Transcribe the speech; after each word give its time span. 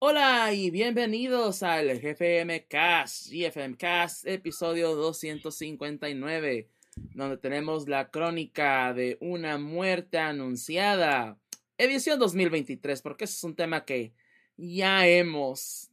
Hola 0.00 0.52
y 0.52 0.70
bienvenidos 0.70 1.64
al 1.64 1.98
GFM 1.98 2.68
Cast, 2.68 3.32
GFM 3.32 3.76
Cast, 3.76 4.28
episodio 4.28 4.94
259, 4.94 6.70
donde 7.14 7.36
tenemos 7.36 7.88
la 7.88 8.08
crónica 8.08 8.94
de 8.94 9.18
una 9.20 9.58
muerte 9.58 10.18
anunciada, 10.18 11.36
edición 11.78 12.20
2023, 12.20 13.02
porque 13.02 13.24
ese 13.24 13.38
es 13.38 13.42
un 13.42 13.56
tema 13.56 13.84
que 13.84 14.14
ya 14.56 15.04
hemos, 15.08 15.90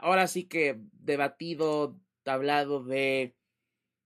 ahora 0.00 0.28
sí 0.28 0.44
que 0.44 0.78
debatido, 0.92 1.98
hablado 2.24 2.84
de, 2.84 3.34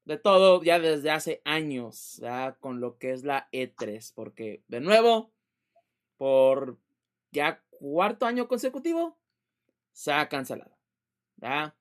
de 0.07 0.17
todo 0.17 0.63
ya 0.63 0.79
desde 0.79 1.11
hace 1.11 1.43
años, 1.45 2.19
con 2.61 2.81
lo 2.81 2.97
que 2.97 3.13
es 3.13 3.25
la 3.25 3.51
E3, 3.53 4.11
porque 4.15 4.63
de 4.69 4.81
nuevo, 4.81 5.35
por 6.17 6.79
ya 7.31 7.63
cuarto 7.79 8.25
año 8.25 8.49
consecutivo, 8.49 9.18
se 9.99 10.13
ha 10.13 10.29
cancelado. 10.29 10.79
¿ya? 11.39 11.75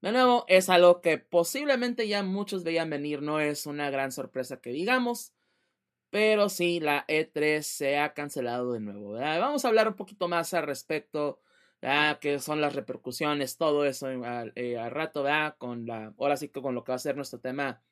De 0.00 0.10
nuevo, 0.10 0.46
es 0.48 0.70
algo 0.70 1.02
que 1.02 1.18
posiblemente 1.18 2.08
ya 2.08 2.22
muchos 2.22 2.64
veían 2.64 2.88
venir, 2.88 3.20
no 3.20 3.40
es 3.40 3.66
una 3.66 3.90
gran 3.90 4.10
sorpresa 4.10 4.62
que 4.62 4.70
digamos, 4.70 5.34
pero 6.08 6.48
sí, 6.48 6.80
la 6.80 7.06
E3 7.06 7.60
se 7.62 7.98
ha 7.98 8.14
cancelado 8.14 8.72
de 8.72 8.80
nuevo. 8.80 9.12
Vamos 9.12 9.64
a 9.64 9.68
hablar 9.68 9.86
un 9.86 9.96
poquito 9.96 10.28
más 10.28 10.54
al 10.54 10.64
respecto, 10.64 11.42
¿verdad? 11.82 12.18
que 12.20 12.38
son 12.38 12.62
las 12.62 12.74
repercusiones, 12.74 13.58
todo 13.58 13.84
eso 13.84 14.06
al, 14.06 14.52
eh, 14.56 14.78
rato, 14.88 15.22
¿verdad? 15.22 15.54
con 15.58 15.86
la, 15.86 16.14
ahora 16.18 16.38
sí 16.38 16.48
que 16.48 16.62
con 16.62 16.74
lo 16.74 16.84
que 16.84 16.92
va 16.92 16.96
a 16.96 16.98
ser 16.98 17.16
nuestro 17.16 17.38
tema 17.40 17.82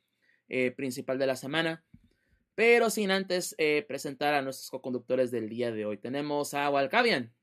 eh, 0.49 0.71
principal 0.71 1.19
de 1.19 1.27
la 1.27 1.37
semana. 1.37 1.85
Pero 2.55 2.89
sin 2.89 3.11
antes 3.11 3.55
eh, 3.59 3.85
presentar 3.87 4.33
a 4.33 4.43
nuestros 4.43 4.71
co-conductores 4.71 5.31
del 5.31 5.51
día 5.51 5.71
de 5.71 5.85
hoy. 5.85 5.99
Tenemos 5.99 6.55
a 6.55 6.71
Walcavian. 6.71 7.35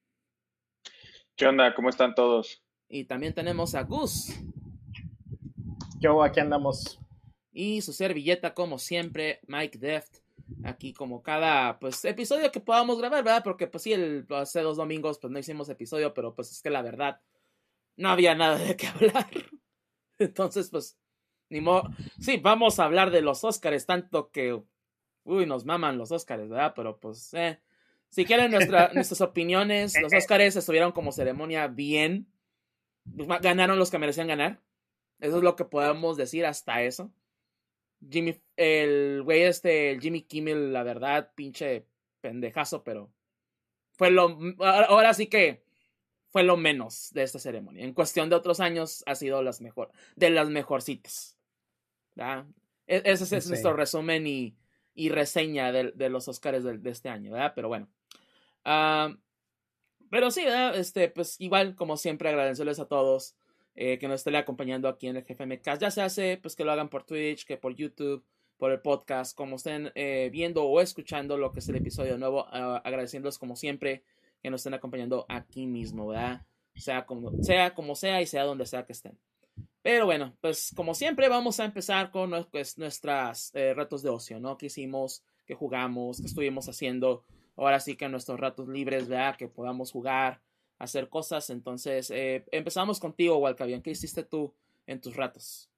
¿Qué 1.37 1.45
onda? 1.45 1.75
¿Cómo 1.75 1.89
están 1.89 2.15
todos? 2.15 2.63
Y 2.89 3.03
también 3.03 3.31
tenemos 3.31 3.75
a 3.75 3.83
Gus. 3.83 4.33
Yo, 5.99 6.23
aquí 6.23 6.39
andamos. 6.39 6.99
Y 7.51 7.81
su 7.81 7.93
servilleta, 7.93 8.55
como 8.55 8.79
siempre, 8.79 9.39
Mike 9.45 9.77
Deft. 9.77 10.17
Aquí 10.63 10.93
como 10.93 11.21
cada 11.21 11.77
pues 11.77 12.03
episodio 12.05 12.51
que 12.51 12.59
podamos 12.59 12.97
grabar, 12.97 13.23
¿verdad? 13.23 13.43
Porque 13.43 13.67
pues 13.67 13.83
sí, 13.83 13.93
el, 13.93 14.25
hace 14.31 14.61
dos 14.61 14.77
domingos 14.77 15.19
pues 15.19 15.31
no 15.31 15.37
hicimos 15.37 15.69
episodio, 15.69 16.11
pero 16.13 16.33
pues 16.33 16.51
es 16.51 16.61
que 16.61 16.71
la 16.71 16.81
verdad 16.81 17.21
no 17.97 18.09
había 18.09 18.33
nada 18.33 18.57
de 18.57 18.75
qué 18.75 18.87
hablar. 18.87 19.27
Entonces 20.17 20.69
pues 20.71 20.97
ni 21.49 21.61
modo. 21.61 21.83
Sí, 22.19 22.37
vamos 22.37 22.79
a 22.79 22.85
hablar 22.85 23.11
de 23.11 23.21
los 23.21 23.43
Oscars, 23.43 23.85
tanto 23.85 24.31
que 24.31 24.59
uy, 25.25 25.45
nos 25.45 25.65
maman 25.65 25.99
los 25.99 26.11
Oscars, 26.11 26.49
¿verdad? 26.49 26.73
Pero 26.75 26.97
pues, 26.99 27.31
eh. 27.35 27.59
Si 28.09 28.25
quieren 28.25 28.51
nuestras 28.93 29.21
opiniones, 29.21 29.99
los 30.01 30.13
Oscars 30.13 30.55
estuvieron 30.55 30.91
como 30.91 31.11
ceremonia 31.11 31.67
bien. 31.67 32.27
Ganaron 33.05 33.79
los 33.79 33.89
que 33.89 33.99
merecían 33.99 34.27
ganar. 34.27 34.61
Eso 35.19 35.37
es 35.37 35.43
lo 35.43 35.55
que 35.55 35.65
podemos 35.65 36.17
decir 36.17 36.45
hasta 36.45 36.83
eso. 36.83 37.11
Jimmy, 38.09 38.39
el 38.55 39.23
güey 39.23 39.43
este, 39.43 39.91
el 39.91 40.01
Jimmy 40.01 40.21
Kimmel, 40.21 40.71
la 40.71 40.83
verdad, 40.83 41.31
pinche 41.33 41.87
pendejazo, 42.21 42.83
pero 42.83 43.11
fue 43.93 44.11
lo, 44.11 44.37
ahora 44.59 45.15
sí 45.15 45.27
que 45.27 45.63
fue 46.29 46.43
lo 46.43 46.57
menos 46.57 47.11
de 47.13 47.23
esta 47.23 47.39
ceremonia. 47.39 47.83
En 47.83 47.93
cuestión 47.93 48.29
de 48.29 48.35
otros 48.35 48.59
años 48.59 49.03
ha 49.07 49.15
sido 49.15 49.41
las 49.41 49.61
mejor, 49.61 49.91
de 50.15 50.29
las 50.29 50.49
mejorcitas. 50.49 51.39
¿verdad? 52.13 52.45
E, 52.85 53.01
ese 53.05 53.35
es 53.35 53.47
nuestro 53.47 53.73
resumen 53.73 54.27
y 54.27 54.55
y 54.97 55.09
reseña 55.09 55.71
de, 55.71 56.09
los 56.09 56.27
Oscars 56.27 56.63
de, 56.63 56.89
este 56.89 57.07
año, 57.07 57.31
¿verdad? 57.31 57.53
Pero 57.55 57.67
bueno. 57.67 57.87
Ah, 58.69 59.15
pero 60.09 60.29
sí, 60.29 60.43
¿verdad? 60.43 60.77
Este, 60.77 61.07
pues 61.09 61.39
igual, 61.39 61.75
como 61.75 61.95
siempre, 61.95 62.27
agradecerles 62.27 62.79
a 62.79 62.87
todos 62.87 63.37
eh, 63.75 63.97
que 63.97 64.09
nos 64.09 64.19
estén 64.19 64.35
acompañando 64.35 64.89
aquí 64.89 65.07
en 65.07 65.15
el 65.15 65.23
GFMcast. 65.23 65.81
Ya 65.81 65.89
se 65.89 66.01
hace, 66.01 66.37
pues 66.37 66.55
que 66.55 66.65
lo 66.65 66.73
hagan 66.73 66.89
por 66.89 67.05
Twitch, 67.05 67.45
que 67.45 67.55
por 67.55 67.73
YouTube, 67.75 68.25
por 68.57 68.71
el 68.71 68.81
podcast, 68.81 69.37
como 69.37 69.55
estén 69.55 69.91
eh, 69.95 70.29
viendo 70.33 70.65
o 70.65 70.81
escuchando 70.81 71.37
lo 71.37 71.53
que 71.53 71.59
es 71.59 71.69
el 71.69 71.77
episodio 71.77 72.17
nuevo, 72.17 72.41
uh, 72.41 72.81
agradeciéndoles 72.83 73.37
como 73.37 73.55
siempre 73.55 74.03
que 74.41 74.49
nos 74.49 74.59
estén 74.59 74.73
acompañando 74.73 75.25
aquí 75.29 75.65
mismo, 75.65 76.07
¿verdad? 76.07 76.45
Sea 76.75 77.05
como, 77.05 77.31
sea 77.41 77.73
como 77.73 77.95
sea 77.95 78.21
y 78.21 78.27
sea 78.27 78.43
donde 78.43 78.65
sea 78.65 78.83
que 78.85 78.91
estén. 78.91 79.17
Pero 79.81 80.05
bueno, 80.05 80.35
pues 80.41 80.73
como 80.75 80.93
siempre 80.93 81.29
vamos 81.29 81.61
a 81.61 81.65
empezar 81.65 82.11
con 82.11 82.31
pues, 82.51 82.77
nuestros 82.77 83.55
eh, 83.55 83.73
ratos 83.73 84.01
de 84.03 84.09
ocio, 84.09 84.41
¿no? 84.41 84.57
Que 84.57 84.65
hicimos, 84.65 85.23
que 85.45 85.55
jugamos, 85.55 86.19
que 86.19 86.27
estuvimos 86.27 86.67
haciendo. 86.67 87.23
Ahora 87.57 87.79
sí 87.79 87.95
que 87.95 88.07
nuestros 88.07 88.39
ratos 88.39 88.67
libres, 88.67 89.07
¿verdad? 89.07 89.35
Que 89.35 89.47
podamos 89.47 89.91
jugar, 89.91 90.39
hacer 90.79 91.09
cosas. 91.09 91.49
Entonces, 91.49 92.11
eh, 92.11 92.45
empezamos 92.51 92.99
contigo, 92.99 93.37
Walcavian. 93.37 93.81
¿Qué 93.81 93.91
hiciste 93.91 94.23
tú 94.23 94.53
en 94.85 95.01
tus 95.01 95.15
ratos? 95.15 95.69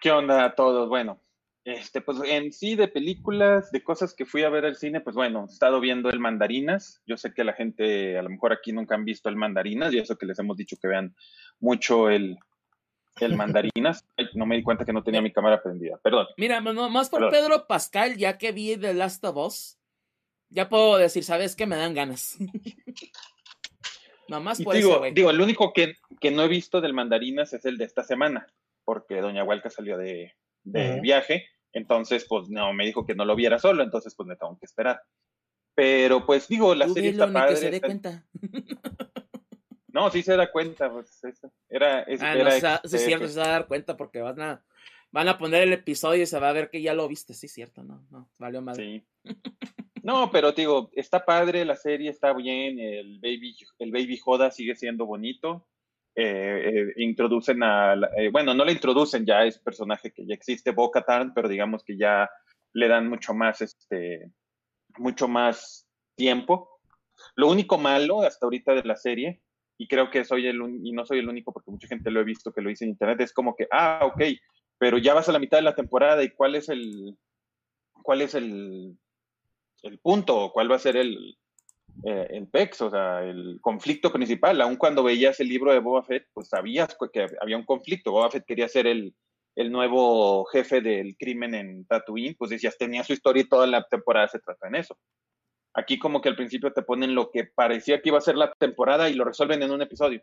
¿Qué 0.00 0.10
onda 0.10 0.44
a 0.44 0.54
todos? 0.54 0.88
Bueno, 0.88 1.20
este, 1.64 2.00
pues 2.00 2.18
en 2.24 2.52
sí 2.52 2.76
de 2.76 2.88
películas, 2.88 3.70
de 3.72 3.82
cosas 3.82 4.14
que 4.14 4.24
fui 4.24 4.42
a 4.42 4.48
ver 4.48 4.64
al 4.64 4.76
cine, 4.76 5.00
pues 5.00 5.16
bueno, 5.16 5.46
he 5.48 5.52
estado 5.52 5.80
viendo 5.80 6.08
el 6.08 6.20
Mandarinas. 6.20 7.02
Yo 7.06 7.16
sé 7.16 7.34
que 7.34 7.44
la 7.44 7.52
gente, 7.52 8.16
a 8.16 8.22
lo 8.22 8.30
mejor 8.30 8.52
aquí 8.52 8.72
nunca 8.72 8.94
han 8.94 9.04
visto 9.04 9.28
el 9.28 9.36
Mandarinas, 9.36 9.92
y 9.92 9.98
eso 9.98 10.16
que 10.16 10.26
les 10.26 10.38
hemos 10.38 10.56
dicho 10.56 10.76
que 10.80 10.88
vean 10.88 11.14
mucho 11.60 12.10
el, 12.10 12.38
el 13.20 13.36
Mandarinas. 13.36 14.06
no 14.34 14.46
me 14.46 14.56
di 14.56 14.62
cuenta 14.62 14.84
que 14.84 14.92
no 14.92 15.02
tenía 15.02 15.20
mi 15.20 15.32
cámara 15.32 15.62
prendida, 15.62 15.98
perdón. 15.98 16.26
Mira, 16.36 16.60
más 16.60 17.10
por 17.10 17.28
Pedro 17.30 17.66
Pascal, 17.66 18.16
ya 18.16 18.38
que 18.38 18.52
vi 18.52 18.76
The 18.76 18.94
Last 18.94 19.24
of 19.24 19.36
Us, 19.36 19.77
ya 20.50 20.68
puedo 20.68 20.98
decir, 20.98 21.24
¿sabes 21.24 21.56
qué? 21.56 21.66
Me 21.66 21.76
dan 21.76 21.94
ganas. 21.94 22.36
Nomás 24.28 24.60
por 24.60 24.74
digo, 24.74 25.04
eso, 25.04 25.14
Digo, 25.14 25.30
el 25.30 25.40
único 25.40 25.72
que, 25.72 25.94
que 26.20 26.30
no 26.30 26.42
he 26.42 26.48
visto 26.48 26.80
del 26.80 26.92
Mandarinas 26.92 27.54
es 27.54 27.64
el 27.64 27.78
de 27.78 27.84
esta 27.84 28.02
semana, 28.02 28.46
porque 28.84 29.22
Doña 29.22 29.44
Huelca 29.44 29.70
salió 29.70 29.96
de, 29.96 30.34
de 30.64 31.00
viaje 31.00 31.46
entonces, 31.72 32.26
pues 32.28 32.48
no, 32.48 32.72
me 32.72 32.86
dijo 32.86 33.04
que 33.04 33.14
no 33.14 33.24
lo 33.24 33.36
viera 33.36 33.58
solo, 33.58 33.82
entonces 33.82 34.14
pues 34.14 34.26
me 34.26 34.36
tengo 34.36 34.58
que 34.58 34.66
esperar. 34.66 35.02
Pero 35.74 36.24
pues 36.24 36.48
digo, 36.48 36.74
la 36.74 36.88
serie 36.88 37.10
está 37.10 37.32
padre. 37.32 37.54
Que 37.54 37.60
se 37.60 37.70
dé 37.70 37.80
cuenta. 37.80 38.26
No, 39.90 40.10
sí 40.10 40.22
se 40.22 40.36
da 40.36 40.50
cuenta, 40.50 40.92
pues 40.92 41.20
era, 41.68 42.02
es, 42.02 42.20
ah, 42.22 42.34
no, 42.34 42.50
sí, 42.88 42.98
cierto, 42.98 43.26
se 43.26 43.40
va 43.40 43.46
a 43.46 43.50
dar 43.50 43.66
cuenta 43.66 43.96
porque 43.96 44.20
van 44.20 44.40
a, 44.40 44.64
van 45.10 45.28
a 45.28 45.38
poner 45.38 45.62
el 45.62 45.72
episodio 45.72 46.22
y 46.22 46.26
se 46.26 46.38
va 46.38 46.50
a 46.50 46.52
ver 46.52 46.70
que 46.70 46.82
ya 46.82 46.94
lo 46.94 47.08
viste, 47.08 47.34
sí, 47.34 47.48
cierto, 47.48 47.82
no, 47.82 48.06
no, 48.10 48.30
valió 48.38 48.62
mal. 48.62 48.76
Sí. 48.76 49.04
No, 50.02 50.30
pero 50.30 50.52
digo, 50.52 50.90
está 50.94 51.24
padre, 51.24 51.64
la 51.64 51.76
serie 51.76 52.10
está 52.10 52.32
bien, 52.32 52.78
el 52.78 53.18
Baby, 53.20 53.56
el 53.78 53.92
Baby 53.92 54.16
Joda 54.16 54.50
sigue 54.50 54.74
siendo 54.74 55.04
bonito. 55.04 55.66
Eh, 56.14 56.62
eh, 56.64 56.92
introducen 56.96 57.62
a, 57.62 57.94
eh, 58.16 58.28
bueno, 58.32 58.52
no 58.52 58.64
le 58.64 58.72
introducen 58.72 59.24
ya, 59.24 59.44
es 59.44 59.58
personaje 59.58 60.10
que 60.10 60.26
ya 60.26 60.34
existe, 60.34 60.72
bo 60.72 60.90
pero 61.32 61.48
digamos 61.48 61.84
que 61.84 61.96
ya 61.96 62.28
le 62.72 62.88
dan 62.88 63.08
mucho 63.08 63.34
más, 63.34 63.60
este, 63.60 64.32
mucho 64.96 65.28
más 65.28 65.86
tiempo. 66.16 66.80
Lo 67.36 67.48
único 67.48 67.78
malo 67.78 68.22
hasta 68.22 68.46
ahorita 68.46 68.74
de 68.74 68.82
la 68.82 68.96
serie, 68.96 69.42
y 69.78 69.86
creo 69.86 70.10
que 70.10 70.24
soy 70.24 70.48
el, 70.48 70.60
y 70.82 70.90
no 70.90 71.06
soy 71.06 71.20
el 71.20 71.28
único 71.28 71.52
porque 71.52 71.70
mucha 71.70 71.86
gente 71.86 72.10
lo 72.10 72.20
he 72.20 72.24
visto 72.24 72.52
que 72.52 72.62
lo 72.62 72.68
dice 72.68 72.84
en 72.84 72.90
internet, 72.90 73.20
es 73.20 73.32
como 73.32 73.54
que, 73.54 73.68
ah, 73.70 74.00
ok, 74.02 74.22
pero 74.78 74.98
ya 74.98 75.14
vas 75.14 75.28
a 75.28 75.32
la 75.32 75.38
mitad 75.38 75.58
de 75.58 75.62
la 75.62 75.74
temporada 75.74 76.22
y 76.22 76.30
cuál 76.30 76.54
es 76.54 76.68
el, 76.68 77.16
cuál 78.02 78.22
es 78.22 78.34
el, 78.34 78.96
el 79.82 79.98
punto, 79.98 80.50
cuál 80.52 80.70
va 80.70 80.76
a 80.76 80.80
ser 80.80 80.96
el, 80.96 81.36
eh, 82.04 82.26
el 82.30 82.46
PEX, 82.46 82.82
o 82.82 82.90
sea, 82.90 83.24
el 83.24 83.58
conflicto 83.60 84.12
principal. 84.12 84.60
Aun 84.60 84.76
cuando 84.76 85.02
veías 85.02 85.40
el 85.40 85.48
libro 85.48 85.72
de 85.72 85.80
Boba 85.80 86.02
Fett, 86.04 86.26
pues 86.32 86.48
sabías 86.48 86.96
que 87.12 87.26
había 87.40 87.56
un 87.56 87.64
conflicto. 87.64 88.12
Boba 88.12 88.30
Fett 88.30 88.44
quería 88.46 88.68
ser 88.68 88.86
el, 88.86 89.14
el 89.56 89.72
nuevo 89.72 90.44
jefe 90.46 90.80
del 90.80 91.16
crimen 91.16 91.54
en 91.54 91.84
Tatooine, 91.86 92.36
pues 92.38 92.50
decías, 92.50 92.78
tenía 92.78 93.02
su 93.02 93.12
historia 93.12 93.42
y 93.42 93.48
toda 93.48 93.66
la 93.66 93.82
temporada 93.84 94.28
se 94.28 94.38
trata 94.38 94.68
en 94.68 94.76
eso. 94.76 94.96
Aquí 95.74 95.98
como 95.98 96.20
que 96.20 96.28
al 96.28 96.36
principio 96.36 96.72
te 96.72 96.82
ponen 96.82 97.14
lo 97.14 97.30
que 97.30 97.44
parecía 97.44 98.00
que 98.00 98.10
iba 98.10 98.18
a 98.18 98.22
ser 98.22 98.36
la 98.36 98.52
temporada 98.52 99.10
y 99.10 99.14
lo 99.14 99.24
resuelven 99.24 99.62
en 99.62 99.72
un 99.72 99.82
episodio. 99.82 100.22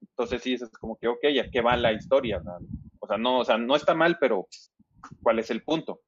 Entonces 0.00 0.42
sí, 0.42 0.54
es 0.54 0.68
como 0.78 0.96
que, 0.96 1.08
ok, 1.08 1.24
¿a 1.44 1.50
qué 1.50 1.60
va 1.60 1.76
la 1.76 1.92
historia? 1.92 2.38
O 2.38 2.42
sea, 3.12 3.18
no, 3.18 3.38
o 3.40 3.44
sea, 3.44 3.58
no 3.58 3.76
está 3.76 3.94
mal, 3.94 4.18
pero 4.18 4.48
¿cuál 5.22 5.38
es 5.38 5.50
el 5.50 5.62
punto? 5.62 6.02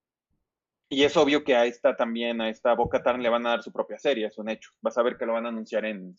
Y 0.89 1.03
es 1.05 1.17
obvio 1.17 1.45
que 1.45 1.57
a 1.57 1.65
esta 1.65 1.97
también, 1.97 2.41
a 2.41 2.49
esta 2.49 2.75
Boca 2.75 3.03
Tarn 3.03 3.23
le 3.23 3.29
van 3.29 3.47
a 3.47 3.51
dar 3.51 3.63
su 3.63 3.73
propia 3.73 3.99
serie, 3.99 4.27
es 4.27 4.39
un 4.39 4.49
hecho. 4.49 4.71
Vas 4.81 4.97
a 4.99 5.03
ver 5.03 5.17
que 5.17 5.27
lo 5.27 5.33
van 5.33 5.47
a 5.47 5.49
anunciar 5.49 5.85
en, 5.85 6.15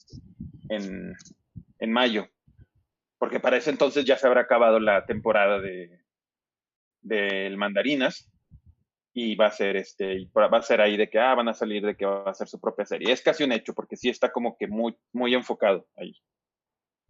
en, 0.69 1.13
en 1.79 1.91
mayo. 1.91 2.27
Porque 3.17 3.39
para 3.39 3.57
ese 3.57 3.69
entonces 3.69 4.05
ya 4.05 4.17
se 4.17 4.27
habrá 4.27 4.41
acabado 4.41 4.79
la 4.79 5.05
temporada 5.05 5.59
de 5.59 6.05
del 7.05 7.55
Mandarinas 7.55 8.29
y 9.13 9.35
va 9.35 9.45
a 9.45 9.51
ser 9.51 9.77
este 9.77 10.27
va 10.35 10.57
a 10.57 10.61
ser 10.61 10.81
ahí 10.81 10.97
de 10.97 11.07
que 11.07 11.19
ah 11.19 11.35
van 11.35 11.47
a 11.47 11.53
salir 11.53 11.85
de 11.85 11.95
que 11.95 12.05
va 12.05 12.29
a 12.29 12.33
ser 12.33 12.47
su 12.47 12.59
propia 12.59 12.85
serie 12.85 13.13
es 13.13 13.21
casi 13.21 13.43
un 13.43 13.51
hecho 13.51 13.73
porque 13.75 13.95
sí 13.95 14.09
está 14.09 14.31
como 14.31 14.57
que 14.57 14.67
muy 14.67 14.97
muy 15.13 15.35
enfocado 15.35 15.87
ahí 15.95 16.13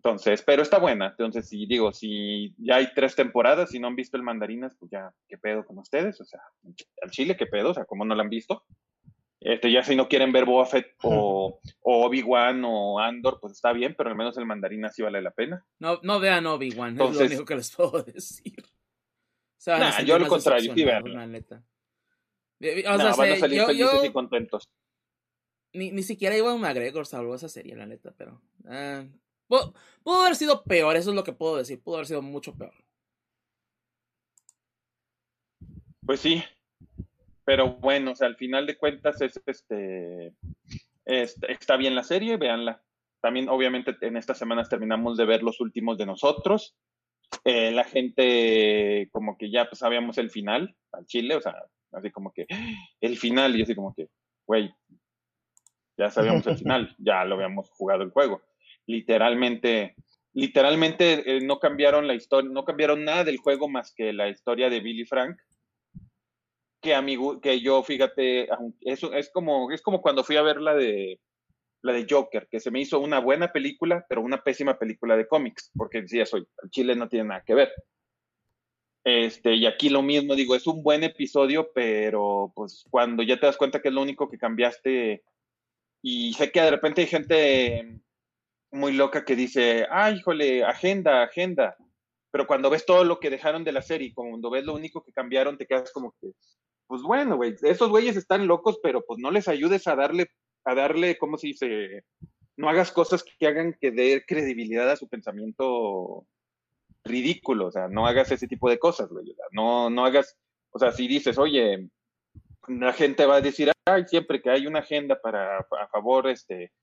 entonces, 0.06 0.44
pero 0.44 0.62
está 0.62 0.78
buena. 0.78 1.08
Entonces, 1.08 1.50
si 1.50 1.66
digo, 1.66 1.92
si 1.92 2.54
ya 2.60 2.76
hay 2.76 2.94
tres 2.94 3.16
temporadas 3.16 3.74
y 3.74 3.80
no 3.80 3.88
han 3.88 3.96
visto 3.96 4.18
el 4.18 4.24
Mandarinas, 4.24 4.76
pues 4.80 4.92
ya, 4.92 5.12
¿qué 5.28 5.36
pedo 5.36 5.66
con 5.66 5.80
ustedes? 5.80 6.22
O 6.22 6.26
sea, 6.26 6.42
al 7.02 7.10
Chile, 7.10 7.36
¿qué 7.36 7.48
pedo? 7.48 7.72
O 7.72 7.74
sea, 7.74 7.86
¿cómo 7.86 8.06
no 8.06 8.14
la 8.14 8.22
han 8.22 8.30
visto? 8.30 8.64
Este, 9.40 9.72
ya 9.72 9.84
si 9.84 9.96
no 9.96 10.08
quieren 10.08 10.32
ver 10.32 10.46
Boba 10.46 10.68
Fett 10.68 10.94
o, 11.02 11.60
o 11.82 12.06
Obi-Wan 12.06 12.62
o 12.66 13.00
Andor, 13.00 13.40
pues 13.42 13.54
está 13.54 13.74
bien, 13.74 13.96
pero 13.98 14.12
al 14.12 14.16
menos 14.16 14.38
el 14.38 14.46
mandarín 14.46 14.88
sí 14.92 15.02
vale 15.02 15.24
la 15.24 15.32
pena. 15.32 15.66
No, 15.80 16.00
no 16.04 16.20
vean 16.20 16.46
Obi-Wan, 16.46 16.94
es 16.94 17.16
lo 17.16 17.26
único 17.26 17.46
que 17.46 17.56
les 17.56 17.72
puedo 17.76 18.04
decir. 18.04 18.62
O 18.62 19.58
sea, 19.58 19.78
a 19.78 19.80
Nah, 19.80 20.02
yo 20.02 20.20
más 20.20 20.30
contrario, 20.30 20.72
sí 20.72 20.86
neta. 20.86 21.64
O 22.62 22.98
van 22.98 23.02
a 23.02 23.14
salir 23.14 23.58
yo, 23.58 23.66
felices 23.66 23.78
yo 23.78 24.06
y 24.06 24.12
contentos. 24.12 24.70
ni, 25.74 25.92
ni 25.92 26.04
siquiera 26.04 26.38
Iwan 26.38 26.60
McGregor 26.60 27.08
salvó 27.08 27.34
esa 27.34 27.50
serie, 27.50 27.76
la 27.76 27.88
neta, 27.88 28.14
pero... 28.16 28.42
ah, 28.68 29.04
pudo, 29.48 29.74
pudo 30.04 30.22
haber 30.22 30.36
sido 30.36 30.64
peor, 30.64 30.96
eso 30.96 31.10
es 31.12 31.16
lo 31.16 31.24
que 31.24 31.34
puedo 31.34 31.58
decir. 31.58 31.82
Pudo 31.82 31.96
haber 31.96 32.08
sido 32.08 32.22
mucho 32.22 32.54
peor. 32.56 32.74
Pues 36.06 36.20
sí, 36.20 36.44
pero 37.46 37.74
bueno, 37.78 38.12
o 38.12 38.16
sea, 38.16 38.28
al 38.28 38.36
final 38.36 38.66
de 38.68 38.78
cuentas 38.78 39.22
es 39.22 39.42
este, 39.46 40.34
es- 41.06 41.38
está 41.48 41.78
bien 41.78 41.96
la 41.96 42.04
serie, 42.04 42.38
véanla. 42.38 42.84
También, 43.22 43.50
obviamente, 43.50 43.96
en 44.02 44.18
estas 44.18 44.38
semanas 44.38 44.70
terminamos 44.70 45.18
de 45.18 45.26
ver 45.26 45.42
los 45.42 45.60
últimos 45.60 45.98
de 45.98 46.06
nosotros. 46.06 46.76
Eh, 47.44 47.72
la 47.72 47.84
gente, 47.84 49.10
como 49.12 49.36
que 49.36 49.50
ya 49.50 49.66
pues, 49.68 49.80
sabíamos 49.80 50.20
el 50.20 50.30
final 50.30 50.76
al 50.92 51.06
Chile, 51.08 51.36
o 51.36 51.42
sea, 51.42 51.56
así 51.92 52.12
como 52.12 52.32
que 52.32 52.46
el 53.02 53.18
final, 53.18 53.56
y 53.56 53.64
así 53.64 53.74
como 53.74 53.96
que, 53.96 54.10
güey, 54.46 54.72
ya 55.98 56.12
sabíamos 56.12 56.46
el 56.46 56.58
final, 56.60 56.96
ya 57.00 57.26
lo 57.26 57.34
habíamos 57.36 57.70
jugado 57.72 58.04
el 58.04 58.12
juego. 58.12 58.44
Literalmente, 58.88 59.96
literalmente 60.34 61.38
eh, 61.38 61.42
no 61.42 61.60
cambiaron 61.60 62.08
la 62.08 62.14
historia, 62.14 62.50
no 62.52 62.66
cambiaron 62.66 63.04
nada 63.04 63.24
del 63.24 63.38
juego 63.38 63.68
más 63.68 63.94
que 63.94 64.14
la 64.14 64.30
historia 64.30 64.70
de 64.70 64.80
Billy 64.80 65.06
Frank 65.06 65.38
que 66.86 66.94
amigo, 66.94 67.42
que 67.42 67.60
yo, 67.62 67.82
fíjate, 67.82 68.48
eso 68.82 69.12
es 69.14 69.32
como, 69.32 69.72
es 69.72 69.82
como 69.82 70.04
cuando 70.04 70.24
fui 70.24 70.38
a 70.38 70.44
ver 70.44 70.62
la 70.62 70.76
de 70.76 71.20
la 71.82 71.94
de 71.94 72.06
Joker, 72.08 72.48
que 72.50 72.60
se 72.60 72.70
me 72.70 72.80
hizo 72.80 73.00
una 73.00 73.20
buena 73.20 73.52
película, 73.52 74.06
pero 74.08 74.22
una 74.22 74.44
pésima 74.44 74.78
película 74.78 75.18
de 75.18 75.28
cómics, 75.28 75.72
porque 75.76 76.02
decía 76.02 76.28
soy, 76.28 76.48
Chile 76.70 76.96
no 76.96 77.10
tiene 77.10 77.30
nada 77.30 77.44
que 77.44 77.56
ver. 77.56 77.74
Este, 79.04 79.54
y 79.56 79.66
aquí 79.66 79.90
lo 79.90 80.04
mismo, 80.04 80.36
digo, 80.36 80.56
es 80.56 80.68
un 80.68 80.84
buen 80.84 81.04
episodio, 81.04 81.72
pero 81.74 82.52
pues 82.56 82.86
cuando 82.90 83.24
ya 83.24 83.40
te 83.40 83.48
das 83.48 83.58
cuenta 83.58 83.82
que 83.82 83.90
es 83.90 83.94
lo 83.94 84.02
único 84.02 84.30
que 84.30 84.38
cambiaste, 84.38 85.24
y 86.04 86.34
sé 86.34 86.52
que 86.52 86.62
de 86.62 86.72
repente 86.72 87.02
hay 87.02 87.08
gente 87.08 88.00
muy 88.76 88.94
loca 88.94 89.26
que 89.26 89.36
dice, 89.36 89.88
ay, 89.90 90.16
híjole, 90.16 90.64
agenda, 90.64 91.24
agenda, 91.24 91.76
pero 92.32 92.48
cuando 92.48 92.70
ves 92.70 92.86
todo 92.86 93.04
lo 93.04 93.20
que 93.20 93.30
dejaron 93.30 93.64
de 93.64 93.72
la 93.72 93.82
serie, 93.82 94.14
cuando 94.14 94.50
ves 94.50 94.66
lo 94.66 94.74
único 94.74 95.02
que 95.04 95.14
cambiaron, 95.14 95.58
te 95.58 95.66
quedas 95.66 95.92
como 95.92 96.14
que, 96.20 96.32
pues 96.88 97.02
bueno, 97.02 97.38
güey, 97.38 97.56
esos 97.62 97.90
güeyes 97.90 98.18
están 98.18 98.46
locos, 98.46 98.80
pero 98.84 99.04
pues 99.06 99.20
no 99.20 99.32
les 99.32 99.48
ayudes 99.48 99.88
a 99.88 99.96
darle, 99.96 100.28
a 100.66 100.76
darle, 100.76 101.18
¿cómo 101.18 101.38
se 101.38 101.48
dice? 101.48 102.04
No 102.58 102.70
hagas 102.70 102.92
cosas 102.92 103.24
que 103.24 103.48
hagan 103.48 103.76
que 103.80 103.92
dé 103.92 104.24
credibilidad 104.28 104.90
a 104.92 104.98
su 104.98 105.08
pensamiento 105.08 106.28
ridículo, 107.06 107.68
o 107.68 107.72
sea, 107.72 107.88
no 107.88 108.06
hagas 108.06 108.32
ese 108.32 108.48
tipo 108.48 108.70
de 108.70 108.80
cosas, 108.80 109.10
güey, 109.10 109.34
no, 109.52 109.90
no 109.90 110.06
hagas, 110.06 110.38
o 110.72 110.80
sea, 110.80 110.92
si 110.92 111.08
dices, 111.08 111.38
oye, 111.38 111.90
la 112.68 112.94
gente 112.94 113.26
va 113.26 113.38
a 113.38 113.42
decir, 113.42 113.72
ay, 113.86 114.06
siempre 114.08 114.42
que 114.42 114.50
hay 114.50 114.68
una 114.68 114.80
agenda 114.80 115.20
para, 115.22 115.60
a 115.60 115.88
favor, 115.92 116.28
este, 116.28 116.74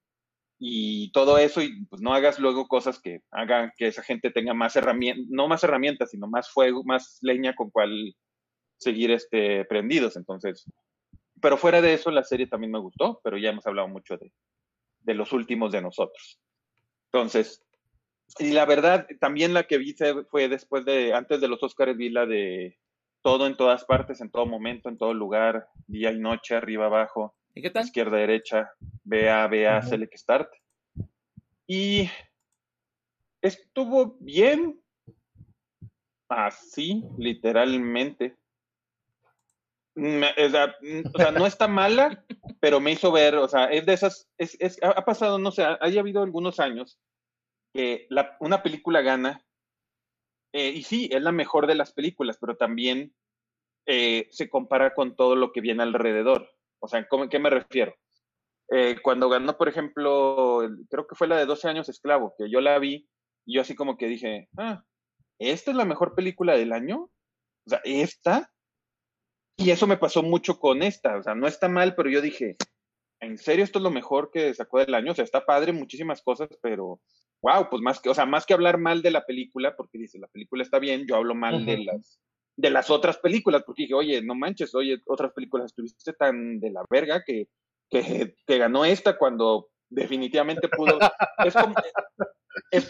y 0.65 1.11
todo 1.11 1.39
eso, 1.39 1.61
y 1.61 1.85
pues 1.87 2.03
no 2.03 2.15
hagas 2.15 2.39
luego 2.39 2.69
cosas 2.69 3.01
que 3.01 3.23
hagan 3.33 3.73
que 3.77 3.89
esa 3.89 4.05
gente 4.05 4.31
tenga 4.31 4.55
más 4.55 4.77
herramientas, 4.77 5.27
no 5.29 5.49
más 5.49 5.65
herramientas, 5.65 6.11
sino 6.11 6.29
más 6.29 6.51
fuego, 6.51 6.85
más 6.85 7.19
leña 7.21 7.57
con 7.57 7.71
cual 7.71 8.15
seguir 8.79 9.11
este, 9.11 9.65
prendidos. 9.65 10.15
Entonces, 10.15 10.65
pero 11.41 11.57
fuera 11.57 11.81
de 11.81 11.95
eso, 11.95 12.13
la 12.13 12.23
serie 12.23 12.47
también 12.47 12.71
me 12.71 12.79
gustó, 12.79 13.21
pero 13.25 13.39
ya 13.39 13.51
hemos 13.51 13.67
hablado 13.67 13.89
mucho 13.89 14.17
de, 14.17 14.33
de 15.01 15.15
los 15.15 15.33
últimos 15.33 15.73
de 15.73 15.83
nosotros. 15.83 16.39
Entonces, 17.07 17.61
y 18.39 18.53
la 18.53 18.65
verdad, 18.65 19.09
también 19.19 19.55
la 19.55 19.65
que 19.65 19.79
vi 19.79 19.97
fue 20.31 20.49
después 20.49 20.85
de, 20.85 21.13
antes 21.13 21.41
de 21.41 21.49
los 21.49 21.61
Oscars, 21.65 21.97
vi 21.97 22.09
la 22.09 22.25
de 22.25 22.79
todo 23.21 23.49
en 23.49 23.57
todas 23.57 23.85
partes, 23.85 24.21
en 24.21 24.31
todo 24.31 24.47
momento, 24.47 24.89
en 24.89 24.97
todo 24.97 25.13
lugar, 25.13 25.67
día 25.89 26.13
y 26.13 26.21
noche, 26.21 26.55
arriba, 26.55 26.87
abajo 26.87 27.35
¿Y 27.55 27.61
qué 27.61 27.71
tal? 27.71 27.85
izquierda, 27.85 28.17
derecha, 28.17 28.73
BA, 29.05 29.47
BA. 29.47 29.83
Select 29.83 30.17
Start. 30.17 30.51
Y 31.67 32.11
estuvo 33.41 34.17
bien, 34.21 34.81
así, 36.29 37.05
literalmente. 37.19 38.37
Me- 39.95 40.31
o, 40.31 40.49
sea, 40.51 40.75
o 41.13 41.19
sea, 41.19 41.31
no 41.33 41.47
está 41.47 41.69
mala, 41.69 42.25
pero 42.61 42.81
me 42.81 42.93
hizo 42.93 43.13
ver, 43.13 43.37
o 43.37 43.47
sea, 43.49 43.67
es 43.67 43.85
de 43.85 43.93
esas, 43.93 44.29
es, 44.39 44.57
es- 44.59 44.79
ha 44.83 45.05
pasado, 45.05 45.39
no 45.39 45.51
sé, 45.51 45.65
ha, 45.65 45.79
haya 45.83 46.01
habido 46.01 46.23
algunos 46.23 46.61
años 46.61 46.99
que 47.75 48.07
la- 48.09 48.37
una 48.41 48.63
película 48.63 49.03
gana, 49.03 49.45
eh, 50.55 50.69
y 50.71 50.83
sí, 50.83 51.09
es 51.13 51.23
la 51.23 51.33
mejor 51.33 51.67
de 51.67 51.75
las 51.75 51.93
películas, 51.93 52.39
pero 52.41 52.57
también 52.57 53.15
eh, 53.87 54.29
se 54.31 54.49
compara 54.49 54.95
con 54.95 55.17
todo 55.17 55.35
lo 55.35 55.51
que 55.53 55.61
viene 55.61 55.83
alrededor. 55.83 56.49
O 56.79 56.87
sea, 56.89 57.07
¿cómo- 57.09 57.29
¿qué 57.29 57.39
me 57.39 57.51
refiero? 57.51 57.95
Eh, 58.75 58.97
cuando 59.03 59.29
ganó, 59.29 59.59
por 59.59 59.69
ejemplo, 59.69 60.67
creo 60.89 61.07
que 61.07 61.15
fue 61.15 61.29
la 61.29 61.37
de 61.37 61.45
12 61.45 61.69
años 61.69 61.91
esclavo, 61.91 62.35
que 62.39 62.51
yo 62.51 62.63
la 62.63 62.79
vi, 62.79 63.07
y 63.45 63.57
yo 63.57 63.61
así 63.61 63.75
como 63.75 63.99
que 63.99 64.07
dije, 64.07 64.49
ah, 64.57 64.83
¿esta 65.39 65.73
es 65.73 65.77
la 65.77 65.85
mejor 65.85 66.15
película 66.15 66.57
del 66.57 66.73
año? 66.73 67.11
O 67.67 67.69
sea, 67.69 67.83
¿esta? 67.85 68.51
Y 69.59 69.71
eso 69.71 69.87
me 69.87 69.99
pasó 69.99 70.23
mucho 70.23 70.59
con 70.59 70.83
esta, 70.83 71.19
o 71.19 71.23
sea, 71.23 71.35
no 71.35 71.47
está 71.47 71.69
mal, 71.69 71.95
pero 71.95 72.09
yo 72.09 72.23
dije, 72.23 72.57
¿en 73.21 73.37
serio 73.37 73.63
esto 73.63 73.79
es 73.79 73.83
lo 73.83 73.91
mejor 73.91 74.31
que 74.31 74.55
sacó 74.55 74.79
del 74.79 74.95
año? 74.95 75.13
O 75.13 75.15
sea, 75.15 75.25
está 75.25 75.45
padre, 75.45 75.75
muchísimas 75.75 76.23
cosas, 76.23 76.49
pero, 76.63 76.99
wow, 77.43 77.69
pues 77.69 77.83
más 77.83 78.01
que, 78.01 78.09
o 78.09 78.15
sea, 78.15 78.25
más 78.25 78.47
que 78.47 78.55
hablar 78.55 78.79
mal 78.79 79.03
de 79.03 79.11
la 79.11 79.27
película, 79.27 79.77
porque 79.77 79.99
dice, 79.99 80.19
la 80.19 80.29
película 80.29 80.63
está 80.63 80.79
bien, 80.79 81.07
yo 81.07 81.17
hablo 81.17 81.35
mal 81.35 81.67
de 81.67 81.77
las 81.85 82.19
de 82.57 82.71
las 82.71 82.91
otras 82.91 83.19
películas, 83.19 83.63
porque 83.65 83.83
dije, 83.83 83.95
oye, 83.95 84.23
no 84.23 84.35
manches, 84.35 84.75
oye, 84.75 85.01
otras 85.07 85.33
películas 85.33 85.67
estuviste 85.67 86.13
tan 86.13 86.61
de 86.61 86.71
la 86.71 86.85
verga 86.89 87.23
que, 87.25 87.49
que, 87.93 88.59
ganó 88.59 88.85
esta 88.85 89.19
cuando 89.19 89.69
definitivamente 89.91 90.69
pudo. 90.69 90.99
es, 91.45 91.55
como, 91.55 91.75
es 92.71 92.89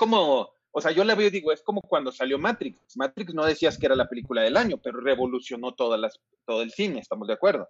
o 0.70 0.80
sea, 0.80 0.92
yo 0.92 1.04
la 1.04 1.14
veo 1.14 1.26
y 1.26 1.30
digo, 1.30 1.52
es 1.52 1.62
como 1.62 1.80
cuando 1.80 2.12
salió 2.12 2.38
Matrix. 2.38 2.96
Matrix 2.96 3.34
no 3.34 3.44
decías 3.44 3.78
que 3.78 3.86
era 3.86 3.96
la 3.96 4.08
película 4.08 4.42
del 4.42 4.56
año, 4.56 4.78
pero 4.82 5.00
revolucionó 5.00 5.74
todas 5.74 5.98
las, 5.98 6.20
todo 6.46 6.62
el 6.62 6.70
cine, 6.70 7.00
estamos 7.00 7.26
de 7.26 7.34
acuerdo. 7.34 7.68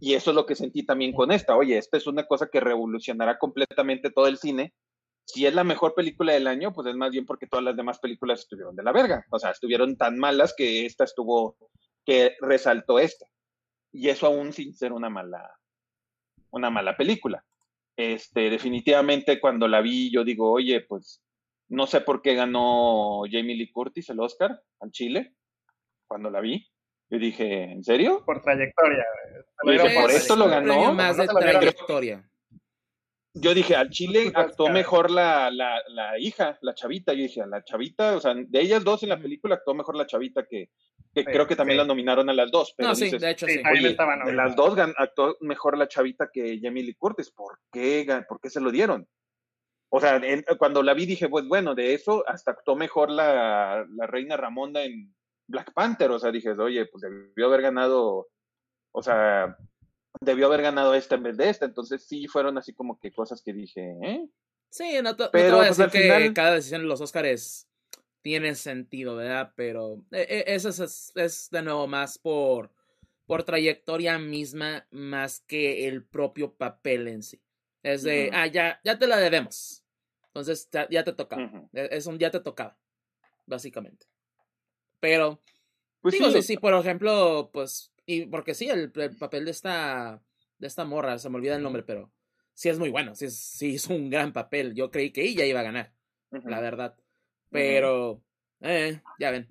Y 0.00 0.14
eso 0.14 0.30
es 0.30 0.34
lo 0.34 0.44
que 0.44 0.56
sentí 0.56 0.84
también 0.84 1.12
con 1.12 1.30
esta. 1.30 1.56
Oye, 1.56 1.78
esta 1.78 1.96
es 1.96 2.06
una 2.06 2.26
cosa 2.26 2.48
que 2.48 2.60
revolucionará 2.60 3.38
completamente 3.38 4.10
todo 4.10 4.26
el 4.26 4.36
cine. 4.36 4.74
Si 5.24 5.46
es 5.46 5.54
la 5.54 5.64
mejor 5.64 5.94
película 5.94 6.32
del 6.32 6.46
año, 6.46 6.72
pues 6.72 6.86
es 6.88 6.96
más 6.96 7.10
bien 7.10 7.26
porque 7.26 7.46
todas 7.46 7.64
las 7.64 7.76
demás 7.76 7.98
películas 7.98 8.40
estuvieron 8.40 8.76
de 8.76 8.82
la 8.82 8.92
verga. 8.92 9.24
O 9.30 9.38
sea, 9.38 9.52
estuvieron 9.52 9.96
tan 9.96 10.18
malas 10.18 10.54
que 10.56 10.84
esta 10.84 11.04
estuvo, 11.04 11.56
que 12.04 12.36
resaltó 12.40 12.98
esta. 12.98 13.26
Y 13.92 14.08
eso 14.08 14.26
aún 14.26 14.52
sin 14.52 14.74
ser 14.74 14.92
una 14.92 15.08
mala, 15.08 15.55
una 16.50 16.70
mala 16.70 16.96
película. 16.96 17.44
Este, 17.96 18.50
definitivamente 18.50 19.40
cuando 19.40 19.68
la 19.68 19.80
vi, 19.80 20.10
yo 20.10 20.24
digo, 20.24 20.52
oye, 20.52 20.82
pues 20.82 21.22
no 21.68 21.86
sé 21.86 22.00
por 22.00 22.22
qué 22.22 22.34
ganó 22.34 23.22
Jamie 23.30 23.56
Lee 23.56 23.72
Curtis 23.72 24.10
el 24.10 24.20
Oscar 24.20 24.60
al 24.80 24.90
Chile. 24.90 25.34
Cuando 26.06 26.30
la 26.30 26.40
vi, 26.40 26.68
yo 27.10 27.18
dije, 27.18 27.64
¿en 27.64 27.82
serio? 27.82 28.22
Por 28.24 28.42
trayectoria. 28.42 29.04
Es 29.64 29.94
por 29.94 30.10
esto 30.10 30.36
lo 30.36 30.48
ganó. 30.48 30.92
más 30.92 31.16
de 31.16 31.26
trayectoria. 31.26 32.28
Yo 33.38 33.54
dije, 33.54 33.76
al 33.76 33.90
Chile 33.90 34.30
Pues, 34.32 34.36
actuó 34.46 34.66
claro. 34.66 34.74
mejor 34.78 35.10
la, 35.10 35.50
la, 35.50 35.80
la 35.88 36.18
hija, 36.18 36.58
la 36.62 36.74
chavita. 36.74 37.12
Yo 37.12 37.22
dije, 37.22 37.42
a 37.42 37.46
la 37.46 37.62
chavita, 37.62 38.16
o 38.16 38.20
sea, 38.20 38.34
de 38.34 38.60
ellas 38.60 38.82
dos 38.82 39.02
en 39.02 39.10
la 39.10 39.18
película 39.20 39.56
actuó 39.56 39.74
mejor 39.74 39.94
la 39.96 40.06
chavita 40.06 40.44
que, 40.46 40.70
que 41.14 41.20
Sí, 41.20 41.24
creo 41.26 41.46
que 41.46 41.54
también 41.56 41.76
sí. 41.76 41.82
la 41.82 41.86
nominaron 41.86 42.28
a 42.30 42.32
las 42.34 42.50
dos. 42.50 42.74
Pero 42.76 42.88
No, 42.90 42.94
sí, 42.94 43.10
de 43.10 43.30
hecho 43.30 43.46
Sí, 43.46 43.60
oye, 43.72 43.96
de 44.26 44.32
las 44.32 44.56
dos 44.56 44.76
actuó 44.96 45.36
mejor 45.40 45.76
la 45.78 45.86
chavita 45.88 46.30
que 46.32 46.58
Jamie 46.62 46.82
Lee 46.82 46.94
Curtis. 46.94 47.30
¿Por 47.30 47.58
qué, 47.72 48.06
gan- 48.06 48.26
¿Por 48.26 48.40
qué 48.40 48.50
se 48.50 48.60
lo 48.60 48.70
dieron? 48.70 49.06
O 49.88 50.00
sea, 50.00 50.16
en- 50.16 50.44
cuando 50.58 50.82
la 50.82 50.94
vi 50.94 51.06
dije, 51.06 51.28
pues 51.28 51.46
bueno, 51.46 51.74
de 51.74 51.94
eso 51.94 52.24
hasta 52.28 52.50
actuó 52.50 52.74
mejor 52.74 53.10
la, 53.10 53.86
la 53.96 54.06
reina 54.06 54.36
Ramonda 54.36 54.82
en 54.84 55.14
Black 55.46 55.72
Panther. 55.74 56.10
O 56.10 56.18
sea, 56.18 56.30
dije, 56.32 56.50
oye, 56.50 56.86
pues 56.86 57.02
debió 57.02 57.46
haber 57.46 57.62
ganado, 57.62 58.28
o 58.92 59.02
sea, 59.02 59.56
debió 60.20 60.46
haber 60.46 60.62
ganado 60.62 60.94
esta 60.94 61.14
en 61.16 61.22
vez 61.22 61.36
de 61.36 61.48
esta. 61.50 61.64
Entonces 61.66 62.02
sí 62.06 62.26
fueron 62.26 62.58
así 62.58 62.72
como 62.72 62.98
que 62.98 63.12
cosas 63.12 63.42
que 63.42 63.52
dije, 63.52 63.96
¿eh? 64.02 64.28
Sí, 64.70 64.98
no 65.02 65.16
te, 65.16 65.24
no 65.24 65.30
te 65.30 65.30
Pero, 65.30 65.56
voy 65.56 65.64
a 65.64 65.68
pues, 65.68 65.78
decir 65.78 65.92
que 65.92 66.02
final- 66.02 66.34
cada 66.34 66.54
decisión 66.54 66.82
de 66.82 66.88
los 66.88 67.00
Oscars 67.00 67.68
tiene 68.20 68.54
sentido, 68.54 69.16
¿verdad? 69.16 69.52
Pero 69.56 70.02
eh, 70.10 70.26
eh, 70.28 70.44
eso 70.48 70.68
es, 70.68 70.80
es, 70.80 71.12
es 71.14 71.50
de 71.50 71.62
nuevo 71.62 71.86
más 71.86 72.18
por, 72.18 72.72
por 73.26 73.44
trayectoria 73.44 74.18
misma, 74.18 74.86
más 74.90 75.40
que 75.40 75.86
el 75.88 76.04
propio 76.04 76.52
papel 76.54 77.08
en 77.08 77.22
sí. 77.22 77.40
Es 77.82 78.02
de, 78.02 78.30
ah, 78.32 78.48
ya, 78.48 78.80
ya 78.84 78.98
te 78.98 79.06
la 79.06 79.16
debemos. 79.18 79.84
Entonces 80.26 80.68
ya, 80.72 80.88
ya 80.90 81.04
te 81.04 81.12
tocaba. 81.12 81.68
Es 81.72 81.92
es 81.92 82.06
un 82.06 82.18
ya 82.18 82.30
te 82.30 82.40
tocaba, 82.40 82.76
básicamente. 83.46 84.06
Pero, 84.98 85.40
Pues 86.00 86.12
digo, 86.12 86.26
sí, 86.26 86.42
sí, 86.42 86.42
sí, 86.42 86.56
por 86.56 86.74
ejemplo, 86.74 87.50
pues, 87.52 87.92
y 88.06 88.26
porque 88.26 88.54
sí, 88.54 88.68
el, 88.68 88.92
el 88.94 89.16
papel 89.16 89.44
de 89.44 89.50
esta 89.50 90.22
de 90.58 90.66
esta 90.66 90.84
morra, 90.84 91.18
se 91.18 91.28
me 91.28 91.36
olvida 91.36 91.56
el 91.56 91.62
nombre, 91.62 91.82
pero 91.82 92.10
sí 92.54 92.68
es 92.68 92.78
muy 92.78 92.88
bueno, 92.90 93.14
sí, 93.14 93.30
sí 93.30 93.74
hizo 93.74 93.94
un 93.94 94.08
gran 94.08 94.32
papel. 94.32 94.74
Yo 94.74 94.90
creí 94.90 95.10
que 95.12 95.22
ella 95.22 95.44
iba 95.44 95.60
a 95.60 95.64
ganar, 95.64 95.92
la 96.30 96.60
verdad. 96.60 96.96
Pero, 97.50 98.22
eh, 98.60 99.00
ya 99.18 99.30
ven. 99.30 99.46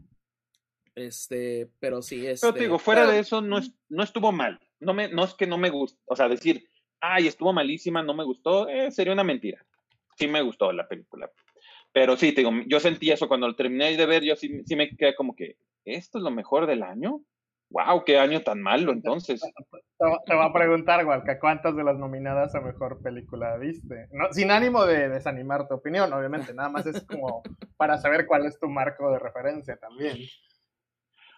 Este, 0.95 1.69
pero 1.79 2.01
sí, 2.01 2.25
es. 2.25 2.41
Pero 2.41 2.53
te 2.53 2.59
este, 2.59 2.67
digo, 2.67 2.79
fuera 2.79 3.01
pero- 3.01 3.13
de 3.13 3.19
eso, 3.19 3.41
no, 3.41 3.57
es, 3.57 3.71
no 3.89 4.03
estuvo 4.03 4.31
mal. 4.31 4.59
No, 4.79 4.93
me, 4.93 5.09
no 5.09 5.23
es 5.23 5.33
que 5.33 5.47
no 5.47 5.57
me 5.57 5.69
guste. 5.69 5.99
O 6.05 6.15
sea, 6.15 6.27
decir, 6.27 6.67
ay, 6.99 7.27
estuvo 7.27 7.53
malísima, 7.53 8.01
no 8.03 8.13
me 8.13 8.23
gustó, 8.23 8.67
eh, 8.67 8.91
sería 8.91 9.13
una 9.13 9.23
mentira. 9.23 9.65
Sí 10.17 10.27
me 10.27 10.41
gustó 10.41 10.71
la 10.71 10.87
película. 10.87 11.29
Pero 11.91 12.17
sí, 12.17 12.31
te 12.31 12.41
digo, 12.41 12.51
yo 12.67 12.79
sentí 12.79 13.11
eso 13.11 13.27
cuando 13.27 13.47
lo 13.47 13.55
terminé 13.55 13.95
de 13.95 14.05
ver, 14.05 14.23
yo 14.23 14.35
sí, 14.35 14.61
sí 14.65 14.75
me 14.75 14.89
quedé 14.89 15.15
como 15.15 15.35
que, 15.35 15.57
¿esto 15.85 16.17
es 16.17 16.23
lo 16.23 16.31
mejor 16.31 16.67
del 16.67 16.83
año? 16.83 17.21
¡Wow! 17.69 18.03
¡Qué 18.05 18.17
año 18.17 18.41
tan 18.41 18.61
malo 18.61 18.91
entonces! 18.91 19.41
Te, 19.97 20.05
te 20.25 20.35
voy 20.35 20.45
a 20.45 20.51
preguntar, 20.51 21.05
Walca, 21.05 21.39
¿cuántas 21.39 21.73
de 21.75 21.83
las 21.83 21.97
nominadas 21.97 22.53
a 22.53 22.59
mejor 22.59 23.01
película 23.01 23.55
viste? 23.55 24.09
No, 24.11 24.31
sin 24.33 24.51
ánimo 24.51 24.85
de 24.85 25.07
desanimar 25.07 25.69
tu 25.69 25.75
opinión, 25.75 26.11
obviamente, 26.11 26.53
nada 26.53 26.67
más 26.67 26.85
es 26.85 27.01
como 27.05 27.41
para 27.77 27.97
saber 27.97 28.25
cuál 28.25 28.45
es 28.45 28.59
tu 28.59 28.67
marco 28.67 29.09
de 29.09 29.19
referencia 29.19 29.77
también. 29.77 30.17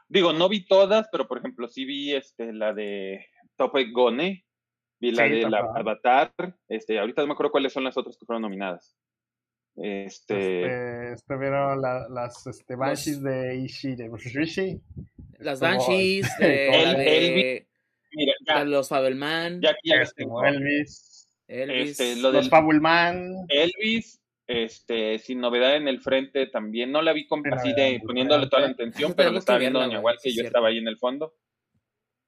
Digo, 0.09 0.33
no 0.33 0.49
vi 0.49 0.65
todas, 0.65 1.07
pero 1.11 1.27
por 1.27 1.37
ejemplo, 1.37 1.67
sí 1.67 1.85
vi 1.85 2.15
este, 2.15 2.51
la 2.51 2.73
de 2.73 3.27
Tope 3.57 3.91
Gone, 3.91 4.45
vi 4.99 5.11
la 5.11 5.27
Sí, 5.27 5.29
de 5.29 5.49
la. 5.49 5.59
Avatar, 5.59 6.33
este, 6.67 6.97
ahorita 6.97 7.21
no 7.21 7.27
me 7.27 7.33
acuerdo 7.33 7.51
cuáles 7.51 7.73
son 7.73 7.83
las 7.83 7.97
otras 7.97 8.17
que 8.17 8.25
fueron 8.25 8.41
nominadas. 8.41 8.97
Este, 9.77 10.63
Este, 10.63 11.13
estuvieron 11.13 11.79
la- 11.81 12.07
las 12.09 12.45
este, 12.47 12.75
Banshees 12.75 13.21
de 13.21 13.55
Ishi, 13.57 13.95
de 13.95 14.09
Rishi. 14.33 14.81
Las 15.39 15.59
Banshees, 15.59 16.25
de, 16.39 16.67
la 16.71 16.91
El- 16.91 16.97
de, 16.97 17.67
mira, 18.11 18.33
ya, 18.47 18.63
los 18.65 18.89
Fabelman, 18.89 19.61
ya, 19.61 19.75
ya 19.83 20.01
este, 20.01 20.23
tengo. 20.23 20.43
Elvis, 20.43 21.29
Elvis. 21.47 21.91
este, 21.99 22.15
lo 22.15 22.31
los 22.31 22.41
del- 22.41 22.49
Fabulman. 22.49 23.33
Elvis, 23.49 24.19
este, 24.47 25.19
sin 25.19 25.39
novedad 25.41 25.75
en 25.75 25.87
el 25.87 26.01
frente 26.01 26.47
también, 26.47 26.91
no 26.91 27.03
la 27.03 27.13
vi 27.13 27.27
con, 27.27 27.43
así 27.53 27.71
de 27.73 28.01
poniéndole 28.03 28.47
toda 28.47 28.63
la 28.67 28.75
Yo 28.97 29.15
pero 29.15 29.29
lo 29.31 29.37
estaba 29.39 29.59
que 29.59 29.63
viendo 29.63 29.79
Doña 29.79 29.99
Walter, 29.99 30.21
sí, 30.31 30.35
yo 30.35 30.41
es 30.41 30.47
estaba 30.47 30.69
ahí 30.69 30.79
en 30.79 30.87
el 30.87 30.97
fondo. 30.97 31.35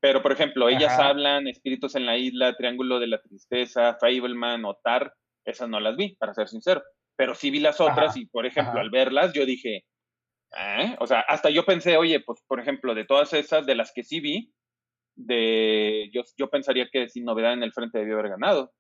Pero, 0.02 0.22
por 0.22 0.32
ejemplo, 0.32 0.70
ellas 0.70 0.94
Ajá. 0.94 1.10
hablan, 1.10 1.48
Espíritus 1.48 1.96
en 1.96 2.06
la 2.06 2.16
Isla, 2.16 2.56
Triángulo 2.56 3.00
de 3.00 3.08
la 3.08 3.20
Tristeza, 3.22 3.98
Fableman 4.00 4.64
o 4.66 4.76
Tar, 4.76 5.14
esas 5.44 5.68
no 5.68 5.80
las 5.80 5.98
vi, 5.98 6.16
para 6.16 6.34
ser 6.34 6.48
sincero. 6.48 6.84
Pero 7.20 7.36
sí 7.36 7.52
vi 7.52 7.60
las 7.60 7.82
otras 7.82 8.12
Ajá. 8.12 8.20
y, 8.20 8.28
por 8.28 8.46
ejemplo, 8.46 8.72
Ajá. 8.72 8.80
al 8.80 8.92
verlas, 8.92 9.34
yo 9.34 9.46
dije, 9.46 9.84
¿eh? 10.58 10.96
O 11.00 11.06
sea, 11.06 11.20
hasta 11.20 11.50
yo 11.50 11.66
pensé, 11.66 11.98
oye, 11.98 12.22
pues, 12.22 12.42
por 12.48 12.62
ejemplo, 12.62 12.96
de 12.96 13.04
todas 13.04 13.34
esas, 13.34 13.66
de 13.66 13.76
las 13.76 13.92
que 13.92 14.06
sí 14.06 14.22
vi, 14.22 14.54
de 15.18 16.10
yo, 16.14 16.22
yo 16.38 16.50
pensaría 16.50 16.88
que 16.90 17.10
sin 17.10 17.26
novedad 17.26 17.52
en 17.52 17.64
el 17.64 17.74
frente 17.74 18.00
debió 18.00 18.14
haber 18.18 18.30
ganado. 18.30 18.72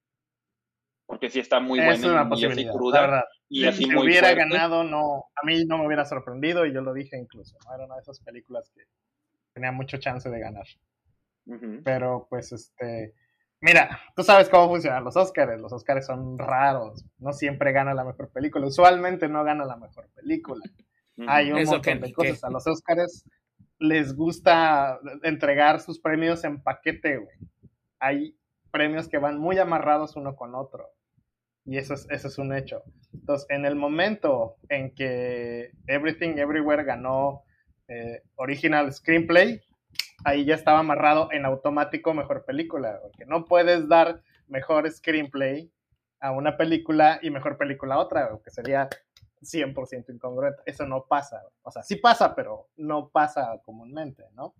Porque 1.05 1.29
sí 1.29 1.41
está 1.41 1.59
muy 1.59 1.79
es 1.79 1.85
buena 1.85 2.29
y 2.37 2.45
así 2.45 2.65
cruda 2.69 3.25
y 3.49 3.65
así 3.65 3.83
si 3.83 3.91
muy 3.91 4.07
hubiera 4.07 4.29
fuerte. 4.29 4.47
ganado, 4.47 4.85
no, 4.85 5.25
a 5.35 5.45
mí 5.45 5.65
no 5.65 5.79
me 5.79 5.87
hubiera 5.87 6.05
sorprendido 6.05 6.65
y 6.65 6.73
yo 6.73 6.79
lo 6.79 6.93
dije 6.93 7.17
incluso, 7.17 7.57
¿no? 7.65 7.75
Era 7.75 7.83
una 7.87 7.95
de 7.95 8.01
esas 8.03 8.21
películas 8.21 8.71
que 8.73 8.83
tenía 9.53 9.73
mucho 9.73 9.97
chance 9.97 10.29
de 10.29 10.39
ganar. 10.39 10.67
Ujú. 11.45 11.81
Pero 11.83 12.25
pues 12.29 12.53
este, 12.53 13.15
mira, 13.61 13.99
tú 14.15 14.23
sabes 14.23 14.49
cómo 14.49 14.69
funcionan 14.69 15.03
los 15.03 15.15
Oscars, 15.15 15.59
los 15.59 15.71
Oscars 15.73 16.05
son 16.05 16.37
raros, 16.37 17.05
no 17.17 17.33
siempre 17.33 17.71
gana 17.71 17.93
la 17.93 18.03
mejor 18.03 18.29
película, 18.29 18.67
usualmente 18.67 19.27
no 19.27 19.43
gana 19.43 19.65
la 19.65 19.77
mejor 19.77 20.09
película. 20.15 20.63
Hay 21.27 21.51
un 21.51 21.59
Eso 21.59 21.81
que 21.81 21.91
montón 21.91 22.09
de 22.09 22.13
cosas, 22.13 22.43
a 22.43 22.49
los 22.49 22.65
Oscars 22.65 23.25
les 23.79 24.15
gusta 24.15 24.99
entregar 25.23 25.79
sus 25.79 25.99
premios 25.99 26.43
en 26.43 26.61
paquete, 26.61 27.17
güey. 27.17 27.37
Hay 27.99 28.35
premios 28.71 29.07
que 29.07 29.17
van 29.17 29.39
muy 29.39 29.57
amarrados 29.57 30.15
uno 30.15 30.35
con 30.35 30.55
otro. 30.55 30.89
Y 31.65 31.77
eso 31.77 31.93
es, 31.93 32.07
eso 32.09 32.27
es 32.27 32.37
un 32.37 32.53
hecho. 32.53 32.83
Entonces, 33.13 33.47
en 33.49 33.65
el 33.65 33.75
momento 33.75 34.55
en 34.69 34.93
que 34.93 35.71
Everything 35.87 36.37
Everywhere 36.37 36.83
ganó 36.83 37.43
eh, 37.87 38.21
Original 38.35 38.91
Screenplay, 38.93 39.61
ahí 40.23 40.45
ya 40.45 40.55
estaba 40.55 40.79
amarrado 40.79 41.29
en 41.31 41.45
automático 41.45 42.13
mejor 42.13 42.45
película, 42.45 42.99
porque 43.01 43.25
no 43.25 43.45
puedes 43.45 43.87
dar 43.87 44.21
mejor 44.47 44.89
screenplay 44.89 45.71
a 46.19 46.31
una 46.31 46.57
película 46.57 47.19
y 47.21 47.29
mejor 47.29 47.57
película 47.57 47.95
a 47.95 47.99
otra, 47.99 48.29
que 48.43 48.51
sería 48.51 48.89
100% 49.41 50.13
incongruente. 50.13 50.61
Eso 50.65 50.85
no 50.85 51.05
pasa. 51.05 51.41
O 51.61 51.71
sea, 51.71 51.83
sí 51.83 51.95
pasa, 51.95 52.35
pero 52.35 52.67
no 52.75 53.09
pasa 53.09 53.59
comúnmente, 53.63 54.25
¿no? 54.33 54.53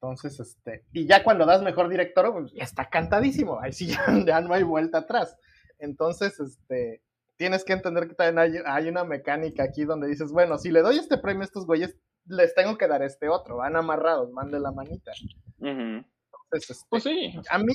Entonces, 0.00 0.38
este, 0.40 0.84
y 0.92 1.06
ya 1.06 1.24
cuando 1.24 1.46
das 1.46 1.62
mejor 1.62 1.88
director, 1.88 2.32
pues 2.32 2.52
ya 2.52 2.64
está 2.64 2.88
cantadísimo. 2.88 3.60
Ahí 3.60 3.72
sí 3.72 3.88
ya, 4.26 4.40
no 4.40 4.54
hay 4.54 4.62
vuelta 4.62 4.98
atrás. 4.98 5.36
Entonces, 5.78 6.38
este, 6.40 7.02
tienes 7.36 7.64
que 7.64 7.72
entender 7.72 8.08
que 8.08 8.14
también 8.14 8.38
hay, 8.38 8.62
hay 8.66 8.88
una 8.88 9.04
mecánica 9.04 9.64
aquí 9.64 9.84
donde 9.84 10.06
dices, 10.06 10.32
bueno, 10.32 10.58
si 10.58 10.70
le 10.70 10.80
doy 10.80 10.98
este 10.98 11.18
premio 11.18 11.42
a 11.42 11.44
estos 11.44 11.66
güeyes, 11.66 11.96
les 12.26 12.54
tengo 12.54 12.76
que 12.78 12.86
dar 12.88 13.02
este 13.02 13.28
otro. 13.28 13.56
Van 13.58 13.76
amarrados, 13.76 14.30
mande 14.32 14.58
la 14.60 14.72
manita. 14.72 15.12
Entonces, 15.60 16.70
este, 16.70 16.84
Pues 16.90 17.02
sí. 17.02 17.34
a 17.50 17.58
mí 17.58 17.72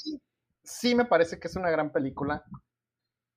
sí 0.64 0.96
me 0.96 1.06
parece 1.06 1.40
que 1.40 1.48
es 1.48 1.56
una 1.56 1.70
gran 1.70 1.92
película, 1.92 2.44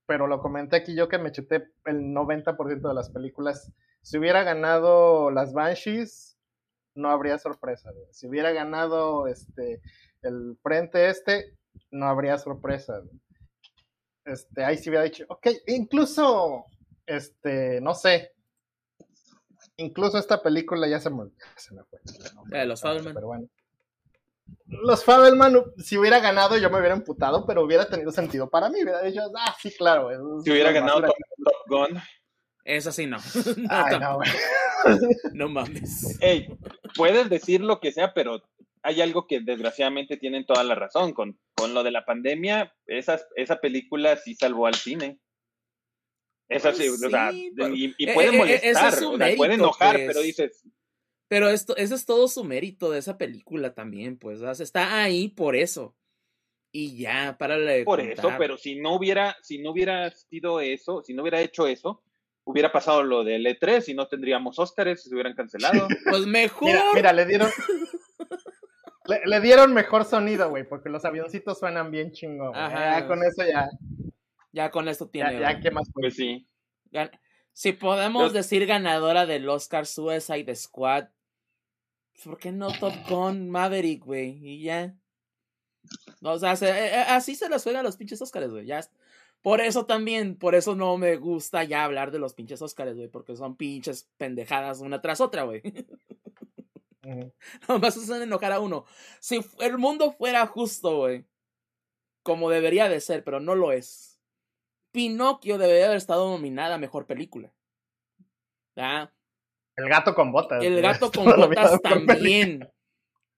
pero 0.06 0.26
lo 0.26 0.40
comenté 0.40 0.76
aquí 0.76 0.94
yo 0.94 1.08
que 1.08 1.18
me 1.18 1.32
chuté 1.32 1.68
el 1.86 2.12
90% 2.12 2.88
de 2.88 2.94
las 2.94 3.10
películas. 3.10 3.72
Si 4.02 4.18
hubiera 4.18 4.42
ganado 4.42 5.30
las 5.30 5.52
Banshees, 5.54 6.36
no 6.94 7.08
habría 7.10 7.38
sorpresa. 7.38 7.90
güey. 7.90 8.06
Si 8.12 8.28
hubiera 8.28 8.52
ganado 8.52 9.26
este 9.26 9.80
el 10.22 10.56
frente 10.62 11.08
este, 11.08 11.56
no 11.90 12.06
habría 12.06 12.38
sorpresa. 12.38 12.98
güey. 12.98 13.20
Este, 14.26 14.64
ahí 14.64 14.78
sí 14.78 14.88
hubiera 14.88 15.04
dicho, 15.04 15.24
ok, 15.28 15.48
incluso, 15.66 16.64
este, 17.04 17.78
no 17.82 17.94
sé, 17.94 18.32
incluso 19.76 20.18
esta 20.18 20.42
película 20.42 20.86
ya 20.88 21.00
se 21.00 21.10
me, 21.10 21.24
se 21.56 21.74
me 21.74 21.82
fue. 21.84 21.98
La 22.50 22.60
de 22.60 22.66
los 22.66 22.80
Fabelman. 22.80 23.14
Pero 23.14 23.26
bueno. 23.26 23.48
Los 24.66 25.04
Fabelman, 25.04 25.62
si 25.78 25.96
hubiera 25.96 26.18
ganado, 26.20 26.56
yo 26.58 26.68
me 26.70 26.78
hubiera 26.78 26.94
emputado, 26.94 27.46
pero 27.46 27.62
hubiera 27.62 27.88
tenido 27.88 28.12
sentido 28.12 28.48
para 28.50 28.68
mí. 28.68 28.82
Hubiera 28.82 29.02
dicho, 29.02 29.20
ah, 29.38 29.54
sí, 29.60 29.70
claro. 29.76 30.10
es- 30.10 30.44
Si 30.44 30.50
hubiera 30.50 30.70
ganado 30.72 31.00
basura". 31.00 31.18
Top, 31.44 31.54
Top 31.68 31.90
Gun. 31.90 32.00
Esa 32.64 32.92
sí 32.92 33.06
no. 33.06 33.18
No, 33.18 33.22
Ay, 33.70 33.98
no, 34.00 34.18
no 35.32 35.48
mames. 35.48 36.18
Ey, 36.20 36.48
puedes 36.96 37.28
decir 37.30 37.60
lo 37.62 37.78
que 37.80 37.92
sea, 37.92 38.12
pero 38.14 38.42
hay 38.82 39.00
algo 39.00 39.26
que 39.26 39.40
desgraciadamente 39.40 40.16
tienen 40.16 40.44
toda 40.46 40.64
la 40.64 40.74
razón. 40.74 41.12
Con, 41.12 41.38
con 41.54 41.72
lo 41.74 41.82
de 41.82 41.90
la 41.90 42.04
pandemia, 42.04 42.74
esas, 42.86 43.26
esa 43.36 43.56
película 43.60 44.16
sí 44.16 44.34
salvó 44.34 44.66
al 44.66 44.74
cine. 44.74 45.20
Esa 46.48 46.72
Pues 46.72 46.82
sí, 46.82 46.88
o 46.88 46.96
sea, 47.10 47.30
pero- 47.56 47.74
y, 47.74 47.94
y 47.96 48.08
eh, 48.08 48.14
puede 48.14 48.28
eh, 48.28 48.38
molestar, 48.38 48.92
es 48.92 48.98
su 48.98 49.12
o 49.12 49.16
sea, 49.16 49.26
puede 49.36 49.48
mérito, 49.50 49.64
enojar, 49.64 49.96
pues. 49.96 50.06
pero 50.08 50.20
dices, 50.20 50.62
Pero 51.28 51.48
esto, 51.48 51.76
ese 51.76 51.94
es 51.94 52.04
todo 52.04 52.28
su 52.28 52.44
mérito 52.44 52.90
de 52.90 52.98
esa 52.98 53.16
película 53.16 53.74
también, 53.74 54.18
pues. 54.18 54.40
Está 54.60 55.02
ahí 55.02 55.28
por 55.28 55.56
eso. 55.56 55.96
Y 56.70 56.98
ya, 56.98 57.36
para 57.38 57.56
de 57.56 57.84
por 57.84 58.00
contar. 58.00 58.18
eso, 58.18 58.32
pero 58.36 58.56
si 58.58 58.76
no 58.76 58.96
hubiera, 58.96 59.36
si 59.42 59.58
no 59.58 59.70
hubiera 59.70 60.10
sido 60.10 60.60
eso, 60.60 61.02
si 61.02 61.14
no 61.14 61.22
hubiera 61.22 61.40
hecho 61.40 61.66
eso, 61.68 62.02
hubiera 62.44 62.72
pasado 62.72 63.02
lo 63.04 63.24
del 63.24 63.46
E3 63.46 63.88
y 63.88 63.94
no 63.94 64.06
tendríamos 64.08 64.58
Óscares, 64.58 65.02
se 65.04 65.14
hubieran 65.14 65.34
cancelado. 65.34 65.86
Pues 66.04 66.26
mejor. 66.26 66.68
Mira, 66.68 66.84
mira, 66.94 67.12
le 67.12 67.26
dieron. 67.26 67.50
Le, 69.06 69.20
le 69.24 69.40
dieron 69.40 69.72
mejor 69.74 70.04
sonido, 70.04 70.48
güey, 70.50 70.66
porque 70.68 70.88
los 70.88 71.04
avioncitos 71.04 71.58
suenan 71.58 71.90
bien 71.90 72.10
chingón. 72.12 72.54
Ajá. 72.56 73.00
Ya 73.00 73.06
con 73.06 73.22
eso 73.22 73.44
ya, 73.46 73.68
Ya 74.54 74.70
con 74.70 74.88
esto 74.88 75.06
ya, 75.06 75.10
tiene. 75.10 75.40
ya 75.40 75.50
güey. 75.52 75.62
¿qué 75.62 75.70
más? 75.72 75.88
Pues 75.92 76.14
sí. 76.14 76.46
Gan- 76.92 77.10
Si 77.52 77.72
podemos 77.72 78.32
decir 78.32 78.66
ganadora 78.66 79.26
del 79.26 79.48
Oscar 79.48 79.84
Suicide 79.86 80.54
Squad, 80.54 81.08
¿por 82.24 82.38
qué 82.38 82.52
no 82.52 82.68
Top 82.78 82.94
Gun 83.08 83.50
Maverick, 83.50 84.04
güey? 84.04 84.38
Y 84.46 84.62
ya. 84.62 84.94
O 86.22 86.38
sea, 86.38 86.54
se- 86.56 86.68
eh, 86.70 86.86
eh, 86.94 87.04
así 87.08 87.34
se 87.34 87.48
las 87.48 87.64
juegan 87.64 87.84
los 87.84 87.96
pinches 87.96 88.22
Oscars, 88.22 88.50
güey. 88.50 88.64
Ya. 88.66 88.80
Por 89.42 89.60
eso 89.60 89.86
también, 89.86 90.36
por 90.36 90.54
eso 90.54 90.74
no 90.74 90.96
me 90.96 91.16
gusta 91.16 91.64
ya 91.64 91.84
hablar 91.84 92.10
de 92.12 92.18
los 92.20 92.32
pinches 92.32 92.62
Oscars, 92.62 92.94
güey, 92.96 93.08
porque 93.08 93.36
son 93.36 93.56
pinches 93.56 94.08
pendejadas 94.16 94.80
una 94.80 95.02
tras 95.02 95.20
otra, 95.20 95.42
güey. 95.42 95.62
Ujú. 97.04 97.32
Nomás 97.68 97.96
hacen 97.96 98.22
enojar 98.22 98.52
a 98.52 98.60
uno. 98.60 98.86
Si 99.20 99.40
el 99.60 99.78
mundo 99.78 100.12
fuera 100.12 100.46
justo, 100.46 100.96
güey. 100.98 101.24
Como 102.22 102.48
debería 102.50 102.88
de 102.88 103.00
ser, 103.00 103.22
pero 103.22 103.38
no 103.40 103.54
lo 103.54 103.72
es. 103.72 104.13
Pinocchio 104.94 105.58
debería 105.58 105.86
haber 105.86 105.96
estado 105.96 106.30
nominada 106.30 106.76
a 106.76 106.78
mejor 106.78 107.04
película. 107.04 107.52
¿Ah? 108.76 109.10
El 109.74 109.88
gato 109.88 110.14
con 110.14 110.30
botas. 110.30 110.62
El 110.62 110.74
güey. 110.74 110.82
gato 110.82 111.10
con 111.12 111.24
botas 111.24 111.80
con 111.80 112.06
también. 112.06 112.70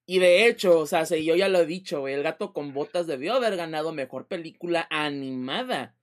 Y 0.05 0.19
de 0.19 0.45
hecho, 0.45 0.79
o 0.79 0.85
sea, 0.85 1.07
si 1.07 1.25
yo 1.25 1.35
ya 1.35 1.49
lo 1.49 1.59
he 1.59 1.65
dicho, 1.65 2.01
güey, 2.01 2.13
el 2.13 2.21
gato 2.21 2.53
con 2.53 2.73
botas 2.73 3.07
debió 3.07 3.33
haber 3.33 3.57
ganado 3.57 3.91
mejor 3.91 4.27
película 4.27 4.87
animada. 4.91 5.95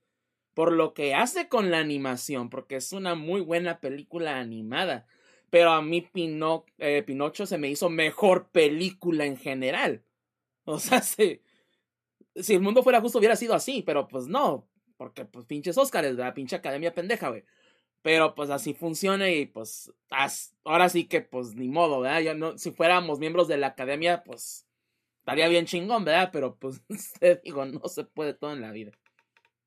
Por 0.53 0.73
lo 0.73 0.93
que 0.93 1.15
hace 1.15 1.47
con 1.47 1.71
la 1.71 1.79
animación, 1.79 2.49
porque 2.49 2.75
es 2.75 2.91
una 2.91 3.15
muy 3.15 3.39
buena 3.39 3.79
película 3.79 4.37
animada. 4.37 5.07
Pero 5.49 5.71
a 5.71 5.81
mí 5.81 6.01
Pino- 6.01 6.65
eh, 6.79 7.01
Pinocho 7.03 7.45
se 7.45 7.57
me 7.57 7.69
hizo 7.69 7.89
mejor 7.89 8.49
película 8.49 9.25
en 9.25 9.37
general. 9.37 10.03
O 10.65 10.79
sea, 10.79 11.01
se, 11.01 11.41
si 12.35 12.53
el 12.53 12.61
mundo 12.61 12.83
fuera 12.83 12.99
justo 12.99 13.19
hubiera 13.19 13.37
sido 13.37 13.53
así, 13.53 13.83
pero 13.83 14.07
pues 14.09 14.27
no, 14.27 14.67
porque 14.97 15.25
pues 15.25 15.45
pinches 15.45 15.77
Óscares, 15.77 16.15
la 16.15 16.33
pinche 16.33 16.55
academia 16.55 16.93
pendeja, 16.93 17.29
güey. 17.29 17.43
Pero 18.01 18.35
pues 18.35 18.49
así 18.49 18.73
funciona 18.73 19.29
y 19.31 19.47
pues 19.47 19.91
ahora 20.63 20.89
sí 20.89 21.07
que 21.07 21.21
pues 21.21 21.55
ni 21.55 21.67
modo, 21.67 22.01
¿verdad? 22.01 22.21
Ya 22.21 22.33
no, 22.35 22.57
si 22.57 22.71
fuéramos 22.71 23.19
miembros 23.19 23.47
de 23.47 23.57
la 23.57 23.67
academia, 23.67 24.23
pues 24.23 24.67
estaría 25.19 25.47
bien 25.47 25.65
chingón, 25.65 26.05
¿verdad? 26.05 26.29
Pero 26.31 26.55
pues 26.57 26.83
te 27.19 27.37
digo, 27.37 27.65
no 27.65 27.87
se 27.87 28.03
puede 28.03 28.33
todo 28.33 28.53
en 28.53 28.61
la 28.61 28.71
vida. 28.71 28.91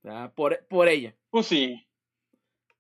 ¿verdad? 0.03 0.33
Por, 0.35 0.67
por 0.69 0.89
ella. 0.89 1.15
Pues 1.31 1.47
sí. 1.47 1.85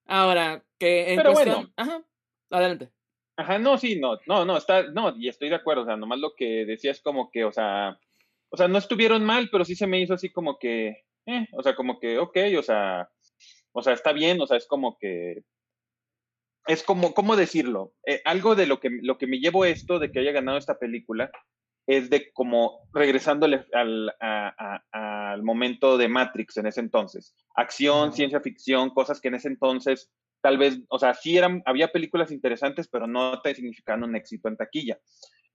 Ahora, 0.07 0.65
que 0.79 1.13
en 1.13 1.17
Pero 1.17 1.33
cuestión... 1.33 1.57
bueno. 1.57 1.73
Ajá, 1.77 2.05
adelante. 2.51 2.91
Ajá, 3.37 3.59
no, 3.59 3.79
sí, 3.79 4.01
no, 4.01 4.19
no, 4.27 4.45
no, 4.45 4.57
está, 4.57 4.85
no, 4.85 5.15
y 5.17 5.29
estoy 5.29 5.49
de 5.49 5.55
acuerdo, 5.55 5.83
o 5.83 5.87
sea, 5.87 5.97
nomás 5.97 6.19
lo 6.19 6.35
que 6.35 6.65
decía 6.67 6.91
es 6.91 7.01
como 7.01 7.31
que, 7.31 7.45
o 7.45 7.53
sea, 7.53 8.01
o 8.49 8.57
sea, 8.57 8.67
no 8.67 8.79
estuvieron 8.79 9.25
mal, 9.25 9.49
pero 9.53 9.65
sí 9.65 9.77
se 9.77 9.87
me 9.87 10.01
hizo 10.01 10.15
así 10.15 10.31
como 10.31 10.59
que, 10.59 11.05
eh, 11.29 11.47
o 11.53 11.63
sea, 11.63 11.75
como 11.77 11.99
que, 12.01 12.19
ok, 12.19 12.37
o 12.59 12.63
sea, 12.63 13.09
o 13.73 13.83
sea, 13.83 13.93
está 13.93 14.13
bien, 14.13 14.41
o 14.41 14.47
sea, 14.47 14.57
es 14.57 14.67
como 14.67 14.97
que, 14.99 15.43
es 16.67 16.83
como, 16.83 17.15
¿cómo 17.15 17.37
decirlo? 17.37 17.95
Eh, 18.07 18.21
algo 18.25 18.55
de 18.55 18.67
lo 18.67 18.79
que, 18.81 18.91
lo 19.03 19.17
que 19.19 19.27
me 19.27 19.39
llevo 19.39 19.65
esto 19.65 19.99
de 19.99 20.11
que 20.11 20.21
haya 20.21 20.33
ganado 20.33 20.59
esta 20.59 20.79
película 20.79 21.31
es 21.87 22.11
de 22.11 22.31
como 22.33 22.81
regresándole 22.93 23.65
al, 23.73 24.11
a- 24.21 24.83
a- 24.93 25.33
al 25.33 25.43
momento 25.43 25.97
de 25.97 26.09
Matrix 26.09 26.59
en 26.59 26.67
ese 26.67 26.81
entonces. 26.81 27.35
Acción, 27.55 28.13
ciencia 28.13 28.41
ficción, 28.41 28.91
cosas 28.91 29.21
que 29.21 29.29
en 29.29 29.37
ese 29.37 29.49
entonces 29.49 30.11
tal 30.43 30.59
vez, 30.59 30.79
o 30.89 30.99
sea, 30.99 31.15
sí 31.15 31.37
eran, 31.37 31.63
había 31.67 31.89
películas 31.91 32.31
interesantes, 32.31 32.89
pero 32.89 33.07
no 33.07 33.41
te 33.41 33.55
significaban 33.55 34.05
un 34.05 34.15
éxito 34.17 34.49
en 34.49 34.57
taquilla. 34.57 34.99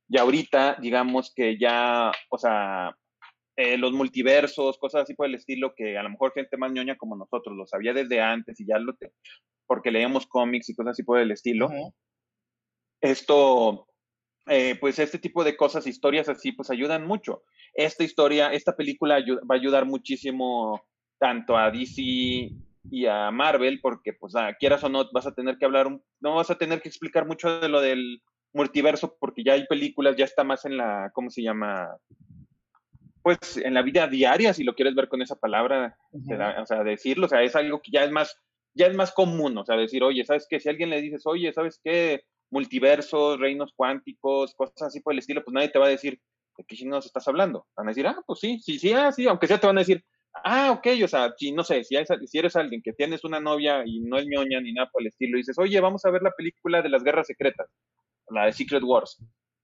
Y 0.09 0.17
ahorita, 0.17 0.77
digamos 0.81 1.31
que 1.33 1.57
ya, 1.57 2.11
o 2.29 2.37
sea, 2.37 2.97
eh, 3.55 3.77
los 3.77 3.91
multiversos, 3.93 4.77
cosas 4.77 5.03
así 5.03 5.13
por 5.13 5.27
el 5.27 5.35
estilo, 5.35 5.73
que 5.75 5.97
a 5.97 6.03
lo 6.03 6.09
mejor 6.09 6.33
gente 6.33 6.57
más 6.57 6.71
ñoña 6.71 6.97
como 6.97 7.15
nosotros 7.15 7.55
lo 7.55 7.65
sabía 7.67 7.93
desde 7.93 8.21
antes 8.21 8.59
y 8.59 8.65
ya 8.65 8.79
lo, 8.79 8.95
te- 8.95 9.13
porque 9.67 9.91
leemos 9.91 10.27
cómics 10.27 10.69
y 10.69 10.75
cosas 10.75 10.91
así 10.91 11.03
por 11.03 11.19
el 11.19 11.31
estilo, 11.31 11.69
esto, 13.01 13.87
eh, 14.47 14.75
pues 14.79 14.99
este 14.99 15.19
tipo 15.19 15.43
de 15.43 15.55
cosas, 15.57 15.87
historias 15.87 16.29
así, 16.29 16.51
pues 16.51 16.69
ayudan 16.69 17.05
mucho. 17.05 17.43
Esta 17.73 18.03
historia, 18.03 18.53
esta 18.53 18.75
película 18.75 19.15
va 19.19 19.55
a 19.55 19.59
ayudar 19.59 19.85
muchísimo 19.85 20.81
tanto 21.19 21.57
a 21.57 21.71
DC 21.71 22.01
y 22.91 23.05
a 23.05 23.31
Marvel, 23.31 23.79
porque 23.81 24.13
pues 24.13 24.35
ah, 24.35 24.53
quieras 24.59 24.83
o 24.83 24.89
no, 24.89 25.09
vas 25.13 25.25
a 25.25 25.33
tener 25.33 25.57
que 25.57 25.65
hablar, 25.65 25.87
un- 25.87 26.03
no 26.19 26.35
vas 26.35 26.49
a 26.49 26.57
tener 26.57 26.81
que 26.81 26.89
explicar 26.89 27.25
mucho 27.25 27.59
de 27.59 27.69
lo 27.69 27.81
del 27.81 28.21
multiverso, 28.53 29.17
porque 29.19 29.43
ya 29.43 29.53
hay 29.53 29.65
películas, 29.65 30.15
ya 30.15 30.25
está 30.25 30.43
más 30.43 30.65
en 30.65 30.77
la, 30.77 31.09
¿cómo 31.13 31.29
se 31.29 31.41
llama? 31.41 31.89
Pues 33.23 33.57
en 33.57 33.73
la 33.73 33.81
vida 33.81 34.05
diaria, 34.07 34.53
si 34.53 34.63
lo 34.63 34.75
quieres 34.75 34.95
ver 34.95 35.07
con 35.07 35.21
esa 35.21 35.35
palabra, 35.37 35.97
o 36.61 36.65
sea, 36.65 36.83
decirlo, 36.83 37.25
o 37.25 37.29
sea, 37.29 37.41
es 37.41 37.55
algo 37.55 37.81
que 37.81 37.89
ya 37.91 38.03
es 38.03 38.11
más, 38.11 38.35
ya 38.73 38.87
es 38.87 38.95
más 38.95 39.11
común, 39.13 39.57
o 39.57 39.63
sea, 39.65 39.77
decir, 39.77 40.03
oye, 40.03 40.25
¿sabes 40.25 40.45
qué? 40.49 40.59
Si 40.59 40.67
a 40.67 40.71
alguien 40.71 40.89
le 40.89 41.01
dices, 41.01 41.23
oye, 41.25 41.51
¿sabes 41.53 41.79
qué? 41.83 42.23
Multiversos, 42.51 43.39
reinos 43.39 43.71
cuánticos, 43.75 44.53
cosas 44.55 44.81
así 44.83 44.99
por 44.99 45.13
el 45.13 45.19
estilo, 45.19 45.43
pues 45.43 45.53
nadie 45.53 45.69
te 45.69 45.79
va 45.79 45.85
a 45.85 45.89
decir, 45.89 46.19
¿de 46.57 46.65
qué 46.67 46.75
chingados 46.75 47.05
estás 47.05 47.27
hablando? 47.27 47.65
Van 47.77 47.87
a 47.87 47.91
decir, 47.91 48.05
ah, 48.07 48.21
pues 48.27 48.39
sí, 48.39 48.59
sí, 48.59 48.77
sí, 48.77 48.91
ah, 48.93 49.11
sí, 49.11 49.25
aunque 49.27 49.47
sea 49.47 49.57
te 49.59 49.67
van 49.67 49.77
a 49.77 49.81
decir, 49.81 50.03
ah, 50.43 50.71
ok, 50.71 50.87
o 51.03 51.07
sea, 51.07 51.33
si, 51.37 51.51
no 51.53 51.63
sé, 51.63 51.83
si, 51.85 51.95
hay- 51.95 52.05
si 52.25 52.37
eres 52.37 52.55
alguien 52.57 52.81
que 52.83 52.91
tienes 52.93 53.23
una 53.23 53.39
novia 53.39 53.83
y 53.85 54.01
no 54.01 54.17
es 54.17 54.25
ñoña 54.27 54.59
ni 54.59 54.73
nada 54.73 54.89
por 54.91 55.01
el 55.01 55.07
estilo, 55.07 55.37
y 55.37 55.41
dices, 55.41 55.57
oye, 55.57 55.79
vamos 55.79 56.03
a 56.05 56.11
ver 56.11 56.21
la 56.23 56.31
película 56.31 56.81
de 56.81 56.89
las 56.89 57.03
guerras 57.03 57.27
secretas, 57.27 57.67
la 58.29 58.45
de 58.47 58.53
Secret 58.53 58.83
Wars. 58.83 59.17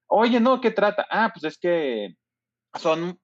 Oye, 0.07 0.39
no, 0.39 0.59
¿qué 0.61 0.71
trata? 0.71 1.05
Ah, 1.11 1.29
pues 1.33 1.43
es 1.43 1.57
que 1.59 2.15
son 2.77 3.19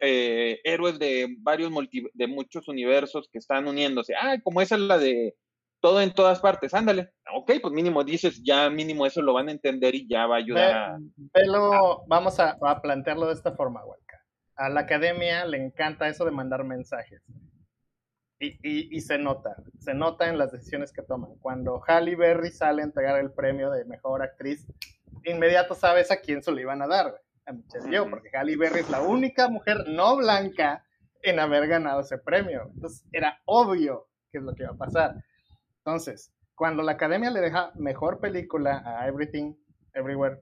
eh, 0.00 0.60
héroes 0.64 0.98
de 0.98 1.34
varios 1.40 1.70
multi- 1.70 2.08
de 2.14 2.26
muchos 2.26 2.68
universos 2.68 3.28
que 3.32 3.38
están 3.38 3.66
uniéndose. 3.66 4.14
Ah, 4.14 4.36
como 4.42 4.60
esa 4.60 4.76
es 4.76 4.82
la 4.82 4.98
de 4.98 5.34
todo 5.80 6.00
en 6.00 6.12
todas 6.14 6.40
partes, 6.40 6.72
ándale. 6.74 7.10
Ok, 7.34 7.52
pues 7.60 7.72
mínimo 7.74 8.02
dices, 8.04 8.42
ya 8.42 8.70
mínimo 8.70 9.04
eso 9.06 9.20
lo 9.22 9.34
van 9.34 9.48
a 9.48 9.52
entender 9.52 9.94
y 9.94 10.08
ya 10.08 10.26
va 10.26 10.36
a 10.36 10.38
ayudar 10.38 10.74
a... 10.74 10.98
Vamos 12.06 12.40
a, 12.40 12.56
a 12.60 12.80
plantearlo 12.80 13.26
de 13.26 13.34
esta 13.34 13.52
forma, 13.52 13.84
Walca. 13.84 14.22
A 14.56 14.68
la 14.68 14.80
academia 14.80 15.44
le 15.44 15.58
encanta 15.58 16.08
eso 16.08 16.24
de 16.24 16.30
mandar 16.30 16.64
mensajes. 16.64 17.22
Y, 18.38 18.48
y- 18.62 18.96
y 18.96 19.00
se 19.00 19.18
nota, 19.18 19.56
se 19.78 19.94
nota 19.94 20.28
en 20.28 20.38
las 20.38 20.52
decisiones 20.52 20.92
que 20.92 21.02
toman. 21.02 21.34
Cuando 21.40 21.82
Halle 21.86 22.16
Berry 22.16 22.50
sale 22.50 22.82
a 22.82 22.84
entregar 22.86 23.18
el 23.20 23.32
premio 23.32 23.70
de 23.70 23.84
mejor 23.84 24.22
actriz, 24.22 24.66
inmediato 25.24 25.74
sabes 25.74 26.10
a 26.10 26.20
quién 26.20 26.42
se 26.42 26.52
lo 26.52 26.60
iban 26.60 26.82
a 26.82 26.86
dar. 26.86 27.20
A 27.46 27.52
Michelle 27.52 27.90
Yeoh, 27.90 28.10
porque 28.10 28.30
Halle 28.36 28.56
Berry 28.56 28.80
es 28.80 28.90
la 28.90 29.00
única 29.00 29.48
mujer 29.48 29.84
no 29.88 30.16
blanca 30.16 30.84
en 31.22 31.38
haber 31.38 31.66
ganado 31.66 32.00
ese 32.00 32.18
premio. 32.18 32.70
Entonces 32.74 33.06
era 33.12 33.40
obvio 33.44 34.08
qué 34.30 34.38
es 34.38 34.44
lo 34.44 34.54
que 34.54 34.64
iba 34.64 34.72
a 34.72 34.76
pasar. 34.76 35.14
Entonces, 35.78 36.32
cuando 36.54 36.82
la 36.82 36.92
academia 36.92 37.30
le 37.30 37.40
deja 37.40 37.72
mejor 37.76 38.20
película 38.20 38.82
a 38.84 39.06
Everything, 39.06 39.54
Everywhere, 39.94 40.40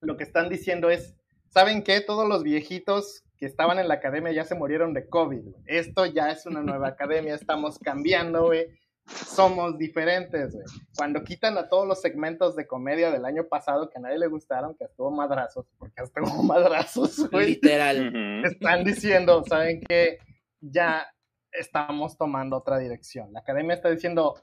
lo 0.00 0.16
que 0.16 0.24
están 0.24 0.48
diciendo 0.48 0.90
es, 0.90 1.16
¿saben 1.48 1.82
qué? 1.82 2.00
Todos 2.00 2.28
los 2.28 2.42
viejitos 2.42 3.24
que 3.36 3.46
estaban 3.46 3.78
en 3.78 3.88
la 3.88 3.94
academia 3.94 4.32
ya 4.32 4.44
se 4.44 4.54
murieron 4.54 4.94
de 4.94 5.08
COVID. 5.08 5.42
Esto 5.66 6.06
ya 6.06 6.30
es 6.30 6.46
una 6.46 6.62
nueva 6.62 6.88
academia, 6.88 7.34
estamos 7.34 7.78
cambiando, 7.78 8.46
güey. 8.46 8.66
Somos 9.06 9.76
diferentes, 9.78 10.52
güey. 10.52 10.64
Cuando 10.96 11.22
quitan 11.24 11.56
a 11.58 11.68
todos 11.68 11.86
los 11.86 12.00
segmentos 12.00 12.56
de 12.56 12.66
comedia 12.66 13.10
del 13.10 13.24
año 13.24 13.46
pasado 13.48 13.88
que 13.88 13.98
a 13.98 14.00
nadie 14.00 14.18
le 14.18 14.28
gustaron, 14.28 14.76
que 14.76 14.84
estuvo 14.84 15.10
madrazos, 15.10 15.66
porque 15.78 16.02
hasta 16.02 16.20
hubo 16.22 16.42
madrazos, 16.42 17.28
güey 17.30 17.54
Literal. 17.54 18.44
Están 18.44 18.84
diciendo, 18.84 19.42
¿saben 19.44 19.80
qué? 19.80 20.18
Ya 20.60 21.06
estamos 21.52 22.16
tomando 22.16 22.56
otra 22.56 22.78
dirección. 22.78 23.32
La 23.32 23.40
academia 23.40 23.74
está 23.74 23.90
diciendo, 23.90 24.42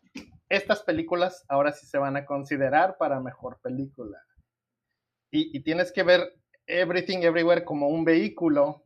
estas 0.50 0.84
películas 0.84 1.46
ahora 1.48 1.72
sí 1.72 1.86
se 1.86 1.98
van 1.98 2.17
a 2.17 2.26
considerar 2.26 2.98
para 2.98 3.20
mejor 3.20 3.60
película. 3.62 4.20
Y, 5.32 5.58
y 5.58 5.63
tienes 5.63 5.91
que 5.91 6.04
ver 6.04 6.34
Everything 6.65 7.20
Everywhere 7.20 7.63
como 7.63 7.88
un 7.89 8.04
vehículo 8.04 8.84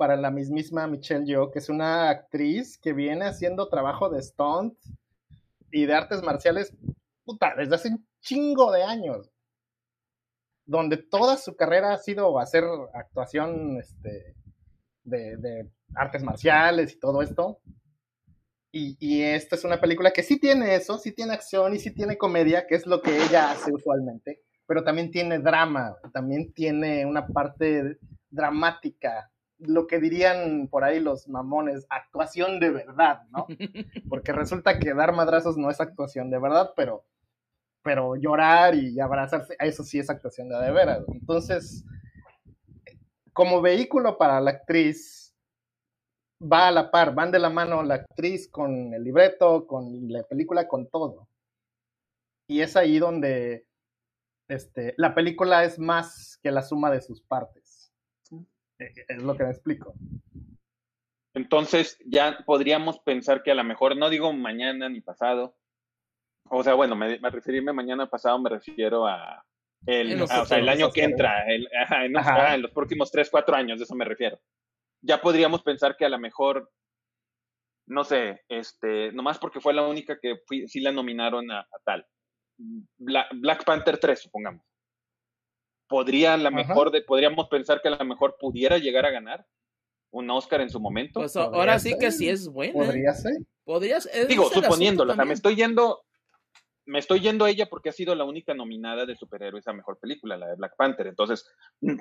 para 0.00 0.16
la 0.16 0.30
mismísima 0.30 0.86
Michelle 0.86 1.26
Yeoh, 1.26 1.50
que 1.50 1.58
es 1.58 1.68
una 1.68 2.08
actriz 2.08 2.78
que 2.78 2.94
viene 2.94 3.26
haciendo 3.26 3.68
trabajo 3.68 4.08
de 4.08 4.22
stunt 4.22 4.72
y 5.70 5.84
de 5.84 5.92
artes 5.92 6.22
marciales, 6.22 6.74
puta, 7.22 7.52
desde 7.54 7.74
hace 7.74 7.88
un 7.90 8.08
chingo 8.22 8.72
de 8.72 8.82
años 8.82 9.30
donde 10.64 10.96
toda 10.96 11.36
su 11.36 11.54
carrera 11.54 11.92
ha 11.92 11.98
sido 11.98 12.38
hacer 12.38 12.64
actuación 12.94 13.76
este, 13.76 14.34
de, 15.04 15.36
de 15.36 15.70
artes 15.94 16.22
marciales 16.22 16.94
y 16.94 16.98
todo 16.98 17.20
esto. 17.20 17.60
Y, 18.72 18.96
y 19.00 19.20
esta 19.20 19.54
es 19.54 19.64
una 19.64 19.82
película 19.82 20.12
que 20.12 20.22
sí 20.22 20.40
tiene 20.40 20.76
eso, 20.76 20.96
sí 20.96 21.12
tiene 21.12 21.34
acción 21.34 21.74
y 21.74 21.78
sí 21.78 21.90
tiene 21.90 22.16
comedia, 22.16 22.66
que 22.66 22.76
es 22.76 22.86
lo 22.86 23.02
que 23.02 23.14
ella 23.22 23.50
hace 23.50 23.70
usualmente, 23.70 24.40
pero 24.64 24.82
también 24.82 25.10
tiene 25.10 25.40
drama, 25.40 25.94
también 26.14 26.54
tiene 26.54 27.04
una 27.04 27.26
parte 27.26 27.98
dramática, 28.30 29.29
lo 29.60 29.86
que 29.86 29.98
dirían 29.98 30.68
por 30.68 30.84
ahí 30.84 31.00
los 31.00 31.28
mamones, 31.28 31.86
actuación 31.90 32.60
de 32.60 32.70
verdad, 32.70 33.22
¿no? 33.30 33.46
Porque 34.08 34.32
resulta 34.32 34.78
que 34.78 34.94
dar 34.94 35.12
madrazos 35.12 35.56
no 35.56 35.70
es 35.70 35.80
actuación 35.80 36.30
de 36.30 36.38
verdad, 36.38 36.72
pero 36.76 37.04
pero 37.82 38.14
llorar 38.16 38.74
y 38.74 39.00
abrazarse, 39.00 39.56
eso 39.58 39.84
sí 39.84 39.98
es 39.98 40.10
actuación 40.10 40.50
de 40.50 40.56
de 40.58 40.70
veras. 40.70 41.02
Entonces, 41.08 41.84
como 43.32 43.62
vehículo 43.62 44.18
para 44.18 44.40
la 44.40 44.50
actriz, 44.50 45.34
va 46.40 46.68
a 46.68 46.70
la 46.70 46.90
par, 46.90 47.14
van 47.14 47.30
de 47.30 47.38
la 47.38 47.50
mano 47.50 47.82
la 47.82 47.96
actriz 47.96 48.48
con 48.50 48.94
el 48.94 49.04
libreto, 49.04 49.66
con 49.66 50.10
la 50.10 50.22
película, 50.24 50.66
con 50.68 50.88
todo. 50.88 51.28
Y 52.48 52.60
es 52.60 52.76
ahí 52.76 52.98
donde 52.98 53.66
este, 54.48 54.94
la 54.96 55.14
película 55.14 55.64
es 55.64 55.78
más 55.78 56.38
que 56.42 56.50
la 56.50 56.62
suma 56.62 56.90
de 56.90 57.00
sus 57.00 57.22
partes. 57.22 57.59
Eh, 58.80 58.92
Es 59.08 59.22
lo 59.22 59.36
que 59.36 59.44
me 59.44 59.50
explico. 59.50 59.94
Entonces 61.34 61.98
ya 62.04 62.42
podríamos 62.44 62.98
pensar 63.00 63.42
que 63.42 63.52
a 63.52 63.54
lo 63.54 63.62
mejor, 63.62 63.96
no 63.96 64.10
digo 64.10 64.32
mañana 64.32 64.88
ni 64.88 65.00
pasado, 65.00 65.56
o 66.48 66.64
sea, 66.64 66.74
bueno, 66.74 66.96
me, 66.96 67.18
me 67.20 67.30
referirme 67.30 67.72
mañana 67.72 68.08
pasado 68.10 68.38
me 68.40 68.50
refiero 68.50 69.06
a 69.06 69.44
el, 69.86 70.20
a- 70.28 70.42
o 70.42 70.44
sea, 70.46 70.58
el 70.58 70.68
año 70.68 70.90
que 70.90 71.04
entra, 71.04 71.46
el- 71.46 71.68
ajá, 71.74 72.04
en, 72.04 72.16
Ajá. 72.16 72.30
ajá, 72.34 72.54
en 72.56 72.62
los 72.62 72.72
próximos 72.72 73.10
3, 73.12 73.30
4 73.30 73.54
años, 73.54 73.78
de 73.78 73.84
eso 73.84 73.94
me 73.94 74.04
refiero. 74.04 74.40
Ya 75.02 75.20
podríamos 75.20 75.62
pensar 75.62 75.96
que 75.96 76.04
a 76.04 76.08
lo 76.10 76.18
mejor, 76.18 76.70
no 77.86 78.02
sé, 78.04 78.42
este, 78.48 79.12
nomás 79.12 79.38
porque 79.38 79.60
fue 79.60 79.72
la 79.72 79.86
única 79.86 80.18
que 80.18 80.36
fui- 80.46 80.66
sí 80.68 80.80
la 80.80 80.92
nominaron 80.92 81.50
a, 81.50 81.60
a 81.60 81.78
tal. 81.84 82.06
Bla- 82.98 83.28
Black 83.32 83.64
Panther 83.64 83.98
3, 83.98 84.20
supongamos. 84.20 84.62
Podría 85.90 86.34
a 86.34 86.36
lo 86.38 86.48
Ajá. 86.48 86.56
mejor, 86.56 86.90
de, 86.90 87.02
podríamos 87.02 87.48
pensar 87.48 87.82
que 87.82 87.88
a 87.88 87.96
lo 87.98 88.04
mejor 88.04 88.36
pudiera 88.40 88.78
llegar 88.78 89.04
a 89.04 89.10
ganar 89.10 89.44
un 90.12 90.30
Oscar 90.30 90.60
en 90.60 90.70
su 90.70 90.80
momento. 90.80 91.20
Pues 91.20 91.32
Podría 91.34 91.58
ahora 91.58 91.78
sí 91.78 91.90
ser. 91.90 91.98
que 91.98 92.12
sí 92.12 92.28
es 92.28 92.48
buena. 92.48 92.72
Podría 92.72 93.12
ser. 93.12 93.32
Podrías. 93.64 94.06
ese 94.06 94.26
Digo, 94.26 94.48
es 94.48 94.56
el 94.56 94.62
suponiéndolo, 94.62 95.12
o 95.12 95.14
sea, 95.14 95.22
asunto 95.22 95.28
me 95.28 95.34
estoy 95.34 95.56
yendo, 95.56 96.02
me 96.86 96.98
estoy 97.00 97.20
yendo 97.20 97.44
a 97.44 97.50
ella 97.50 97.66
porque 97.66 97.88
ha 97.88 97.92
sido 97.92 98.14
la 98.14 98.24
única 98.24 98.54
nominada 98.54 99.04
de 99.04 99.14
superhéroes 99.16 99.66
a 99.68 99.72
mejor 99.72 99.98
película, 99.98 100.36
la 100.36 100.46
de 100.48 100.56
Black 100.56 100.74
Panther. 100.76 101.06
Entonces, 101.08 101.44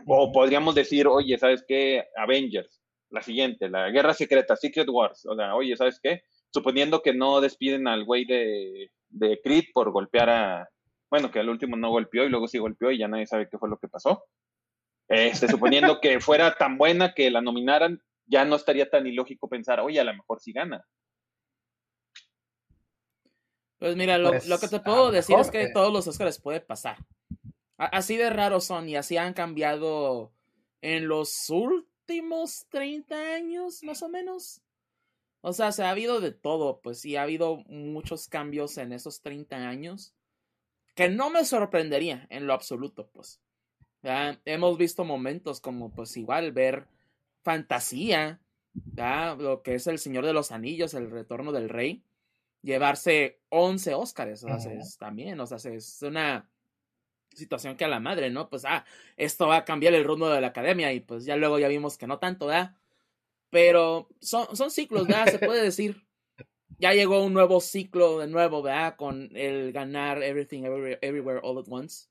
o 0.07 0.31
podríamos 0.31 0.75
decir, 0.75 1.07
oye, 1.07 1.37
¿sabes 1.37 1.63
qué? 1.67 2.05
Avengers. 2.15 2.79
la 3.11 3.21
siguiente, 3.23 3.69
la 3.69 3.89
Guerra 3.89 4.13
Secreta, 4.13 4.55
Secret 4.55 4.87
Wars. 4.87 5.25
O 5.25 5.35
sea, 5.35 5.55
oye, 5.55 5.75
¿sabes 5.75 5.99
qué? 6.01 6.21
Suponiendo 6.53 7.01
que 7.01 7.13
no 7.13 7.41
despiden 7.41 7.87
al 7.87 8.05
güey 8.05 8.25
de, 8.25 8.91
de 9.09 9.39
Creed 9.43 9.65
por 9.73 9.91
golpear 9.91 10.29
a. 10.29 10.69
Bueno, 11.09 11.31
que 11.31 11.39
al 11.39 11.49
último 11.49 11.75
no 11.75 11.89
golpeó 11.89 12.23
y 12.23 12.29
luego 12.29 12.47
sí 12.47 12.57
golpeó 12.59 12.91
y 12.91 12.99
ya 12.99 13.07
nadie 13.07 13.25
sabe 13.25 13.49
qué 13.49 13.57
fue 13.57 13.69
lo 13.69 13.77
que 13.77 13.87
pasó. 13.87 14.25
Este, 15.07 15.47
suponiendo 15.47 15.99
que 15.99 16.19
fuera 16.19 16.55
tan 16.55 16.77
buena 16.77 17.13
que 17.15 17.31
la 17.31 17.41
nominaran, 17.41 18.01
ya 18.27 18.45
no 18.45 18.55
estaría 18.55 18.89
tan 18.89 19.07
ilógico 19.07 19.49
pensar, 19.49 19.79
oye, 19.79 19.99
a 19.99 20.03
lo 20.03 20.13
mejor 20.13 20.39
sí 20.39 20.53
gana. 20.53 20.85
Pues 23.79 23.95
mira, 23.95 24.17
lo, 24.19 24.29
pues, 24.29 24.47
lo 24.47 24.59
que 24.59 24.67
te 24.67 24.79
puedo 24.81 25.09
decir 25.11 25.37
es 25.39 25.49
que 25.49 25.71
todos 25.73 25.91
los 25.91 26.07
Oscars 26.07 26.39
puede 26.39 26.61
pasar. 26.61 26.97
Así 27.77 28.17
de 28.17 28.29
raros 28.29 28.65
son 28.65 28.87
y 28.87 28.97
así 28.97 29.17
han 29.17 29.33
cambiado 29.33 30.33
en 30.81 31.07
los 31.07 31.49
últimos 31.49 32.67
30 32.69 33.33
años, 33.33 33.81
más 33.83 34.03
o 34.03 34.09
menos. 34.09 34.61
O 35.41 35.53
sea, 35.53 35.71
se 35.71 35.83
ha 35.83 35.89
habido 35.89 36.19
de 36.19 36.33
todo, 36.33 36.81
pues 36.81 36.99
sí, 36.99 37.15
ha 37.15 37.23
habido 37.23 37.63
muchos 37.67 38.27
cambios 38.27 38.77
en 38.77 38.91
esos 38.91 39.21
30 39.21 39.55
años 39.55 40.13
que 40.95 41.09
no 41.09 41.29
me 41.29 41.45
sorprendería 41.45 42.27
en 42.29 42.47
lo 42.47 42.53
absoluto, 42.53 43.09
pues. 43.13 43.41
Hemos 44.45 44.77
visto 44.77 45.03
momentos 45.03 45.59
como, 45.59 45.91
pues 45.91 46.15
igual, 46.17 46.51
ver 46.51 46.87
fantasía, 47.41 48.39
lo 48.95 49.61
que 49.63 49.75
es 49.75 49.87
El 49.87 49.99
Señor 49.99 50.25
de 50.25 50.33
los 50.33 50.51
Anillos, 50.51 50.93
El 50.93 51.11
Retorno 51.11 51.51
del 51.51 51.69
Rey, 51.69 52.03
llevarse 52.61 53.39
11 53.49 53.93
Óscares, 53.93 54.43
o 54.43 54.59
sea, 54.59 54.73
es, 54.73 54.97
también, 54.97 55.39
o 55.39 55.45
sea, 55.45 55.57
es 55.71 56.01
una 56.01 56.49
situación 57.33 57.77
que 57.77 57.85
a 57.85 57.89
la 57.89 57.99
madre, 57.99 58.29
¿no? 58.29 58.49
Pues, 58.49 58.65
ah, 58.65 58.85
esto 59.17 59.47
va 59.47 59.57
a 59.57 59.65
cambiar 59.65 59.93
el 59.93 60.03
rumbo 60.03 60.29
de 60.29 60.41
la 60.41 60.47
academia 60.47 60.91
y 60.93 60.99
pues 60.99 61.25
ya 61.25 61.35
luego 61.35 61.59
ya 61.59 61.67
vimos 61.67 61.97
que 61.97 62.07
no 62.07 62.19
tanto, 62.19 62.47
¿verdad? 62.47 62.75
Pero 63.49 64.09
son, 64.19 64.55
son 64.55 64.71
ciclos, 64.71 65.07
¿verdad? 65.07 65.27
Se 65.31 65.39
puede 65.39 65.63
decir. 65.63 66.05
Ya 66.79 66.93
llegó 66.93 67.23
un 67.23 67.33
nuevo 67.33 67.59
ciclo 67.59 68.19
de 68.19 68.27
nuevo, 68.27 68.61
¿verdad? 68.61 68.95
Con 68.95 69.29
el 69.35 69.71
ganar 69.71 70.23
Everything 70.23 70.63
Everywhere, 70.63 71.41
All 71.43 71.59
at 71.59 71.65
Once. 71.69 72.07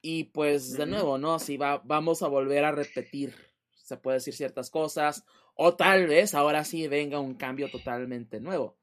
Y 0.00 0.24
pues 0.24 0.76
de 0.76 0.86
nuevo, 0.86 1.18
¿no? 1.18 1.38
Si 1.38 1.56
va, 1.56 1.80
vamos 1.84 2.22
a 2.22 2.28
volver 2.28 2.64
a 2.64 2.72
repetir, 2.72 3.34
se 3.74 3.96
puede 3.96 4.16
decir 4.16 4.34
ciertas 4.34 4.70
cosas, 4.70 5.24
o 5.54 5.74
tal 5.74 6.06
vez 6.06 6.34
ahora 6.34 6.64
sí 6.64 6.88
venga 6.88 7.20
un 7.20 7.34
cambio 7.34 7.70
totalmente 7.70 8.40
nuevo. 8.40 8.76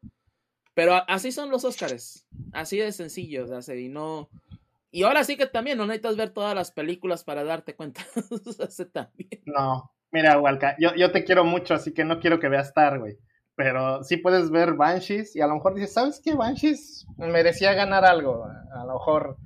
Pero 0.74 0.94
así 1.08 1.32
son 1.32 1.52
los 1.52 1.66
Óscares, 1.66 2.26
así 2.54 2.78
de 2.78 2.92
sencillo, 2.92 3.62
sea, 3.62 3.76
y 3.76 3.90
no, 3.90 4.30
y 4.92 5.04
ahora 5.04 5.24
sí 5.24 5.38
que 5.38 5.48
también 5.48 5.78
no 5.78 5.86
necesitas 5.86 6.18
ver 6.18 6.32
todas 6.32 6.54
las 6.54 6.72
películas 6.72 7.24
para 7.24 7.46
darte 7.46 7.76
cuenta. 7.76 8.06
no, 9.46 9.92
mira, 10.12 10.40
Walca, 10.40 10.76
yo, 10.80 10.94
yo 10.96 11.12
te 11.12 11.24
quiero 11.24 11.46
mucho, 11.46 11.74
así 11.74 11.94
que 11.94 12.04
no 12.04 12.20
quiero 12.20 12.40
que 12.40 12.50
veas 12.50 12.68
Star, 12.68 13.00
güey. 13.00 13.18
Pero 13.56 14.04
sí 14.04 14.18
puedes 14.18 14.50
ver 14.50 14.74
Banshees 14.74 15.36
y 15.36 15.42
a 15.42 15.48
lo 15.48 15.56
mejor 15.56 15.76
dices, 15.76 15.94
¿sabes 15.94 16.22
qué? 16.24 16.34
Banshees 16.34 17.06
merecía 17.18 17.74
ganar 17.74 18.06
algo. 18.06 18.46
A 18.46 18.86
lo 18.86 18.94
mejor 18.94 19.38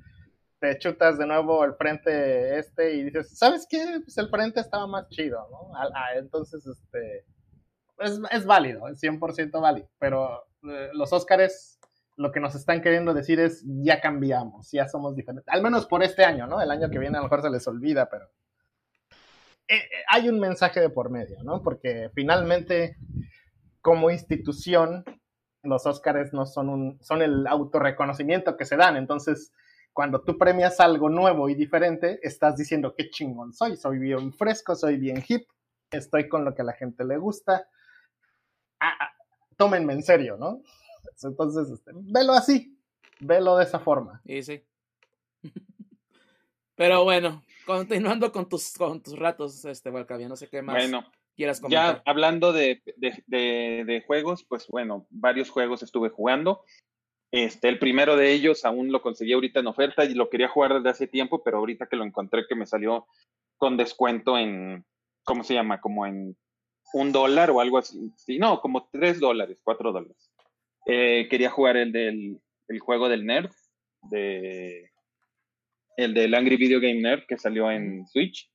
te 0.60 0.78
chutas 0.78 1.18
de 1.18 1.26
nuevo 1.26 1.64
el 1.66 1.76
frente 1.76 2.58
este 2.58 2.94
y 2.94 3.04
dices, 3.04 3.38
¿sabes 3.38 3.68
qué? 3.70 3.84
Pues 4.04 4.18
el 4.18 4.30
frente 4.30 4.60
estaba 4.60 4.88
más 4.88 5.10
chido, 5.10 5.48
¿no? 5.52 5.76
Ah, 5.76 6.16
entonces, 6.16 6.66
este, 6.66 7.26
es, 8.00 8.20
es 8.32 8.46
válido, 8.46 8.88
es 8.88 9.02
100% 9.02 9.60
válido. 9.60 9.90
Pero 10.00 10.46
eh, 10.64 10.90
los 10.94 11.12
Óscares 11.12 11.76
lo 12.18 12.32
que 12.32 12.40
nos 12.40 12.56
están 12.56 12.82
queriendo 12.82 13.14
decir 13.14 13.40
es 13.40 13.64
ya 13.66 14.00
cambiamos, 14.00 14.72
ya 14.72 14.88
somos 14.88 15.16
diferentes. 15.16 15.54
Al 15.54 15.62
menos 15.62 15.86
por 15.86 16.04
este 16.04 16.24
año, 16.24 16.48
¿no? 16.48 16.62
El 16.62 16.72
año 16.72 16.90
que 16.90 17.00
viene 17.00 17.18
a 17.18 17.20
lo 17.20 17.26
mejor 17.26 17.42
se 17.42 17.50
les 17.50 17.68
olvida, 17.68 18.10
pero 18.10 18.26
eh, 19.68 19.76
eh, 19.76 20.04
hay 20.08 20.30
un 20.30 20.40
mensaje 20.40 20.80
de 20.80 20.90
por 20.90 21.10
medio, 21.10 21.44
¿no? 21.44 21.62
Porque 21.62 22.10
finalmente, 22.14 22.98
como 23.86 24.10
institución, 24.10 25.06
los 25.62 25.86
Óscares 25.86 26.34
no 26.34 26.48
son 26.48 26.70
un, 26.70 26.98
son 27.04 27.22
el 27.22 27.46
autorreconocimiento 27.46 28.58
que 28.58 28.66
se 28.66 28.78
dan. 28.78 28.98
Entonces, 28.98 29.54
cuando 29.94 30.24
tú 30.24 30.40
premias 30.40 30.80
algo 30.80 31.08
nuevo 31.08 31.50
y 31.50 31.54
diferente, 31.54 32.20
estás 32.24 32.58
diciendo 32.58 32.96
qué 32.98 33.12
chingón 33.12 33.54
soy, 33.54 33.78
soy 33.78 34.00
bien 34.00 34.34
fresco, 34.34 34.74
soy 34.74 34.98
bien 34.98 35.24
hip, 35.28 35.48
estoy 35.92 36.28
con 36.28 36.44
lo 36.44 36.56
que 36.56 36.64
a 36.64 36.66
la 36.66 36.74
gente 36.74 37.06
le 37.06 37.18
gusta. 37.18 37.70
Ah, 38.80 38.96
ah, 39.00 39.12
tómenme 39.56 39.94
en 39.94 40.02
serio, 40.02 40.36
¿no? 40.36 40.64
Entonces, 41.22 41.70
este, 41.70 41.92
velo 41.94 42.34
así, 42.34 42.76
velo 43.20 43.56
de 43.56 43.66
esa 43.66 43.78
forma. 43.78 44.20
Sí, 44.26 44.42
sí. 44.42 44.66
Pero 46.76 47.04
bueno, 47.04 47.44
continuando 47.68 48.32
con 48.32 48.50
tus, 48.50 48.74
con 48.74 49.04
tus 49.04 49.16
ratos, 49.16 49.64
este, 49.66 49.92
Valcavia, 49.92 50.28
no 50.28 50.36
sé 50.36 50.50
qué 50.50 50.64
más 50.64 50.76
bueno, 50.76 51.06
quieras 51.36 51.60
comentar. 51.60 51.98
Ya 51.98 52.04
hablando 52.06 52.54
de, 52.54 52.82
de, 52.98 54.04
juegos, 54.06 54.44
pues 54.44 54.68
bueno, 54.68 55.06
varios 55.10 55.50
juegos 55.50 55.84
estuve 55.84 56.10
jugando. 56.10 56.64
Este, 57.32 57.68
el 57.68 57.80
primero 57.80 58.16
de 58.16 58.32
ellos 58.32 58.66
aún 58.66 58.92
lo 58.92 59.02
conseguí 59.02 59.34
ahorita 59.34 59.60
en 59.60 59.68
oferta 59.68 60.06
y 60.06 60.14
lo 60.14 60.30
quería 60.30 60.48
jugar 60.48 60.76
desde 60.76 60.90
hace 60.90 61.08
tiempo, 61.08 61.44
pero 61.44 61.58
ahorita 61.58 61.88
que 61.88 61.98
lo 61.98 62.06
encontré 62.06 62.46
que 62.48 62.56
me 62.56 62.66
salió 62.66 63.08
con 63.58 63.78
descuento 63.78 64.38
en, 64.38 64.86
¿cómo 65.24 65.44
se 65.44 65.54
llama? 65.54 65.82
Como 65.82 66.06
en 66.06 66.38
un 66.94 67.12
dólar 67.12 67.52
o 67.52 67.60
algo 67.60 67.78
así. 67.78 68.12
Sí, 68.16 68.40
no, 68.40 68.62
como 68.62 68.90
tres 68.92 69.20
dólares, 69.20 69.60
cuatro 69.64 69.92
dólares. 69.92 70.32
Eh, 70.86 71.28
quería 71.30 71.50
jugar 71.50 71.78
el 71.78 71.92
del 71.92 72.40
el 72.68 72.80
juego 72.80 73.10
del 73.10 73.26
Nerd, 73.26 73.52
de, 74.10 74.92
el 75.98 76.14
del 76.14 76.34
Angry 76.34 76.58
Video 76.58 76.80
Game 76.80 77.02
Nerd 77.02 77.26
que 77.28 77.38
salió 77.38 77.70
en 77.72 78.08
Switch. 78.08 78.50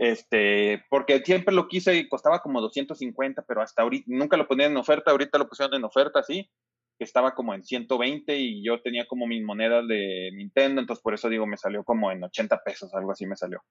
Este, 0.00 0.84
porque 0.88 1.20
siempre 1.20 1.54
lo 1.54 1.68
quise 1.68 1.96
y 1.96 2.08
costaba 2.08 2.40
como 2.40 2.60
250, 2.60 3.42
pero 3.46 3.62
hasta 3.62 3.82
ahorita 3.82 4.04
nunca 4.08 4.36
lo 4.36 4.46
ponían 4.46 4.72
en 4.72 4.78
oferta, 4.78 5.10
ahorita 5.10 5.38
lo 5.38 5.48
pusieron 5.48 5.74
en 5.74 5.84
oferta, 5.84 6.22
sí, 6.22 6.50
que 6.98 7.04
estaba 7.04 7.34
como 7.34 7.54
en 7.54 7.62
120 7.62 8.36
y 8.36 8.62
yo 8.64 8.80
tenía 8.82 9.06
como 9.06 9.26
mis 9.26 9.42
monedas 9.42 9.86
de 9.88 10.30
Nintendo, 10.34 10.80
entonces 10.80 11.02
por 11.02 11.14
eso 11.14 11.28
digo, 11.28 11.46
me 11.46 11.56
salió 11.56 11.84
como 11.84 12.10
en 12.12 12.22
80 12.22 12.62
pesos, 12.64 12.94
algo 12.94 13.12
así 13.12 13.26
me 13.26 13.36
salió. 13.36 13.62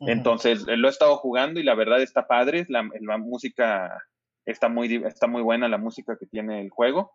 Entonces 0.00 0.64
lo 0.66 0.88
he 0.88 0.90
estado 0.90 1.16
jugando 1.16 1.58
y 1.58 1.64
la 1.64 1.74
verdad 1.74 2.00
está 2.00 2.26
padre, 2.26 2.66
la, 2.68 2.88
la 3.00 3.18
música 3.18 4.02
está 4.44 4.68
muy, 4.68 5.02
está 5.04 5.26
muy 5.26 5.42
buena 5.42 5.68
la 5.68 5.78
música 5.78 6.16
que 6.18 6.26
tiene 6.26 6.60
el 6.60 6.70
juego. 6.70 7.12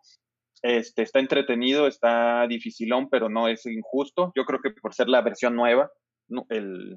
Este, 0.62 1.02
está 1.02 1.18
entretenido, 1.18 1.86
está 1.86 2.46
dificilón, 2.46 3.10
pero 3.10 3.28
no 3.28 3.48
es 3.48 3.66
injusto. 3.66 4.32
Yo 4.34 4.44
creo 4.44 4.60
que 4.60 4.70
por 4.70 4.94
ser 4.94 5.08
la 5.08 5.20
versión 5.20 5.54
nueva, 5.54 5.90
el, 6.48 6.96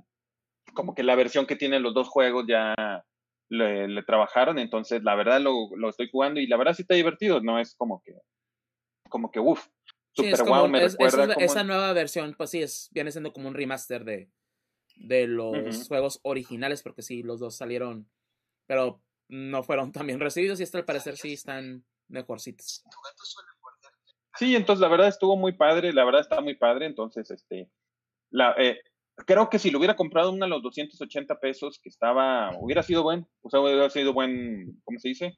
como 0.78 0.94
que 0.94 1.02
la 1.02 1.16
versión 1.16 1.48
que 1.48 1.56
tienen 1.56 1.82
los 1.82 1.96
dos 1.96 2.08
juegos 2.08 2.46
ya 2.48 2.76
le, 3.50 4.04
trabajaron, 4.04 4.60
entonces 4.60 5.02
la 5.02 5.16
verdad 5.16 5.42
lo, 5.42 5.76
lo, 5.76 5.90
estoy 5.90 6.08
jugando 6.08 6.40
y 6.40 6.46
la 6.46 6.56
verdad 6.56 6.76
sí 6.76 6.84
está 6.84 6.94
divertido, 6.94 7.42
no 7.42 7.60
es 7.60 7.74
como 7.74 8.00
que, 8.04 8.14
como 9.10 9.32
que 9.32 9.40
uff, 9.40 9.68
super 10.14 10.44
wow, 10.44 10.68
me 10.68 10.88
recuerda. 10.88 11.34
esa 11.40 11.64
nueva 11.64 11.92
versión, 11.94 12.36
pues 12.38 12.52
sí, 12.52 12.62
es, 12.62 12.90
viene 12.92 13.12
siendo 13.12 13.34
como 13.34 13.48
un 13.48 13.56
remaster 13.56 14.06
de, 14.06 14.30
de 14.98 15.26
los 15.26 15.88
juegos 15.88 16.20
originales, 16.22 16.84
porque 16.84 17.02
sí, 17.02 17.24
los 17.24 17.40
dos 17.40 17.56
salieron, 17.56 18.08
pero 18.68 19.02
no 19.30 19.64
fueron 19.64 19.92
tan 19.92 20.06
bien 20.06 20.20
recibidos 20.20 20.60
y 20.60 20.64
hasta 20.64 20.78
al 20.78 20.86
parecer 20.86 21.18
sí 21.18 21.34
están 21.34 21.84
mejorcitos. 22.08 22.84
Sí, 24.36 24.56
entonces 24.56 24.82
la 24.82 24.90
verdad 24.90 25.08
estuvo 25.08 25.36
muy 25.36 25.54
padre, 25.54 25.92
la 25.92 26.06
verdad 26.06 26.22
está 26.22 26.40
muy 26.40 26.54
padre, 26.54 26.86
entonces 26.86 27.32
este, 27.32 27.68
la, 28.30 28.54
eh, 28.60 28.80
creo 29.26 29.50
que 29.50 29.60
si 29.60 29.72
lo 29.72 29.80
hubiera 29.80 29.96
comprado 29.96 30.32
uno 30.32 30.46
a 30.46 30.48
los 30.48 30.62
280 30.62 31.40
pesos 31.40 31.80
que 31.82 31.90
estaba, 31.90 32.52
hubiera 32.60 32.84
sido 32.84 33.04
buen, 33.04 33.26
o 33.42 33.50
sea, 33.50 33.60
hubiera 33.60 33.90
sido 33.90 34.14
buen, 34.14 34.80
¿cómo 34.84 35.00
se 35.00 35.10
dice? 35.10 35.38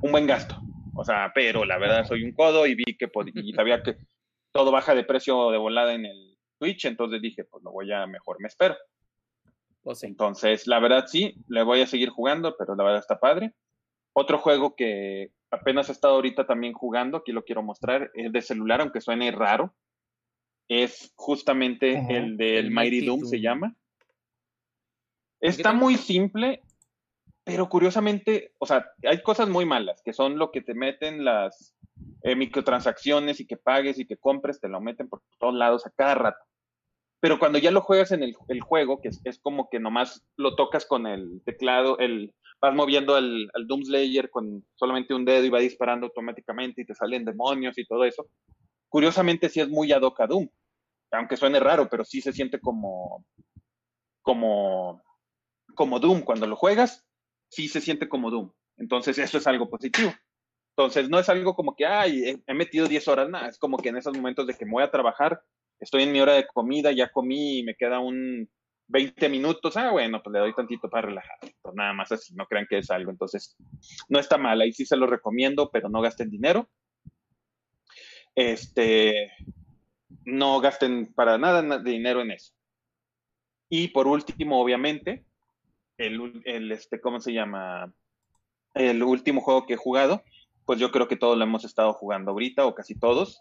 Un 0.00 0.12
buen 0.12 0.26
gasto. 0.26 0.56
O 0.94 1.04
sea, 1.04 1.32
pero 1.34 1.64
la 1.64 1.78
verdad 1.78 2.06
soy 2.06 2.24
un 2.24 2.32
codo 2.32 2.66
y 2.66 2.74
vi 2.74 2.84
que 2.98 3.08
y 3.34 3.52
sabía 3.52 3.82
que 3.82 3.96
todo 4.52 4.70
baja 4.70 4.94
de 4.94 5.04
precio 5.04 5.50
de 5.50 5.58
volada 5.58 5.92
en 5.92 6.06
el 6.06 6.38
Twitch, 6.58 6.86
entonces 6.86 7.20
dije, 7.20 7.44
pues 7.44 7.62
lo 7.62 7.72
voy 7.72 7.92
a 7.92 8.06
mejor 8.06 8.40
me 8.40 8.48
espero. 8.48 8.76
Pues 9.82 10.02
Entonces, 10.02 10.66
la 10.66 10.80
verdad 10.80 11.04
sí, 11.06 11.34
le 11.48 11.62
voy 11.62 11.80
a 11.80 11.86
seguir 11.86 12.08
jugando, 12.08 12.56
pero 12.58 12.74
la 12.74 12.82
verdad 12.82 13.00
está 13.00 13.20
padre. 13.20 13.54
Otro 14.14 14.38
juego 14.38 14.74
que 14.74 15.30
apenas 15.50 15.88
he 15.88 15.92
estado 15.92 16.14
ahorita 16.14 16.46
también 16.46 16.72
jugando, 16.72 17.18
aquí 17.18 17.32
lo 17.32 17.44
quiero 17.44 17.62
mostrar, 17.62 18.10
es 18.14 18.32
de 18.32 18.42
celular, 18.42 18.80
aunque 18.80 19.00
suene 19.00 19.30
raro. 19.30 19.74
Es 20.68 21.12
justamente 21.14 22.04
el 22.08 22.36
del 22.36 22.70
Mighty 22.70 23.04
Doom, 23.04 23.24
se 23.24 23.40
llama. 23.40 23.74
Está 25.40 25.72
muy 25.72 25.96
simple, 25.96 26.62
pero 27.44 27.68
curiosamente, 27.68 28.52
o 28.58 28.66
sea, 28.66 28.90
hay 29.04 29.22
cosas 29.22 29.48
muy 29.48 29.64
malas, 29.64 30.02
que 30.02 30.12
son 30.12 30.38
lo 30.38 30.50
que 30.50 30.62
te 30.62 30.74
meten 30.74 31.24
las 31.24 31.76
eh, 32.22 32.34
microtransacciones 32.34 33.38
y 33.38 33.46
que 33.46 33.56
pagues 33.56 33.98
y 33.98 34.06
que 34.06 34.16
compres, 34.16 34.60
te 34.60 34.68
lo 34.68 34.80
meten 34.80 35.08
por 35.08 35.22
todos 35.38 35.54
lados 35.54 35.86
a 35.86 35.90
cada 35.90 36.14
rato. 36.16 36.44
Pero 37.20 37.38
cuando 37.38 37.58
ya 37.58 37.70
lo 37.70 37.80
juegas 37.80 38.12
en 38.12 38.22
el, 38.22 38.60
juego, 38.60 39.00
que 39.00 39.10
es, 39.24 39.38
como 39.40 39.68
que 39.70 39.80
nomás 39.80 40.26
lo 40.36 40.54
tocas 40.54 40.84
con 40.84 41.06
el 41.06 41.40
teclado, 41.44 41.98
el, 41.98 42.34
vas 42.60 42.74
moviendo 42.74 43.14
al, 43.14 43.48
al 43.54 43.66
Doom 43.66 43.84
Slayer 43.84 44.30
con 44.30 44.64
solamente 44.74 45.14
un 45.14 45.24
dedo 45.24 45.44
y 45.44 45.50
va 45.50 45.60
disparando 45.60 46.06
automáticamente 46.06 46.82
y 46.82 46.84
te 46.84 46.94
salen 46.94 47.24
demonios 47.24 47.78
y 47.78 47.86
todo 47.86 48.04
eso. 48.04 48.26
Curiosamente 48.88 49.48
sí 49.48 49.60
es 49.60 49.68
muy 49.68 49.92
ad 49.92 50.02
hoc 50.02 50.20
a 50.20 50.26
Doom, 50.26 50.48
aunque 51.12 51.36
suene 51.36 51.60
raro, 51.60 51.88
pero 51.88 52.04
sí 52.04 52.20
se 52.20 52.32
siente 52.32 52.60
como, 52.60 53.24
como, 54.22 55.02
como 55.74 55.98
Doom. 56.00 56.22
Cuando 56.22 56.46
lo 56.46 56.56
juegas, 56.56 57.06
sí 57.48 57.68
se 57.68 57.80
siente 57.80 58.08
como 58.08 58.30
Doom. 58.30 58.52
Entonces, 58.76 59.18
eso 59.18 59.38
es 59.38 59.46
algo 59.46 59.68
positivo. 59.68 60.12
Entonces, 60.76 61.08
no 61.08 61.18
es 61.18 61.28
algo 61.28 61.54
como 61.54 61.74
que, 61.74 61.86
ay, 61.86 62.42
he, 62.46 62.54
metido 62.54 62.86
10 62.86 63.08
horas, 63.08 63.30
nada, 63.30 63.48
es 63.48 63.58
como 63.58 63.78
que 63.78 63.88
en 63.88 63.96
esos 63.96 64.14
momentos 64.14 64.46
de 64.46 64.54
que 64.54 64.66
me 64.66 64.72
voy 64.72 64.82
a 64.82 64.90
trabajar, 64.90 65.40
estoy 65.80 66.02
en 66.02 66.12
mi 66.12 66.20
hora 66.20 66.34
de 66.34 66.46
comida, 66.46 66.92
ya 66.92 67.10
comí 67.10 67.60
y 67.60 67.62
me 67.64 67.74
queda 67.74 67.98
un 67.98 68.46
20 68.88 69.28
minutos, 69.30 69.76
ah, 69.78 69.90
bueno, 69.90 70.22
pues 70.22 70.34
le 70.34 70.40
doy 70.40 70.54
tantito 70.54 70.90
para 70.90 71.08
relajar, 71.08 71.38
pues 71.62 71.74
nada 71.74 71.94
más 71.94 72.12
así, 72.12 72.34
no 72.34 72.46
crean 72.46 72.66
que 72.68 72.78
es 72.78 72.90
algo. 72.90 73.10
Entonces, 73.10 73.56
no 74.10 74.18
está 74.18 74.36
mal, 74.36 74.60
ahí 74.60 74.72
sí 74.72 74.84
se 74.84 74.96
lo 74.96 75.06
recomiendo, 75.06 75.70
pero 75.70 75.88
no 75.88 76.02
gasten 76.02 76.30
dinero. 76.30 76.68
Este, 78.36 79.32
no 80.24 80.60
gasten 80.60 81.12
para 81.14 81.38
nada 81.38 81.62
de 81.62 81.90
dinero 81.90 82.20
en 82.20 82.30
eso. 82.30 82.52
Y 83.68 83.88
por 83.88 84.06
último, 84.06 84.60
obviamente, 84.60 85.24
el, 85.96 86.42
el, 86.44 86.70
este, 86.70 87.00
¿cómo 87.00 87.18
se 87.18 87.32
llama? 87.32 87.92
El 88.74 89.02
último 89.02 89.40
juego 89.40 89.66
que 89.66 89.74
he 89.74 89.78
jugado, 89.78 90.22
pues 90.66 90.78
yo 90.78 90.92
creo 90.92 91.08
que 91.08 91.16
todos 91.16 91.36
lo 91.36 91.44
hemos 91.44 91.64
estado 91.64 91.94
jugando 91.94 92.32
ahorita, 92.32 92.66
o 92.66 92.74
casi 92.74 92.94
todos, 92.94 93.40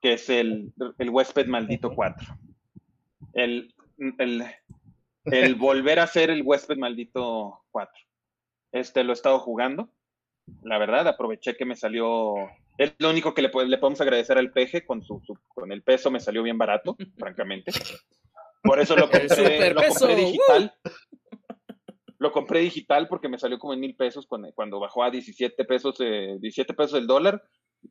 que 0.00 0.14
es 0.14 0.28
el, 0.30 0.72
el 0.98 1.10
Huésped 1.10 1.46
Maldito 1.46 1.94
4. 1.94 2.26
El, 3.34 3.74
el, 4.18 4.44
el 5.24 5.54
volver 5.56 6.00
a 6.00 6.06
ser 6.06 6.30
el 6.30 6.42
Huésped 6.42 6.78
Maldito 6.78 7.62
4. 7.70 7.92
Este 8.72 9.04
lo 9.04 9.12
he 9.12 9.14
estado 9.14 9.38
jugando, 9.38 9.90
la 10.62 10.78
verdad, 10.78 11.06
aproveché 11.08 11.56
que 11.56 11.64
me 11.64 11.76
salió 11.76 12.34
es 12.78 12.94
lo 12.98 13.10
único 13.10 13.34
que 13.34 13.42
le, 13.42 13.50
le 13.66 13.78
podemos 13.78 14.00
agradecer 14.00 14.38
al 14.38 14.52
peje, 14.52 14.84
con, 14.84 15.02
su, 15.02 15.22
con 15.48 15.72
el 15.72 15.82
peso 15.82 16.10
me 16.10 16.20
salió 16.20 16.42
bien 16.42 16.58
barato, 16.58 16.96
francamente. 17.18 17.72
Por 18.62 18.80
eso 18.80 18.96
lo 18.96 19.08
compré, 19.10 19.72
lo 19.72 19.82
compré 19.82 20.16
digital. 20.16 20.74
Lo 22.18 22.32
compré 22.32 22.60
digital 22.60 23.08
porque 23.08 23.28
me 23.28 23.38
salió 23.38 23.58
como 23.58 23.74
en 23.74 23.80
mil 23.80 23.94
pesos 23.94 24.26
cuando, 24.26 24.52
cuando 24.54 24.80
bajó 24.80 25.04
a 25.04 25.10
17 25.10 25.64
pesos, 25.64 25.96
eh, 26.00 26.36
17 26.40 26.74
pesos 26.74 26.98
el 26.98 27.06
dólar. 27.06 27.42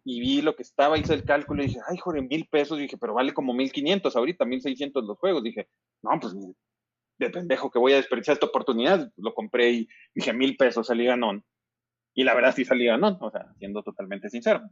Y 0.03 0.19
vi 0.19 0.41
lo 0.41 0.55
que 0.55 0.63
estaba, 0.63 0.97
hice 0.97 1.13
el 1.13 1.23
cálculo 1.23 1.63
y 1.63 1.67
dije, 1.67 1.79
ay, 1.87 1.97
joder, 1.97 2.23
mil 2.23 2.47
pesos. 2.47 2.77
Y 2.77 2.83
dije, 2.83 2.97
pero 2.97 3.13
vale 3.13 3.33
como 3.33 3.53
mil 3.53 3.71
quinientos 3.71 4.15
ahorita, 4.15 4.43
mil 4.43 4.61
seiscientos 4.61 5.05
los 5.05 5.17
juegos. 5.17 5.43
Dije, 5.43 5.69
no, 6.01 6.19
pues 6.19 6.33
de 7.17 7.29
pendejo 7.29 7.71
que 7.71 7.79
voy 7.79 7.93
a 7.93 7.97
desperdiciar 7.97 8.33
esta 8.33 8.47
oportunidad. 8.47 9.09
Lo 9.17 9.33
compré 9.33 9.71
y 9.71 9.87
dije, 10.13 10.33
mil 10.33 10.57
pesos, 10.57 10.87
salí 10.87 11.05
ganón. 11.05 11.45
Y 12.15 12.23
la 12.23 12.33
verdad 12.33 12.55
sí 12.55 12.63
salí 12.63 12.85
ganón, 12.85 13.17
o 13.19 13.29
sea, 13.29 13.53
siendo 13.59 13.83
totalmente 13.83 14.29
sincero. 14.29 14.63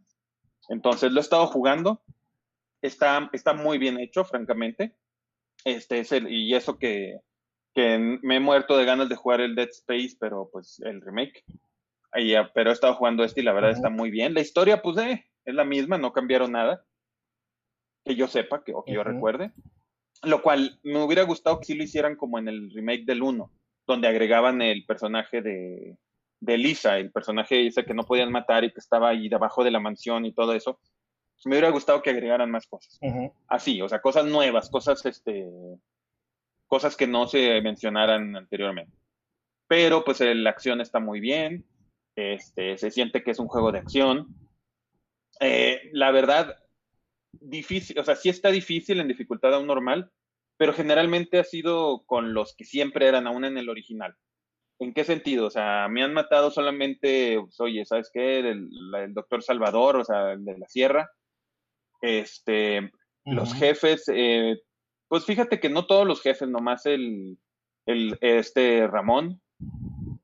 Entonces 0.69 1.11
lo 1.11 1.19
he 1.19 1.21
estado 1.21 1.45
jugando. 1.47 2.01
Está, 2.81 3.29
está 3.33 3.53
muy 3.53 3.77
bien 3.77 3.99
hecho, 3.99 4.23
francamente. 4.23 4.95
Este 5.65 5.99
es 5.99 6.13
el, 6.13 6.31
y 6.31 6.55
eso 6.55 6.79
que, 6.79 7.19
que 7.73 8.19
me 8.21 8.37
he 8.37 8.39
muerto 8.39 8.77
de 8.77 8.85
ganas 8.85 9.09
de 9.09 9.17
jugar 9.17 9.41
el 9.41 9.55
Dead 9.55 9.69
Space, 9.69 10.15
pero 10.19 10.49
pues 10.51 10.79
el 10.79 11.01
remake. 11.01 11.43
Ahí, 12.11 12.33
pero 12.53 12.69
he 12.69 12.73
estado 12.73 12.95
jugando 12.95 13.23
este 13.23 13.41
y 13.41 13.43
la 13.43 13.53
verdad 13.53 13.71
está 13.71 13.89
muy 13.89 14.09
bien. 14.09 14.33
La 14.33 14.41
historia, 14.41 14.81
pues, 14.81 14.97
eh, 14.97 15.25
es 15.43 15.53
la 15.53 15.65
misma, 15.65 15.97
no 15.97 16.13
cambiaron 16.13 16.53
nada. 16.53 16.85
Que 18.05 18.15
yo 18.15 18.27
sepa, 18.27 18.63
que, 18.63 18.73
o 18.73 18.85
que 18.85 18.93
yo 18.93 19.03
recuerde. 19.03 19.51
Lo 20.21 20.41
cual 20.41 20.79
me 20.83 21.01
hubiera 21.03 21.23
gustado 21.23 21.59
que 21.59 21.65
sí 21.65 21.73
lo 21.73 21.83
hicieran 21.83 22.15
como 22.15 22.39
en 22.39 22.47
el 22.47 22.71
remake 22.71 23.05
del 23.05 23.23
1, 23.23 23.51
donde 23.87 24.07
agregaban 24.07 24.61
el 24.61 24.85
personaje 24.85 25.41
de, 25.41 25.97
de 26.43 26.57
Lisa, 26.57 26.97
el 26.97 27.11
personaje 27.11 27.67
ese 27.67 27.85
que 27.85 27.93
no 27.93 28.03
podían 28.03 28.31
matar 28.31 28.63
y 28.63 28.71
que 28.71 28.79
estaba 28.79 29.09
ahí 29.09 29.29
debajo 29.29 29.63
de 29.63 29.71
la 29.71 29.79
mansión 29.79 30.25
y 30.25 30.33
todo 30.33 30.53
eso. 30.53 30.79
Me 31.45 31.55
hubiera 31.55 31.71
gustado 31.71 32.01
que 32.01 32.09
agregaran 32.09 32.51
más 32.51 32.67
cosas. 32.67 32.99
Así, 33.47 33.81
o 33.81 33.89
sea, 33.89 34.01
cosas 34.01 34.25
nuevas, 34.25 34.69
cosas, 34.69 35.05
este, 35.05 35.49
cosas 36.67 36.95
que 36.95 37.07
no 37.07 37.27
se 37.27 37.61
mencionaran 37.61 38.35
anteriormente. 38.35 38.95
Pero 39.67 40.03
pues 40.03 40.19
la 40.19 40.49
acción 40.49 40.81
está 40.81 40.99
muy 40.99 41.19
bien, 41.19 41.65
este, 42.15 42.77
se 42.77 42.91
siente 42.91 43.23
que 43.23 43.31
es 43.31 43.39
un 43.39 43.47
juego 43.47 43.71
de 43.71 43.79
acción. 43.79 44.27
Eh, 45.39 45.89
la 45.93 46.11
verdad, 46.11 46.57
difícil, 47.31 47.97
o 47.99 48.03
sea, 48.03 48.15
sí 48.15 48.29
está 48.29 48.51
difícil 48.51 48.99
en 48.99 49.07
dificultad 49.07 49.53
aún 49.53 49.67
normal, 49.67 50.11
pero 50.57 50.73
generalmente 50.73 51.39
ha 51.39 51.43
sido 51.43 52.03
con 52.05 52.33
los 52.33 52.55
que 52.55 52.65
siempre 52.65 53.07
eran 53.07 53.27
aún 53.27 53.45
en 53.45 53.57
el 53.57 53.69
original. 53.69 54.15
¿En 54.79 54.93
qué 54.93 55.03
sentido? 55.03 55.47
O 55.47 55.49
sea, 55.49 55.87
me 55.87 56.03
han 56.03 56.13
matado 56.13 56.51
solamente, 56.51 57.39
pues, 57.39 57.59
oye, 57.59 57.85
¿sabes 57.85 58.09
qué? 58.13 58.39
El, 58.39 58.69
doctor 59.13 59.43
Salvador, 59.43 59.97
o 59.97 60.03
sea, 60.03 60.33
el 60.33 60.43
de 60.43 60.57
la 60.57 60.67
sierra. 60.67 61.09
Este, 62.01 62.91
los 63.23 63.53
jefes, 63.53 64.03
eh, 64.07 64.59
pues 65.07 65.25
fíjate 65.25 65.59
que 65.59 65.69
no 65.69 65.85
todos 65.85 66.05
los 66.05 66.21
jefes, 66.21 66.49
nomás 66.49 66.85
el, 66.85 67.37
el, 67.85 68.17
este 68.19 68.87
Ramón, 68.87 69.41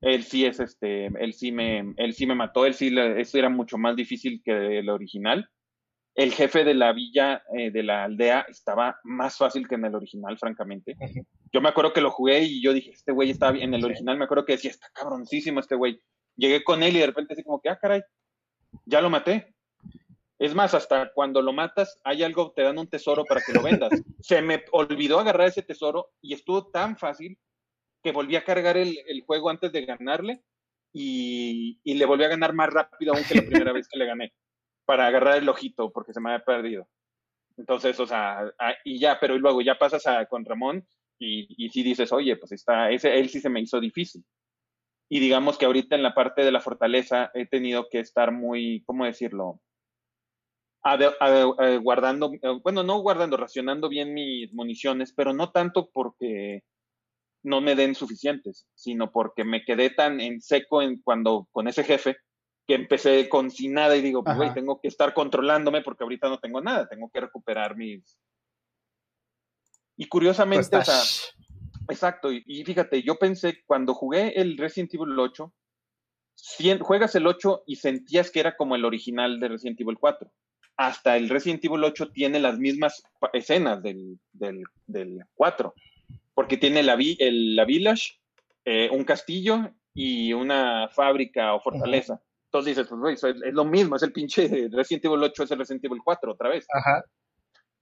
él 0.01 0.23
sí 0.23 0.45
es 0.45 0.59
este, 0.59 1.05
él 1.05 1.33
sí 1.33 1.53
me, 1.53 1.93
él 1.95 2.13
sí 2.13 2.25
me 2.25 2.35
mató, 2.35 2.65
él 2.65 2.73
sí, 2.73 2.93
eso 2.97 3.37
era 3.37 3.47
mucho 3.47 3.77
más 3.77 3.95
difícil 3.95 4.41
que 4.43 4.79
el 4.79 4.89
original 4.89 5.49
el 6.19 6.33
jefe 6.33 6.65
de 6.65 6.73
la 6.73 6.91
villa, 6.91 7.43
eh, 7.57 7.71
de 7.71 7.81
la 7.81 8.03
aldea, 8.03 8.45
estaba 8.49 8.99
más 9.03 9.37
fácil 9.37 9.67
que 9.67 9.75
en 9.75 9.85
el 9.85 9.95
original, 9.95 10.37
francamente. 10.37 10.97
Yo 11.51 11.61
me 11.61 11.69
acuerdo 11.69 11.93
que 11.93 12.01
lo 12.01 12.11
jugué 12.11 12.43
y 12.43 12.61
yo 12.61 12.73
dije, 12.73 12.91
este 12.91 13.11
güey 13.11 13.31
está 13.31 13.51
bien. 13.51 13.69
En 13.69 13.79
el 13.79 13.85
original 13.85 14.17
me 14.17 14.25
acuerdo 14.25 14.45
que 14.45 14.53
decía, 14.53 14.71
está 14.71 14.87
cabroncísimo 14.93 15.59
este 15.59 15.75
güey. 15.75 16.01
Llegué 16.35 16.63
con 16.63 16.83
él 16.83 16.95
y 16.95 16.99
de 16.99 17.07
repente 17.07 17.33
así 17.33 17.43
como 17.43 17.59
que, 17.59 17.69
ah, 17.69 17.79
caray, 17.79 18.01
ya 18.85 19.01
lo 19.01 19.09
maté. 19.09 19.55
Es 20.37 20.55
más, 20.55 20.73
hasta 20.73 21.11
cuando 21.13 21.41
lo 21.41 21.51
matas, 21.51 21.99
hay 22.03 22.23
algo, 22.23 22.53
te 22.53 22.61
dan 22.63 22.77
un 22.77 22.87
tesoro 22.87 23.25
para 23.25 23.41
que 23.41 23.51
lo 23.51 23.61
vendas. 23.61 23.89
Se 24.21 24.41
me 24.41 24.63
olvidó 24.71 25.19
agarrar 25.19 25.47
ese 25.47 25.63
tesoro 25.63 26.11
y 26.21 26.33
estuvo 26.33 26.67
tan 26.67 26.97
fácil 26.97 27.37
que 28.01 28.13
volví 28.13 28.35
a 28.37 28.45
cargar 28.45 28.77
el, 28.77 28.95
juego 29.25 29.49
antes 29.49 29.73
de 29.73 29.85
ganarle 29.85 30.41
y, 30.93 31.79
y, 31.83 31.95
le 31.95 32.05
volví 32.05 32.23
a 32.23 32.29
ganar 32.29 32.53
más 32.53 32.69
rápido 32.69 33.13
aún 33.13 33.23
que 33.25 33.35
la 33.35 33.41
primera 33.41 33.73
vez 33.73 33.89
que 33.89 33.99
le 33.99 34.05
gané 34.05 34.33
para 34.85 35.05
agarrar 35.05 35.37
el 35.37 35.49
ojito 35.49 35.91
porque 35.91 36.13
se 36.13 36.21
me 36.21 36.31
había 36.31 36.45
perdido. 36.45 36.87
Entonces, 37.57 37.99
o 37.99 38.07
sea, 38.07 38.53
y 38.85 38.99
ya, 38.99 39.19
pero 39.19 39.37
luego 39.37 39.61
ya 39.61 39.77
pasas 39.77 40.07
a, 40.07 40.25
con 40.27 40.45
Ramón 40.45 40.87
y, 41.19 41.47
y 41.57 41.69
sí 41.69 41.83
dices, 41.83 42.11
oye, 42.11 42.35
pues 42.37 42.51
está, 42.53 42.89
ese, 42.91 43.19
él 43.19 43.29
sí 43.29 43.39
se 43.39 43.49
me 43.49 43.59
hizo 43.59 43.79
difícil. 43.79 44.23
Y 45.09 45.19
digamos 45.19 45.57
que 45.57 45.65
ahorita 45.65 45.95
en 45.95 46.03
la 46.03 46.13
parte 46.13 46.43
de 46.43 46.51
la 46.51 46.61
fortaleza 46.61 47.31
he 47.33 47.45
tenido 47.45 47.87
que 47.89 47.99
estar 47.99 48.31
muy, 48.31 48.83
¿cómo 48.85 49.05
decirlo? 49.05 49.59
guardando, 51.81 52.31
bueno, 52.63 52.83
no 52.83 52.99
guardando, 52.99 53.37
racionando 53.37 53.89
bien 53.89 54.13
mis 54.13 54.53
municiones, 54.53 55.13
pero 55.13 55.33
no 55.33 55.51
tanto 55.51 55.89
porque 55.91 56.63
no 57.43 57.61
me 57.61 57.75
den 57.75 57.95
suficientes, 57.95 58.67
sino 58.75 59.11
porque 59.11 59.43
me 59.43 59.63
quedé 59.63 59.89
tan 59.89 60.19
en 60.21 60.41
seco 60.41 60.81
en 60.81 61.01
cuando 61.01 61.47
con 61.51 61.67
ese 61.67 61.83
jefe 61.83 62.17
que 62.67 62.75
empecé 62.75 63.29
con 63.29 63.49
sin 63.49 63.73
nada 63.73 63.97
y 63.97 64.01
digo, 64.01 64.23
pues, 64.23 64.37
güey, 64.37 64.53
tengo 64.53 64.79
que 64.79 64.89
estar 64.89 65.13
controlándome 65.13 65.81
porque 65.81 66.03
ahorita 66.03 66.29
no 66.29 66.39
tengo 66.39 66.61
nada, 66.61 66.87
tengo 66.87 67.09
que 67.09 67.21
recuperar 67.21 67.75
mis... 67.75 68.19
Y 69.99 70.07
curiosamente, 70.07 70.77
o 70.77 70.81
sea, 70.81 71.01
exacto, 71.89 72.31
y, 72.31 72.63
fíjate, 72.63 73.03
yo 73.03 73.19
pensé, 73.19 73.65
cuando 73.65 73.93
jugué 73.93 74.39
el 74.39 74.57
Resident 74.57 74.93
Evil 74.93 75.19
8, 75.19 75.53
juegas 76.79 77.15
el 77.15 77.27
8 77.27 77.63
y 77.67 77.75
sentías 77.75 78.31
que 78.31 78.39
era 78.39 78.55
como 78.55 78.77
el 78.77 78.85
original 78.85 79.41
de 79.41 79.49
Resident 79.49 79.81
Evil 79.81 79.97
4. 79.99 80.31
Hasta 80.77 81.17
el 81.17 81.27
Resident 81.27 81.65
Evil 81.65 81.83
8 81.83 82.11
tiene 82.13 82.39
las 82.39 82.57
mismas 82.57 83.03
escenas 83.33 83.83
del, 83.83 84.17
del, 84.31 84.63
del 84.87 85.19
4, 85.33 85.73
porque 86.33 86.55
tiene 86.55 86.81
la, 86.81 86.97
el, 86.97 87.57
la 87.57 87.65
village, 87.65 88.21
eh, 88.63 88.87
un 88.93 89.03
castillo 89.03 89.69
y 89.93 90.31
una 90.31 90.87
fábrica 90.87 91.53
o 91.55 91.59
fortaleza. 91.59 92.21
Entonces 92.45 92.77
dices, 92.77 92.89
pues, 92.89 93.21
es, 93.21 93.53
lo 93.53 93.65
mismo, 93.65 93.97
es 93.97 94.03
el 94.03 94.13
pinche 94.13 94.69
Resident 94.71 95.03
Evil 95.03 95.23
8, 95.23 95.43
es 95.43 95.51
el 95.51 95.59
Resident 95.59 95.83
Evil 95.83 95.99
4 96.01 96.31
otra 96.31 96.47
vez. 96.47 96.65
Ajá. 96.73 97.03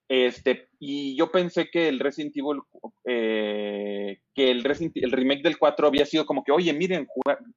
Este, 0.10 0.70
y 0.80 1.18
yo 1.18 1.32
pensé 1.32 1.70
que 1.70 1.90
el 1.90 2.00
Resident 2.00 2.36
Evil, 2.38 2.62
eh, 3.06 4.22
que 4.34 4.52
el, 4.52 4.64
Resident, 4.64 4.96
el 4.98 5.12
remake 5.12 5.44
del 5.44 5.58
4 5.58 5.88
había 5.88 6.06
sido 6.06 6.26
como 6.26 6.44
que, 6.44 6.52
oye, 6.52 6.72
miren, 6.74 7.08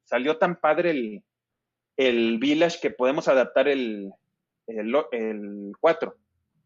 salió 0.03 0.37
tan 0.37 0.59
padre 0.59 0.91
el, 0.91 1.23
el 1.97 2.39
Village 2.39 2.79
que 2.81 2.91
podemos 2.91 3.27
adaptar 3.27 3.67
el, 3.67 4.11
el, 4.67 4.95
el 5.11 5.71
4. 5.79 6.15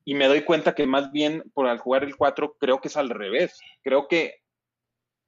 Y 0.05 0.15
me 0.15 0.27
doy 0.27 0.41
cuenta 0.41 0.75
que 0.75 0.87
más 0.87 1.11
bien 1.11 1.43
por 1.53 1.67
al 1.67 1.79
jugar 1.79 2.03
el 2.03 2.15
4 2.15 2.57
creo 2.59 2.79
que 2.79 2.87
es 2.87 2.97
al 2.97 3.09
revés. 3.09 3.59
Creo 3.83 4.07
que 4.07 4.35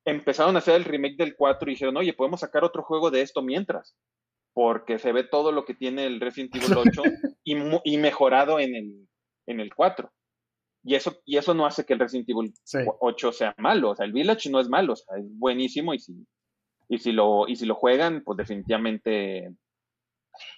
empezaron 0.06 0.56
a 0.56 0.60
hacer 0.60 0.76
el 0.76 0.86
remake 0.86 1.18
del 1.18 1.36
4 1.36 1.70
y 1.70 1.74
dijeron, 1.74 1.98
oye, 1.98 2.14
podemos 2.14 2.40
sacar 2.40 2.64
otro 2.64 2.84
juego 2.84 3.12
de 3.12 3.22
esto 3.22 3.42
mientras 3.42 3.96
porque 4.58 4.98
se 4.98 5.12
ve 5.12 5.24
todo 5.24 5.52
lo 5.52 5.66
que 5.66 5.76
tiene 5.76 6.08
el 6.08 6.20
Resident 6.20 6.56
Evil 6.56 6.78
8 6.98 7.04
y, 7.44 7.98
mejorado 7.98 8.60
en 8.60 8.74
el, 8.74 9.08
en 9.46 9.60
el 9.60 9.72
4. 9.72 10.12
Y 10.88 10.96
eso, 10.96 11.22
y 11.26 11.36
eso 11.36 11.54
no 11.54 11.66
hace 11.66 11.86
que 11.86 11.92
el 11.92 12.00
Resident 12.00 12.30
Evil 12.30 12.54
8 13.02 13.32
sea 13.34 13.54
malo. 13.58 13.90
O 13.90 13.96
sea, 13.98 14.06
el 14.06 14.14
Village 14.14 14.50
no 14.50 14.62
es 14.62 14.70
malo, 14.70 14.94
o 14.94 14.96
sea, 14.96 15.18
es 15.18 15.26
buenísimo 15.38 15.94
y 15.94 16.00
si, 16.00 16.26
y 16.88 16.98
si, 16.98 17.12
lo, 17.12 17.46
y 17.46 17.58
si 17.58 17.66
lo 17.66 17.76
juegan, 17.76 18.24
pues 18.24 18.38
definitivamente. 18.38 19.54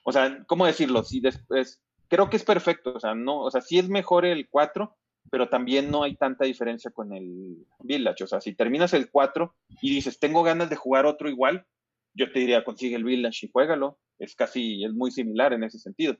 O 0.03 0.11
sea, 0.11 0.43
¿cómo 0.45 0.67
decirlo? 0.67 1.03
Si 1.03 1.19
después, 1.19 1.81
creo 2.07 2.29
que 2.29 2.37
es 2.37 2.43
perfecto. 2.43 2.93
O 2.93 2.99
sea, 2.99 3.15
no, 3.15 3.41
o 3.41 3.49
sea, 3.49 3.61
sí 3.61 3.79
es 3.79 3.89
mejor 3.89 4.23
el 4.23 4.47
4, 4.49 4.95
pero 5.31 5.49
también 5.49 5.89
no 5.89 6.03
hay 6.03 6.15
tanta 6.15 6.45
diferencia 6.45 6.91
con 6.91 7.11
el 7.11 7.65
Village. 7.79 8.23
O 8.23 8.27
sea, 8.27 8.39
si 8.39 8.53
terminas 8.53 8.93
el 8.93 9.09
4 9.09 9.55
y 9.81 9.89
dices, 9.89 10.19
tengo 10.19 10.43
ganas 10.43 10.69
de 10.69 10.75
jugar 10.75 11.07
otro 11.07 11.27
igual, 11.27 11.65
yo 12.13 12.31
te 12.31 12.41
diría, 12.41 12.63
consigue 12.63 12.97
el 12.97 13.03
Village 13.03 13.47
y 13.47 13.51
juégalo. 13.51 13.97
Es 14.19 14.35
casi, 14.35 14.83
es 14.83 14.93
muy 14.93 15.09
similar 15.09 15.53
en 15.53 15.63
ese 15.63 15.79
sentido. 15.79 16.15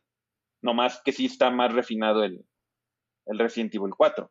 No 0.64 0.74
más 0.74 1.00
que 1.06 1.12
sí 1.12 1.26
está 1.28 1.52
más 1.52 1.72
refinado 1.72 2.24
el, 2.24 2.44
el 3.30 3.40
Resident 3.40 3.74
Evil 3.76 3.94
4. 3.96 4.30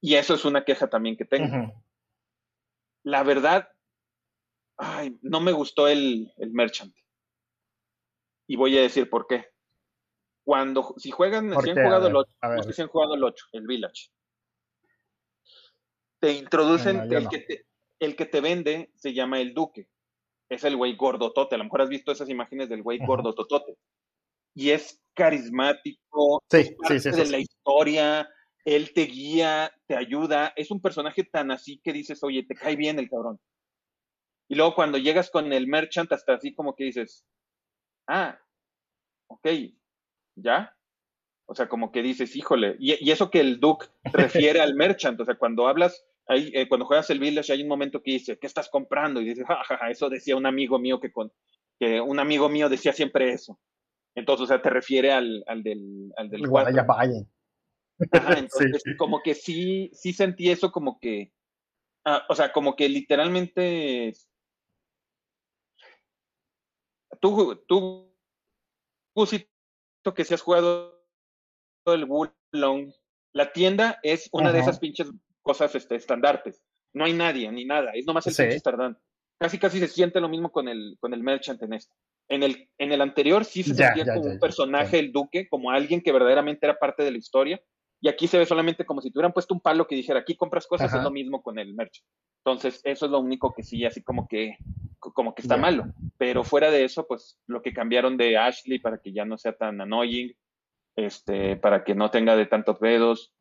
Y 0.00 0.14
eso 0.14 0.34
es 0.34 0.44
una 0.44 0.64
queja 0.64 0.88
también 0.88 1.16
que 1.16 1.26
tengo. 1.26 1.72
La 3.02 3.22
verdad, 3.22 3.68
ay, 4.76 5.18
no 5.22 5.40
me 5.40 5.52
gustó 5.52 5.86
el, 5.88 6.32
el 6.38 6.50
Merchant. 6.50 6.94
Y 8.46 8.56
voy 8.56 8.76
a 8.78 8.82
decir 8.82 9.08
por 9.08 9.26
qué. 9.26 9.48
Cuando, 10.42 10.94
si 10.96 11.10
juegan, 11.10 11.50
si 11.62 11.70
han 11.70 11.76
jugado 11.76 12.08
el 12.08 12.16
8, 12.16 12.72
si 12.72 12.82
han 12.82 12.88
jugado 12.88 13.14
el 13.14 13.22
8, 13.22 13.46
el 13.52 13.66
Village, 13.66 14.10
te 16.18 16.32
introducen, 16.32 17.12
el, 17.12 17.28
que 17.28 17.38
te, 17.38 17.66
el 17.98 18.16
que 18.16 18.26
te 18.26 18.40
vende 18.40 18.90
se 18.94 19.12
llama 19.12 19.40
el 19.40 19.54
Duque. 19.54 19.88
Es 20.48 20.64
el 20.64 20.76
güey 20.76 20.96
gordotote. 20.96 21.54
A 21.54 21.58
lo 21.58 21.64
mejor 21.64 21.82
has 21.82 21.88
visto 21.88 22.10
esas 22.10 22.28
imágenes 22.28 22.68
del 22.68 22.82
güey 22.82 22.98
gordototote. 22.98 23.76
Y 24.54 24.70
es 24.70 25.00
carismático, 25.14 26.42
sí, 26.50 26.76
es 26.88 27.04
de 27.04 27.26
la 27.26 27.38
historia, 27.38 28.28
él 28.64 28.92
te 28.94 29.02
guía, 29.02 29.72
te 29.86 29.96
ayuda. 29.96 30.52
Es 30.56 30.70
un 30.70 30.80
personaje 30.80 31.24
tan 31.24 31.50
así 31.50 31.80
que 31.82 31.92
dices, 31.92 32.22
oye, 32.22 32.42
te 32.44 32.54
cae 32.54 32.76
bien 32.76 32.98
el 32.98 33.08
cabrón. 33.08 33.38
Y 34.48 34.56
luego 34.56 34.74
cuando 34.74 34.98
llegas 34.98 35.30
con 35.30 35.52
el 35.52 35.66
merchant, 35.66 36.10
hasta 36.12 36.34
así 36.34 36.54
como 36.54 36.74
que 36.74 36.84
dices, 36.84 37.24
ah, 38.08 38.38
ok, 39.28 39.46
¿ya? 40.34 40.76
O 41.46 41.54
sea, 41.54 41.68
como 41.68 41.92
que 41.92 42.02
dices, 42.02 42.34
híjole, 42.36 42.76
y, 42.78 43.10
eso 43.10 43.30
que 43.30 43.40
el 43.40 43.60
Duke 43.60 43.86
refiere 44.12 44.60
al 44.60 44.74
merchant, 44.74 45.20
o 45.20 45.24
sea, 45.24 45.36
cuando 45.36 45.68
hablas, 45.68 46.04
ahí, 46.26 46.50
eh, 46.54 46.68
cuando 46.68 46.86
juegas 46.86 47.10
el 47.10 47.20
Village 47.20 47.52
hay 47.52 47.62
un 47.62 47.68
momento 47.68 48.02
que 48.02 48.12
dice, 48.12 48.38
¿qué 48.38 48.46
estás 48.46 48.68
comprando? 48.68 49.20
Y 49.20 49.26
dices, 49.26 49.46
jajaja, 49.46 49.90
eso 49.90 50.08
decía 50.08 50.36
un 50.36 50.46
amigo 50.46 50.78
mío 50.78 50.98
que 51.00 51.12
con, 51.12 51.32
que 51.78 52.00
un 52.00 52.18
amigo 52.18 52.48
mío 52.48 52.68
decía 52.68 52.92
siempre 52.92 53.32
eso. 53.32 53.58
Entonces, 54.14 54.44
o 54.44 54.46
sea, 54.46 54.60
te 54.60 54.70
refiere 54.70 55.12
al, 55.12 55.44
al 55.46 55.62
del, 55.62 56.12
al 56.16 56.28
del 56.28 56.42
vaya. 56.48 56.82
Ajá, 58.12 58.38
entonces, 58.38 58.82
como 58.98 59.22
que 59.22 59.34
sí, 59.34 59.90
sí 59.92 60.12
sentí 60.12 60.50
eso 60.50 60.72
como 60.72 60.98
que, 60.98 61.32
ah, 62.04 62.24
o 62.28 62.34
sea, 62.34 62.52
como 62.52 62.76
que 62.76 62.88
literalmente 62.88 64.14
tú, 67.20 67.56
tú, 67.66 68.14
tú 69.14 70.14
que 70.14 70.24
si 70.24 70.34
has 70.34 70.42
jugado 70.42 71.04
el 71.86 72.04
Wulong, 72.04 72.92
la 73.32 73.52
tienda 73.52 73.98
es 74.02 74.28
una 74.32 74.52
de 74.52 74.60
esas 74.60 74.78
pinches 74.78 75.10
cosas 75.42 75.74
este, 75.74 75.96
estandartes. 75.96 76.62
No 76.92 77.04
hay 77.04 77.12
nadie 77.12 77.50
ni 77.52 77.64
nada, 77.64 77.92
es 77.94 78.06
nomás 78.06 78.26
el 78.26 78.34
pinche 78.34 78.60
Casi 79.38 79.58
casi 79.58 79.78
se 79.78 79.88
siente 79.88 80.20
lo 80.20 80.28
mismo 80.28 80.52
con 80.52 80.68
el, 80.68 80.98
con 81.00 81.14
el 81.14 81.22
merchant 81.22 81.62
en 81.62 81.72
este. 81.72 81.94
En 82.30 82.42
el, 82.44 82.70
en 82.78 82.92
el 82.92 83.00
anterior 83.00 83.44
sí 83.44 83.62
se 83.62 83.74
sentía 83.74 84.14
como 84.14 84.30
un 84.30 84.38
personaje, 84.38 84.98
el 85.00 85.12
duque, 85.12 85.48
como 85.48 85.70
alguien 85.70 86.00
que 86.00 86.12
verdaderamente 86.12 86.64
era 86.64 86.78
parte 86.78 87.02
de 87.02 87.10
la 87.10 87.18
historia. 87.18 87.60
Y 88.00 88.08
aquí 88.08 88.28
se 88.28 88.38
ve 88.38 88.46
solamente 88.46 88.86
como 88.86 89.02
si 89.02 89.10
tuvieran 89.10 89.32
puesto 89.32 89.52
un 89.52 89.60
palo 89.60 89.86
que 89.86 89.96
dijera, 89.96 90.20
aquí 90.20 90.36
compras 90.36 90.66
cosas, 90.66 90.94
es 90.94 91.02
lo 91.02 91.10
mismo 91.10 91.42
con 91.42 91.58
el 91.58 91.74
merchant. 91.74 92.06
Entonces, 92.44 92.80
eso 92.84 93.04
es 93.04 93.12
lo 93.12 93.20
único 93.20 93.52
que 93.52 93.62
sí, 93.62 93.84
así 93.84 94.02
como 94.02 94.26
que, 94.26 94.56
como 94.98 95.34
que 95.34 95.42
está 95.42 95.58
malo. 95.58 95.84
Pero 96.16 96.42
fuera 96.42 96.70
de 96.70 96.84
eso, 96.84 97.06
pues 97.06 97.38
lo 97.46 97.60
que 97.60 97.74
cambiaron 97.74 98.16
de 98.16 98.38
Ashley 98.38 98.78
para 98.78 98.98
que 98.98 99.12
ya 99.12 99.26
no 99.26 99.36
sea 99.36 99.52
tan 99.52 99.80
annoying, 99.80 100.34
este, 100.96 101.56
para 101.56 101.84
que 101.84 101.94
no 101.94 102.10
tenga 102.10 102.36
de 102.36 102.46
tantos 102.46 102.80
dedos. 102.80 103.34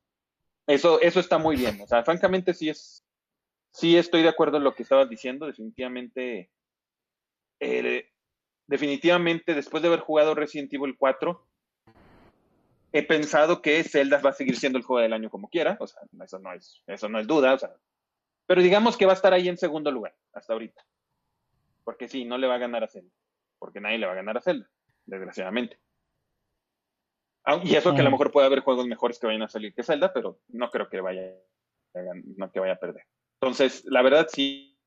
Eso, 0.68 1.00
eso 1.00 1.22
está 1.22 1.38
muy 1.38 1.56
bien. 1.56 1.80
O 1.82 1.88
sea, 1.88 2.04
francamente 2.04 2.54
sí 2.54 2.70
es, 2.70 3.06
sí 3.72 3.96
estoy 3.96 4.24
de 4.24 4.30
acuerdo 4.30 4.58
en 4.58 4.66
lo 4.66 4.76
que 4.76 4.84
estabas 4.84 5.10
diciendo. 5.10 5.46
Definitivamente, 5.46 6.52
eh, 7.62 8.09
definitivamente 8.70 9.56
después 9.56 9.82
de 9.82 9.88
haber 9.88 10.02
jugado 10.02 10.36
Resident 10.36 10.72
Evil 10.72 10.96
4, 10.96 11.44
he 12.92 13.04
pensado 13.04 13.64
que 13.64 13.84
Zelda 13.84 14.22
va 14.22 14.30
a 14.30 14.34
seguir 14.34 14.58
siendo 14.58 14.78
el 14.78 14.86
juego 14.86 15.02
del 15.02 15.14
año 15.14 15.32
como 15.32 15.50
quiera. 15.50 15.76
O 15.80 15.88
sea, 15.88 16.02
eso 16.24 16.38
no 16.38 16.54
es, 16.54 16.84
eso 16.86 17.10
no 17.10 17.20
es 17.20 17.26
duda. 17.26 17.56
O 17.56 17.58
sea, 17.58 17.76
pero 18.46 18.62
digamos 18.62 18.96
que 18.96 19.08
va 19.08 19.14
a 19.14 19.16
estar 19.16 19.34
ahí 19.34 19.50
en 19.50 19.58
segundo 19.58 19.92
lugar 19.92 20.16
hasta 20.34 20.54
ahorita. 20.54 20.86
Porque 21.84 22.08
sí, 22.08 22.26
no 22.26 22.38
le 22.38 22.46
va 22.46 22.56
a 22.56 22.60
ganar 22.60 22.84
a 22.84 22.88
Zelda. 22.88 23.12
Porque 23.58 23.82
nadie 23.82 23.98
le 23.98 24.06
va 24.06 24.12
a 24.12 24.18
ganar 24.18 24.38
a 24.38 24.42
Zelda, 24.42 24.70
desgraciadamente. 25.06 25.80
Ah, 27.46 27.60
y 27.64 27.76
eso 27.76 27.96
que 27.96 28.02
a 28.02 28.04
lo 28.04 28.12
mejor 28.12 28.32
puede 28.32 28.46
haber 28.46 28.60
juegos 28.60 28.86
mejores 28.86 29.18
que 29.18 29.26
vayan 29.26 29.42
a 29.42 29.50
salir 29.50 29.74
que 29.74 29.82
Zelda, 29.82 30.14
pero 30.14 30.40
no 30.50 30.70
creo 30.70 30.90
que 30.90 31.02
vaya, 31.02 31.34
no 32.38 32.52
que 32.52 32.60
vaya 32.60 32.74
a 32.74 32.80
perder. 32.80 33.08
Entonces, 33.42 33.84
la 33.86 34.04
verdad 34.04 34.28
sí, 34.30 34.78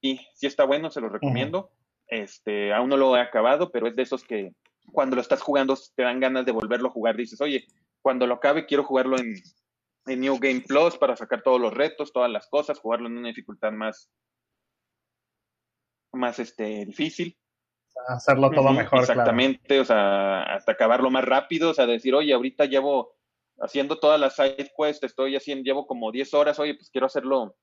sí, 0.00 0.18
sí 0.32 0.46
está 0.46 0.64
bueno, 0.64 0.90
se 0.90 1.02
lo 1.02 1.10
recomiendo. 1.10 1.70
Este, 2.06 2.72
aún 2.72 2.88
no 2.88 2.96
lo 2.96 3.16
he 3.16 3.20
acabado, 3.20 3.70
pero 3.70 3.86
es 3.86 3.96
de 3.96 4.02
esos 4.02 4.24
que 4.24 4.52
cuando 4.92 5.16
lo 5.16 5.22
estás 5.22 5.40
jugando 5.42 5.76
te 5.94 6.02
dan 6.02 6.20
ganas 6.20 6.44
de 6.44 6.52
volverlo 6.52 6.88
a 6.88 6.92
jugar. 6.92 7.16
Dices, 7.16 7.40
oye, 7.40 7.66
cuando 8.02 8.26
lo 8.26 8.34
acabe 8.34 8.66
quiero 8.66 8.84
jugarlo 8.84 9.18
en, 9.18 9.34
en 10.06 10.20
New 10.20 10.38
Game 10.38 10.60
Plus 10.60 10.96
para 10.98 11.16
sacar 11.16 11.42
todos 11.42 11.60
los 11.60 11.72
retos, 11.72 12.12
todas 12.12 12.30
las 12.30 12.48
cosas, 12.48 12.78
jugarlo 12.78 13.08
en 13.08 13.18
una 13.18 13.28
dificultad 13.28 13.72
más, 13.72 14.10
más 16.12 16.38
este, 16.38 16.84
difícil 16.84 17.36
hacerlo 18.08 18.50
todo 18.50 18.72
mejor. 18.72 19.00
Exactamente, 19.00 19.80
o 19.80 19.84
sea, 19.84 20.42
hasta 20.42 20.72
acabarlo 20.72 21.10
más 21.10 21.24
rápido, 21.24 21.70
o 21.70 21.74
sea, 21.74 21.86
decir, 21.86 22.14
oye, 22.14 22.32
ahorita 22.32 22.66
llevo 22.66 23.14
haciendo 23.60 23.98
todas 23.98 24.20
las 24.20 24.34
side 24.34 24.72
quests, 24.76 25.04
estoy 25.04 25.36
haciendo, 25.36 25.64
llevo 25.64 25.86
como 25.86 26.10
10 26.10 26.34
horas, 26.34 26.58
oye, 26.58 26.74
pues 26.74 26.90
quiero 26.90 27.06
hacerlo 27.06 27.56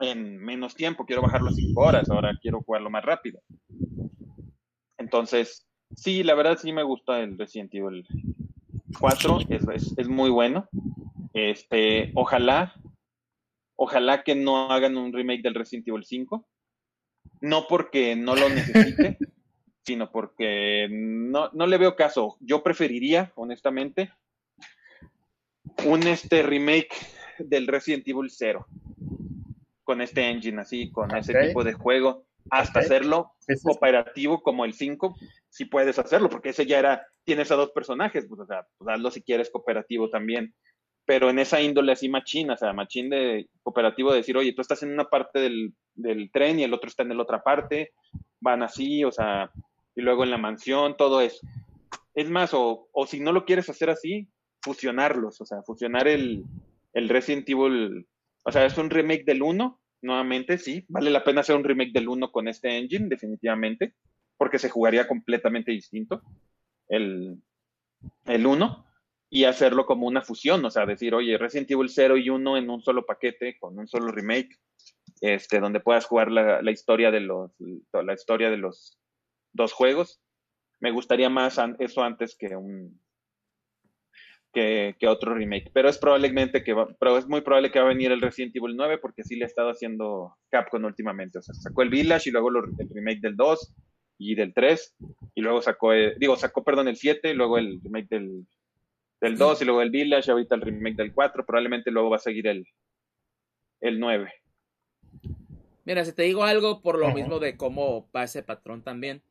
en 0.00 0.38
menos 0.38 0.74
tiempo, 0.74 1.06
quiero 1.06 1.22
bajarlo 1.22 1.50
a 1.50 1.52
5 1.52 1.80
horas, 1.80 2.10
ahora 2.10 2.36
quiero 2.40 2.62
jugarlo 2.62 2.90
más 2.90 3.04
rápido. 3.04 3.40
Entonces, 4.98 5.66
sí, 5.96 6.22
la 6.22 6.34
verdad 6.34 6.58
sí 6.58 6.72
me 6.72 6.82
gusta 6.82 7.20
el 7.20 7.38
Resident 7.38 7.74
Evil 7.74 8.06
4, 8.98 9.38
es, 9.48 9.94
es 9.96 10.08
muy 10.08 10.30
bueno. 10.30 10.68
Este, 11.32 12.12
ojalá, 12.14 12.74
ojalá 13.76 14.22
que 14.22 14.34
no 14.34 14.70
hagan 14.70 14.96
un 14.96 15.12
remake 15.12 15.42
del 15.42 15.54
Resident 15.54 15.88
Evil 15.88 16.04
5. 16.04 16.46
No 17.40 17.66
porque 17.68 18.14
no 18.14 18.36
lo 18.36 18.48
necesite, 18.48 19.18
sino 19.84 20.10
porque 20.10 20.88
no, 20.90 21.50
no 21.52 21.66
le 21.66 21.78
veo 21.78 21.96
caso. 21.96 22.36
Yo 22.40 22.62
preferiría, 22.62 23.32
honestamente, 23.34 24.12
un 25.84 26.06
este 26.06 26.42
remake 26.42 26.94
del 27.38 27.66
Resident 27.66 28.06
Evil 28.06 28.30
0 28.30 28.66
con 29.84 30.00
este 30.00 30.28
engine 30.28 30.60
así, 30.60 30.90
con 30.90 31.14
ese 31.16 31.34
tipo 31.34 31.64
de 31.64 31.72
juego, 31.72 32.24
hasta 32.50 32.80
hacerlo 32.80 33.32
cooperativo 33.62 34.42
como 34.42 34.64
el 34.64 34.74
5, 34.74 35.14
si 35.48 35.64
puedes 35.64 35.98
hacerlo, 35.98 36.28
porque 36.28 36.50
ese 36.50 36.66
ya 36.66 36.78
era, 36.78 37.06
tienes 37.24 37.50
a 37.50 37.56
dos 37.56 37.70
personajes, 37.70 38.26
pues, 38.28 38.40
o 38.40 38.46
sea, 38.46 38.66
pues 38.78 38.88
hazlo 38.88 39.10
si 39.10 39.22
quieres 39.22 39.50
cooperativo 39.50 40.10
también, 40.10 40.54
pero 41.04 41.30
en 41.30 41.38
esa 41.38 41.60
índole 41.60 41.92
así 41.92 42.08
machín, 42.08 42.50
o 42.50 42.56
sea, 42.56 42.72
machín 42.72 43.10
de 43.10 43.48
cooperativo 43.62 44.10
de 44.10 44.18
decir, 44.18 44.36
oye, 44.36 44.52
tú 44.52 44.62
estás 44.62 44.82
en 44.82 44.92
una 44.92 45.04
parte 45.04 45.40
del, 45.40 45.74
del 45.94 46.30
tren 46.30 46.58
y 46.58 46.64
el 46.64 46.74
otro 46.74 46.88
está 46.88 47.02
en 47.02 47.16
la 47.16 47.22
otra 47.22 47.42
parte, 47.42 47.92
van 48.40 48.62
así, 48.62 49.04
o 49.04 49.12
sea, 49.12 49.50
y 49.94 50.00
luego 50.00 50.24
en 50.24 50.30
la 50.30 50.38
mansión, 50.38 50.96
todo 50.96 51.20
eso. 51.20 51.46
Es 52.14 52.30
más, 52.30 52.50
o, 52.54 52.88
si 53.06 53.20
no 53.20 53.32
lo 53.32 53.44
quieres 53.44 53.68
hacer 53.68 53.90
así, 53.90 54.28
fusionarlos, 54.60 55.40
o 55.40 55.44
sea, 55.44 55.62
fusionar 55.62 56.06
el, 56.08 56.44
el 56.92 57.08
Resident 57.08 57.48
Evil, 57.48 58.06
o 58.44 58.52
sea, 58.52 58.64
es 58.66 58.76
un 58.78 58.90
remake 58.90 59.24
del 59.24 59.42
1, 59.42 59.80
nuevamente, 60.02 60.58
sí, 60.58 60.84
vale 60.88 61.10
la 61.10 61.24
pena 61.24 61.40
hacer 61.42 61.56
un 61.56 61.64
remake 61.64 61.92
del 61.92 62.08
1 62.08 62.32
con 62.32 62.48
este 62.48 62.76
engine, 62.76 63.08
definitivamente, 63.08 63.94
porque 64.36 64.58
se 64.58 64.70
jugaría 64.70 65.06
completamente 65.06 65.70
distinto 65.70 66.22
el, 66.88 67.40
el 68.26 68.46
1 68.46 68.86
y 69.30 69.44
hacerlo 69.44 69.86
como 69.86 70.06
una 70.06 70.22
fusión, 70.22 70.64
o 70.64 70.70
sea, 70.70 70.84
decir, 70.84 71.14
oye, 71.14 71.38
Resident 71.38 71.70
Evil 71.70 71.88
0 71.88 72.16
y 72.16 72.28
1 72.28 72.56
en 72.58 72.68
un 72.68 72.82
solo 72.82 73.06
paquete, 73.06 73.56
con 73.58 73.78
un 73.78 73.86
solo 73.86 74.12
remake, 74.12 74.58
este, 75.20 75.60
donde 75.60 75.80
puedas 75.80 76.04
jugar 76.04 76.30
la, 76.30 76.60
la 76.60 76.70
historia 76.70 77.10
de 77.10 77.20
los, 77.20 77.52
la 77.92 78.12
historia 78.12 78.50
de 78.50 78.58
los 78.58 78.98
dos 79.52 79.72
juegos. 79.72 80.20
Me 80.80 80.90
gustaría 80.90 81.30
más 81.30 81.58
eso 81.78 82.02
antes 82.02 82.36
que 82.36 82.56
un 82.56 83.00
que, 84.52 84.94
otro 85.06 85.34
remake. 85.34 85.70
Pero 85.72 85.88
es 85.88 85.98
probablemente 85.98 86.62
que 86.62 86.74
pero 86.98 87.18
es 87.18 87.26
muy 87.26 87.40
probable 87.40 87.70
que 87.70 87.78
va 87.78 87.86
a 87.86 87.88
venir 87.88 88.12
el 88.12 88.20
Resident 88.20 88.54
Evil 88.54 88.76
9 88.76 88.98
porque 88.98 89.24
sí 89.24 89.36
le 89.36 89.44
ha 89.44 89.46
estado 89.46 89.70
haciendo 89.70 90.36
Capcom 90.50 90.84
últimamente. 90.84 91.38
O 91.38 91.42
sea, 91.42 91.54
sacó 91.54 91.82
el 91.82 91.90
Village 91.90 92.28
y 92.28 92.32
luego 92.32 92.50
el 92.50 92.88
remake 92.88 93.20
del 93.20 93.36
2 93.36 93.74
y 94.18 94.34
del 94.34 94.54
3 94.54 94.94
y 95.34 95.40
luego 95.40 95.62
sacó, 95.62 95.92
digo, 95.92 96.36
sacó, 96.36 96.62
perdón, 96.62 96.88
el 96.88 96.96
7 96.96 97.30
y 97.30 97.34
luego 97.34 97.58
el 97.58 97.80
remake 97.82 98.08
del, 98.08 98.46
del 99.20 99.36
2 99.36 99.62
y 99.62 99.64
luego 99.64 99.82
el 99.82 99.90
Village, 99.90 100.30
ahorita 100.30 100.54
el 100.54 100.60
remake 100.60 100.96
del 100.96 101.12
4, 101.12 101.44
probablemente 101.44 101.90
luego 101.90 102.10
va 102.10 102.16
a 102.16 102.20
seguir 102.20 102.46
el, 102.46 102.64
el 103.80 103.98
9. 103.98 104.32
Mira, 105.84 106.04
si 106.04 106.12
te 106.12 106.22
digo 106.22 106.44
algo 106.44 106.80
por 106.80 106.98
lo 106.98 107.12
mismo 107.12 107.40
de 107.40 107.56
cómo 107.56 108.08
va 108.14 108.24
ese 108.24 108.42
patrón 108.42 108.82
también, 108.82 109.22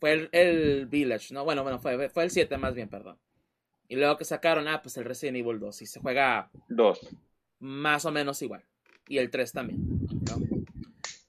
fue 0.00 0.28
el, 0.32 0.86
Village, 0.86 1.34
¿no? 1.34 1.44
Bueno, 1.44 1.62
bueno, 1.62 1.78
fue, 1.78 2.08
fue 2.08 2.24
el 2.24 2.30
7 2.30 2.56
más 2.56 2.74
bien, 2.74 2.88
perdón. 2.88 3.18
Y 3.88 3.96
luego 3.96 4.16
que 4.16 4.24
sacaron, 4.24 4.68
ah, 4.68 4.82
pues 4.82 4.96
el 4.96 5.04
Resident 5.04 5.38
Evil 5.38 5.60
2. 5.60 5.82
Y 5.82 5.86
se 5.86 6.00
juega 6.00 6.50
2. 6.68 7.00
Más 7.60 8.04
o 8.04 8.10
menos 8.10 8.42
igual. 8.42 8.64
Y 9.08 9.18
el 9.18 9.30
3 9.30 9.52
también, 9.52 9.80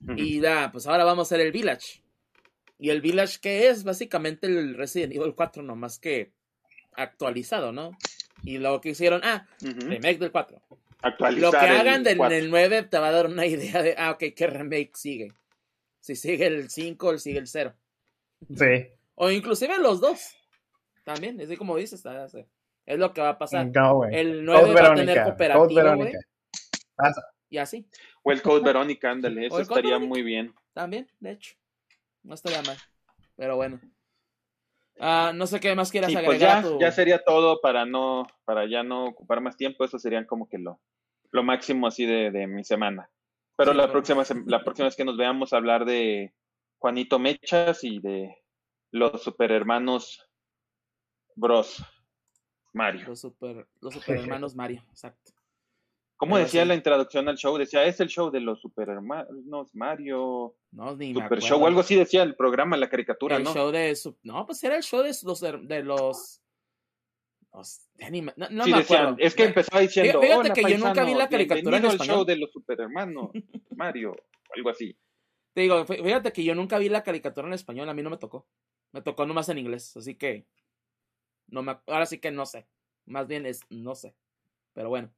¿no? 0.01 0.15
Y 0.15 0.39
da, 0.39 0.71
pues 0.71 0.87
ahora 0.87 1.03
vamos 1.03 1.27
a 1.27 1.35
hacer 1.35 1.45
el 1.45 1.51
Village. 1.51 2.01
Y 2.79 2.89
el 2.89 3.01
Village, 3.01 3.39
que 3.41 3.67
es? 3.67 3.83
Básicamente 3.83 4.47
el 4.47 4.75
Resident 4.75 5.13
Evil 5.13 5.35
4, 5.35 5.63
nomás 5.63 5.99
que 5.99 6.31
actualizado, 6.93 7.71
¿no? 7.71 7.91
Y 8.43 8.57
lo 8.57 8.81
que 8.81 8.89
hicieron, 8.89 9.21
ah, 9.23 9.47
remake 9.61 10.19
del 10.19 10.31
4. 10.31 10.61
Lo 11.37 11.51
que 11.51 11.57
hagan 11.57 12.03
del, 12.03 12.49
9 12.49 12.83
te 12.83 12.97
va 12.97 13.09
a 13.09 13.11
dar 13.11 13.27
una 13.27 13.45
idea 13.45 13.81
de, 13.81 13.95
ah, 13.97 14.11
ok, 14.11 14.33
¿qué 14.35 14.47
remake 14.47 14.91
sigue? 14.95 15.31
Si 15.99 16.15
sigue 16.15 16.47
el 16.47 16.69
5 16.69 17.07
o 17.07 17.17
sigue 17.17 17.39
el 17.39 17.47
0. 17.47 17.73
Sí. 18.55 18.87
O 19.15 19.29
inclusive 19.29 19.77
los 19.79 19.99
dos. 19.99 20.35
También, 21.07 21.39
es 21.39 21.57
como 21.57 21.77
dices, 21.77 22.03
es 22.85 22.99
lo 22.99 23.13
que 23.13 23.21
va 23.21 23.29
a 23.29 23.37
pasar. 23.37 23.71
el 24.11 24.43
9 24.43 24.73
va 24.73 24.91
a 24.91 24.93
tener 24.93 25.23
cooperativo, 25.23 25.95
güey. 25.95 26.11
Y 27.49 27.59
así. 27.59 27.87
O 28.23 28.33
el 28.33 28.41
Code 28.41 28.61
Verónica, 28.61 29.09
ándale, 29.09 29.47
eso 29.47 29.61
estaría 29.61 29.99
muy 29.99 30.21
bien. 30.21 30.53
También, 30.73 31.09
de 31.21 31.31
hecho. 31.31 31.55
No 32.23 32.33
estaría 32.33 32.61
mal. 32.63 32.75
Pero 33.37 33.55
bueno. 33.55 33.79
Ah, 34.99 35.31
no 35.33 35.47
sé 35.47 35.61
qué 35.61 35.73
más 35.75 35.91
quieras 35.91 36.11
pues 36.11 36.25
agregar. 36.25 36.63
ya, 36.65 36.77
ya, 36.77 36.91
sería 36.91 37.23
todo 37.23 37.61
para 37.61 37.85
no, 37.85 38.27
para 38.43 38.67
ya 38.67 38.83
no 38.83 39.05
ocupar 39.05 39.39
más 39.39 39.55
tiempo. 39.55 39.85
Eso 39.85 39.97
serían 39.99 40.25
como 40.25 40.49
que 40.49 40.57
lo, 40.57 40.81
lo 41.31 41.41
máximo 41.41 41.87
así 41.87 42.05
de, 42.05 42.31
de 42.31 42.47
mi 42.47 42.65
semana. 42.65 43.09
Pero 43.55 43.73
la 43.73 43.89
próxima 43.89 44.23
la 44.45 44.61
próxima 44.61 44.87
vez 44.87 44.97
que 44.97 45.05
nos 45.05 45.15
veamos 45.15 45.53
hablar 45.53 45.85
de 45.85 46.33
Juanito 46.79 47.17
Mechas 47.17 47.85
y 47.85 47.99
de 47.99 48.35
los 48.91 49.23
super 49.23 49.53
hermanos 49.53 50.26
Bros. 51.37 51.83
Mario. 52.73 53.07
Los 53.07 53.21
super, 53.21 53.67
los 53.79 53.93
super 53.93 54.17
hermanos 54.17 54.55
Mario, 54.55 54.83
exacto. 54.89 55.31
¿Cómo 56.17 56.35
decía 56.35 56.65
la 56.65 56.73
introducción 56.73 57.29
al 57.29 57.37
show? 57.37 57.55
Decía, 57.57 57.85
es 57.85 57.99
el 57.99 58.07
show 58.07 58.31
de 58.31 58.39
los 58.39 58.59
super 58.59 58.89
hermanos 58.89 59.75
Mario. 59.75 60.55
No, 60.71 60.95
ni 60.95 61.13
Super 61.13 61.39
show, 61.41 61.63
o 61.63 61.67
algo 61.67 61.81
así 61.81 61.95
decía 61.95 62.23
el 62.23 62.35
programa, 62.35 62.75
la 62.75 62.89
caricatura, 62.89 63.37
el 63.37 63.43
¿no? 63.43 63.53
show 63.53 63.71
de. 63.71 63.95
No, 64.23 64.45
pues 64.47 64.63
era 64.63 64.75
el 64.75 64.83
show 64.83 65.03
de 65.03 65.15
los. 65.23 65.39
De 65.39 65.83
los, 65.83 66.41
no, 67.53 68.63
sí, 68.63 68.71
me 68.71 68.77
decían, 68.79 69.15
es 69.19 69.35
que 69.35 69.45
empezaba 69.45 69.81
diciendo. 69.81 70.19
Fíjate 70.19 70.53
que 70.53 70.71
yo 70.71 70.77
nunca 70.79 71.03
vi 71.03 71.13
la 71.13 71.29
caricatura 71.29 71.77
en 71.77 71.85
español. 71.85 72.01
el 72.01 72.15
show 72.15 72.25
de 72.25 72.35
los 72.35 72.51
super 72.51 72.81
hermanos 72.81 73.29
Mario, 73.75 74.15
algo 74.55 74.69
así. 74.69 74.97
Te 75.53 75.61
digo, 75.61 75.85
fíjate 75.85 76.31
que 76.31 76.43
yo 76.43 76.55
nunca 76.55 76.77
vi 76.77 76.89
la 76.89 77.03
caricatura 77.03 77.47
en 77.47 77.53
español, 77.53 77.89
a 77.89 77.93
mí 77.93 78.01
no 78.01 78.09
me 78.09 78.17
tocó. 78.17 78.47
Me 78.91 79.01
tocó 79.01 79.25
nomás 79.25 79.49
en 79.49 79.59
inglés, 79.59 79.95
así 79.95 80.15
que. 80.15 80.47
No 81.47 81.63
me, 81.63 81.77
ahora 81.87 82.05
sí 82.05 82.19
que 82.19 82.31
no 82.31 82.45
sé. 82.45 82.67
Más 83.05 83.27
bien 83.27 83.45
es 83.45 83.61
no 83.69 83.95
sé. 83.95 84.15
Pero 84.73 84.89
bueno. 84.89 85.09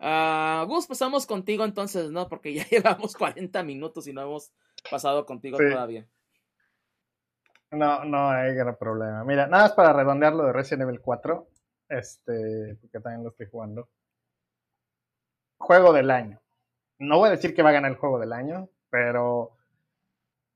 Uh, 0.00 0.64
Gus, 0.66 0.86
pasamos 0.86 1.26
contigo 1.26 1.64
entonces, 1.64 2.10
¿no? 2.10 2.28
Porque 2.28 2.54
ya 2.54 2.64
llevamos 2.70 3.16
40 3.16 3.62
minutos 3.62 4.06
y 4.06 4.12
no 4.12 4.22
hemos 4.22 4.52
pasado 4.90 5.26
contigo 5.26 5.58
todavía. 5.58 6.06
No, 7.70 8.04
no 8.04 8.30
hay 8.30 8.54
gran 8.54 8.76
problema. 8.76 9.24
Mira, 9.24 9.46
nada 9.46 9.64
más 9.64 9.72
para 9.72 9.92
redondear 9.92 10.32
lo 10.32 10.44
de 10.44 10.52
Resident 10.52 10.82
Evil 10.82 11.00
4, 11.00 11.48
este, 11.88 12.76
porque 12.80 13.00
también 13.00 13.22
lo 13.22 13.30
estoy 13.30 13.46
jugando. 13.50 13.88
Juego 15.58 15.92
del 15.92 16.10
año. 16.10 16.40
No 16.98 17.18
voy 17.18 17.28
a 17.28 17.32
decir 17.32 17.54
que 17.54 17.62
va 17.62 17.70
a 17.70 17.74
ganar 17.74 17.90
el 17.90 17.98
juego 17.98 18.18
del 18.18 18.32
año, 18.32 18.70
pero 18.88 19.57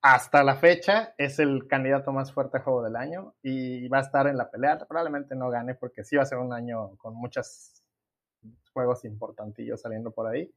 hasta 0.02 0.42
la 0.42 0.56
fecha 0.56 1.14
es 1.16 1.38
el 1.38 1.68
candidato 1.68 2.12
más 2.12 2.32
fuerte 2.32 2.58
a 2.58 2.60
juego 2.60 2.82
del 2.82 2.96
año 2.96 3.34
y 3.40 3.88
va 3.88 3.98
a 3.98 4.02
estar 4.02 4.26
en 4.26 4.36
la 4.36 4.50
pelea. 4.50 4.78
Probablemente 4.78 5.36
no 5.36 5.48
gane 5.48 5.76
porque 5.76 6.02
sí 6.02 6.16
va 6.16 6.24
a 6.24 6.26
ser 6.26 6.38
un 6.38 6.52
año 6.52 6.96
con 6.96 7.14
muchos 7.14 7.82
juegos 8.72 9.04
importantillos 9.04 9.80
saliendo 9.80 10.10
por 10.10 10.26
ahí. 10.26 10.52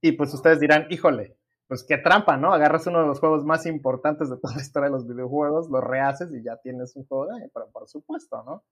Y 0.00 0.12
pues 0.12 0.32
ustedes 0.32 0.60
dirán, 0.60 0.86
híjole, 0.88 1.36
pues 1.66 1.84
qué 1.84 1.98
trampa, 1.98 2.38
¿no? 2.38 2.54
Agarras 2.54 2.86
uno 2.86 3.02
de 3.02 3.06
los 3.06 3.20
juegos 3.20 3.44
más 3.44 3.66
importantes 3.66 4.30
de 4.30 4.38
toda 4.38 4.56
la 4.56 4.62
historia 4.62 4.88
de 4.88 4.94
los 4.94 5.06
videojuegos, 5.06 5.68
lo 5.68 5.82
rehaces 5.82 6.32
y 6.32 6.42
ya 6.42 6.56
tienes 6.56 6.96
un 6.96 7.06
juego 7.06 7.26
de 7.26 7.36
año, 7.36 7.50
pero 7.52 7.68
por 7.70 7.86
supuesto, 7.86 8.42
¿no? 8.44 8.64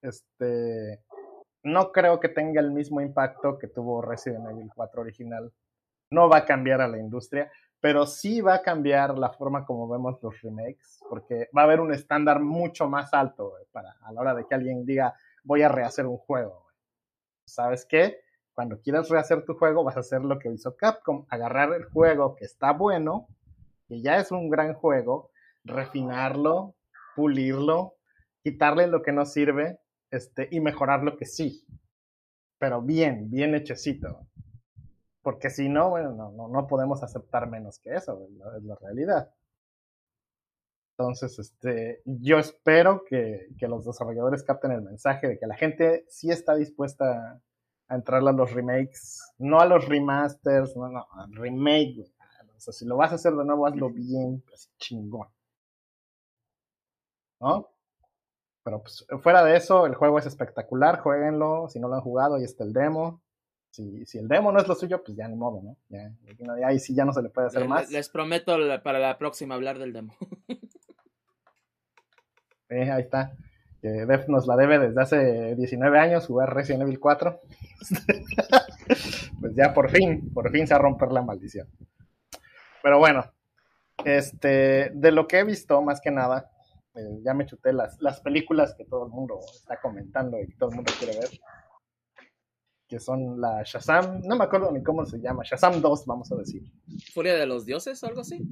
Este, 0.00 1.00
no 1.62 1.92
creo 1.92 2.18
que 2.18 2.30
tenga 2.30 2.60
el 2.62 2.70
mismo 2.70 3.02
impacto 3.02 3.58
que 3.58 3.68
tuvo 3.68 4.00
Resident 4.00 4.48
Evil 4.48 4.70
4 4.74 5.02
original. 5.02 5.52
No 6.12 6.28
va 6.28 6.38
a 6.38 6.44
cambiar 6.44 6.80
a 6.80 6.88
la 6.88 6.98
industria, 6.98 7.50
pero 7.80 8.06
sí 8.06 8.40
va 8.40 8.54
a 8.54 8.62
cambiar 8.62 9.18
la 9.18 9.30
forma 9.30 9.64
como 9.64 9.88
vemos 9.88 10.22
los 10.22 10.40
remakes, 10.40 11.00
porque 11.08 11.48
va 11.56 11.62
a 11.62 11.64
haber 11.64 11.80
un 11.80 11.92
estándar 11.92 12.40
mucho 12.40 12.88
más 12.88 13.12
alto 13.12 13.54
para 13.72 13.96
a 14.02 14.12
la 14.12 14.20
hora 14.20 14.34
de 14.34 14.46
que 14.46 14.54
alguien 14.54 14.86
diga 14.86 15.14
voy 15.42 15.62
a 15.62 15.68
rehacer 15.68 16.06
un 16.06 16.18
juego. 16.18 16.66
¿Sabes 17.44 17.84
qué? 17.84 18.22
cuando 18.54 18.80
quieras 18.80 19.08
rehacer 19.08 19.44
tu 19.44 19.54
juego, 19.54 19.84
vas 19.84 19.96
a 19.96 20.00
hacer 20.00 20.22
lo 20.22 20.38
que 20.38 20.50
hizo 20.50 20.76
Capcom, 20.76 21.26
agarrar 21.28 21.72
el 21.72 21.84
juego 21.84 22.36
que 22.36 22.44
está 22.44 22.72
bueno, 22.72 23.28
que 23.88 24.00
ya 24.02 24.18
es 24.18 24.30
un 24.30 24.50
gran 24.50 24.74
juego, 24.74 25.30
refinarlo, 25.64 26.74
pulirlo, 27.16 27.96
quitarle 28.42 28.86
lo 28.86 29.02
que 29.02 29.12
no 29.12 29.24
sirve, 29.24 29.78
este, 30.10 30.48
y 30.50 30.60
mejorar 30.60 31.02
lo 31.02 31.16
que 31.16 31.24
sí. 31.24 31.64
Pero 32.58 32.82
bien, 32.82 33.30
bien 33.30 33.54
hechecito. 33.54 34.26
Porque 35.22 35.50
si 35.50 35.68
no, 35.68 35.90
bueno, 35.90 36.12
no, 36.12 36.48
no, 36.48 36.66
podemos 36.66 37.02
aceptar 37.02 37.48
menos 37.48 37.78
que 37.78 37.94
eso, 37.94 38.26
es 38.56 38.64
la, 38.64 38.74
realidad. 38.76 39.30
Entonces, 40.98 41.38
este, 41.38 42.02
yo 42.04 42.38
espero 42.38 43.04
que, 43.08 43.48
que, 43.58 43.68
los 43.68 43.84
desarrolladores 43.84 44.42
capten 44.42 44.72
el 44.72 44.82
mensaje 44.82 45.28
de 45.28 45.38
que 45.38 45.46
la 45.46 45.56
gente 45.56 46.04
sí 46.08 46.30
está 46.30 46.54
dispuesta 46.54 47.40
a 47.88 47.94
entrarle 47.94 48.30
a 48.30 48.34
los 48.34 48.52
remakes, 48.52 49.32
no 49.38 49.60
a 49.60 49.66
los 49.66 49.88
remasters, 49.88 50.76
no, 50.76 50.88
no, 50.88 51.06
a 51.12 51.26
remake, 51.30 51.94
güey. 51.96 52.12
O 52.56 52.60
sea, 52.60 52.72
si 52.72 52.84
lo 52.84 52.96
vas 52.96 53.12
a 53.12 53.16
hacer 53.16 53.32
de 53.32 53.44
nuevo, 53.44 53.66
hazlo 53.66 53.90
bien, 53.90 54.42
pues 54.46 54.70
chingón. 54.78 55.28
¿No? 57.40 57.68
Pero 58.62 58.82
pues 58.82 59.04
fuera 59.20 59.44
de 59.44 59.56
eso, 59.56 59.86
el 59.86 59.94
juego 59.94 60.18
es 60.18 60.26
espectacular, 60.26 61.00
jueguenlo, 61.00 61.68
si 61.68 61.80
no 61.80 61.88
lo 61.88 61.96
han 61.96 62.02
jugado, 62.02 62.36
ahí 62.36 62.44
está 62.44 62.64
el 62.64 62.72
demo. 62.72 63.21
Si, 63.72 64.06
si 64.06 64.18
el 64.18 64.28
demo 64.28 64.52
no 64.52 64.60
es 64.60 64.68
lo 64.68 64.76
suyo, 64.76 65.02
pues 65.02 65.16
ya 65.16 65.26
ni 65.26 65.34
modo, 65.34 65.60
¿no? 65.62 65.76
Ya, 65.88 66.12
ahí 66.64 66.78
sí 66.78 66.94
ya 66.94 67.04
no 67.04 67.12
se 67.12 67.22
le 67.22 67.30
puede 67.30 67.48
hacer 67.48 67.66
más. 67.66 67.90
Les 67.90 68.08
prometo 68.08 68.56
para 68.84 69.00
la 69.00 69.18
próxima 69.18 69.56
hablar 69.56 69.80
del 69.80 69.92
demo. 69.92 70.14
eh, 72.68 72.90
ahí 72.90 73.02
está 73.02 73.34
Def 73.82 74.28
nos 74.28 74.46
la 74.46 74.56
debe 74.56 74.78
desde 74.78 75.02
hace 75.02 75.56
19 75.56 75.98
años 75.98 76.26
jugar 76.26 76.54
Resident 76.54 76.82
Evil 76.82 77.00
4. 77.00 77.40
pues 79.40 79.54
ya 79.56 79.74
por 79.74 79.90
fin, 79.90 80.32
por 80.32 80.50
fin 80.52 80.68
se 80.68 80.74
va 80.74 80.78
a 80.78 80.82
romper 80.82 81.10
la 81.10 81.22
maldición. 81.22 81.66
Pero 82.80 83.00
bueno, 83.00 83.24
este, 84.04 84.92
de 84.94 85.10
lo 85.10 85.26
que 85.26 85.40
he 85.40 85.44
visto, 85.44 85.82
más 85.82 86.00
que 86.00 86.12
nada, 86.12 86.48
eh, 86.94 87.22
ya 87.24 87.34
me 87.34 87.44
chuté 87.44 87.72
las, 87.72 88.00
las 88.00 88.20
películas 88.20 88.74
que 88.76 88.84
todo 88.84 89.06
el 89.06 89.10
mundo 89.10 89.40
está 89.52 89.80
comentando 89.80 90.40
y 90.40 90.46
que 90.46 90.56
todo 90.56 90.70
el 90.70 90.76
mundo 90.76 90.92
quiere 90.96 91.18
ver. 91.18 91.30
Que 92.92 93.00
son 93.00 93.40
la 93.40 93.62
Shazam, 93.64 94.20
no 94.20 94.36
me 94.36 94.44
acuerdo 94.44 94.70
ni 94.70 94.82
cómo 94.82 95.06
se 95.06 95.18
llama, 95.18 95.44
Shazam 95.44 95.80
2, 95.80 96.04
vamos 96.04 96.30
a 96.30 96.36
decir. 96.36 96.62
¿Furia 97.14 97.34
de 97.36 97.46
los 97.46 97.64
dioses 97.64 98.02
o 98.02 98.06
algo 98.06 98.20
así? 98.20 98.46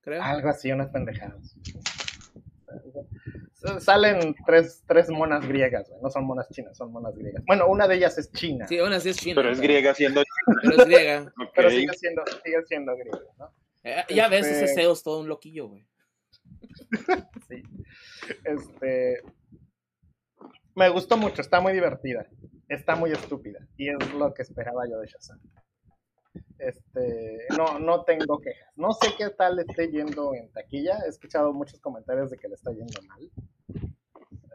Creo. 0.00 0.20
Algo 0.20 0.48
así, 0.48 0.72
unas 0.72 0.88
pendejadas 0.88 1.54
salen 3.78 4.34
tres, 4.44 4.82
tres 4.88 5.08
monas 5.08 5.46
griegas, 5.46 5.88
no 6.02 6.10
son 6.10 6.24
monas 6.24 6.48
chinas, 6.50 6.76
son 6.76 6.90
monas 6.90 7.16
griegas. 7.16 7.44
Bueno, 7.46 7.68
una 7.68 7.86
de 7.86 7.94
ellas 7.94 8.18
es 8.18 8.32
china. 8.32 8.66
Sí, 8.66 8.80
una 8.80 8.98
sí 8.98 9.10
es 9.10 9.18
china. 9.18 9.36
Pero 9.36 9.52
es 9.52 9.60
griega 9.60 9.94
siendo 9.94 10.24
Pero 10.62 10.76
es 10.76 10.84
griega. 10.84 11.32
Pero 11.54 11.70
sigue 11.70 11.94
siendo, 11.94 12.24
sigue 12.44 12.64
siendo 12.66 12.96
griega, 12.96 13.20
¿no? 13.38 13.54
Eh, 13.84 14.04
ya 14.10 14.26
ves, 14.26 14.46
ese 14.48 14.64
este 14.64 14.82
Zeus 14.82 15.04
todo 15.04 15.20
un 15.20 15.28
loquillo, 15.28 15.68
güey. 15.68 15.86
sí. 17.48 17.62
Este. 18.44 19.22
Me 20.74 20.88
gustó 20.88 21.16
mucho, 21.16 21.40
está 21.40 21.60
muy 21.60 21.72
divertida. 21.72 22.26
Está 22.68 22.96
muy 22.96 23.12
estúpida. 23.12 23.66
Y 23.76 23.90
es 23.90 24.14
lo 24.14 24.32
que 24.32 24.42
esperaba 24.42 24.88
yo 24.88 24.98
de 25.00 25.06
Shazam. 25.06 25.40
Este, 26.58 27.46
no, 27.56 27.78
no 27.78 28.04
tengo 28.04 28.40
quejas. 28.40 28.68
No 28.76 28.92
sé 28.92 29.08
qué 29.16 29.30
tal 29.30 29.58
esté 29.58 29.90
yendo 29.90 30.34
en 30.34 30.50
taquilla. 30.52 30.98
He 31.04 31.08
escuchado 31.08 31.52
muchos 31.52 31.80
comentarios 31.80 32.30
de 32.30 32.38
que 32.38 32.48
le 32.48 32.54
está 32.54 32.72
yendo 32.72 33.00
mal. 33.08 33.30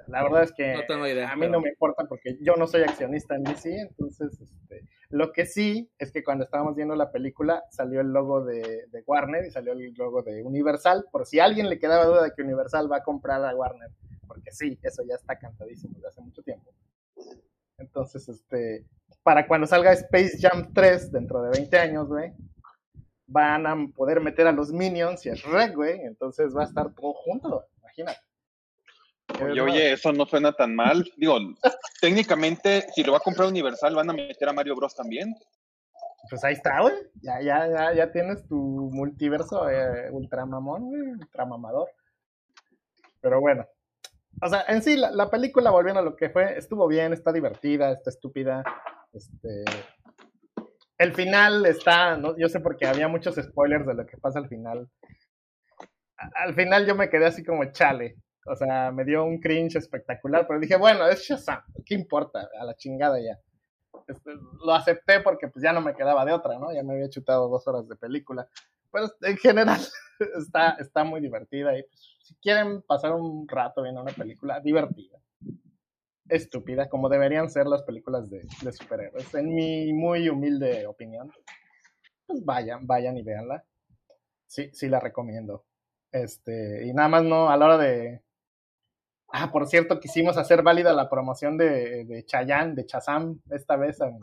La 0.07 0.23
verdad 0.23 0.43
es 0.43 0.51
que 0.53 0.73
a 0.73 1.35
mí 1.35 1.47
no 1.47 1.61
me 1.61 1.69
importa 1.69 2.05
porque 2.05 2.37
yo 2.41 2.55
no 2.55 2.65
soy 2.65 2.81
accionista 2.81 3.35
en 3.35 3.43
DC, 3.43 3.79
entonces 3.79 4.41
este, 4.41 4.83
lo 5.09 5.31
que 5.31 5.45
sí 5.45 5.91
es 5.99 6.11
que 6.11 6.23
cuando 6.23 6.43
estábamos 6.43 6.75
viendo 6.75 6.95
la 6.95 7.11
película 7.11 7.63
salió 7.69 8.01
el 8.01 8.07
logo 8.07 8.43
de, 8.43 8.87
de, 8.87 9.03
Warner 9.05 9.45
y 9.45 9.51
salió 9.51 9.73
el 9.73 9.93
logo 9.93 10.23
de 10.23 10.41
Universal, 10.43 11.05
por 11.11 11.27
si 11.27 11.39
a 11.39 11.45
alguien 11.45 11.69
le 11.69 11.77
quedaba 11.77 12.05
duda 12.05 12.23
de 12.23 12.31
que 12.35 12.41
Universal 12.41 12.91
va 12.91 12.97
a 12.97 13.03
comprar 13.03 13.45
a 13.45 13.55
Warner, 13.55 13.91
porque 14.27 14.51
sí, 14.51 14.79
eso 14.81 15.03
ya 15.07 15.13
está 15.13 15.37
cantadísimo 15.37 15.93
desde 15.93 16.07
hace 16.07 16.21
mucho 16.21 16.41
tiempo. 16.41 16.71
Entonces, 17.79 18.27
este, 18.29 18.85
para 19.23 19.47
cuando 19.47 19.67
salga 19.67 19.93
Space 19.93 20.37
Jam 20.39 20.73
3 20.73 21.11
dentro 21.11 21.41
de 21.41 21.51
20 21.51 21.77
años, 21.77 22.07
güey, 22.07 22.31
van 23.27 23.67
a 23.67 23.75
poder 23.95 24.21
meter 24.21 24.47
a 24.47 24.51
los 24.51 24.71
Minions 24.71 25.25
y 25.25 25.29
el 25.29 25.41
Red, 25.41 25.75
güey, 25.75 25.99
entonces 26.01 26.55
va 26.55 26.63
a 26.63 26.65
estar 26.65 26.93
todo 26.93 27.13
junto, 27.13 27.65
imagínate. 27.79 28.19
Oye, 29.41 29.61
oye, 29.61 29.91
eso 29.93 30.11
no 30.11 30.25
suena 30.25 30.51
tan 30.51 30.75
mal. 30.75 31.07
Digo, 31.15 31.37
técnicamente, 32.01 32.87
si 32.93 33.03
lo 33.03 33.11
va 33.11 33.19
a 33.19 33.21
comprar 33.21 33.47
Universal, 33.47 33.95
van 33.95 34.09
a 34.09 34.13
meter 34.13 34.49
a 34.49 34.53
Mario 34.53 34.75
Bros 34.75 34.95
también. 34.95 35.35
Pues 36.29 36.43
ahí 36.43 36.53
está, 36.53 36.81
güey. 36.81 36.95
Ya, 37.21 37.39
ya, 37.41 37.67
ya, 37.67 37.93
ya 37.93 38.11
tienes 38.11 38.47
tu 38.47 38.89
multiverso 38.91 39.69
eh, 39.69 40.09
ultramamón, 40.11 40.89
güey, 40.89 41.01
ultramamador. 41.11 41.89
Pero 43.21 43.39
bueno. 43.39 43.65
O 44.41 44.47
sea, 44.47 44.63
en 44.67 44.81
sí, 44.81 44.95
la, 44.95 45.11
la, 45.11 45.29
película, 45.29 45.71
volviendo 45.71 45.99
a 45.99 46.03
lo 46.03 46.15
que 46.15 46.29
fue, 46.29 46.57
estuvo 46.57 46.87
bien, 46.87 47.13
está 47.13 47.31
divertida, 47.31 47.91
está 47.91 48.09
estúpida. 48.09 48.63
Este. 49.13 49.65
El 50.97 51.13
final 51.13 51.65
está. 51.65 52.17
¿no? 52.17 52.37
Yo 52.37 52.47
sé 52.49 52.59
porque 52.59 52.87
había 52.87 53.07
muchos 53.07 53.35
spoilers 53.35 53.85
de 53.85 53.93
lo 53.95 54.05
que 54.05 54.17
pasa 54.17 54.39
al 54.39 54.47
final. 54.47 54.89
Al 56.17 56.53
final 56.53 56.85
yo 56.85 56.95
me 56.95 57.09
quedé 57.09 57.25
así 57.25 57.43
como 57.43 57.65
chale. 57.71 58.17
O 58.45 58.55
sea, 58.55 58.91
me 58.91 59.05
dio 59.05 59.23
un 59.23 59.39
cringe 59.39 59.75
espectacular, 59.75 60.47
pero 60.47 60.59
dije, 60.59 60.75
bueno, 60.75 61.07
es 61.07 61.21
Shazam, 61.21 61.61
¿qué 61.85 61.93
importa? 61.93 62.49
A 62.59 62.65
la 62.65 62.75
chingada 62.75 63.19
ya. 63.19 63.37
Este, 64.09 64.31
lo 64.65 64.73
acepté 64.73 65.19
porque 65.19 65.47
pues 65.47 65.63
ya 65.63 65.71
no 65.71 65.81
me 65.81 65.93
quedaba 65.93 66.25
de 66.25 66.33
otra, 66.33 66.57
¿no? 66.57 66.73
Ya 66.73 66.83
me 66.83 66.93
había 66.93 67.09
chutado 67.09 67.47
dos 67.47 67.67
horas 67.67 67.87
de 67.87 67.95
película. 67.95 68.49
Pero 68.91 69.07
en 69.21 69.37
general 69.37 69.79
está, 70.37 70.71
está 70.79 71.03
muy 71.03 71.21
divertida 71.21 71.77
y 71.77 71.83
pues, 71.83 72.17
si 72.23 72.35
quieren 72.35 72.81
pasar 72.81 73.13
un 73.13 73.47
rato 73.47 73.83
viendo 73.83 74.01
una 74.01 74.11
película 74.11 74.59
divertida, 74.59 75.19
estúpida, 76.27 76.89
como 76.89 77.07
deberían 77.07 77.49
ser 77.49 77.67
las 77.67 77.83
películas 77.83 78.29
de, 78.29 78.47
superhéroes, 78.71 79.33
en 79.35 79.53
mi 79.53 79.93
muy 79.93 80.29
humilde 80.29 80.87
opinión, 80.87 81.31
pues 82.25 82.43
vayan, 82.43 82.85
vayan 82.87 83.17
y 83.17 83.23
véanla. 83.23 83.63
Sí, 84.47 84.69
sí 84.73 84.89
la 84.89 84.99
recomiendo. 84.99 85.65
Este, 86.11 86.87
y 86.87 86.93
nada 86.93 87.09
más 87.09 87.23
no, 87.23 87.49
a 87.49 87.57
la 87.57 87.65
hora 87.65 87.77
de, 87.77 88.23
Ah, 89.31 89.51
por 89.51 89.67
cierto, 89.67 89.99
quisimos 89.99 90.37
hacer 90.37 90.63
válida 90.63 90.93
la 90.93 91.09
promoción 91.09 91.57
de, 91.57 92.05
de 92.05 92.25
Chayanne, 92.25 92.73
de 92.73 92.85
Chazam, 92.85 93.39
esta 93.51 93.75
vez 93.75 94.01
en, 94.01 94.19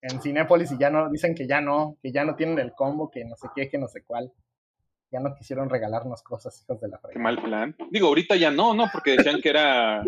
en 0.00 0.20
Cinépolis 0.22 0.72
y 0.72 0.78
ya 0.78 0.90
no, 0.90 1.10
dicen 1.10 1.34
que 1.34 1.46
ya 1.46 1.60
no, 1.60 1.96
que 2.02 2.12
ya 2.12 2.24
no 2.24 2.36
tienen 2.36 2.58
el 2.58 2.72
combo, 2.72 3.10
que 3.10 3.24
no 3.24 3.36
sé 3.36 3.48
qué, 3.54 3.68
que 3.68 3.78
no 3.78 3.88
sé 3.88 4.02
cuál. 4.04 4.32
Ya 5.12 5.20
no 5.20 5.34
quisieron 5.34 5.70
regalarnos 5.70 6.22
cosas, 6.22 6.60
hijos 6.62 6.80
de 6.80 6.88
la 6.88 6.98
fregada. 6.98 7.12
Qué 7.12 7.18
mal 7.18 7.42
plan. 7.42 7.76
Digo, 7.90 8.08
ahorita 8.08 8.36
ya 8.36 8.50
no, 8.50 8.74
¿no? 8.74 8.86
Porque 8.92 9.12
decían 9.16 9.40
que 9.40 9.50
era 9.50 10.02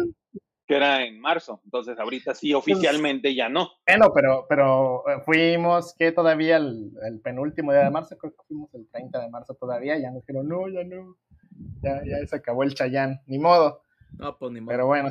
que 0.66 0.76
era 0.76 1.02
en 1.02 1.18
marzo, 1.18 1.62
entonces 1.64 1.98
ahorita 1.98 2.34
sí 2.34 2.52
oficialmente 2.52 3.34
ya 3.34 3.48
no. 3.48 3.70
Bueno, 3.86 4.12
pero, 4.14 4.44
pero 4.46 5.02
eh, 5.08 5.22
fuimos 5.24 5.94
que 5.94 6.12
todavía 6.12 6.58
el, 6.58 6.92
el, 7.06 7.20
penúltimo 7.20 7.72
día 7.72 7.84
de 7.84 7.90
marzo, 7.90 8.18
creo 8.18 8.32
que 8.32 8.42
fuimos 8.46 8.74
el 8.74 8.86
30 8.86 9.18
de 9.18 9.30
marzo 9.30 9.54
todavía, 9.54 9.98
ya 9.98 10.10
nos 10.10 10.26
dijeron, 10.26 10.46
no, 10.46 10.68
ya 10.68 10.84
no 10.84 11.16
ya, 11.82 12.02
ya 12.04 12.26
se 12.26 12.36
acabó 12.36 12.62
el 12.62 12.74
Chayán, 12.74 13.20
ni 13.26 13.38
modo. 13.38 13.82
No, 14.12 14.36
pues 14.38 14.52
ni 14.52 14.60
modo. 14.60 14.72
Pero 14.72 14.86
bueno, 14.86 15.10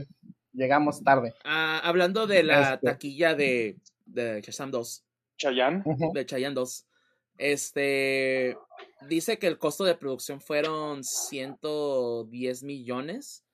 llegamos 0.53 1.03
tarde. 1.03 1.33
Ah, 1.43 1.81
hablando 1.83 2.27
de 2.27 2.43
la 2.43 2.73
este. 2.73 2.87
taquilla 2.87 3.35
de, 3.35 3.77
de 4.05 4.41
Shazam 4.41 4.71
2. 4.71 5.05
Chayán. 5.37 5.83
De 6.13 6.25
Chayán 6.25 6.53
2. 6.53 6.87
Este 7.37 8.57
dice 9.07 9.37
que 9.37 9.47
el 9.47 9.59
costo 9.59 9.83
de 9.83 9.95
producción 9.95 10.41
fueron 10.41 11.03
110 11.03 12.63
millones 12.63 13.45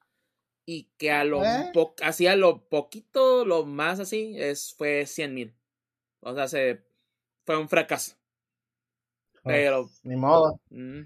y 0.65 0.89
que 0.97 1.11
a 1.11 1.25
lo 1.25 1.43
¿Eh? 1.43 1.71
así 2.01 2.27
a 2.27 2.35
lo 2.35 2.67
poquito, 2.69 3.43
lo 3.43 3.65
más 3.65 3.99
así, 3.99 4.35
es, 4.37 4.73
fue 4.73 5.05
100 5.05 5.33
mil. 5.33 5.55
O 6.21 6.33
sea, 6.33 6.47
se, 6.47 6.81
fue 7.45 7.57
un 7.57 7.67
fracaso. 7.67 8.15
Pues, 9.43 9.55
Pero. 9.55 9.89
Ni 10.03 10.15
modo. 10.15 10.59
Mm. 10.69 11.01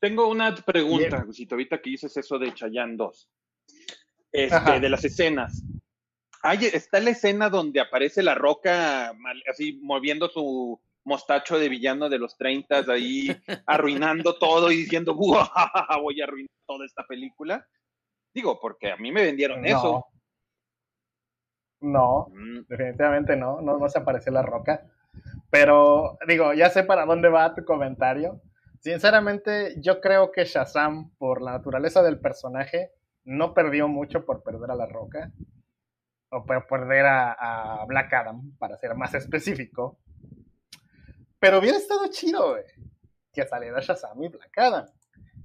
Tengo 0.00 0.28
una 0.28 0.54
pregunta, 0.54 1.22
Gusito, 1.24 1.54
ahorita 1.54 1.80
que 1.80 1.90
dices 1.90 2.16
eso 2.16 2.38
de 2.38 2.54
Chayanne 2.54 2.96
2. 2.96 3.28
Este, 4.32 4.80
de 4.80 4.88
las 4.88 5.04
escenas. 5.04 5.62
Hay, 6.42 6.64
está 6.64 7.00
la 7.00 7.10
escena 7.10 7.50
donde 7.50 7.80
aparece 7.80 8.22
la 8.22 8.34
roca 8.34 9.12
así 9.50 9.78
moviendo 9.82 10.28
su 10.28 10.80
mostacho 11.04 11.58
de 11.58 11.68
villano 11.68 12.08
de 12.08 12.18
los 12.18 12.36
30 12.38 12.84
ahí 12.92 13.28
arruinando 13.66 14.38
todo 14.38 14.70
y 14.70 14.76
diciendo 14.76 15.14
voy 15.14 16.20
a 16.20 16.24
arruinar 16.24 16.50
toda 16.66 16.86
esta 16.86 17.06
película. 17.06 17.66
Digo, 18.32 18.58
porque 18.58 18.92
a 18.92 18.96
mí 18.96 19.12
me 19.12 19.22
vendieron 19.22 19.60
no. 19.60 19.66
eso. 19.66 20.06
No, 21.82 22.28
mm. 22.30 22.66
definitivamente 22.68 23.36
no, 23.36 23.60
no, 23.60 23.78
no 23.78 23.88
se 23.88 23.98
aparece 23.98 24.30
la 24.30 24.42
roca. 24.42 24.86
Pero 25.50 26.16
digo, 26.26 26.54
ya 26.54 26.70
sé 26.70 26.84
para 26.84 27.04
dónde 27.04 27.28
va 27.28 27.54
tu 27.54 27.64
comentario. 27.64 28.40
Sinceramente, 28.80 29.74
yo 29.78 30.00
creo 30.00 30.32
que 30.32 30.46
Shazam, 30.46 31.10
por 31.18 31.42
la 31.42 31.52
naturaleza 31.52 32.02
del 32.02 32.18
personaje, 32.18 32.92
no 33.24 33.52
perdió 33.52 33.88
mucho 33.88 34.24
por 34.24 34.42
perder 34.42 34.70
a 34.70 34.74
La 34.74 34.86
Roca. 34.86 35.30
O 36.30 36.46
por 36.46 36.66
perder 36.66 37.04
a, 37.06 37.84
Black 37.86 38.12
Adam, 38.14 38.56
para 38.58 38.78
ser 38.78 38.94
más 38.94 39.12
específico. 39.14 39.98
Pero 41.38 41.58
hubiera 41.58 41.76
estado 41.76 42.06
chido, 42.08 42.50
güey, 42.50 42.64
que 43.32 43.46
saliera 43.46 43.80
Shazam 43.80 44.22
y 44.22 44.28
Black 44.28 44.56
Adam. 44.56 44.86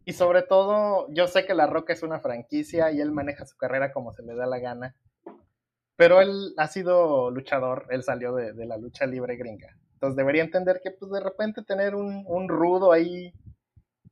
Y 0.06 0.14
sobre 0.14 0.44
todo, 0.44 1.08
yo 1.10 1.28
sé 1.28 1.46
que 1.46 1.56
La 1.56 1.68
Roca 1.68 1.92
es 1.92 2.04
una 2.04 2.20
franquicia 2.20 2.92
y 2.92 3.02
él 3.02 3.12
maneja 3.12 3.46
su 3.46 3.58
carrera 3.58 3.92
como 3.92 4.14
se 4.14 4.24
le 4.24 4.36
da 4.36 4.46
la 4.46 4.60
gana. 4.60 4.96
Pero 5.98 6.22
él 6.22 6.54
ha 6.58 6.68
sido 6.68 7.32
luchador, 7.32 7.88
él 7.90 8.04
salió 8.04 8.34
de 8.34 8.66
la 8.66 8.78
lucha 8.78 9.06
libre 9.06 9.36
gringa. 9.36 9.76
Entonces 9.96 10.18
debería 10.18 10.44
entender 10.44 10.82
que 10.84 10.92
pues 10.92 11.10
de 11.10 11.22
repente 11.22 11.64
tener 11.64 11.96
un, 11.96 12.26
un 12.28 12.50
rudo 12.50 12.92
ahí, 12.92 13.34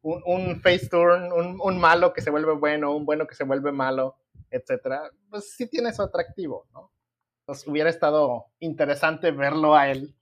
un, 0.02 0.24
un 0.26 0.62
face 0.62 0.88
turn, 0.88 1.32
un, 1.34 1.60
un, 1.62 1.78
malo 1.78 2.14
que 2.14 2.22
se 2.22 2.30
vuelve 2.30 2.54
bueno, 2.54 2.96
un 2.96 3.06
bueno 3.06 3.28
que 3.28 3.36
se 3.36 3.44
vuelve 3.44 3.72
malo, 3.74 4.16
etcétera, 4.50 5.12
pues 5.30 5.54
sí 5.56 5.68
tiene 5.68 5.94
su 5.94 6.02
atractivo, 6.02 6.68
¿no? 6.72 6.90
Entonces 7.42 7.68
hubiera 7.68 7.90
estado 7.90 8.46
interesante 8.60 9.32
verlo 9.32 9.76
a 9.76 9.92
él 9.92 10.16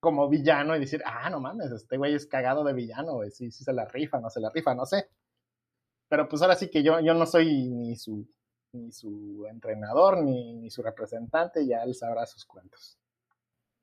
como 0.00 0.28
villano 0.28 0.74
y 0.74 0.80
decir, 0.80 1.02
ah, 1.06 1.30
no 1.30 1.38
mames, 1.38 1.70
este 1.70 1.96
güey 1.96 2.14
es 2.14 2.26
cagado 2.26 2.64
de 2.64 2.72
villano, 2.72 3.14
güey, 3.14 3.30
sí, 3.30 3.52
sí 3.52 3.62
se 3.62 3.72
la 3.72 3.84
rifa, 3.84 4.18
no 4.18 4.28
se 4.28 4.40
la 4.40 4.50
rifa, 4.50 4.74
no 4.74 4.86
sé. 4.86 5.08
Pero 6.08 6.28
pues 6.28 6.42
ahora 6.42 6.56
sí 6.56 6.68
que 6.68 6.82
yo, 6.82 6.98
yo 6.98 7.14
no 7.14 7.26
soy 7.26 7.68
ni 7.68 7.94
su, 7.96 8.26
ni 8.72 8.90
su 8.90 9.46
entrenador, 9.48 10.20
ni, 10.20 10.54
ni 10.54 10.68
su 10.68 10.82
representante, 10.82 11.64
ya 11.64 11.84
él 11.84 11.94
sabrá 11.94 12.26
sus 12.26 12.44
cuentos 12.44 12.98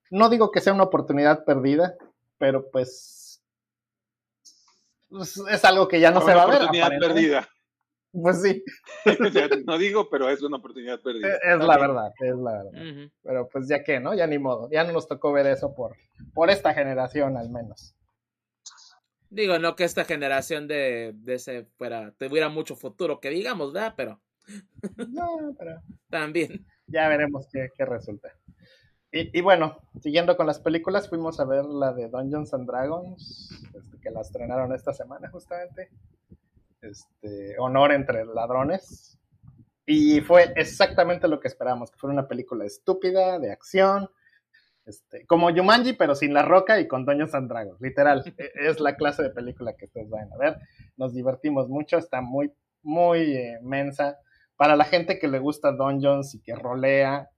no 0.09 0.29
digo 0.29 0.51
que 0.51 0.61
sea 0.61 0.73
una 0.73 0.83
oportunidad 0.83 1.45
perdida, 1.45 1.95
pero 2.37 2.69
pues, 2.71 3.41
pues 5.09 5.37
es 5.49 5.65
algo 5.65 5.87
que 5.87 5.99
ya 5.99 6.11
no 6.11 6.21
se 6.21 6.33
va 6.33 6.43
a 6.43 6.47
ver. 6.47 6.61
Una 6.61 6.65
oportunidad 6.65 6.99
perdida. 6.99 7.49
Pues 8.11 8.41
sí. 8.41 8.63
no 9.65 9.77
digo, 9.77 10.09
pero 10.09 10.29
es 10.29 10.41
una 10.41 10.57
oportunidad 10.57 10.99
perdida. 11.01 11.35
Es, 11.43 11.59
la 11.59 11.77
verdad, 11.77 12.11
es 12.19 12.35
la 12.35 12.51
verdad. 12.51 12.71
Uh 12.73 12.97
-huh. 12.97 13.11
Pero 13.21 13.49
pues 13.49 13.67
ya 13.67 13.83
que, 13.83 13.99
¿no? 13.99 14.13
Ya 14.15 14.25
ni 14.25 14.39
modo. 14.39 14.67
Ya 14.71 14.83
no 14.83 14.93
nos 14.93 15.07
tocó 15.07 15.31
ver 15.31 15.45
eso 15.45 15.73
por, 15.75 15.95
por 16.33 16.49
esta 16.49 16.73
generación 16.73 17.37
al 17.37 17.49
menos. 17.49 17.95
Digo, 19.29 19.59
no 19.59 19.75
que 19.75 19.83
esta 19.83 20.05
generación 20.05 20.67
de, 20.67 21.13
de 21.13 21.35
ese 21.35 21.65
fuera, 21.77 22.11
tuviera 22.17 22.49
mucho 22.49 22.75
futuro, 22.75 23.19
que 23.19 23.29
digamos, 23.29 23.73
¿verdad? 23.73 23.93
Pero. 23.95 24.19
no, 25.09 25.55
pero. 25.57 25.81
También. 26.09 26.65
Ya 26.87 27.07
veremos 27.07 27.47
qué, 27.51 27.69
qué 27.77 27.85
resulta. 27.85 28.33
Y, 29.11 29.37
y, 29.37 29.41
bueno, 29.41 29.77
siguiendo 30.01 30.37
con 30.37 30.45
las 30.45 30.59
películas, 30.59 31.09
fuimos 31.09 31.39
a 31.39 31.45
ver 31.45 31.65
la 31.65 31.93
de 31.93 32.09
Dungeons 32.09 32.53
and 32.53 32.67
Dragons, 32.67 33.49
este, 33.73 33.99
que 33.99 34.11
la 34.11 34.21
estrenaron 34.21 34.73
esta 34.73 34.93
semana 34.93 35.29
justamente. 35.31 35.89
Este, 36.81 37.57
Honor 37.59 37.91
entre 37.91 38.25
ladrones. 38.25 39.19
Y 39.85 40.21
fue 40.21 40.53
exactamente 40.55 41.27
lo 41.27 41.39
que 41.39 41.47
esperábamos, 41.47 41.89
que 41.89 41.97
fuera 41.97 42.13
una 42.13 42.27
película 42.27 42.65
estúpida, 42.65 43.39
de 43.39 43.51
acción, 43.51 44.09
este, 44.89 45.25
como 45.27 45.51
Yumanji, 45.51 45.93
pero 45.93 46.15
sin 46.15 46.33
la 46.33 46.41
roca 46.41 46.79
y 46.79 46.87
con 46.87 47.05
Dungeons 47.05 47.35
and 47.35 47.47
Dragons, 47.47 47.79
literal. 47.79 48.23
E, 48.37 48.51
es 48.67 48.79
la 48.79 48.95
clase 48.95 49.23
de 49.23 49.29
película 49.29 49.73
que 49.73 49.85
ustedes 49.85 50.09
van 50.09 50.31
a 50.33 50.37
ver. 50.37 50.57
Nos 50.97 51.13
divertimos 51.13 51.69
mucho, 51.69 51.97
está 51.97 52.21
muy, 52.21 52.51
muy 52.81 53.35
eh, 53.35 53.59
mensa. 53.61 54.17
Para 54.55 54.75
la 54.75 54.85
gente 54.85 55.19
que 55.19 55.27
le 55.27 55.39
gusta 55.39 55.71
Dungeons 55.71 56.35
y 56.35 56.41
que 56.41 56.55
rolea, 56.55 57.29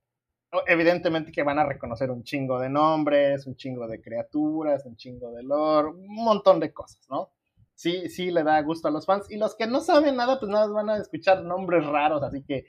evidentemente 0.66 1.32
que 1.32 1.42
van 1.42 1.58
a 1.58 1.64
reconocer 1.64 2.10
un 2.10 2.24
chingo 2.24 2.58
de 2.58 2.68
nombres, 2.68 3.46
un 3.46 3.56
chingo 3.56 3.86
de 3.86 4.00
criaturas, 4.00 4.84
un 4.84 4.96
chingo 4.96 5.32
de 5.32 5.42
lore, 5.42 5.88
un 5.88 6.14
montón 6.24 6.60
de 6.60 6.72
cosas, 6.72 7.06
¿no? 7.08 7.30
Sí, 7.74 8.08
sí 8.10 8.30
le 8.30 8.42
da 8.42 8.60
gusto 8.60 8.88
a 8.88 8.90
los 8.90 9.06
fans. 9.06 9.30
Y 9.30 9.38
los 9.38 9.56
que 9.56 9.66
no 9.66 9.80
saben 9.80 10.16
nada, 10.16 10.38
pues 10.38 10.50
nada 10.50 10.66
van 10.68 10.90
a 10.90 10.98
escuchar 10.98 11.42
nombres 11.42 11.86
raros, 11.86 12.22
así 12.22 12.44
que 12.44 12.66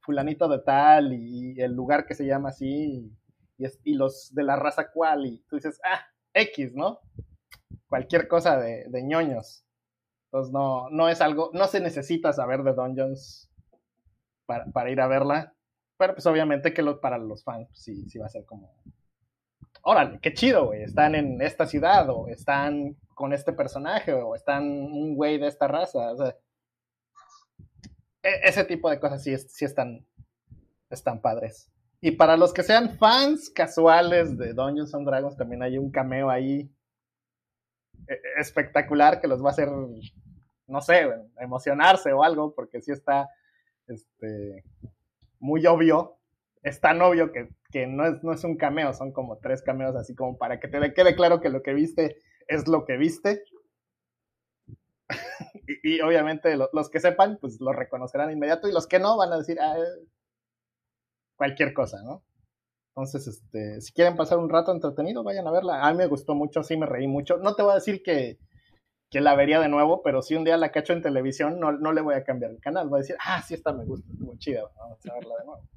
fulanito 0.00 0.48
de 0.48 0.60
tal 0.60 1.12
y 1.12 1.60
el 1.60 1.72
lugar 1.72 2.06
que 2.06 2.14
se 2.14 2.24
llama 2.24 2.50
así 2.50 3.12
y, 3.58 3.64
y, 3.64 3.66
y 3.84 3.94
los 3.94 4.32
de 4.34 4.44
la 4.44 4.56
raza 4.56 4.90
cual 4.90 5.26
y 5.26 5.44
tú 5.48 5.56
dices, 5.56 5.80
ah, 5.84 6.00
X, 6.32 6.74
¿no? 6.74 7.00
Cualquier 7.88 8.28
cosa 8.28 8.58
de, 8.58 8.86
de 8.88 9.02
ñoños. 9.02 9.64
Entonces 10.26 10.52
no, 10.52 10.88
no 10.90 11.08
es 11.08 11.20
algo, 11.20 11.50
no 11.52 11.66
se 11.66 11.80
necesita 11.80 12.32
saber 12.32 12.62
de 12.62 12.72
Dungeons 12.72 13.50
para, 14.46 14.64
para 14.66 14.90
ir 14.90 15.00
a 15.00 15.06
verla 15.06 15.55
pero 15.96 16.14
pues 16.14 16.26
obviamente 16.26 16.72
que 16.74 16.82
lo, 16.82 17.00
para 17.00 17.18
los 17.18 17.42
fans 17.42 17.68
pues, 17.68 17.80
sí, 17.80 18.08
sí 18.08 18.18
va 18.18 18.26
a 18.26 18.30
ser 18.30 18.44
como, 18.44 18.74
órale, 19.82 20.18
qué 20.20 20.34
chido, 20.34 20.66
güey, 20.66 20.82
están 20.82 21.14
en 21.14 21.40
esta 21.40 21.66
ciudad 21.66 22.08
o 22.10 22.28
están 22.28 22.96
con 23.14 23.32
este 23.32 23.52
personaje 23.52 24.12
o 24.12 24.34
están 24.34 24.64
un 24.64 25.14
güey 25.14 25.38
de 25.38 25.46
esta 25.46 25.68
raza. 25.68 26.12
O 26.12 26.16
sea, 26.16 26.36
e 28.22 28.48
ese 28.48 28.64
tipo 28.64 28.90
de 28.90 28.98
cosas 28.98 29.22
sí, 29.22 29.36
sí 29.38 29.64
están, 29.64 30.04
están 30.90 31.20
padres. 31.20 31.70
Y 32.00 32.12
para 32.12 32.36
los 32.36 32.52
que 32.52 32.62
sean 32.62 32.98
fans 32.98 33.50
casuales 33.50 34.36
de 34.36 34.52
Dungeons 34.52 34.94
and 34.94 35.06
Dragons, 35.06 35.36
también 35.36 35.62
hay 35.62 35.78
un 35.78 35.90
cameo 35.90 36.28
ahí 36.30 36.70
eh, 38.08 38.20
espectacular 38.38 39.20
que 39.20 39.28
los 39.28 39.42
va 39.42 39.48
a 39.48 39.52
hacer, 39.52 39.70
no 40.66 40.80
sé, 40.80 41.08
emocionarse 41.40 42.12
o 42.12 42.22
algo, 42.22 42.54
porque 42.54 42.82
sí 42.82 42.92
está 42.92 43.28
este, 43.86 44.64
muy 45.46 45.64
obvio. 45.66 46.18
Es 46.62 46.80
tan 46.80 47.00
obvio 47.00 47.30
que, 47.32 47.86
no, 47.86 48.06
es, 48.06 48.22
no 48.24 48.32
es 48.32 48.42
un 48.42 48.56
cameo, 48.56 48.92
son 48.92 49.12
como 49.12 49.38
tres 49.38 49.62
cameos, 49.62 49.94
así 49.94 50.14
como 50.14 50.36
para 50.36 50.58
que 50.58 50.66
te 50.66 50.92
quede 50.92 51.14
claro 51.14 51.40
que 51.40 51.48
lo 51.48 51.62
que 51.62 51.72
viste 51.72 52.16
es 52.48 52.66
lo 52.66 52.84
que 52.84 52.96
viste. 52.96 53.44
y, 55.84 56.00
obviamente 56.00 56.56
los 56.56 56.90
que 56.90 56.98
sepan, 56.98 57.38
pues 57.40 57.60
lo 57.60 57.72
reconocerán 57.72 58.32
inmediato 58.32 58.68
y 58.68 58.72
los 58.72 58.88
que 58.88 58.98
no 58.98 59.16
van 59.16 59.32
a 59.32 59.38
decir 59.38 59.58
ah, 59.60 59.76
cualquier 61.36 61.72
cosa, 61.72 62.02
¿no? 62.02 62.24
Entonces, 62.88 63.28
este, 63.28 63.80
si 63.82 63.92
quieren 63.92 64.16
pasar 64.16 64.38
un 64.38 64.48
rato 64.48 64.72
entretenido, 64.72 65.22
vayan 65.22 65.46
a 65.46 65.52
verla. 65.52 65.86
A 65.86 65.92
mí 65.92 65.98
me 65.98 66.06
gustó 66.06 66.34
mucho, 66.34 66.62
sí 66.62 66.76
me 66.76 66.86
reí 66.86 67.06
mucho. 67.06 67.36
No 67.36 67.54
te 67.54 67.62
voy 67.62 67.72
a 67.72 67.76
decir 67.76 68.02
que, 68.02 68.38
la 69.12 69.34
vería 69.34 69.60
de 69.60 69.68
nuevo, 69.68 70.02
pero 70.02 70.22
si 70.22 70.34
un 70.34 70.44
día 70.44 70.56
la 70.56 70.72
cacho 70.72 70.92
en 70.92 71.02
televisión, 71.02 71.58
no, 71.58 71.72
no 71.72 71.92
le 71.92 72.00
voy 72.00 72.14
a 72.14 72.24
cambiar 72.24 72.50
el 72.50 72.60
canal. 72.60 72.88
Voy 72.88 72.98
a 72.98 73.02
decir, 73.02 73.16
ah, 73.24 73.42
sí, 73.42 73.54
esta 73.54 73.72
me 73.72 73.84
gusta, 73.84 74.10
estuvo 74.12 74.36
chida, 74.36 74.62
vamos 74.76 74.98
a 75.06 75.14
verla 75.14 75.34
de 75.38 75.44
nuevo. 75.44 75.68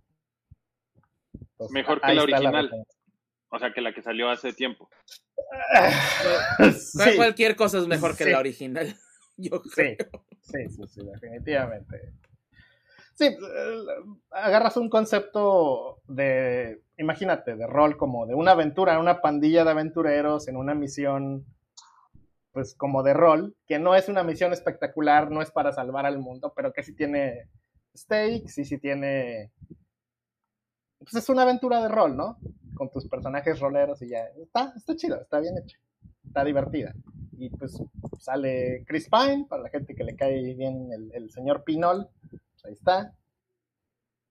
Mejor 1.71 2.01
que 2.01 2.13
la 2.13 2.23
original. 2.23 2.85
o 3.49 3.59
sea, 3.59 3.73
que 3.73 3.81
la 3.81 3.93
que 3.93 4.01
salió 4.01 4.29
hace 4.29 4.53
tiempo. 4.53 4.89
Cualquier 7.15 7.55
cosa 7.55 7.79
es 7.79 7.87
mejor 7.87 8.15
que 8.15 8.25
la 8.25 8.39
original. 8.39 8.95
Yo 9.37 9.61
creo. 9.61 9.95
Sí, 10.41 10.69
sí, 10.69 10.87
sí, 10.87 11.01
definitivamente. 11.05 12.13
Sí, 13.13 13.25
eh, 13.25 13.37
agarras 14.31 14.77
un 14.77 14.89
concepto 14.89 16.01
de, 16.07 16.81
imagínate, 16.97 17.55
de 17.55 17.67
rol 17.67 17.97
como 17.97 18.25
de 18.25 18.33
una 18.33 18.51
aventura, 18.51 18.99
una 18.99 19.21
pandilla 19.21 19.65
de 19.65 19.71
aventureros 19.71 20.47
en 20.47 20.55
una 20.55 20.73
misión, 20.73 21.45
pues 22.59 22.75
como 22.75 23.03
de 23.03 23.13
rol, 23.13 23.55
que 23.65 23.79
no 23.79 23.95
es 23.95 24.09
una 24.09 24.21
misión 24.21 24.51
espectacular, 24.51 25.31
no 25.31 25.41
es 25.41 25.49
para 25.49 25.71
salvar 25.71 26.05
al 26.05 26.19
mundo, 26.19 26.51
pero 26.53 26.73
que 26.73 26.83
sí 26.83 26.93
tiene 26.93 27.47
stakes 27.95 28.59
y 28.59 28.65
sí 28.65 28.77
tiene... 28.79 29.53
Pues 30.97 31.15
es 31.15 31.29
una 31.29 31.43
aventura 31.43 31.81
de 31.81 31.87
rol, 31.87 32.17
¿no? 32.17 32.37
Con 32.75 32.91
tus 32.91 33.07
personajes 33.07 33.61
roleros 33.61 34.01
y 34.01 34.09
ya. 34.09 34.25
Está, 34.41 34.73
está 34.75 34.93
chido, 34.97 35.21
está 35.21 35.39
bien 35.39 35.57
hecho, 35.57 35.79
está 36.25 36.43
divertida. 36.43 36.93
Y 37.37 37.49
pues 37.49 37.81
sale 38.19 38.83
Chris 38.85 39.07
Pine, 39.09 39.45
para 39.47 39.63
la 39.63 39.69
gente 39.69 39.95
que 39.95 40.03
le 40.03 40.17
cae 40.17 40.53
bien 40.53 40.91
el, 40.91 41.11
el 41.13 41.31
señor 41.31 41.63
Pinol 41.63 42.09
ahí 42.65 42.73
está. 42.73 43.15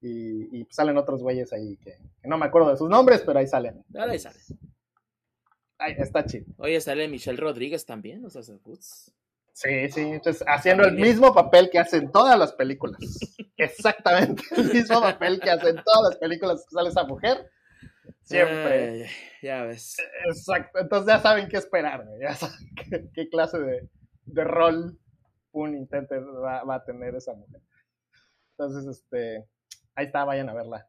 Y, 0.03 0.65
pues 0.65 0.77
salen 0.77 0.99
otros 0.99 1.23
güeyes 1.23 1.51
ahí 1.55 1.79
que, 1.79 1.97
no 2.25 2.37
me 2.37 2.45
acuerdo 2.45 2.69
de 2.69 2.77
sus 2.77 2.91
nombres, 2.91 3.23
pero 3.25 3.39
ahí 3.39 3.47
salen. 3.47 3.83
Ahí 3.95 4.19
salen. 4.19 4.43
Ahí 5.79 5.95
está 5.99 6.25
chido. 6.25 6.47
Oye, 6.59 6.81
sale 6.81 7.09
Michelle 7.09 7.39
Rodríguez 7.39 7.87
también, 7.87 8.25
o 8.25 8.31
sea, 8.31 8.43
Sí, 9.53 9.89
sí, 9.91 10.01
entonces 10.03 10.45
haciendo 10.47 10.85
el 10.85 10.95
mismo 10.95 11.35
papel 11.35 11.69
que 11.69 11.81
hacen 11.81 12.13
todas 12.13 12.39
las 12.39 12.53
películas. 12.53 12.99
Exactamente 13.57 14.45
el 14.57 14.73
mismo 14.73 15.01
papel 15.01 15.41
que 15.41 15.51
hacen 15.51 15.83
todas 15.85 16.11
las 16.11 16.17
películas 16.19 16.65
que 16.65 16.75
sale 16.75 16.91
esa 16.91 17.03
mujer. 17.03 17.51
Siempre. 18.23 19.09
ya 19.43 19.63
ves. 19.63 19.97
Exacto, 20.27 20.79
entonces 20.79 21.13
ya 21.13 21.21
saben 21.21 21.49
qué 21.49 21.57
esperar, 21.57 22.07
ya 22.21 22.35
saben 22.37 23.11
qué, 23.15 23.29
clase 23.29 23.59
de, 23.59 23.89
de, 24.27 24.45
rol 24.45 24.97
un 25.53 25.75
intento 25.75 26.15
va, 26.41 26.63
va, 26.63 26.77
a 26.77 26.85
tener 26.85 27.15
esa 27.17 27.33
mujer. 27.35 27.61
Entonces, 28.51 28.87
este, 28.87 29.49
ahí 29.95 30.07
está, 30.07 30.25
vayan 30.25 30.49
a 30.51 30.55
verla. 30.55 30.89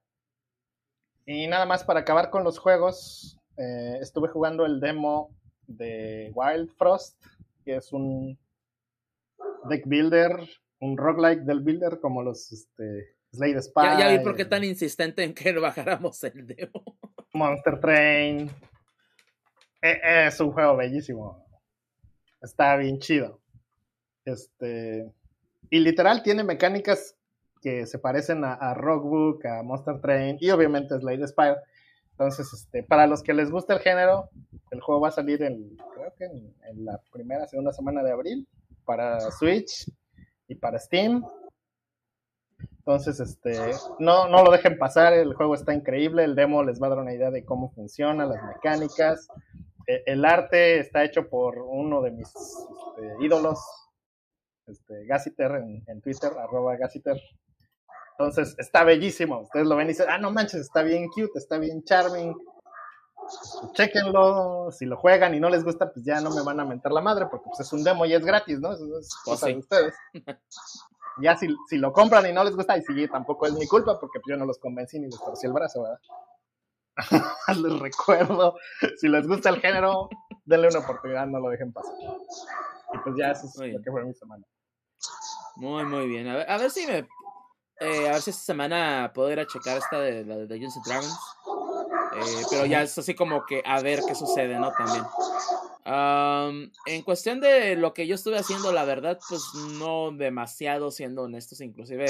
Y 1.26 1.48
nada 1.48 1.66
más 1.66 1.84
para 1.84 2.02
acabar 2.02 2.30
con 2.30 2.44
los 2.44 2.60
juegos, 2.60 3.39
eh, 3.60 3.98
estuve 4.02 4.30
jugando 4.30 4.66
el 4.66 4.80
demo 4.80 5.36
de 5.68 6.32
Wild 6.34 6.72
Frost, 6.78 7.22
que 7.66 7.76
es 7.76 7.92
un 7.92 8.40
deck 9.70 9.86
builder, 9.86 10.32
un 10.80 10.98
roguelike 10.98 11.44
del 11.44 11.60
builder, 11.60 12.00
como 12.00 12.24
los 12.24 12.52
este, 12.54 13.16
Slade 13.34 13.62
Spy. 13.62 13.84
Ya, 13.84 14.00
ya 14.00 14.18
vi 14.18 14.24
por 14.24 14.36
qué 14.36 14.46
tan 14.46 14.64
insistente 14.64 15.24
en 15.24 15.34
que 15.34 15.52
bajáramos 15.60 16.24
el 16.24 16.48
demo. 16.48 16.98
Monster 17.34 17.80
Train. 17.80 18.50
E, 19.82 20.28
es 20.28 20.40
un 20.40 20.52
juego 20.52 20.78
bellísimo. 20.78 21.46
Está 22.42 22.78
bien 22.78 23.00
chido. 23.00 23.42
Este. 24.26 25.12
Y 25.70 25.80
literal 25.80 26.24
tiene 26.24 26.44
mecánicas 26.44 27.16
que 27.62 27.86
se 27.86 28.00
parecen 28.00 28.44
a, 28.46 28.74
Rockbook, 28.74 29.46
a 29.46 29.64
Monster 29.64 30.00
Train 30.00 30.38
y 30.40 30.50
obviamente 30.50 30.98
Slade 30.98 31.28
Spire. 31.28 31.58
Entonces, 32.20 32.52
este, 32.52 32.84
para 32.84 33.08
los 33.08 33.24
que 33.24 33.34
les 33.34 33.50
gusta 33.50 33.74
el 33.74 33.80
género, 33.80 34.30
el 34.72 34.82
juego 34.82 35.00
va 35.00 35.08
a 35.08 35.12
salir 35.12 35.42
en, 35.42 35.78
creo 35.78 36.14
que 36.18 36.26
en, 36.26 36.84
la 36.84 37.00
primera, 37.14 37.48
segunda 37.48 37.72
semana 37.72 38.04
de 38.04 38.12
abril 38.12 38.46
para 38.84 39.22
Switch 39.32 39.90
y 40.50 40.56
para 40.56 40.80
Steam. 40.80 41.24
Entonces, 42.80 43.22
este, 43.22 43.58
no, 44.00 44.28
no 44.28 44.44
lo 44.44 44.52
dejen 44.52 44.78
pasar, 44.78 45.14
el 45.14 45.34
juego 45.34 45.56
está 45.56 45.74
increíble, 45.74 46.26
el 46.26 46.36
demo 46.36 46.62
les 46.62 46.82
va 46.82 46.88
a 46.88 46.90
dar 46.90 47.00
una 47.00 47.14
idea 47.14 47.32
de 47.32 47.46
cómo 47.46 47.72
funciona, 47.72 48.26
las 48.26 48.44
mecánicas. 48.44 49.30
E, 49.88 50.04
el 50.06 50.26
arte 50.26 50.78
está 50.80 51.06
hecho 51.06 51.30
por 51.30 51.60
uno 51.60 52.02
de 52.02 52.12
mis 52.12 52.28
este, 52.28 53.24
ídolos, 53.24 53.62
este, 54.68 55.06
Gassiter 55.06 55.52
en, 55.52 55.86
en 55.88 56.02
Twitter, 56.02 56.34
arroba 56.38 56.76
Gassiter 56.76 57.18
entonces, 58.20 58.54
está 58.58 58.84
bellísimo. 58.84 59.40
Ustedes 59.40 59.66
lo 59.66 59.78
ven 59.78 59.88
y 59.88 59.92
dicen, 59.92 60.08
ah, 60.10 60.18
no 60.18 60.30
manches, 60.30 60.60
está 60.60 60.84
bien 60.84 61.08
cute, 61.08 61.32
está 61.36 61.58
bien 61.58 61.82
charming. 61.86 62.36
Chequenlo, 63.72 64.72
si 64.72 64.86
lo 64.86 64.98
juegan 64.98 65.34
y 65.36 65.40
no 65.40 65.50
les 65.50 65.64
gusta, 65.64 65.90
pues 65.90 66.04
ya 66.04 66.20
no 66.20 66.30
me 66.32 66.42
van 66.42 66.60
a 66.60 66.66
mentar 66.66 66.92
la 66.92 67.00
madre, 67.00 67.28
porque 67.28 67.46
pues 67.46 67.62
es 67.62 67.72
un 67.72 67.82
demo 67.82 68.06
y 68.06 68.14
es 68.14 68.26
gratis, 68.26 68.60
¿no? 68.60 68.74
Eso 68.74 69.00
es 69.00 69.16
cosa 69.24 69.48
de 69.48 69.58
ustedes. 69.58 69.94
ya 71.22 71.38
si, 71.38 71.48
si, 71.70 71.78
lo 71.78 71.94
compran 71.94 72.26
y 72.26 72.34
no 72.34 72.44
les 72.44 72.58
gusta, 72.58 72.78
y 72.78 72.82
sí, 72.82 73.08
tampoco 73.08 73.46
es 73.46 73.54
mi 73.54 73.66
culpa, 73.66 73.98
porque 73.98 74.20
pues 74.20 74.34
yo 74.34 74.38
no 74.38 74.46
los 74.46 74.58
convencí 74.58 75.00
ni 75.00 75.06
les 75.06 75.20
torcí 75.20 75.48
el 75.48 75.54
brazo, 75.54 75.84
¿verdad? 75.84 76.00
les 77.56 77.80
recuerdo, 77.80 78.56
si 78.98 79.08
les 79.08 79.26
gusta 79.30 79.48
el 79.48 79.62
género, 79.62 80.10
denle 80.44 80.68
una 80.68 80.80
oportunidad, 80.80 81.26
no 81.26 81.40
lo 81.40 81.48
dejen 81.48 81.72
pasar. 81.72 81.96
Y 82.94 82.98
pues 82.98 83.16
ya 83.18 83.32
eso 83.32 83.46
es 83.46 83.74
lo 83.74 83.82
que 83.82 83.92
fue 83.92 84.04
mi 84.04 84.14
semana. 84.14 84.44
Muy, 85.56 85.86
muy 85.86 86.08
bien. 86.08 86.28
A 86.28 86.36
ver, 86.36 86.50
a 86.50 86.58
ver 86.58 86.70
si 86.70 86.86
me 86.86 87.08
eh, 87.80 88.08
a 88.10 88.14
ver 88.14 88.22
si 88.22 88.30
esta 88.30 88.44
semana 88.44 89.12
puedo 89.14 89.32
ir 89.32 89.40
a 89.40 89.48
checar 89.48 89.78
esta 89.78 90.00
de 90.00 90.26
la 90.26 90.38
de 90.38 90.48
Dungeons 90.48 90.78
and 90.78 90.86
Dragons. 90.86 91.20
Eh, 92.16 92.44
pero 92.50 92.66
ya 92.66 92.82
es 92.82 92.98
así 92.98 93.14
como 93.14 93.46
que 93.46 93.62
a 93.66 93.82
ver 93.82 94.02
qué 94.08 94.16
sucede, 94.16 94.60
¿no? 94.60 94.72
También. 94.72 95.06
en 96.86 97.02
cuestión 97.04 97.40
de 97.40 97.76
lo 97.76 97.94
que 97.94 98.08
yo 98.08 98.16
estuve 98.16 98.38
haciendo, 98.38 98.72
la 98.72 98.86
verdad, 98.86 99.20
pues 99.28 99.42
no 99.78 100.12
demasiado, 100.12 100.92
siendo 100.92 101.24
honestos, 101.24 101.62
inclusive 101.62 102.08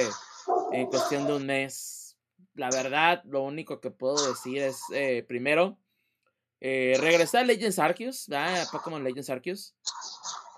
en 0.72 0.88
cuestión 0.88 1.26
de 1.28 1.36
un 1.36 1.46
mes. 1.46 2.18
La 2.56 2.70
verdad, 2.70 3.22
lo 3.26 3.44
único 3.44 3.80
que 3.80 3.92
puedo 3.92 4.28
decir 4.28 4.62
es, 4.62 4.82
eh, 4.94 5.24
primero, 5.28 5.78
eh, 6.62 6.98
regresar 7.00 7.44
a 7.44 7.46
Legends 7.46 7.80
Arceus, 7.80 8.30
a 8.32 8.66
Pokémon 8.72 9.04
Legends 9.04 9.30
Arceus. 9.30 9.76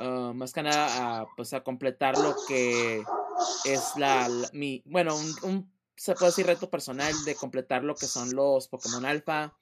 Ah, 0.04 0.32
más 0.34 0.52
que 0.52 0.64
nada 0.64 1.22
a, 1.22 1.28
pues 1.36 1.54
a 1.54 1.64
completar 1.64 2.18
lo 2.18 2.36
que 2.47 3.04
es 3.66 3.93
la, 3.97 4.28
mi, 4.52 4.82
bueno, 4.86 5.16
un, 5.43 5.72
se 5.95 6.16
puede 6.16 6.32
decir 6.32 6.47
reto 6.47 6.72
personal 6.72 7.14
de 7.24 7.36
completar 7.36 7.84
lo 7.84 7.93
que 7.93 8.08
son 8.08 8.34
los 8.34 8.68
Pokémon 8.68 9.06
Alpha 9.06 9.56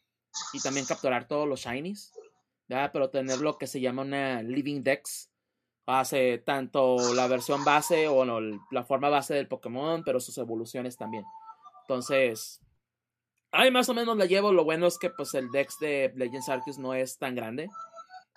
y 0.53 0.61
también 0.61 0.85
capturar 0.85 1.27
todos 1.27 1.45
los 1.45 1.59
Shinies, 1.59 2.13
pero 2.67 3.09
tener 3.09 3.41
lo 3.41 3.57
que 3.57 3.67
se 3.67 3.81
llama 3.81 4.03
una 4.03 4.41
Living 4.41 4.81
Dex, 4.81 5.29
hace 5.85 6.37
tanto 6.37 7.13
la 7.13 7.27
versión 7.27 7.65
base 7.65 8.07
o 8.07 8.23
no, 8.23 8.39
la 8.71 8.85
forma 8.85 9.09
base 9.09 9.33
del 9.33 9.49
Pokémon, 9.49 10.03
pero 10.05 10.21
sus 10.21 10.37
evoluciones 10.37 10.95
también. 10.95 11.25
Entonces, 11.81 12.61
ahí 13.51 13.71
más 13.71 13.89
o 13.89 13.93
menos 13.93 14.15
la 14.15 14.25
llevo. 14.25 14.53
Lo 14.53 14.63
bueno 14.63 14.87
es 14.87 14.97
que 14.97 15.09
pues 15.09 15.33
el 15.33 15.51
Dex 15.51 15.79
de 15.79 16.13
Legends 16.15 16.47
Arceus 16.47 16.77
no 16.77 16.93
es 16.93 17.17
tan 17.17 17.35
grande. 17.35 17.67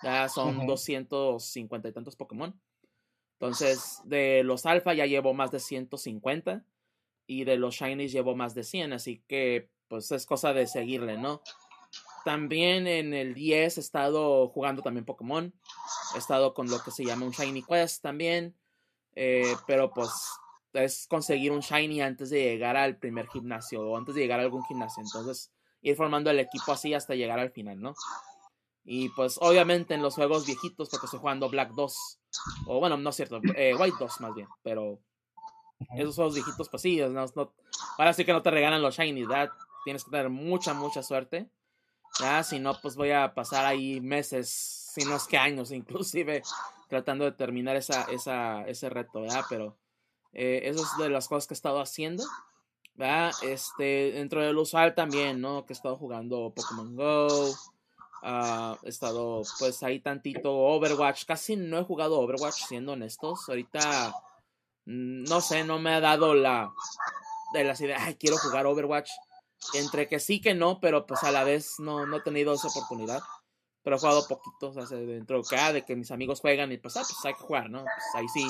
Ya 0.03 0.27
son 0.29 0.67
250 0.67 1.87
y 1.87 1.91
tantos 1.91 2.15
Pokémon. 2.15 2.59
Entonces, 3.39 4.01
de 4.05 4.43
los 4.43 4.65
alfa 4.65 4.93
ya 4.93 5.05
llevo 5.05 5.33
más 5.33 5.51
de 5.51 5.59
150 5.59 6.65
y 7.27 7.43
de 7.43 7.57
los 7.57 7.75
shinies 7.75 8.11
llevo 8.11 8.35
más 8.35 8.53
de 8.53 8.63
100, 8.63 8.93
así 8.93 9.23
que 9.27 9.69
pues 9.87 10.11
es 10.11 10.25
cosa 10.25 10.53
de 10.53 10.67
seguirle, 10.67 11.17
¿no? 11.17 11.41
También 12.23 12.87
en 12.87 13.13
el 13.13 13.33
10 13.33 13.77
he 13.77 13.81
estado 13.81 14.47
jugando 14.47 14.81
también 14.81 15.05
Pokémon. 15.05 15.53
He 16.15 16.17
estado 16.17 16.53
con 16.53 16.69
lo 16.69 16.81
que 16.81 16.91
se 16.91 17.03
llama 17.03 17.25
un 17.25 17.31
Shiny 17.31 17.63
Quest 17.63 18.01
también. 18.01 18.55
Eh, 19.15 19.55
pero 19.67 19.91
pues 19.91 20.09
es 20.73 21.05
conseguir 21.07 21.51
un 21.51 21.59
Shiny 21.59 22.01
antes 22.01 22.29
de 22.29 22.43
llegar 22.43 22.77
al 22.77 22.97
primer 22.97 23.27
gimnasio 23.27 23.81
o 23.81 23.97
antes 23.97 24.15
de 24.15 24.21
llegar 24.21 24.39
a 24.39 24.43
algún 24.43 24.63
gimnasio. 24.63 25.03
Entonces 25.03 25.51
ir 25.81 25.95
formando 25.95 26.31
el 26.31 26.39
equipo 26.39 26.71
así 26.71 26.93
hasta 26.93 27.13
llegar 27.13 27.39
al 27.39 27.51
final, 27.51 27.79
¿no? 27.79 27.93
Y 28.85 29.09
pues 29.09 29.37
obviamente 29.41 29.93
en 29.93 30.01
los 30.01 30.15
juegos 30.15 30.45
viejitos, 30.45 30.89
porque 30.89 31.05
estoy 31.05 31.19
jugando 31.19 31.49
Black 31.49 31.71
2, 31.71 32.19
o 32.67 32.79
bueno, 32.79 32.97
no 32.97 33.09
es 33.09 33.15
cierto, 33.15 33.39
eh, 33.55 33.73
White 33.75 33.97
2 33.99 34.21
más 34.21 34.35
bien, 34.35 34.47
pero 34.61 34.99
esos 35.95 36.15
juegos 36.15 36.35
viejitos, 36.35 36.69
pues 36.69 36.81
sí, 36.81 36.97
no, 36.97 37.25
ahora 37.97 38.13
sí 38.13 38.25
que 38.25 38.33
no 38.33 38.41
te 38.41 38.51
regalan 38.51 38.81
los 38.81 38.95
shiny, 38.95 39.25
¿verdad? 39.25 39.51
tienes 39.83 40.03
que 40.03 40.11
tener 40.11 40.29
mucha, 40.29 40.73
mucha 40.73 41.03
suerte. 41.03 41.49
¿ya? 42.19 42.43
Si 42.43 42.59
no, 42.59 42.79
pues 42.81 42.95
voy 42.95 43.11
a 43.11 43.33
pasar 43.33 43.65
ahí 43.65 44.01
meses, 44.01 44.49
si 44.93 45.05
no 45.05 45.15
es 45.15 45.25
que 45.25 45.37
años 45.37 45.71
inclusive, 45.71 46.43
tratando 46.89 47.25
de 47.25 47.31
terminar 47.33 47.75
esa, 47.75 48.03
esa, 48.03 48.63
ese 48.67 48.89
reto, 48.89 49.21
¿verdad? 49.21 49.43
Pero 49.49 49.77
eh, 50.31 50.61
eso 50.65 50.83
es 50.83 50.97
de 50.97 51.09
las 51.09 51.27
cosas 51.27 51.47
que 51.47 51.53
he 51.53 51.55
estado 51.55 51.79
haciendo. 51.79 52.23
¿verdad? 52.95 53.31
Este, 53.41 54.11
dentro 54.11 54.41
del 54.41 54.57
usual 54.57 54.93
también, 54.93 55.41
¿no? 55.41 55.65
Que 55.65 55.73
he 55.73 55.75
estado 55.75 55.97
jugando 55.97 56.53
Pokémon 56.55 56.95
Go. 56.95 57.27
He 58.23 58.89
estado, 58.89 59.41
pues, 59.59 59.83
ahí 59.83 59.99
tantito 59.99 60.53
Overwatch. 60.53 61.25
Casi 61.25 61.55
no 61.55 61.79
he 61.79 61.83
jugado 61.83 62.19
Overwatch, 62.19 62.65
siendo 62.67 62.93
honestos. 62.93 63.47
Ahorita, 63.49 64.13
mm, 64.85 65.23
no 65.23 65.41
sé, 65.41 65.63
no 65.63 65.79
me 65.79 65.93
ha 65.93 65.99
dado 65.99 66.33
la... 66.33 66.71
De 67.53 67.63
las 67.63 67.79
ideas, 67.81 68.01
ay, 68.03 68.15
quiero 68.15 68.37
jugar 68.37 68.65
Overwatch. 68.65 69.11
Entre 69.73 70.07
que 70.07 70.19
sí 70.19 70.41
que 70.41 70.53
no, 70.53 70.79
pero 70.79 71.05
pues 71.05 71.23
a 71.23 71.31
la 71.31 71.43
vez 71.43 71.75
no, 71.79 72.05
no 72.05 72.17
he 72.17 72.21
tenido 72.21 72.53
esa 72.53 72.67
oportunidad. 72.67 73.21
Pero 73.83 73.95
he 73.97 73.99
jugado 73.99 74.27
poquito, 74.27 74.69
o 74.69 74.85
dentro 74.87 75.41
de 75.41 75.47
que, 75.47 75.55
ah, 75.57 75.73
de 75.73 75.85
que 75.85 75.95
mis 75.95 76.11
amigos 76.11 76.39
juegan 76.39 76.71
y 76.71 76.77
pues, 76.77 76.97
ah, 76.97 77.01
pues 77.01 77.17
hay 77.25 77.33
que 77.33 77.43
jugar, 77.43 77.69
¿no? 77.69 77.83
Pues 77.83 78.05
ahí 78.15 78.27
sí 78.29 78.47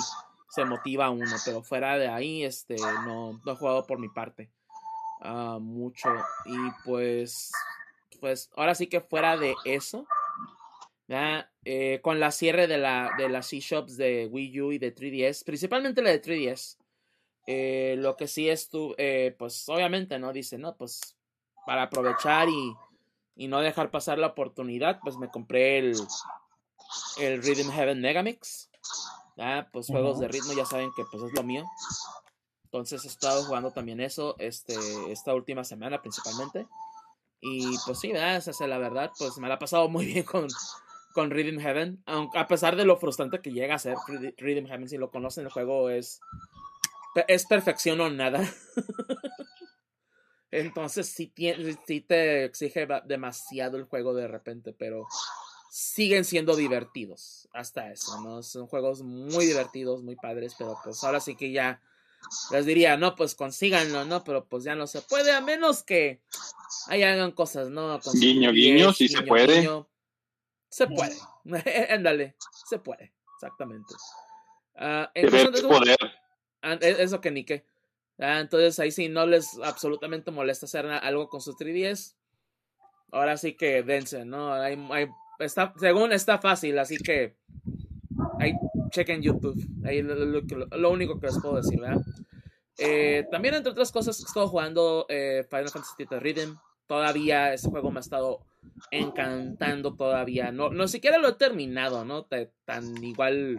se 0.50 0.66
motiva 0.66 1.10
uno, 1.10 1.36
pero 1.44 1.64
fuera 1.64 1.98
de 1.98 2.08
ahí, 2.08 2.44
este, 2.44 2.76
no, 2.76 3.42
no 3.44 3.52
he 3.52 3.56
jugado 3.56 3.86
por 3.88 4.00
mi 4.00 4.10
parte 4.10 4.52
ah, 5.22 5.58
mucho. 5.60 6.10
Y 6.46 6.58
pues, 6.86 7.52
pues 8.24 8.50
ahora 8.56 8.74
sí 8.74 8.88
que 8.88 9.02
fuera 9.02 9.36
de 9.36 9.54
eso. 9.66 10.08
Eh, 11.66 12.00
con 12.02 12.22
la 12.22 12.32
cierre 12.32 12.68
de, 12.68 12.78
la, 12.78 13.12
de 13.18 13.28
las 13.28 13.52
eShops 13.52 13.98
de 13.98 14.30
Wii 14.32 14.62
U 14.62 14.72
y 14.72 14.78
de 14.78 14.96
3DS, 14.96 15.44
principalmente 15.44 16.02
la 16.02 16.12
de 16.12 16.22
3DS, 16.22 16.78
eh, 17.48 17.96
lo 17.98 18.16
que 18.16 18.30
sí 18.30 18.48
es 18.48 18.70
tú, 18.70 18.96
eh, 18.98 19.36
pues 19.38 19.68
obviamente, 19.68 20.20
¿no? 20.20 20.32
Dice, 20.32 20.58
no, 20.58 20.78
pues 20.78 21.18
para 21.66 21.84
aprovechar 21.84 22.48
y, 22.48 22.74
y 23.36 23.50
no 23.50 23.60
dejar 23.60 23.92
pasar 23.92 24.18
la 24.20 24.28
oportunidad, 24.28 25.02
pues 25.04 25.18
me 25.18 25.30
compré 25.30 25.80
el, 25.80 25.94
el 27.20 27.44
Rhythm 27.44 27.72
Heaven 27.72 28.00
Megamix. 28.00 28.70
Ah, 29.38 29.68
pues 29.70 29.88
juegos 29.88 30.22
de 30.22 30.30
ritmo 30.30 30.54
ya 30.54 30.66
saben 30.66 30.92
que 30.96 31.04
pues 31.12 31.24
es 31.24 31.34
lo 31.34 31.44
mío. 31.44 31.66
Entonces 32.64 33.04
he 33.04 33.10
estado 33.10 33.44
jugando 33.44 33.72
también 33.72 34.00
eso 34.00 34.38
este, 34.40 34.76
esta 35.12 35.34
última 35.34 35.66
semana 35.66 36.02
principalmente. 36.02 36.68
Y 37.46 37.76
pues 37.86 38.00
sí, 38.00 38.14
la 38.14 38.78
verdad, 38.78 39.12
pues 39.20 39.38
me 39.38 39.50
la 39.50 39.56
ha 39.56 39.60
pasado 39.60 39.90
muy 39.90 40.06
bien 40.06 40.24
con, 40.24 40.48
con 41.14 41.30
Rhythm 41.30 41.60
Heaven. 41.60 42.02
Aunque, 42.06 42.40
a 42.40 42.48
pesar 42.48 42.78
de 42.78 42.86
lo 42.86 42.96
frustrante 42.96 43.42
que 43.42 43.52
llega 43.52 43.76
a 43.76 43.80
ser 43.80 43.98
Rhythm 44.38 44.66
Heaven, 44.66 44.88
si 44.88 44.98
lo 44.98 45.12
conocen, 45.12 45.44
el 45.44 45.52
juego 45.52 45.90
es, 45.90 46.22
es 47.28 47.46
perfección 47.46 48.00
o 48.00 48.10
nada. 48.10 48.50
Entonces 50.52 51.10
sí, 51.10 51.34
sí 51.86 52.02
te 52.02 52.46
exige 52.46 52.88
demasiado 53.06 53.76
el 53.76 53.86
juego 53.86 54.14
de 54.14 54.28
repente, 54.30 54.72
pero 54.72 55.06
siguen 55.70 56.24
siendo 56.24 56.56
divertidos 56.56 57.50
hasta 57.52 57.92
eso, 57.92 58.22
¿no? 58.22 58.42
Son 58.42 58.68
juegos 58.68 59.02
muy 59.02 59.48
divertidos, 59.48 60.02
muy 60.02 60.16
padres, 60.16 60.56
pero 60.58 60.78
pues 60.82 61.04
ahora 61.04 61.20
sí 61.20 61.36
que 61.36 61.52
ya 61.52 61.82
les 62.52 62.66
diría, 62.66 62.98
no, 62.98 63.16
pues 63.16 63.36
consíganlo, 63.36 64.06
¿no? 64.06 64.24
Pero 64.24 64.46
pues 64.46 64.64
ya 64.64 64.76
no 64.76 64.88
se 64.88 65.02
puede, 65.02 65.32
a 65.32 65.42
menos 65.42 65.84
que 65.84 66.22
ahí 66.88 67.04
hagan 67.04 67.32
cosas, 67.32 67.70
¿no? 67.70 68.02
Su 68.02 68.12
Guiño, 68.14 68.52
10, 68.52 68.76
guiño, 68.76 68.94
sí 68.94 69.08
se 69.08 69.22
puede. 69.24 69.60
guiño. 69.62 69.88
Se 70.70 70.88
puede, 70.88 71.16
ándale, 71.92 72.36
se 72.68 72.80
puede, 72.80 73.14
exactamente. 73.36 73.94
Ah, 74.76 75.12
en 75.14 75.30
Querer 75.30 75.52
cuestión 75.52 75.56
es 75.56 75.62
de- 75.62 75.68
poder. 75.68 75.98
Ah, 76.64 76.78
e- 76.82 77.04
Eso 77.04 77.22
que 77.22 77.30
ni 77.32 77.44
qué. 77.46 77.66
Ah, 78.20 78.40
entonces 78.40 78.80
ahí 78.80 78.92
sí 78.92 79.10
no 79.10 79.26
les 79.26 79.58
absolutamente 79.64 80.32
molesta 80.32 80.66
hacer 80.66 80.86
algo 80.88 81.30
con 81.30 81.42
sus 81.42 81.56
3DS. 81.58 82.16
Ahora 83.12 83.38
sí 83.38 83.54
que 83.54 83.84
dense, 83.84 84.26
¿no? 84.26 84.54
Hay, 84.54 84.84
hay- 84.92 85.10
está, 85.40 85.74
según 85.80 86.12
está 86.14 86.40
fácil, 86.40 86.80
así 86.80 86.98
que 86.98 87.36
chequen 88.94 89.22
YouTube. 89.22 89.60
Ahí 89.84 90.02
lo, 90.02 90.16
lo 90.16 90.92
único 90.92 91.20
que 91.20 91.28
les 91.28 91.40
puedo 91.42 91.56
decir, 91.58 91.80
¿verdad? 91.80 92.02
Eh, 92.78 93.26
también, 93.32 93.56
entre 93.56 93.72
otras 93.72 93.92
cosas, 93.92 94.20
he 94.20 94.24
estado 94.24 94.48
jugando 94.48 95.06
eh, 95.10 95.46
Final 95.50 95.70
Fantasy 95.70 95.94
Tita 95.98 96.20
Rhythm. 96.20 96.56
Todavía 96.88 97.54
ese 97.54 97.70
juego 97.70 97.92
me 97.92 98.00
ha 98.00 98.02
estado 98.02 98.40
encantando 98.92 99.96
todavía. 99.96 100.52
No, 100.52 100.70
no 100.70 100.88
siquiera 100.88 101.18
lo 101.18 101.30
he 101.30 101.34
terminado, 101.34 102.06
¿no? 102.06 102.24
Ta- 102.26 102.50
tan 102.66 103.04
igual 103.04 103.58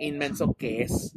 inmenso 0.00 0.54
que 0.54 0.82
es. 0.82 1.14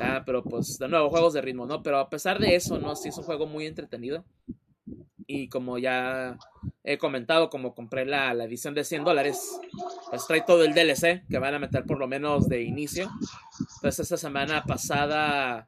Ah, 0.00 0.22
pero 0.24 0.42
pues, 0.42 0.78
de 0.78 0.88
nuevo, 0.88 1.10
juegos 1.10 1.32
de 1.34 1.40
ritmo, 1.42 1.66
¿no? 1.66 1.82
Pero 1.82 1.98
a 1.98 2.08
pesar 2.10 2.38
de 2.38 2.54
eso, 2.54 2.78
¿no? 2.78 2.94
Sí 2.96 3.08
es 3.08 3.18
un 3.18 3.24
juego 3.24 3.46
muy 3.46 3.66
entretenido. 3.66 4.24
Y 5.32 5.48
como 5.48 5.78
ya 5.78 6.36
he 6.82 6.98
comentado, 6.98 7.50
como 7.50 7.72
compré 7.72 8.04
la, 8.04 8.34
la 8.34 8.44
edición 8.46 8.74
de 8.74 8.82
100 8.82 9.04
dólares, 9.04 9.60
pues 10.10 10.26
trae 10.26 10.40
todo 10.40 10.64
el 10.64 10.74
DLC 10.74 11.24
que 11.28 11.38
van 11.38 11.54
a 11.54 11.60
meter 11.60 11.84
por 11.84 12.00
lo 12.00 12.08
menos 12.08 12.48
de 12.48 12.62
inicio. 12.62 13.08
Pues 13.80 14.00
esta 14.00 14.16
semana 14.16 14.64
pasada, 14.64 15.66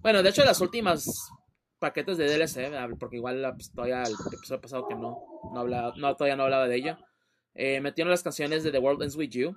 bueno, 0.00 0.22
de 0.22 0.30
hecho 0.30 0.46
las 0.46 0.62
últimas 0.62 1.30
paquetes 1.78 2.16
de 2.16 2.24
DLC, 2.24 2.70
¿verdad? 2.70 2.88
porque 2.98 3.16
igual 3.16 3.52
pues, 3.54 3.70
todavía 3.70 4.02
el 4.02 4.14
episodio 4.32 4.62
pasado 4.62 4.88
que 4.88 4.94
no, 4.94 5.22
no, 5.52 5.60
hablaba, 5.60 5.92
no 5.98 6.16
todavía 6.16 6.36
no 6.36 6.44
hablaba 6.44 6.66
de 6.66 6.76
ello, 6.76 6.96
eh, 7.54 7.82
metieron 7.82 8.10
las 8.10 8.22
canciones 8.22 8.64
de 8.64 8.72
The 8.72 8.78
World 8.78 9.02
Ends 9.02 9.16
With 9.16 9.30
You, 9.30 9.54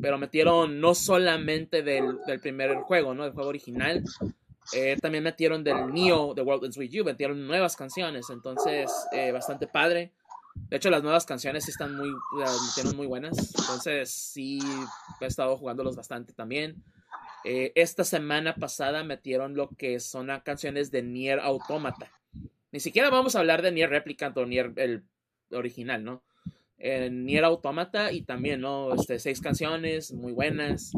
pero 0.00 0.16
metieron 0.16 0.80
no 0.80 0.94
solamente 0.94 1.82
del, 1.82 2.18
del 2.24 2.38
primer 2.38 2.76
juego, 2.82 3.14
¿no? 3.14 3.24
Del 3.24 3.32
juego 3.32 3.48
original, 3.48 4.04
eh, 4.72 4.96
también 5.00 5.24
metieron 5.24 5.62
del 5.62 5.92
Neo 5.92 6.34
The 6.34 6.42
World 6.42 6.64
Ends 6.64 6.76
With 6.76 6.90
You, 6.90 7.04
metieron 7.04 7.46
nuevas 7.46 7.76
canciones, 7.76 8.30
entonces 8.30 8.90
eh, 9.12 9.32
bastante 9.32 9.66
padre. 9.66 10.12
De 10.54 10.76
hecho, 10.76 10.90
las 10.90 11.02
nuevas 11.02 11.26
canciones 11.26 11.64
sí 11.64 11.70
están 11.70 11.94
muy, 11.96 12.10
metieron 12.68 12.96
muy 12.96 13.06
buenas, 13.06 13.54
entonces 13.58 14.10
sí 14.10 14.58
he 15.20 15.26
estado 15.26 15.56
jugándolos 15.56 15.96
bastante 15.96 16.32
también. 16.32 16.82
Eh, 17.44 17.72
esta 17.74 18.04
semana 18.04 18.54
pasada 18.54 19.04
metieron 19.04 19.54
lo 19.54 19.68
que 19.68 20.00
son 20.00 20.28
canciones 20.44 20.90
de 20.90 21.02
Nier 21.02 21.40
Automata. 21.40 22.10
Ni 22.72 22.80
siquiera 22.80 23.10
vamos 23.10 23.36
a 23.36 23.40
hablar 23.40 23.62
de 23.62 23.70
Nier 23.70 23.90
Replicant 23.90 24.36
o 24.38 24.46
Nier 24.46 24.72
el 24.76 25.04
original, 25.50 26.02
¿no? 26.02 26.22
Nier 26.78 27.44
Automata 27.44 28.12
y 28.12 28.22
también, 28.22 28.62
¿no? 28.62 28.94
Este, 28.94 29.18
seis 29.18 29.40
canciones 29.40 30.12
muy 30.12 30.32
buenas. 30.32 30.92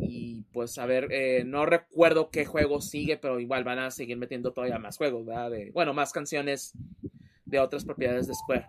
Y 0.00 0.44
pues 0.52 0.78
a 0.78 0.86
ver, 0.86 1.08
eh, 1.10 1.44
no 1.44 1.66
recuerdo 1.66 2.30
qué 2.30 2.44
juego 2.44 2.80
sigue, 2.80 3.16
pero 3.16 3.40
igual 3.40 3.64
van 3.64 3.78
a 3.78 3.90
seguir 3.90 4.16
metiendo 4.16 4.52
todavía 4.52 4.78
más 4.78 4.96
juegos, 4.96 5.26
¿verdad? 5.26 5.50
Bueno, 5.72 5.94
más 5.94 6.12
canciones 6.12 6.72
de 7.44 7.58
otras 7.58 7.84
propiedades 7.84 8.26
de 8.26 8.34
Square. 8.34 8.66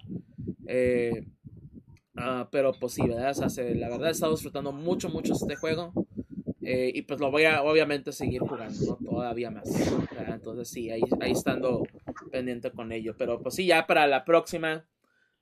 Eh, 0.68 1.26
ah, 2.16 2.48
pero 2.52 2.74
pues 2.74 2.94
sí, 2.94 3.08
¿verdad? 3.08 3.36
La 3.76 3.90
verdad 3.90 4.10
he 4.10 4.12
estado 4.12 4.34
disfrutando 4.34 4.72
mucho, 4.72 5.10
mucho 5.10 5.34
este 5.34 5.56
juego. 5.56 5.94
Eh, 6.64 6.92
y 6.94 7.02
pues 7.02 7.20
lo 7.20 7.32
voy 7.32 7.46
a 7.46 7.64
obviamente 7.64 8.12
seguir 8.12 8.42
jugando 8.42 8.96
todavía 9.04 9.50
más. 9.50 9.70
Entonces 10.28 10.70
sí, 10.70 10.92
ahí, 10.92 11.02
ahí 11.20 11.32
estando 11.32 11.84
pendiente 12.32 12.72
con 12.72 12.92
ello. 12.92 13.16
Pero 13.18 13.42
pues 13.42 13.56
sí, 13.56 13.66
ya 13.66 13.88
para 13.88 14.08
la 14.08 14.24
próxima 14.26 14.86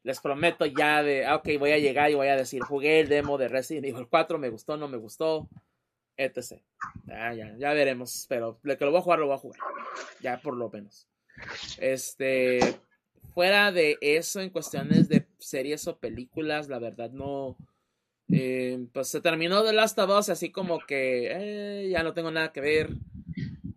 les 0.03 0.19
prometo 0.19 0.65
ya 0.65 1.03
de, 1.03 1.25
ah, 1.25 1.35
ok, 1.35 1.49
voy 1.59 1.71
a 1.71 1.77
llegar 1.77 2.09
y 2.09 2.15
voy 2.15 2.27
a 2.27 2.35
decir, 2.35 2.61
jugué 2.61 3.01
el 3.01 3.09
demo 3.09 3.37
de 3.37 3.47
Resident 3.47 3.85
Evil 3.85 4.07
4, 4.09 4.37
me 4.39 4.49
gustó, 4.49 4.77
no 4.77 4.87
me 4.87 4.97
gustó, 4.97 5.49
etc. 6.17 6.61
Ya, 7.05 7.33
ya, 7.33 7.55
ya 7.57 7.73
veremos, 7.73 8.25
pero 8.29 8.59
de 8.63 8.77
que 8.77 8.85
lo 8.85 8.91
voy 8.91 8.99
a 8.99 9.03
jugar, 9.03 9.19
lo 9.19 9.27
voy 9.27 9.35
a 9.35 9.39
jugar. 9.39 9.59
Ya 10.21 10.39
por 10.41 10.55
lo 10.55 10.69
menos. 10.69 11.07
Este, 11.77 12.59
fuera 13.33 13.71
de 13.71 13.97
eso, 14.01 14.41
en 14.41 14.49
cuestiones 14.49 15.09
de 15.09 15.27
series 15.37 15.87
o 15.87 15.97
películas, 15.97 16.67
la 16.69 16.79
verdad 16.79 17.11
no... 17.11 17.57
eh, 18.31 18.85
pues 18.93 19.07
se 19.09 19.21
terminó 19.21 19.63
The 19.63 19.73
Last 19.73 19.97
of 19.99 20.09
Us 20.09 20.29
así 20.29 20.51
como 20.51 20.79
que 20.79 21.29
eh, 21.31 21.89
ya 21.89 22.03
no 22.03 22.13
tengo 22.13 22.31
nada 22.31 22.51
que 22.51 22.61
ver. 22.61 22.89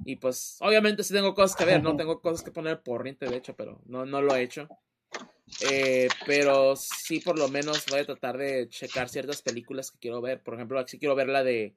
Y 0.04 0.16
pues 0.16 0.56
obviamente 0.60 1.04
sí 1.04 1.14
tengo 1.14 1.34
cosas 1.34 1.56
que 1.56 1.64
ver, 1.64 1.82
no 1.82 1.96
tengo 1.96 2.20
cosas 2.20 2.42
que 2.42 2.50
poner 2.50 2.82
por 2.82 3.04
rente, 3.04 3.26
de 3.26 3.36
hecho, 3.36 3.54
pero 3.54 3.80
no, 3.86 4.04
no 4.04 4.20
lo 4.20 4.34
he 4.34 4.42
hecho. 4.42 4.68
Eh, 5.60 6.08
pero 6.26 6.74
sí, 6.76 7.20
por 7.20 7.38
lo 7.38 7.48
menos 7.48 7.84
voy 7.90 8.00
a 8.00 8.06
tratar 8.06 8.38
de 8.38 8.68
checar 8.68 9.08
ciertas 9.08 9.42
películas 9.42 9.90
que 9.90 9.98
quiero 9.98 10.20
ver. 10.20 10.42
Por 10.42 10.54
ejemplo, 10.54 10.86
si 10.86 10.98
quiero 10.98 11.14
ver 11.14 11.28
la 11.28 11.44
de 11.44 11.76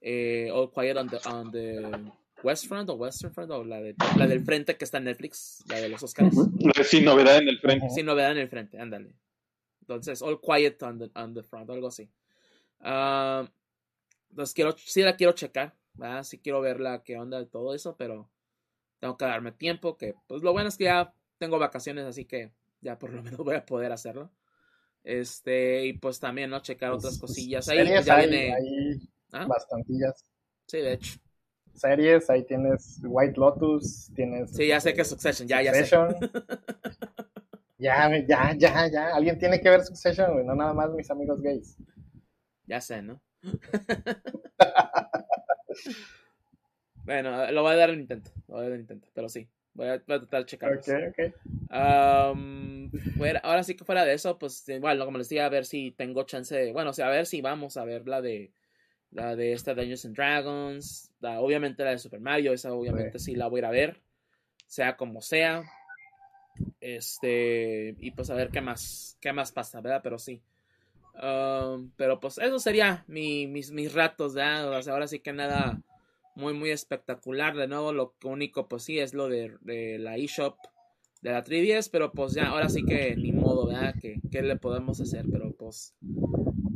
eh, 0.00 0.50
All 0.52 0.70
Quiet 0.72 0.96
on 0.96 1.08
the, 1.08 1.18
on 1.28 1.50
the 1.50 2.12
West 2.42 2.66
Front 2.66 2.90
o 2.90 2.94
Western 2.94 3.32
Front 3.32 3.50
o 3.50 3.64
la, 3.64 3.80
de, 3.80 3.94
la 4.16 4.26
del 4.26 4.44
frente 4.44 4.76
que 4.76 4.84
está 4.84 4.98
en 4.98 5.04
Netflix, 5.04 5.62
la 5.68 5.80
de 5.80 5.88
los 5.88 6.02
Oscars. 6.02 6.34
Sin 6.84 7.04
novedad 7.04 7.38
en 7.38 7.48
el 7.48 7.58
frente. 7.58 7.90
Sin 7.90 8.06
novedad 8.06 8.32
en 8.32 8.38
el 8.38 8.48
frente, 8.48 8.78
ándale. 8.78 9.14
Entonces, 9.82 10.22
All 10.22 10.40
Quiet 10.40 10.82
on 10.82 10.98
the, 10.98 11.10
on 11.14 11.34
the 11.34 11.42
Front, 11.42 11.70
algo 11.70 11.88
así. 11.88 12.08
Ah, 12.80 13.50
entonces, 14.30 14.54
quiero, 14.54 14.74
sí 14.78 15.02
la 15.02 15.16
quiero 15.16 15.32
checar, 15.32 15.74
¿verdad? 15.94 16.22
Sí 16.22 16.38
quiero 16.38 16.60
ver 16.60 16.80
la 16.80 17.02
que 17.02 17.18
onda 17.18 17.38
de 17.38 17.46
todo 17.46 17.74
eso, 17.74 17.96
pero 17.96 18.30
tengo 19.00 19.16
que 19.16 19.24
darme 19.24 19.52
tiempo, 19.52 19.96
que 19.96 20.14
pues 20.26 20.42
lo 20.42 20.52
bueno 20.52 20.68
es 20.68 20.76
que 20.76 20.84
ya 20.84 21.12
tengo 21.38 21.58
vacaciones, 21.58 22.04
así 22.04 22.24
que 22.24 22.52
ya 22.80 22.98
por 22.98 23.12
lo 23.12 23.22
menos 23.22 23.38
voy 23.38 23.56
a 23.56 23.64
poder 23.64 23.92
hacerlo. 23.92 24.30
Este, 25.02 25.86
y 25.86 25.94
pues 25.94 26.20
también, 26.20 26.50
¿no? 26.50 26.60
Checar 26.60 26.92
otras 26.92 27.18
cosillas. 27.18 27.68
Ahí 27.68 27.78
Series 27.78 28.04
ya 28.04 28.16
viene. 28.16 28.54
hay 28.54 29.00
¿Ah? 29.32 29.46
bastantillas. 29.46 30.24
Sí, 30.66 30.78
de 30.78 30.94
hecho. 30.94 31.18
series, 31.74 32.28
ahí 32.30 32.44
tienes 32.44 33.00
White 33.02 33.38
Lotus, 33.38 34.10
tienes... 34.14 34.52
Sí, 34.52 34.68
ya 34.68 34.80
sé 34.80 34.94
que 34.94 35.02
es 35.02 35.08
Succession, 35.08 35.48
ya, 35.48 35.62
ya 35.62 35.72
sé. 35.72 35.96
ya, 37.78 38.10
ya, 38.26 38.54
ya, 38.56 38.88
ya. 38.88 39.14
Alguien 39.14 39.38
tiene 39.38 39.60
que 39.60 39.70
ver 39.70 39.82
Succession, 39.82 40.32
güey, 40.32 40.44
no 40.44 40.54
nada 40.54 40.74
más 40.74 40.92
mis 40.92 41.10
amigos 41.10 41.40
gays. 41.40 41.76
Ya 42.66 42.80
sé, 42.80 43.02
¿no? 43.02 43.20
bueno, 47.04 47.50
lo 47.50 47.62
voy 47.62 47.72
a 47.72 47.76
dar 47.76 47.90
un 47.90 48.00
intento, 48.00 48.30
lo 48.46 48.54
voy 48.54 48.60
a 48.60 48.64
dar 48.64 48.72
un 48.74 48.80
intento, 48.80 49.08
pero 49.12 49.28
sí. 49.28 49.48
Voy 49.74 49.88
a, 49.88 49.98
tratar 50.00 50.40
de 50.40 50.46
checarlo. 50.46 50.80
Ok, 50.80 50.88
ok. 51.10 51.34
ahora 53.42 53.62
sí 53.62 53.76
que 53.76 53.84
fuera 53.84 54.04
de 54.04 54.14
eso, 54.14 54.38
pues 54.38 54.68
igual, 54.68 54.98
como 55.04 55.18
les 55.18 55.28
decía, 55.28 55.46
a 55.46 55.50
ver 55.50 55.64
si 55.64 55.92
tengo 55.92 56.24
chance 56.24 56.56
de, 56.56 56.72
bueno, 56.72 56.90
o 56.90 56.92
sea, 56.92 57.06
a 57.06 57.10
ver 57.10 57.26
si 57.26 57.40
vamos 57.40 57.76
a 57.76 57.84
ver 57.84 58.08
la 58.08 58.20
de 58.20 58.52
la 59.12 59.34
de 59.34 59.52
esta 59.52 59.74
Dungeons 59.74 60.04
and 60.04 60.16
Dragons, 60.16 61.10
obviamente 61.20 61.84
la 61.84 61.90
de 61.90 61.98
Super 61.98 62.20
Mario, 62.20 62.52
esa 62.52 62.72
obviamente 62.72 63.18
sí. 63.18 63.34
la 63.34 63.48
voy 63.48 63.58
a 63.58 63.60
ir 63.60 63.64
a 63.66 63.70
ver, 63.70 64.00
sea 64.66 64.96
como 64.96 65.20
sea. 65.20 65.64
Este, 66.80 67.94
y 67.98 68.10
pues 68.12 68.30
a 68.30 68.34
ver 68.34 68.50
qué 68.50 68.60
más, 68.60 69.16
qué 69.20 69.32
más 69.32 69.52
pasa, 69.52 69.80
¿verdad? 69.80 70.00
Pero 70.02 70.18
sí. 70.18 70.42
pero 71.96 72.20
pues 72.20 72.38
eso 72.38 72.58
sería 72.58 73.04
mis, 73.08 73.70
mis 73.72 73.92
ratos, 73.92 74.34
¿verdad? 74.34 74.70
O 74.70 74.82
sea, 74.82 74.92
ahora 74.92 75.08
sí 75.08 75.20
que 75.20 75.32
nada 75.32 75.80
muy, 76.40 76.54
muy 76.54 76.70
espectacular. 76.70 77.54
De 77.54 77.68
nuevo, 77.68 77.92
lo 77.92 78.14
único, 78.24 78.66
pues 78.66 78.82
sí, 78.84 78.98
es 78.98 79.14
lo 79.14 79.28
de, 79.28 79.56
la 79.98 80.16
eShop 80.16 80.56
de 81.22 81.32
la 81.32 81.44
Trivies, 81.44 81.90
pero 81.90 82.12
pues 82.12 82.32
ya, 82.32 82.48
ahora 82.48 82.70
sí 82.70 82.82
que 82.82 83.14
ni 83.14 83.30
modo, 83.30 83.66
¿verdad? 83.66 83.94
¿Qué, 84.00 84.20
qué 84.32 84.42
le 84.42 84.56
podemos 84.56 85.00
hacer? 85.00 85.26
Pero 85.30 85.52
pues, 85.52 85.94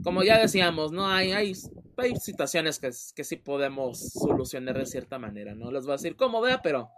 como 0.05 0.23
ya 0.23 0.39
decíamos, 0.39 0.93
¿no? 0.93 1.09
Hay, 1.09 1.33
hay, 1.33 1.55
hay 1.97 2.17
situaciones 2.17 2.79
que, 2.79 2.91
que 3.17 3.25
sí 3.25 3.37
podemos 3.37 3.99
solucionar 4.13 4.79
de 4.79 4.87
cierta 4.87 5.19
manera, 5.19 5.55
¿no? 5.55 5.73
Les 5.73 5.85
voy 5.85 5.95
a 5.95 5.97
decir 5.97 6.15
cómo, 6.15 6.43
vea, 6.43 6.61
pero, 6.61 6.91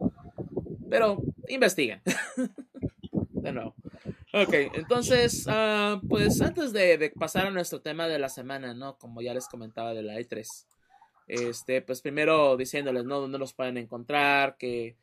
pero 0.90 1.22
investiguen. 1.48 2.02
de 3.30 3.52
nuevo. 3.52 3.76
Ok, 4.32 4.54
entonces, 4.74 5.46
uh, 5.46 6.04
pues 6.08 6.40
antes 6.42 6.72
de, 6.72 6.98
de, 6.98 7.10
pasar 7.10 7.46
a 7.46 7.50
nuestro 7.50 7.80
tema 7.80 8.08
de 8.08 8.18
la 8.18 8.28
semana, 8.28 8.74
¿no? 8.74 8.98
Como 8.98 9.22
ya 9.22 9.32
les 9.32 9.46
comentaba 9.46 9.94
de 9.94 10.02
la 10.02 10.18
E3. 10.18 10.66
Este, 11.26 11.82
pues 11.82 12.02
primero 12.02 12.56
diciéndoles, 12.56 13.04
¿no? 13.04 13.20
Dónde 13.20 13.38
los 13.38 13.52
pueden 13.52 13.76
encontrar, 13.78 14.56
que, 14.56 14.96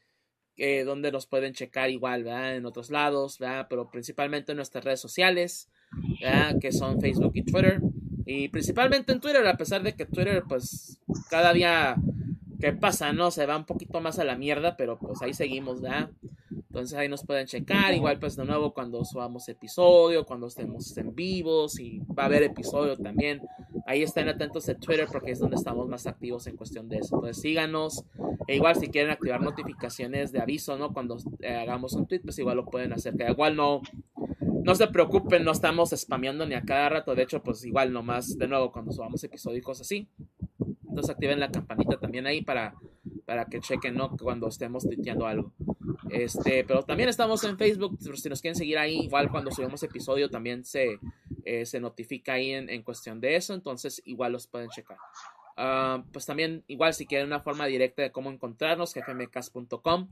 que 0.55 0.84
dónde 0.84 1.11
nos 1.11 1.28
pueden 1.28 1.53
checar 1.53 1.89
igual, 1.89 2.24
¿verdad? 2.24 2.55
En 2.55 2.65
otros 2.65 2.89
lados, 2.89 3.39
¿verdad? 3.39 3.67
Pero 3.69 3.89
principalmente 3.89 4.51
en 4.53 4.57
nuestras 4.57 4.84
redes 4.84 5.01
sociales, 5.01 5.69
¿verdad? 6.21 6.59
Que 6.59 6.71
son 6.71 7.01
Facebook 7.01 7.32
y 7.36 7.43
Twitter. 7.43 7.82
Y 8.26 8.47
principalmente 8.49 9.11
en 9.11 9.19
Twitter, 9.19 9.45
a 9.45 9.57
pesar 9.57 9.84
de 9.84 9.95
que 9.95 10.05
Twitter, 10.05 10.43
pues, 10.47 10.99
cada 11.30 11.51
día 11.51 11.97
que 12.63 12.71
pasa, 12.71 13.11
¿no? 13.11 13.30
Se 13.30 13.45
va 13.45 13.57
un 13.57 13.65
poquito 13.65 13.99
más 13.99 14.19
a 14.19 14.24
la 14.24 14.38
mierda, 14.38 14.78
pero 14.78 14.97
pues 14.97 15.21
ahí 15.21 15.34
seguimos, 15.34 15.82
¿verdad? 15.82 16.11
Entonces 16.49 16.97
ahí 16.97 17.09
nos 17.09 17.26
pueden 17.26 17.45
checar, 17.45 17.93
igual 17.93 18.17
pues 18.19 18.38
de 18.38 18.45
nuevo 18.45 18.74
cuando 18.74 19.03
subamos 19.03 19.49
episodio, 19.49 20.26
cuando 20.26 20.47
estemos 20.47 20.97
en 20.97 21.13
vivos 21.13 21.78
y 21.80 21.99
va 22.17 22.24
a 22.24 22.26
haber 22.28 22.41
episodio 22.43 22.97
también. 22.97 23.41
Ahí 23.86 24.03
estén 24.03 24.30
atentos 24.30 24.65
de 24.65 24.76
Twitter 24.76 25.07
porque 25.11 25.32
es 25.32 25.39
donde 25.39 25.55
estamos 25.55 25.88
más 25.88 26.07
activos 26.07 26.47
en 26.47 26.55
cuestión 26.55 26.88
de 26.89 26.97
eso. 26.97 27.15
Entonces 27.15 27.41
síganos. 27.41 28.05
E 28.47 28.55
igual 28.55 28.76
si 28.76 28.88
quieren 28.88 29.11
activar 29.11 29.41
notificaciones 29.41 30.32
de 30.32 30.41
aviso, 30.41 30.78
¿no? 30.78 30.93
Cuando 30.93 31.17
eh, 31.39 31.55
hagamos 31.55 31.93
un 31.93 32.07
tweet, 32.07 32.21
pues 32.21 32.39
igual 32.39 32.57
lo 32.57 32.65
pueden 32.65 32.93
hacer. 32.93 33.15
Que 33.15 33.30
igual 33.30 33.55
no, 33.55 33.82
no 34.63 34.76
se 34.76 34.88
preocupen, 34.88 35.43
no 35.43 35.51
estamos 35.51 35.89
spameando 35.91 36.45
ni 36.45 36.55
a 36.55 36.61
cada 36.61 36.89
rato. 36.89 37.15
De 37.15 37.24
hecho, 37.24 37.43
pues 37.43 37.65
igual 37.65 37.91
nomás, 37.91 38.38
de 38.38 38.47
nuevo, 38.47 38.71
cuando 38.71 38.91
subamos 38.91 39.26
cosas 39.63 39.82
así. 39.82 40.07
Entonces 40.88 41.09
activen 41.09 41.39
la 41.39 41.51
campanita 41.51 41.97
también 41.97 42.28
ahí 42.28 42.43
para, 42.43 42.76
para 43.26 43.45
que 43.45 43.59
chequen, 43.59 43.95
¿no? 43.95 44.15
Cuando 44.15 44.47
estemos 44.47 44.84
tuiteando 44.84 45.26
algo. 45.26 45.51
Este, 46.09 46.63
pero 46.63 46.84
también 46.84 47.09
estamos 47.09 47.43
en 47.43 47.57
Facebook, 47.57 47.97
si 47.99 48.30
nos 48.30 48.41
quieren 48.41 48.55
seguir 48.55 48.78
ahí, 48.78 48.99
igual 49.01 49.32
cuando 49.32 49.49
subimos 49.51 49.82
episodio 49.82 50.30
también 50.30 50.63
se, 50.63 50.99
eh, 51.45 51.65
se 51.65 51.79
notifica 51.79 52.33
ahí 52.33 52.51
en, 52.51 52.83
cuestión 52.83 53.19
de 53.19 53.35
eso, 53.35 53.53
entonces 53.53 54.01
igual 54.05 54.31
los 54.31 54.47
pueden 54.47 54.69
checar. 54.69 54.97
Uh, 55.55 56.03
pues 56.11 56.25
también, 56.25 56.63
igual 56.67 56.93
si 56.93 57.05
quieren 57.05 57.27
una 57.27 57.39
forma 57.39 57.65
directa 57.65 58.01
de 58.01 58.11
cómo 58.11 58.31
encontrarnos, 58.31 58.93
jfmcast.com, 58.93 60.09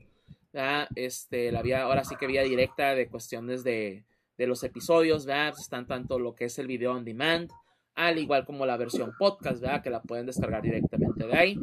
este, 0.94 1.50
la 1.50 1.62
vía, 1.62 1.82
ahora 1.82 2.04
sí 2.04 2.16
que 2.16 2.26
vía 2.26 2.42
directa 2.42 2.94
de 2.94 3.08
cuestiones 3.08 3.64
de, 3.64 4.04
de 4.36 4.46
los 4.46 4.62
episodios, 4.64 5.26
¿verdad? 5.26 5.50
Pues 5.50 5.62
están 5.62 5.86
tanto 5.86 6.18
lo 6.18 6.34
que 6.34 6.46
es 6.46 6.58
el 6.58 6.66
video 6.66 6.92
on 6.92 7.04
demand, 7.04 7.50
al 7.94 8.18
igual 8.18 8.44
como 8.44 8.66
la 8.66 8.76
versión 8.76 9.12
podcast. 9.18 9.62
Que 9.82 9.90
la 9.90 10.02
pueden 10.02 10.26
descargar 10.26 10.62
directamente 10.62 11.26
de 11.26 11.36
ahí. 11.36 11.58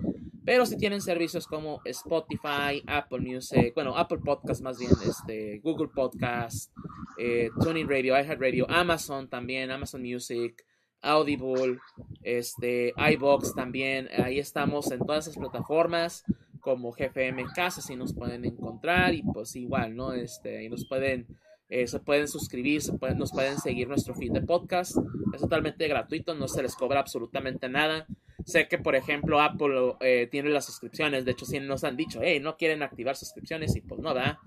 Pero 0.49 0.65
si 0.65 0.77
tienen 0.77 0.99
servicios 0.99 1.45
como 1.45 1.79
Spotify, 1.85 2.81
Apple 2.87 3.19
Music, 3.19 3.71
bueno, 3.75 3.95
Apple 3.95 4.17
Podcast 4.17 4.63
más 4.63 4.79
bien, 4.79 4.93
este, 5.07 5.59
Google 5.59 5.89
Podcast, 5.89 6.73
eh, 7.19 7.51
Tuning 7.61 7.87
Radio, 7.87 8.19
iHeartRadio, 8.19 8.67
Amazon 8.67 9.29
también, 9.29 9.69
Amazon 9.69 10.01
Music, 10.01 10.65
Audible, 11.03 11.77
este, 12.23 12.95
iBox 12.97 13.53
también, 13.53 14.09
ahí 14.17 14.39
estamos 14.39 14.89
en 14.89 15.05
todas 15.05 15.27
esas 15.27 15.37
plataformas 15.37 16.23
como 16.61 16.93
GFM 16.93 17.45
Casa, 17.53 17.79
si 17.79 17.95
nos 17.95 18.15
pueden 18.15 18.43
encontrar 18.43 19.13
y 19.13 19.21
pues 19.21 19.55
igual, 19.55 19.95
¿no? 19.95 20.13
Este, 20.13 20.57
ahí 20.57 20.67
nos 20.67 20.87
pueden 20.87 21.27
eh, 21.69 21.85
se 21.85 21.99
pueden 21.99 22.27
suscribir, 22.27 22.81
nos 23.15 23.31
pueden 23.31 23.59
seguir 23.59 23.87
nuestro 23.87 24.15
feed 24.15 24.31
de 24.31 24.41
podcast. 24.41 24.97
Es 25.33 25.41
totalmente 25.41 25.87
gratuito, 25.87 26.33
no 26.33 26.47
se 26.47 26.63
les 26.63 26.75
cobra 26.75 26.99
absolutamente 26.99 27.69
nada. 27.69 28.07
Sé 28.43 28.67
que, 28.67 28.79
por 28.79 28.95
ejemplo, 28.95 29.39
Apple 29.39 29.93
eh, 30.01 30.27
tiene 30.31 30.49
las 30.49 30.65
suscripciones. 30.65 31.25
De 31.25 31.31
hecho, 31.31 31.45
sí 31.45 31.59
nos 31.59 31.83
han 31.83 31.95
dicho, 31.95 32.21
hey, 32.23 32.39
no 32.39 32.57
quieren 32.57 32.81
activar 32.81 33.15
suscripciones 33.15 33.75
y 33.75 33.81
pues 33.81 34.01
no 34.01 34.15
da. 34.15 34.39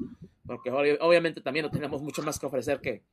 Porque 0.44 0.72
obviamente 0.72 1.40
también 1.40 1.64
no 1.64 1.70
tenemos 1.70 2.02
mucho 2.02 2.22
más 2.22 2.40
que 2.40 2.46
ofrecer 2.46 2.80
que, 2.80 3.04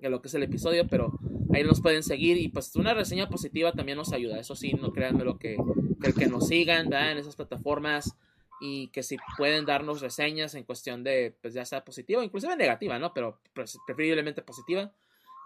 que 0.00 0.08
lo 0.08 0.20
que 0.20 0.26
es 0.26 0.34
el 0.34 0.42
episodio, 0.42 0.88
pero 0.88 1.18
ahí 1.54 1.62
nos 1.62 1.80
pueden 1.80 2.02
seguir 2.02 2.36
y 2.38 2.48
pues 2.48 2.74
una 2.74 2.92
reseña 2.92 3.28
positiva 3.28 3.70
también 3.70 3.98
nos 3.98 4.12
ayuda. 4.12 4.40
Eso 4.40 4.56
sí, 4.56 4.72
no 4.72 4.92
créanme 4.92 5.22
lo 5.22 5.38
que, 5.38 5.56
que 6.00 6.08
el 6.08 6.14
que 6.14 6.26
nos 6.26 6.48
sigan 6.48 6.92
en 6.92 7.18
esas 7.18 7.36
plataformas 7.36 8.16
y 8.64 8.86
que 8.88 9.02
si 9.02 9.16
pueden 9.36 9.66
darnos 9.66 10.00
reseñas 10.00 10.54
en 10.54 10.62
cuestión 10.62 11.02
de, 11.02 11.34
pues 11.42 11.52
ya 11.52 11.64
sea 11.64 11.84
positiva, 11.84 12.22
inclusive 12.22 12.56
negativa, 12.56 12.96
¿no? 12.96 13.12
Pero 13.12 13.40
pues, 13.52 13.76
preferiblemente 13.84 14.40
positiva, 14.42 14.92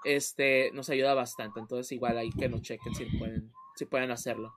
este, 0.04 0.70
nos 0.74 0.90
ayuda 0.90 1.14
bastante. 1.14 1.58
Entonces 1.58 1.90
igual 1.92 2.18
ahí 2.18 2.30
que 2.30 2.50
nos 2.50 2.60
chequen 2.60 2.94
si 2.94 3.06
pueden, 3.06 3.50
si 3.74 3.86
pueden 3.86 4.10
hacerlo. 4.10 4.54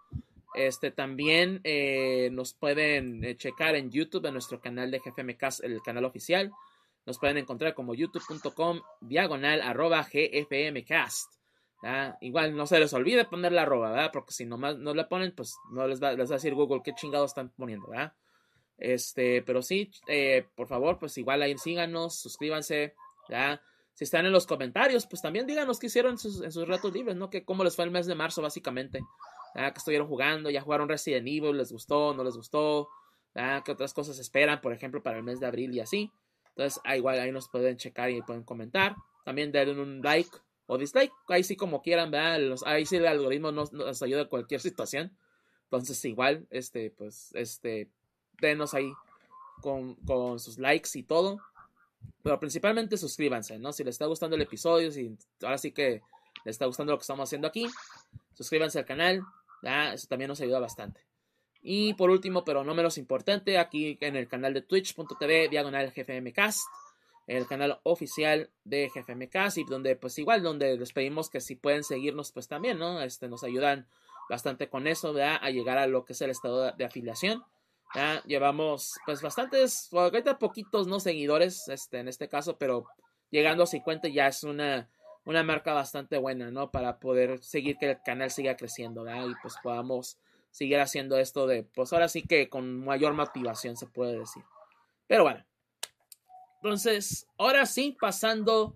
Este, 0.55 0.91
también 0.91 1.61
eh, 1.63 2.29
nos 2.33 2.53
pueden 2.53 3.23
eh, 3.23 3.37
checar 3.37 3.75
en 3.75 3.91
YouTube, 3.91 4.25
en 4.25 4.33
nuestro 4.33 4.59
canal 4.59 4.91
de 4.91 4.99
GFMcast, 4.99 5.63
el 5.63 5.81
canal 5.81 6.03
oficial. 6.03 6.51
Nos 7.05 7.17
pueden 7.17 7.37
encontrar 7.37 7.73
como 7.73 7.95
youtube.com 7.95 8.81
diagonal 8.99 9.61
arroba 9.61 10.03
gfmcast. 10.03 11.33
Igual 12.19 12.57
no 12.57 12.67
se 12.67 12.77
les 12.77 12.91
olvide 12.91 13.23
poner 13.23 13.53
la 13.53 13.61
arroba, 13.61 13.91
¿verdad? 13.91 14.09
Porque 14.11 14.33
si 14.33 14.45
nomás 14.45 14.77
no 14.77 14.93
le 14.93 15.05
ponen, 15.05 15.33
pues 15.33 15.55
no 15.71 15.87
les 15.87 16.03
va, 16.03 16.11
les 16.11 16.29
va 16.29 16.33
a 16.33 16.37
decir 16.39 16.53
Google 16.53 16.81
qué 16.83 16.93
chingados 16.93 17.31
están 17.31 17.51
poniendo, 17.51 17.87
¿verdad? 17.87 18.13
Este, 18.79 19.41
pero 19.41 19.61
sí, 19.61 19.91
eh, 20.07 20.47
por 20.55 20.67
favor, 20.67 20.97
pues 20.97 21.17
igual 21.17 21.41
ahí 21.41 21.57
síganos, 21.57 22.15
suscríbanse, 22.15 22.95
¿ya? 23.27 23.61
Si 23.93 24.05
están 24.05 24.25
en 24.25 24.31
los 24.31 24.47
comentarios, 24.47 25.05
pues 25.05 25.21
también 25.21 25.45
díganos 25.45 25.77
qué 25.77 25.87
hicieron 25.87 26.13
en 26.13 26.17
sus, 26.17 26.67
ratos 26.67 26.93
libres, 26.93 27.17
¿no? 27.17 27.29
Que 27.29 27.43
cómo 27.43 27.65
les 27.65 27.75
fue 27.75 27.83
el 27.83 27.91
mes 27.91 28.07
de 28.07 28.15
marzo, 28.15 28.41
básicamente. 28.41 29.01
¿ya? 29.53 29.73
Que 29.73 29.77
estuvieron 29.77 30.07
jugando, 30.07 30.49
ya 30.49 30.61
jugaron 30.61 30.87
Resident 30.87 31.27
Evil, 31.27 31.57
les 31.57 31.73
gustó, 31.73 32.13
no 32.13 32.23
les 32.23 32.37
gustó, 32.37 32.87
¿ya? 33.35 33.61
¿Qué 33.65 33.73
otras 33.73 33.93
cosas 33.93 34.17
esperan, 34.17 34.61
por 34.61 34.71
ejemplo, 34.71 35.03
para 35.03 35.17
el 35.17 35.23
mes 35.23 35.41
de 35.41 35.47
abril 35.47 35.73
y 35.73 35.81
así? 35.81 36.09
Entonces, 36.49 36.81
ah, 36.85 36.95
igual 36.95 37.19
ahí 37.19 37.31
nos 37.33 37.49
pueden 37.49 37.75
checar 37.75 38.09
y 38.09 38.21
pueden 38.21 38.43
comentar. 38.43 38.95
También 39.25 39.51
denle 39.51 39.81
un 39.81 40.01
like 40.01 40.29
o 40.67 40.77
dislike, 40.77 41.11
ahí 41.27 41.43
sí 41.43 41.57
como 41.57 41.81
quieran, 41.81 42.11
¿verdad? 42.11 42.55
ahí 42.65 42.85
sí 42.85 42.95
el 42.95 43.07
algoritmo 43.07 43.51
nos, 43.51 43.73
nos 43.73 44.01
ayuda 44.01 44.21
en 44.21 44.27
cualquier 44.27 44.61
situación. 44.61 45.17
Entonces, 45.63 46.03
igual, 46.05 46.47
este, 46.51 46.91
pues, 46.91 47.31
este, 47.33 47.89
denos 48.41 48.73
ahí 48.73 48.91
con, 49.61 49.97
sus 50.39 50.57
likes 50.57 50.89
y 50.93 51.03
todo. 51.03 51.39
Pero 52.23 52.39
principalmente 52.39 52.97
suscríbanse, 52.97 53.59
¿no? 53.59 53.73
Si 53.73 53.83
les 53.83 53.95
está 53.95 54.05
gustando 54.05 54.35
el 54.35 54.41
episodio, 54.41 54.91
si 54.91 55.17
ahora 55.41 55.57
sí 55.57 55.71
que 55.71 56.01
les 56.45 56.55
está 56.55 56.65
gustando 56.65 56.93
lo 56.93 56.97
que 56.97 57.03
estamos 57.03 57.27
haciendo 57.27 57.47
aquí, 57.47 57.67
suscríbanse 58.33 58.79
al 58.79 58.85
canal, 58.85 59.23
eso 59.93 60.07
también 60.07 60.29
nos 60.29 60.41
ayuda 60.41 60.59
bastante. 60.59 61.01
Y 61.61 61.93
por 61.95 62.09
último, 62.09 62.45
pero 62.45 62.63
no 62.63 62.73
menos 62.73 62.97
importante, 62.97 63.57
aquí 63.57 63.97
en 64.01 64.15
el 64.15 64.27
canal 64.27 64.53
de 64.53 64.61
twitch.tv 64.61 65.49
diagonal 65.49 65.91
GFMcast, 65.93 66.61
el 67.27 67.45
canal 67.47 67.79
oficial 67.83 68.49
de 68.63 68.89
GFMcast 68.89 69.59
y 69.59 69.63
donde 69.65 69.95
pues 69.95 70.17
igual 70.17 70.41
donde 70.41 70.77
les 70.77 70.93
pedimos 70.93 71.29
que 71.29 71.41
si 71.41 71.55
pueden 71.55 71.83
seguirnos 71.83 72.31
pues 72.31 72.47
también, 72.47 72.79
¿no? 72.79 73.01
Este 73.01 73.27
nos 73.27 73.43
ayudan 73.43 73.87
bastante 74.29 74.67
con 74.67 74.87
eso. 74.87 75.13
A 75.17 75.49
llegar 75.51 75.77
a 75.77 75.87
lo 75.87 76.05
que 76.05 76.13
es 76.13 76.21
el 76.21 76.31
estado 76.31 76.71
de 76.71 76.85
afiliación. 76.85 77.43
Ya 77.95 78.21
llevamos 78.23 78.95
pues 79.05 79.21
bastantes, 79.21 79.89
ahorita 79.91 80.37
poquitos 80.37 80.87
no 80.87 80.99
seguidores 80.99 81.67
este, 81.69 81.99
en 81.99 82.07
este 82.07 82.29
caso, 82.29 82.57
pero 82.57 82.85
llegando 83.31 83.63
a 83.63 83.67
50 83.67 84.09
ya 84.09 84.27
es 84.27 84.43
una, 84.43 84.89
una 85.25 85.43
marca 85.43 85.73
bastante 85.73 86.17
buena, 86.17 86.51
¿no? 86.51 86.71
Para 86.71 86.99
poder 86.99 87.43
seguir 87.43 87.77
que 87.77 87.91
el 87.91 88.01
canal 88.03 88.31
siga 88.31 88.55
creciendo. 88.55 89.05
Y 89.07 89.33
pues 89.41 89.55
podamos 89.63 90.17
siguiera 90.51 90.83
haciendo 90.83 91.17
esto 91.17 91.47
de, 91.47 91.63
pues 91.63 91.93
ahora 91.93 92.09
sí 92.09 92.23
que 92.23 92.49
con 92.49 92.83
mayor 92.83 93.13
motivación 93.13 93.77
se 93.77 93.87
puede 93.87 94.19
decir. 94.19 94.43
Pero 95.07 95.23
bueno. 95.23 95.45
Entonces, 96.61 97.27
ahora 97.37 97.65
sí, 97.65 97.97
pasando 97.99 98.75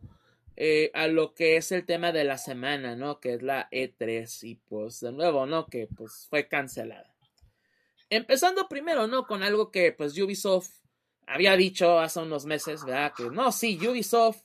eh, 0.55 0.91
a 0.93 1.07
lo 1.07 1.34
que 1.34 1.57
es 1.57 1.72
el 1.72 1.86
tema 1.86 2.11
de 2.11 2.24
la 2.24 2.38
semana, 2.38 2.95
¿no? 2.95 3.20
Que 3.20 3.34
es 3.34 3.43
la 3.43 3.70
E3 3.72 4.43
y 4.43 4.55
pues 4.55 4.99
de 5.01 5.11
nuevo, 5.11 5.45
¿no? 5.45 5.66
Que 5.68 5.88
pues 5.88 6.28
fue 6.30 6.47
cancelada. 6.47 7.12
Empezando 8.16 8.68
primero, 8.68 9.07
¿no? 9.07 9.26
Con 9.26 9.41
algo 9.41 9.72
que 9.72 9.91
pues 9.91 10.16
Ubisoft 10.20 10.70
había 11.26 11.57
dicho 11.57 11.99
hace 11.99 12.20
unos 12.20 12.45
meses, 12.45 12.86
¿verdad? 12.86 13.11
Que 13.18 13.24
no, 13.24 13.51
sí, 13.51 13.76
Ubisoft, 13.88 14.43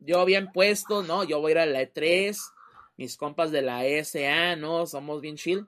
yo 0.00 0.24
bien 0.24 0.50
puesto, 0.50 1.04
¿no? 1.04 1.22
Yo 1.22 1.40
voy 1.40 1.50
a 1.50 1.52
ir 1.52 1.58
a 1.60 1.66
la 1.66 1.82
E3, 1.82 2.36
mis 2.96 3.16
compas 3.16 3.52
de 3.52 3.62
la 3.62 3.86
ESA, 3.86 4.56
¿no? 4.56 4.88
Somos 4.88 5.20
bien 5.20 5.36
chill, 5.36 5.64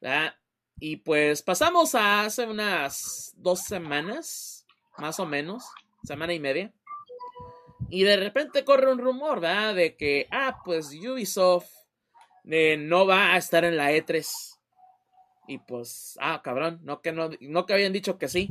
¿verdad? 0.00 0.34
Y 0.78 0.96
pues 0.96 1.42
pasamos 1.42 1.94
a 1.94 2.22
hace 2.22 2.46
unas 2.46 3.34
dos 3.36 3.60
semanas, 3.60 4.64
más 4.96 5.20
o 5.20 5.26
menos, 5.26 5.66
semana 6.04 6.32
y 6.32 6.40
media. 6.40 6.72
Y 7.90 8.04
de 8.04 8.16
repente 8.16 8.64
corre 8.64 8.90
un 8.90 8.98
rumor, 8.98 9.40
¿verdad? 9.40 9.74
De 9.74 9.94
que, 9.94 10.26
ah, 10.30 10.62
pues 10.64 10.86
Ubisoft 10.94 11.68
eh, 12.44 12.78
no 12.78 13.06
va 13.06 13.34
a 13.34 13.36
estar 13.36 13.62
en 13.66 13.76
la 13.76 13.92
E3. 13.92 14.56
Y 15.50 15.58
pues, 15.58 16.16
ah, 16.20 16.42
cabrón, 16.44 16.78
no 16.84 17.02
que, 17.02 17.10
no, 17.10 17.28
no 17.40 17.66
que 17.66 17.72
habían 17.72 17.92
dicho 17.92 18.18
que 18.18 18.28
sí. 18.28 18.48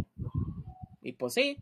Y 1.02 1.14
pues 1.14 1.34
sí. 1.34 1.58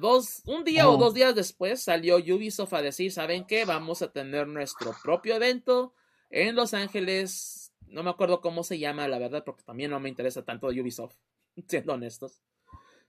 dos, 0.00 0.40
un 0.46 0.64
día 0.64 0.88
o 0.88 0.96
dos 0.96 1.12
días 1.12 1.34
después 1.34 1.82
salió 1.82 2.16
Ubisoft 2.16 2.72
a 2.72 2.80
decir, 2.80 3.12
¿saben 3.12 3.44
qué? 3.44 3.66
Vamos 3.66 4.00
a 4.00 4.10
tener 4.10 4.48
nuestro 4.48 4.94
propio 5.02 5.36
evento 5.36 5.92
en 6.30 6.56
Los 6.56 6.72
Ángeles. 6.72 7.74
No 7.88 8.02
me 8.02 8.08
acuerdo 8.08 8.40
cómo 8.40 8.64
se 8.64 8.78
llama, 8.78 9.06
la 9.06 9.18
verdad, 9.18 9.44
porque 9.44 9.64
también 9.64 9.90
no 9.90 10.00
me 10.00 10.08
interesa 10.08 10.46
tanto 10.46 10.68
Ubisoft, 10.68 11.16
siendo 11.68 11.92
honestos. 11.92 12.40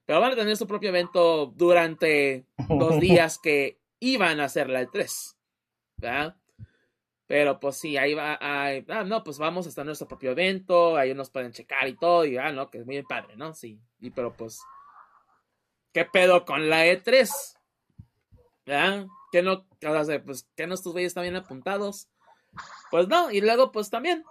Pero 0.05 0.19
van 0.19 0.33
a 0.33 0.35
tener 0.35 0.57
su 0.57 0.67
propio 0.67 0.89
evento 0.89 1.53
durante 1.55 2.47
los 2.67 2.99
días 2.99 3.39
que 3.39 3.79
iban 4.01 4.41
a 4.41 4.45
hacer 4.45 4.69
la 4.69 4.83
E3. 4.83 5.37
¿Verdad? 5.95 6.35
Pero 7.33 7.59
pues 7.59 7.77
sí, 7.77 7.97
ahí 7.97 8.13
va, 8.13 8.37
ahí, 8.39 8.85
ah, 8.89 9.03
no, 9.03 9.23
pues 9.23 9.39
vamos 9.39 9.65
a 9.65 9.69
estar 9.69 9.81
en 9.81 9.87
nuestro 9.87 10.07
propio 10.07 10.29
evento, 10.29 10.95
ahí 10.95 11.15
nos 11.15 11.31
pueden 11.31 11.51
checar 11.51 11.87
y 11.87 11.95
todo, 11.95 12.25
y 12.25 12.37
ah, 12.37 12.51
no, 12.51 12.69
que 12.69 12.77
es 12.77 12.85
muy 12.85 13.01
padre, 13.01 13.35
¿no? 13.35 13.55
Sí, 13.55 13.81
y 13.99 14.11
pero 14.11 14.37
pues, 14.37 14.61
¿qué 15.93 16.05
pedo 16.05 16.45
con 16.45 16.69
la 16.69 16.85
E3? 16.85 17.31
¿Verdad? 18.67 19.07
¿Qué 19.31 19.41
no, 19.41 19.65
o 19.83 20.03
sea, 20.03 20.23
pues, 20.23 20.47
que 20.55 20.67
no 20.67 20.75
estos 20.75 20.93
güeyes 20.93 21.07
están 21.07 21.23
bien 21.23 21.35
apuntados? 21.35 22.07
Pues 22.91 23.07
no, 23.07 23.31
y 23.31 23.41
luego 23.41 23.71
pues 23.71 23.89
también 23.89 24.23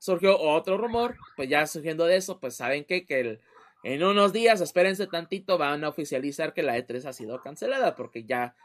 surgió 0.00 0.36
otro 0.36 0.78
rumor, 0.78 1.14
pues 1.36 1.48
ya 1.48 1.64
surgiendo 1.64 2.06
de 2.06 2.16
eso, 2.16 2.40
pues 2.40 2.56
saben 2.56 2.84
que, 2.84 3.06
que 3.06 3.20
el, 3.20 3.40
en 3.84 4.02
unos 4.02 4.32
días, 4.32 4.60
espérense 4.60 5.06
tantito, 5.06 5.58
van 5.58 5.84
a 5.84 5.90
oficializar 5.90 6.54
que 6.54 6.64
la 6.64 6.76
E3 6.76 7.04
ha 7.04 7.12
sido 7.12 7.40
cancelada 7.40 7.94
porque 7.94 8.24
ya, 8.24 8.56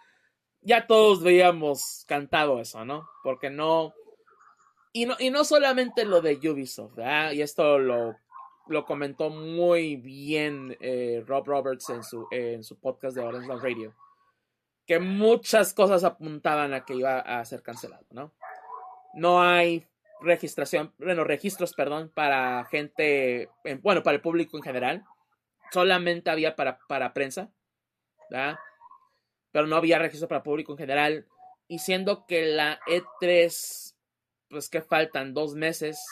ya 0.64 0.88
todos 0.88 1.22
veíamos 1.24 2.06
cantado 2.08 2.60
eso, 2.60 2.86
¿no? 2.86 3.08
Porque 3.24 3.50
no... 3.50 3.94
Y 4.92 5.06
no, 5.08 5.16
y 5.20 5.32
no 5.32 5.44
solamente 5.44 6.06
lo 6.06 6.22
de 6.22 6.36
Ubisoft, 6.36 6.96
¿verdad? 6.96 7.32
Y 7.32 7.42
esto 7.42 7.80
lo, 7.80 8.16
lo 8.68 8.86
comentó 8.86 9.30
muy 9.30 9.96
bien 9.96 10.78
eh, 10.80 11.24
Rob 11.26 11.46
Roberts 11.46 11.90
en 11.90 12.04
su, 12.04 12.28
en 12.32 12.64
su 12.64 12.80
podcast 12.80 13.16
de 13.16 13.24
Orange 13.24 13.56
Radio. 13.56 13.96
Que 14.86 15.00
muchas 15.00 15.74
cosas 15.74 16.04
apuntaban 16.04 16.74
a 16.74 16.86
que 16.86 16.94
iba 16.94 17.20
a 17.20 17.44
ser 17.46 17.64
cancelado, 17.64 18.06
¿no? 18.12 18.32
No 19.14 19.42
hay 19.42 19.88
registración, 20.22 20.94
bueno, 20.98 21.24
registros, 21.24 21.74
perdón, 21.74 22.12
para 22.14 22.66
gente, 22.66 23.50
bueno, 23.82 24.04
para 24.04 24.16
el 24.16 24.22
público 24.22 24.58
en 24.58 24.64
general. 24.64 25.04
Solamente 25.72 26.30
había 26.30 26.56
para, 26.56 26.80
para 26.88 27.14
prensa, 27.14 27.50
¿verdad? 28.30 28.60
Pero 29.54 29.66
no 29.68 29.78
había 29.78 30.00
registro 30.00 30.28
para 30.28 30.44
público 30.44 30.74
en 30.74 30.78
general. 30.78 31.28
Y 31.70 31.80
siendo 31.80 32.26
que 32.26 32.46
la 32.48 32.82
E3, 32.86 33.96
pues 34.50 34.68
que 34.68 34.82
faltan 34.82 35.34
dos 35.34 35.56
meses, 35.56 36.06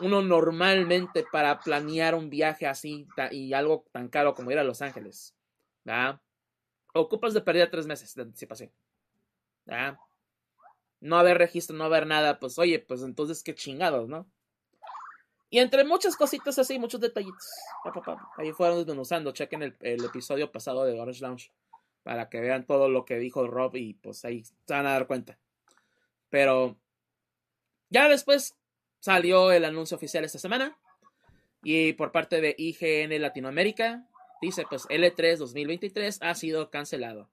uno 0.00 0.20
normalmente 0.20 1.24
para 1.32 1.58
planear 1.60 2.14
un 2.14 2.28
viaje 2.28 2.66
así 2.66 3.08
y 3.30 3.54
algo 3.54 3.86
tan 3.90 4.08
caro 4.08 4.34
como 4.34 4.50
ir 4.50 4.58
a 4.58 4.64
Los 4.64 4.82
Ángeles, 4.82 5.34
¿verdad? 5.84 6.20
Ocupas 6.92 7.32
de 7.32 7.40
perder 7.40 7.70
tres 7.70 7.86
meses 7.86 8.14
de 8.14 8.22
anticipación, 8.22 8.70
¿verdad? 9.64 9.96
no 11.02 11.18
haber 11.18 11.36
registro, 11.36 11.76
no 11.76 11.84
haber 11.84 12.06
nada, 12.06 12.38
pues 12.38 12.58
oye, 12.58 12.78
pues 12.78 13.02
entonces 13.02 13.42
qué 13.42 13.54
chingados, 13.54 14.08
¿no? 14.08 14.26
Y 15.50 15.58
entre 15.58 15.84
muchas 15.84 16.16
cositas 16.16 16.58
así, 16.58 16.78
muchos 16.78 17.00
detallitos. 17.00 17.46
Ahí 18.36 18.52
fueron 18.52 18.78
desmenuzando. 18.78 19.32
Chequen 19.32 19.62
el, 19.62 19.76
el, 19.80 20.02
episodio 20.02 20.50
pasado 20.50 20.84
de 20.84 20.98
Orange 20.98 21.20
Lounge 21.20 21.52
para 22.02 22.28
que 22.28 22.40
vean 22.40 22.66
todo 22.66 22.88
lo 22.88 23.04
que 23.04 23.18
dijo 23.18 23.46
Rob 23.46 23.76
y 23.76 23.94
pues 23.94 24.24
ahí 24.24 24.44
se 24.44 24.54
van 24.68 24.86
a 24.86 24.92
dar 24.92 25.06
cuenta. 25.06 25.38
Pero 26.28 26.76
ya 27.90 28.08
después 28.08 28.56
salió 29.00 29.52
el 29.52 29.64
anuncio 29.64 29.96
oficial 29.96 30.24
esta 30.24 30.38
semana 30.38 30.78
y 31.62 31.92
por 31.92 32.12
parte 32.12 32.40
de 32.40 32.54
IGN 32.58 33.20
Latinoamérica 33.20 34.06
dice 34.40 34.64
pues 34.68 34.86
L3 34.88 35.36
2023 35.36 36.18
ha 36.22 36.34
sido 36.34 36.70
cancelado 36.70 37.30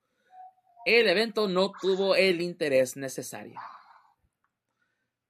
el 0.86 1.08
evento 1.08 1.48
no 1.48 1.72
tuvo 1.80 2.16
el 2.16 2.42
interés 2.42 2.98
necesario. 2.98 3.60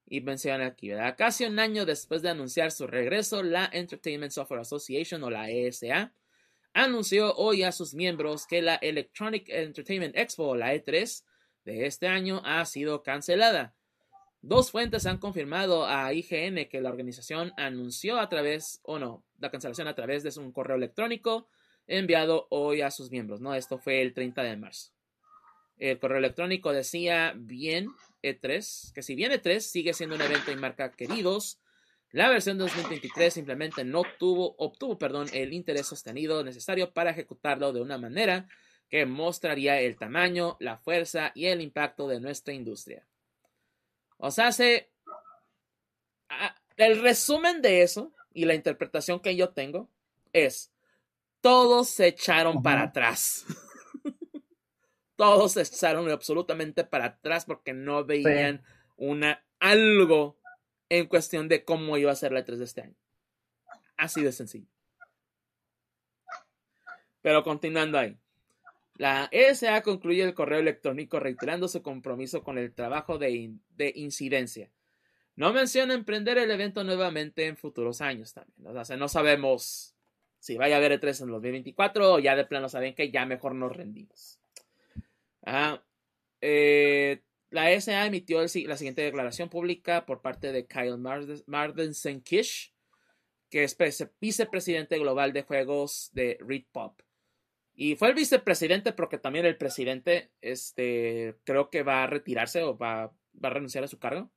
Y 0.05 0.21
menciona 0.21 0.67
aquí, 0.67 0.89
¿verdad? 0.89 1.15
Casi 1.17 1.45
un 1.45 1.59
año 1.59 1.85
después 1.85 2.21
de 2.21 2.29
anunciar 2.29 2.71
su 2.71 2.87
regreso, 2.87 3.43
la 3.43 3.69
Entertainment 3.71 4.31
Software 4.31 4.61
Association 4.61 5.23
o 5.23 5.29
la 5.29 5.49
ESA 5.49 6.13
anunció 6.73 7.35
hoy 7.35 7.63
a 7.63 7.71
sus 7.71 7.93
miembros 7.93 8.45
que 8.47 8.61
la 8.61 8.75
Electronic 8.75 9.49
Entertainment 9.49 10.15
Expo 10.17 10.55
la 10.55 10.73
E3 10.73 11.23
de 11.65 11.85
este 11.85 12.07
año 12.07 12.41
ha 12.45 12.63
sido 12.65 13.03
cancelada. 13.03 13.75
Dos 14.41 14.71
fuentes 14.71 15.05
han 15.05 15.17
confirmado 15.17 15.85
a 15.85 16.13
IGN 16.13 16.69
que 16.69 16.79
la 16.79 16.89
organización 16.89 17.51
anunció 17.57 18.19
a 18.19 18.29
través, 18.29 18.79
o 18.83 18.97
no, 18.97 19.25
la 19.37 19.51
cancelación 19.51 19.87
a 19.87 19.95
través 19.95 20.23
de 20.23 20.39
un 20.39 20.53
correo 20.53 20.77
electrónico 20.77 21.49
enviado 21.87 22.47
hoy 22.49 22.81
a 22.81 22.91
sus 22.91 23.11
miembros, 23.11 23.41
¿no? 23.41 23.53
Esto 23.53 23.77
fue 23.77 24.01
el 24.01 24.13
30 24.13 24.43
de 24.43 24.55
marzo. 24.55 24.91
El 25.77 25.99
correo 25.99 26.19
electrónico 26.19 26.71
decía 26.71 27.33
bien 27.35 27.89
E3, 28.21 28.93
que 28.93 29.01
si 29.01 29.15
bien 29.15 29.31
E3 29.31 29.59
sigue 29.59 29.93
siendo 29.93 30.15
un 30.15 30.21
evento 30.21 30.51
y 30.51 30.55
marca 30.55 30.91
queridos, 30.91 31.59
la 32.11 32.29
versión 32.29 32.57
2023 32.57 33.33
simplemente 33.33 33.83
no 33.83 34.01
tuvo, 34.17 34.55
obtuvo 34.57 34.97
perdón, 34.97 35.27
el 35.31 35.53
interés 35.53 35.87
sostenido 35.87 36.43
necesario 36.43 36.91
para 36.91 37.11
ejecutarlo 37.11 37.71
de 37.71 37.81
una 37.81 37.97
manera 37.97 38.47
que 38.89 39.05
mostraría 39.05 39.79
el 39.79 39.97
tamaño, 39.97 40.57
la 40.59 40.77
fuerza 40.77 41.31
y 41.35 41.45
el 41.45 41.61
impacto 41.61 42.07
de 42.07 42.19
nuestra 42.19 42.53
industria. 42.53 43.05
O 44.17 44.31
sea, 44.31 44.51
se, 44.51 44.89
el 46.77 47.01
resumen 47.01 47.61
de 47.61 47.83
eso 47.83 48.11
y 48.33 48.45
la 48.45 48.55
interpretación 48.55 49.19
que 49.19 49.35
yo 49.35 49.49
tengo 49.49 49.89
es, 50.33 50.71
todos 51.41 51.89
se 51.89 52.07
echaron 52.07 52.63
para 52.63 52.83
atrás. 52.83 53.45
todos 55.15 55.53
se 55.53 55.61
echaron 55.61 56.09
absolutamente 56.09 56.83
para 56.83 57.05
atrás 57.05 57.45
porque 57.45 57.73
no 57.73 58.03
veían 58.03 58.63
una 58.97 59.45
algo 59.59 60.38
en 60.89 61.07
cuestión 61.07 61.47
de 61.47 61.63
cómo 61.63 61.97
iba 61.97 62.11
a 62.11 62.15
ser 62.15 62.31
la 62.31 62.43
3 62.43 62.59
de 62.59 62.65
este 62.65 62.81
año. 62.81 62.95
Así 63.97 64.23
de 64.23 64.31
sencillo. 64.31 64.67
Pero 67.21 67.43
continuando 67.43 67.97
ahí. 67.97 68.17
La 68.95 69.29
ESA 69.31 69.81
concluye 69.81 70.23
el 70.23 70.33
correo 70.33 70.59
electrónico 70.59 71.19
reiterando 71.19 71.67
su 71.67 71.81
compromiso 71.81 72.43
con 72.43 72.57
el 72.57 72.73
trabajo 72.73 73.17
de, 73.17 73.53
de, 73.77 73.93
incidencia. 73.95 74.69
No 75.35 75.53
menciona 75.53 75.93
emprender 75.93 76.37
el 76.37 76.51
evento 76.51 76.83
nuevamente 76.83 77.45
en 77.45 77.55
futuros 77.55 78.01
años 78.01 78.33
también. 78.33 78.75
O 78.75 78.83
sea, 78.83 78.97
no 78.97 79.07
sabemos 79.07 79.95
si 80.39 80.57
vaya 80.57 80.75
a 80.75 80.77
haber 80.79 80.99
E3 80.99 81.23
en 81.23 81.31
2024 81.31 82.13
o 82.13 82.19
ya 82.19 82.35
de 82.35 82.45
plano 82.45 82.67
saben 82.67 82.93
que 82.93 83.09
ya 83.09 83.25
mejor 83.25 83.55
nos 83.55 83.75
rendimos. 83.75 84.39
Eh, 86.41 87.21
la 87.49 87.79
SA 87.79 88.05
emitió 88.05 88.41
la 88.41 88.47
siguiente 88.47 89.01
declaración 89.01 89.49
pública 89.49 90.05
por 90.05 90.21
parte 90.21 90.51
de 90.51 90.67
Kyle 90.67 90.97
Mardensen 90.97 92.21
Kish, 92.21 92.73
que 93.49 93.63
es 93.63 93.75
vicepresidente 94.19 94.99
global 94.99 95.33
de 95.33 95.43
juegos 95.43 96.09
de 96.13 96.37
Read 96.39 96.65
Pop. 96.71 97.01
Y 97.73 97.95
fue 97.95 98.09
el 98.09 98.13
vicepresidente 98.13 98.93
porque 98.93 99.17
también 99.17 99.45
el 99.45 99.57
presidente 99.57 100.31
este, 100.41 101.37
creo 101.43 101.69
que 101.69 101.81
va 101.81 102.03
a 102.03 102.07
retirarse 102.07 102.61
o 102.61 102.77
va, 102.77 103.07
va 103.07 103.49
a 103.49 103.53
renunciar 103.53 103.83
a 103.83 103.87
su 103.87 103.97
cargo. 103.97 104.29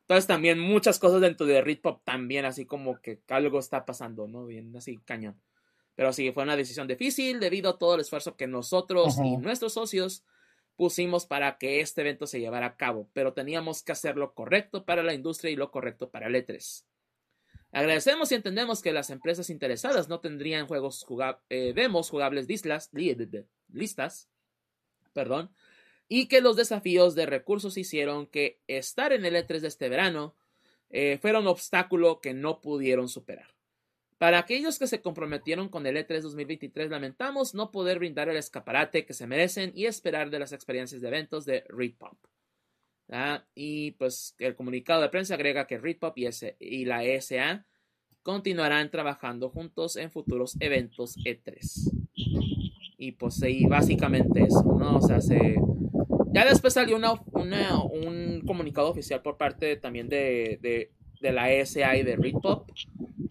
Entonces 0.00 0.26
también 0.26 0.58
muchas 0.58 0.98
cosas 0.98 1.20
dentro 1.20 1.46
de 1.46 1.62
Read 1.62 1.78
Pop 1.78 2.02
también 2.04 2.44
así 2.44 2.66
como 2.66 3.00
que 3.00 3.20
algo 3.28 3.60
está 3.60 3.86
pasando, 3.86 4.26
¿no? 4.26 4.44
Bien 4.44 4.74
así 4.76 4.98
cañón. 5.04 5.40
Pero 5.94 6.12
sí, 6.12 6.32
fue 6.32 6.42
una 6.42 6.56
decisión 6.56 6.88
difícil 6.88 7.40
debido 7.40 7.70
a 7.70 7.78
todo 7.78 7.94
el 7.94 8.00
esfuerzo 8.00 8.36
que 8.36 8.46
nosotros 8.46 9.16
y 9.22 9.36
nuestros 9.36 9.74
socios 9.74 10.24
pusimos 10.80 11.26
para 11.26 11.58
que 11.58 11.82
este 11.82 12.00
evento 12.00 12.26
se 12.26 12.40
llevara 12.40 12.64
a 12.64 12.76
cabo, 12.78 13.10
pero 13.12 13.34
teníamos 13.34 13.82
que 13.82 13.92
hacer 13.92 14.16
lo 14.16 14.32
correcto 14.32 14.86
para 14.86 15.02
la 15.02 15.12
industria 15.12 15.50
y 15.50 15.54
lo 15.54 15.70
correcto 15.70 16.08
para 16.08 16.28
el 16.28 16.34
E3. 16.34 16.86
Agradecemos 17.70 18.32
y 18.32 18.36
entendemos 18.36 18.80
que 18.80 18.90
las 18.90 19.10
empresas 19.10 19.50
interesadas 19.50 20.08
no 20.08 20.20
tendrían 20.20 20.66
juegos 20.66 21.04
eh, 21.50 21.74
demos 21.74 22.08
jugables 22.08 22.48
listas, 22.48 24.30
perdón, 25.12 25.54
y 26.08 26.28
que 26.28 26.40
los 26.40 26.56
desafíos 26.56 27.14
de 27.14 27.26
recursos 27.26 27.76
hicieron 27.76 28.26
que 28.26 28.62
estar 28.66 29.12
en 29.12 29.26
el 29.26 29.34
E3 29.34 29.60
de 29.60 29.68
este 29.68 29.90
verano 29.90 30.34
eh, 30.88 31.18
fuera 31.20 31.40
un 31.40 31.46
obstáculo 31.46 32.22
que 32.22 32.32
no 32.32 32.62
pudieron 32.62 33.10
superar. 33.10 33.54
Para 34.20 34.38
aquellos 34.38 34.78
que 34.78 34.86
se 34.86 35.00
comprometieron 35.00 35.70
con 35.70 35.86
el 35.86 35.96
E3 35.96 36.20
2023, 36.20 36.90
lamentamos 36.90 37.54
no 37.54 37.70
poder 37.70 37.98
brindar 37.98 38.28
el 38.28 38.36
escaparate 38.36 39.06
que 39.06 39.14
se 39.14 39.26
merecen 39.26 39.72
y 39.74 39.86
esperar 39.86 40.28
de 40.28 40.38
las 40.38 40.52
experiencias 40.52 41.00
de 41.00 41.08
eventos 41.08 41.46
de 41.46 41.64
Readpop. 41.70 42.18
Y 43.54 43.92
pues 43.92 44.34
el 44.38 44.54
comunicado 44.54 45.00
de 45.00 45.08
prensa 45.08 45.36
agrega 45.36 45.66
que 45.66 45.78
Readpop 45.78 46.18
y, 46.18 46.28
y 46.58 46.84
la 46.84 47.02
ESA 47.02 47.64
continuarán 48.22 48.90
trabajando 48.90 49.48
juntos 49.48 49.96
en 49.96 50.10
futuros 50.10 50.54
eventos 50.60 51.16
E3. 51.24 51.90
Y 52.98 53.12
pues 53.12 53.36
sí, 53.36 53.64
básicamente 53.64 54.42
eso, 54.42 54.76
¿no? 54.78 54.98
O 54.98 55.00
sea, 55.00 55.22
se... 55.22 55.56
Ya 56.34 56.44
después 56.44 56.74
salió 56.74 56.96
una, 56.96 57.14
un 57.84 58.42
comunicado 58.46 58.90
oficial 58.90 59.22
por 59.22 59.38
parte 59.38 59.76
también 59.76 60.10
de, 60.10 60.58
de, 60.60 61.32
la 61.32 61.50
ESA 61.50 61.96
y 61.96 62.02
de 62.02 62.16
Readpop. 62.16 62.68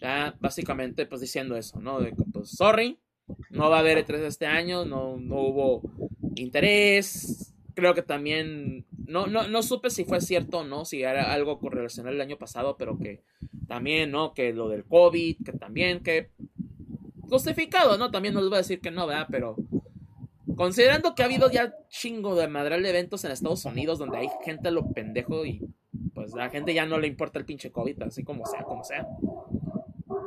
Ya 0.02 0.36
básicamente 0.40 1.06
pues 1.06 1.22
diciendo 1.22 1.56
eso, 1.56 1.80
¿no? 1.80 2.00
De 2.00 2.14
pues 2.32 2.52
sorry, 2.52 3.00
no 3.50 3.70
va 3.70 3.78
a 3.78 3.80
haber 3.80 4.06
E3 4.06 4.16
este 4.26 4.46
año, 4.46 4.86
no, 4.86 5.18
no 5.18 5.42
hubo 5.42 5.82
interés. 6.36 7.54
Creo 7.76 7.94
que 7.94 8.02
también 8.02 8.86
no, 9.08 9.28
no, 9.28 9.48
no 9.48 9.64
supe 9.64 9.90
si 9.90 10.06
fue 10.06 10.22
cierto 10.22 10.60
o 10.60 10.64
no, 10.64 10.86
si 10.86 11.04
era 11.04 11.34
algo 11.34 11.60
correlacional 11.60 12.16
el 12.16 12.22
año 12.22 12.38
pasado, 12.38 12.78
pero 12.78 12.98
que 12.98 13.24
también, 13.68 14.12
¿no? 14.12 14.34
Que 14.34 14.54
lo 14.54 14.70
del 14.70 14.86
COVID, 14.86 15.38
que 15.44 15.54
también, 15.54 16.02
que 16.02 16.30
justificado, 17.30 17.98
¿no? 17.98 18.12
También 18.12 18.34
nos 18.34 18.52
va 18.52 18.56
a 18.56 18.60
decir 18.60 18.82
que 18.82 18.92
no, 18.92 19.08
¿verdad? 19.08 19.28
Pero 19.30 19.56
considerando 20.56 21.16
que 21.16 21.22
ha 21.22 21.26
habido 21.26 21.50
ya 21.50 21.74
chingo 21.90 22.36
de 22.36 22.48
madral 22.48 22.84
de 22.84 22.90
eventos 22.90 23.24
en 23.24 23.32
Estados 23.32 23.64
Unidos 23.66 24.00
donde 24.00 24.18
hay 24.18 24.30
gente 24.44 24.68
a 24.68 24.72
lo 24.72 24.92
pendejo 24.92 25.46
y 25.46 25.62
pues 26.14 26.34
la 26.34 26.50
gente 26.50 26.74
ya 26.74 26.86
no 26.86 27.00
le 27.00 27.08
importa 27.08 27.40
el 27.40 27.46
pinche 27.46 27.72
COVID, 27.72 28.02
así 28.04 28.24
como 28.24 28.46
sea, 28.46 28.64
como 28.64 28.84
sea. 28.84 29.08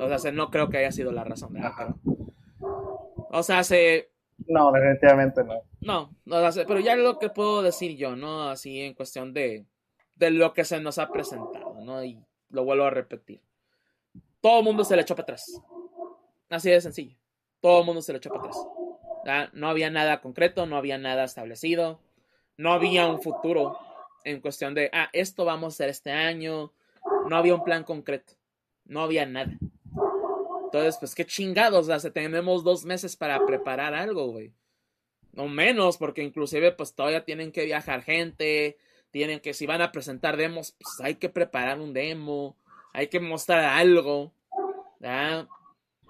O 0.00 0.18
sea, 0.18 0.32
no 0.32 0.50
creo 0.50 0.68
que 0.68 0.78
haya 0.78 0.92
sido 0.92 1.12
la 1.12 1.24
razón. 1.24 1.52
Pero, 1.54 1.98
o 3.30 3.42
sea, 3.42 3.64
se 3.64 4.12
no, 4.46 4.72
definitivamente 4.72 5.44
no. 5.44 5.62
No, 5.80 6.10
no 6.24 6.50
pero 6.66 6.80
ya 6.80 6.96
lo 6.96 7.18
que 7.18 7.30
puedo 7.30 7.62
decir 7.62 7.96
yo, 7.96 8.16
¿no? 8.16 8.48
Así 8.48 8.80
en 8.80 8.94
cuestión 8.94 9.32
de, 9.32 9.66
de 10.16 10.30
lo 10.30 10.52
que 10.52 10.64
se 10.64 10.80
nos 10.80 10.98
ha 10.98 11.10
presentado, 11.10 11.76
¿no? 11.80 12.04
Y 12.04 12.18
lo 12.50 12.64
vuelvo 12.64 12.84
a 12.84 12.90
repetir. 12.90 13.40
Todo 14.40 14.58
el 14.58 14.64
mundo 14.64 14.84
se 14.84 14.96
le 14.96 15.02
echó 15.02 15.14
para 15.14 15.24
atrás. 15.24 15.60
Así 16.50 16.70
de 16.70 16.80
sencillo. 16.80 17.16
Todo 17.60 17.80
el 17.80 17.86
mundo 17.86 18.02
se 18.02 18.12
le 18.12 18.18
echó 18.18 18.30
para 18.30 18.40
atrás. 18.40 19.50
No 19.52 19.68
había 19.68 19.90
nada 19.90 20.20
concreto, 20.20 20.66
no 20.66 20.76
había 20.76 20.98
nada 20.98 21.24
establecido, 21.24 22.00
no 22.56 22.72
había 22.72 23.06
un 23.06 23.22
futuro 23.22 23.78
en 24.24 24.40
cuestión 24.40 24.74
de, 24.74 24.90
ah, 24.92 25.08
esto 25.12 25.44
vamos 25.44 25.74
a 25.74 25.76
hacer 25.76 25.88
este 25.90 26.10
año. 26.10 26.72
No 27.28 27.36
había 27.36 27.54
un 27.54 27.64
plan 27.64 27.84
concreto. 27.84 28.34
No 28.84 29.00
había 29.00 29.26
nada. 29.26 29.52
Entonces, 30.72 30.96
pues 30.98 31.14
qué 31.14 31.26
chingados, 31.26 31.86
o 31.86 32.00
sea, 32.00 32.10
tenemos 32.10 32.64
dos 32.64 32.86
meses 32.86 33.14
para 33.14 33.44
preparar 33.44 33.92
algo, 33.92 34.28
güey. 34.28 34.54
No 35.32 35.46
menos, 35.46 35.98
porque 35.98 36.22
inclusive 36.22 36.72
pues 36.72 36.94
todavía 36.94 37.26
tienen 37.26 37.52
que 37.52 37.66
viajar 37.66 38.02
gente, 38.02 38.78
tienen 39.10 39.40
que, 39.40 39.52
si 39.52 39.66
van 39.66 39.82
a 39.82 39.92
presentar 39.92 40.38
demos, 40.38 40.72
pues 40.72 40.98
hay 41.00 41.16
que 41.16 41.28
preparar 41.28 41.78
un 41.78 41.92
demo, 41.92 42.56
hay 42.94 43.08
que 43.08 43.20
mostrar 43.20 43.64
algo, 43.64 44.32
¿ya? 44.98 45.46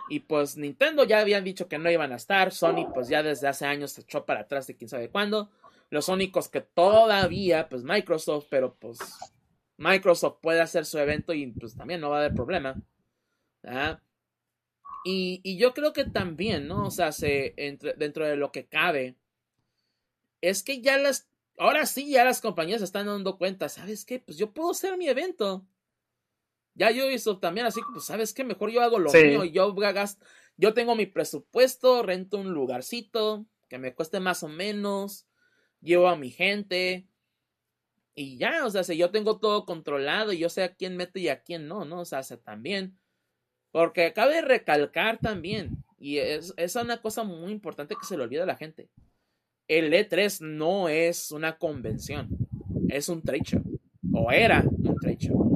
Y 0.09 0.20
pues 0.20 0.56
Nintendo 0.56 1.02
ya 1.02 1.18
habían 1.18 1.43
dicho 1.43 1.66
que 1.66 1.78
no 1.78 1.90
iban 1.90 2.12
a 2.12 2.16
estar, 2.16 2.52
Sony 2.52 2.86
pues 2.94 3.09
ya 3.09 3.24
desde 3.24 3.48
hace 3.48 3.66
años 3.66 3.90
se 3.90 4.02
echó 4.02 4.24
para 4.24 4.43
atrás 4.43 4.68
de 4.68 4.76
quién 4.76 4.89
sabe 4.89 5.09
cuándo. 5.09 5.51
Los 5.90 6.09
únicos 6.09 6.48
que 6.48 6.60
todavía, 6.60 7.68
pues 7.68 7.82
Microsoft, 7.82 8.47
pero 8.48 8.76
pues 8.76 9.01
Microsoft 9.76 10.36
puede 10.40 10.60
hacer 10.60 10.86
su 10.86 10.98
evento 10.98 11.32
y 11.34 11.48
pues 11.48 11.76
también 11.76 12.01
no 12.01 12.10
va 12.10 12.18
a 12.18 12.20
haber 12.20 12.34
problema. 12.34 12.80
¿ya? 13.64 14.01
Y, 15.04 15.56
yo 15.56 15.74
creo 15.74 15.92
que 15.92 16.04
también, 16.04 16.68
¿no? 16.68 16.86
O 16.86 16.90
sea, 16.90 17.12
se, 17.12 17.54
entre, 17.56 17.94
dentro 17.94 18.26
de 18.26 18.36
lo 18.36 18.52
que 18.52 18.66
cabe, 18.66 19.16
es 20.40 20.62
que 20.62 20.80
ya 20.80 20.98
las, 20.98 21.28
ahora 21.58 21.86
sí, 21.86 22.10
ya 22.10 22.24
las 22.24 22.40
compañías 22.40 22.82
están 22.82 23.06
dando 23.06 23.38
cuenta, 23.38 23.68
¿sabes 23.68 24.04
qué? 24.04 24.18
Pues 24.20 24.38
yo 24.38 24.52
puedo 24.52 24.70
hacer 24.70 24.96
mi 24.96 25.08
evento. 25.08 25.66
Ya 26.74 26.90
yo 26.90 27.10
hizo 27.10 27.38
también 27.38 27.66
así, 27.66 27.80
pues, 27.92 28.04
¿sabes 28.04 28.32
qué? 28.32 28.44
Mejor 28.44 28.70
yo 28.70 28.82
hago 28.82 28.98
lo 28.98 29.12
mío 29.12 29.44
y 29.44 29.52
yo 29.52 29.74
gasto, 29.74 30.24
yo 30.56 30.72
tengo 30.74 30.94
mi 30.94 31.06
presupuesto, 31.06 32.02
rento 32.02 32.38
un 32.38 32.52
lugarcito 32.52 33.46
que 33.68 33.78
me 33.78 33.94
cueste 33.94 34.20
más 34.20 34.42
o 34.42 34.48
menos, 34.48 35.26
llevo 35.80 36.08
a 36.08 36.16
mi 36.16 36.30
gente 36.30 37.06
y 38.14 38.36
ya, 38.36 38.64
o 38.66 38.70
sea, 38.70 38.84
si 38.84 38.96
yo 38.96 39.10
tengo 39.10 39.38
todo 39.38 39.64
controlado 39.64 40.32
y 40.32 40.38
yo 40.38 40.48
sé 40.48 40.62
a 40.62 40.74
quién 40.74 40.96
mete 40.96 41.20
y 41.20 41.28
a 41.28 41.42
quién 41.42 41.68
no, 41.68 41.84
¿no? 41.84 42.00
O 42.00 42.04
sea, 42.04 42.22
también 42.44 42.98
porque 43.73 44.12
cabe 44.12 44.43
recalcar 44.43 45.19
también, 45.19 45.82
y 45.99 46.19
es, 46.19 46.55
es 46.57 46.77
una 46.77 47.01
cosa 47.01 47.24
muy 47.24 47.51
importante 47.51 47.97
que 47.97 48.07
se 48.07 48.16
le 48.16 48.23
olvida 48.23 48.44
a 48.44 48.47
la 48.47 48.57
gente. 48.57 48.89
El 49.66 49.93
E3 49.93 50.40
no 50.40 50.89
es 50.89 51.32
una 51.32 51.57
convención, 51.57 52.28
es 52.89 53.09
un 53.09 53.23
trade 53.23 53.43
show. 53.44 53.62
O 54.12 54.31
era 54.31 54.62
un 54.62 54.97
trade 55.01 55.16
show. 55.16 55.53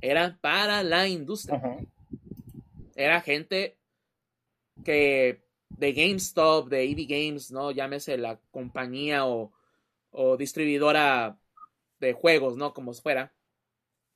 Era 0.00 0.36
para 0.40 0.82
la 0.82 1.06
industria. 1.06 1.62
Era 2.96 3.20
gente 3.20 3.78
que 4.84 5.44
de 5.68 5.92
GameStop, 5.92 6.68
de 6.68 6.90
EV 6.90 7.06
Games, 7.08 7.52
¿no? 7.52 7.70
Llámese 7.70 8.18
la 8.18 8.38
compañía 8.50 9.26
o, 9.26 9.52
o 10.10 10.36
distribuidora 10.36 11.38
de 12.00 12.12
juegos, 12.12 12.56
¿no? 12.56 12.74
Como 12.74 12.92
fuera 12.94 13.32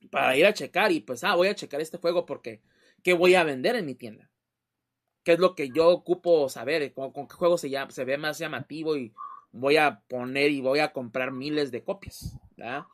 para 0.09 0.35
ir 0.35 0.45
a 0.45 0.53
checar 0.53 0.91
y 0.91 1.01
pues, 1.01 1.23
ah, 1.23 1.35
voy 1.35 1.47
a 1.47 1.55
checar 1.55 1.81
este 1.81 1.97
juego 1.97 2.25
porque, 2.25 2.61
¿qué 3.03 3.13
voy 3.13 3.35
a 3.35 3.43
vender 3.43 3.75
en 3.75 3.85
mi 3.85 3.95
tienda? 3.95 4.29
¿Qué 5.23 5.33
es 5.33 5.39
lo 5.39 5.55
que 5.55 5.69
yo 5.69 5.89
ocupo 5.89 6.47
saber? 6.49 6.93
¿Con, 6.93 7.11
qué 7.11 7.35
juego 7.35 7.57
se, 7.57 7.69
se 7.89 8.05
ve 8.05 8.17
más 8.17 8.39
llamativo 8.39 8.95
y 8.95 9.13
voy 9.51 9.77
a 9.77 10.01
poner 10.07 10.51
y 10.51 10.61
voy 10.61 10.79
a 10.79 10.93
comprar 10.93 11.31
miles 11.31 11.71
de 11.71 11.83
copias? 11.83 12.37
¿verdad? 12.55 12.85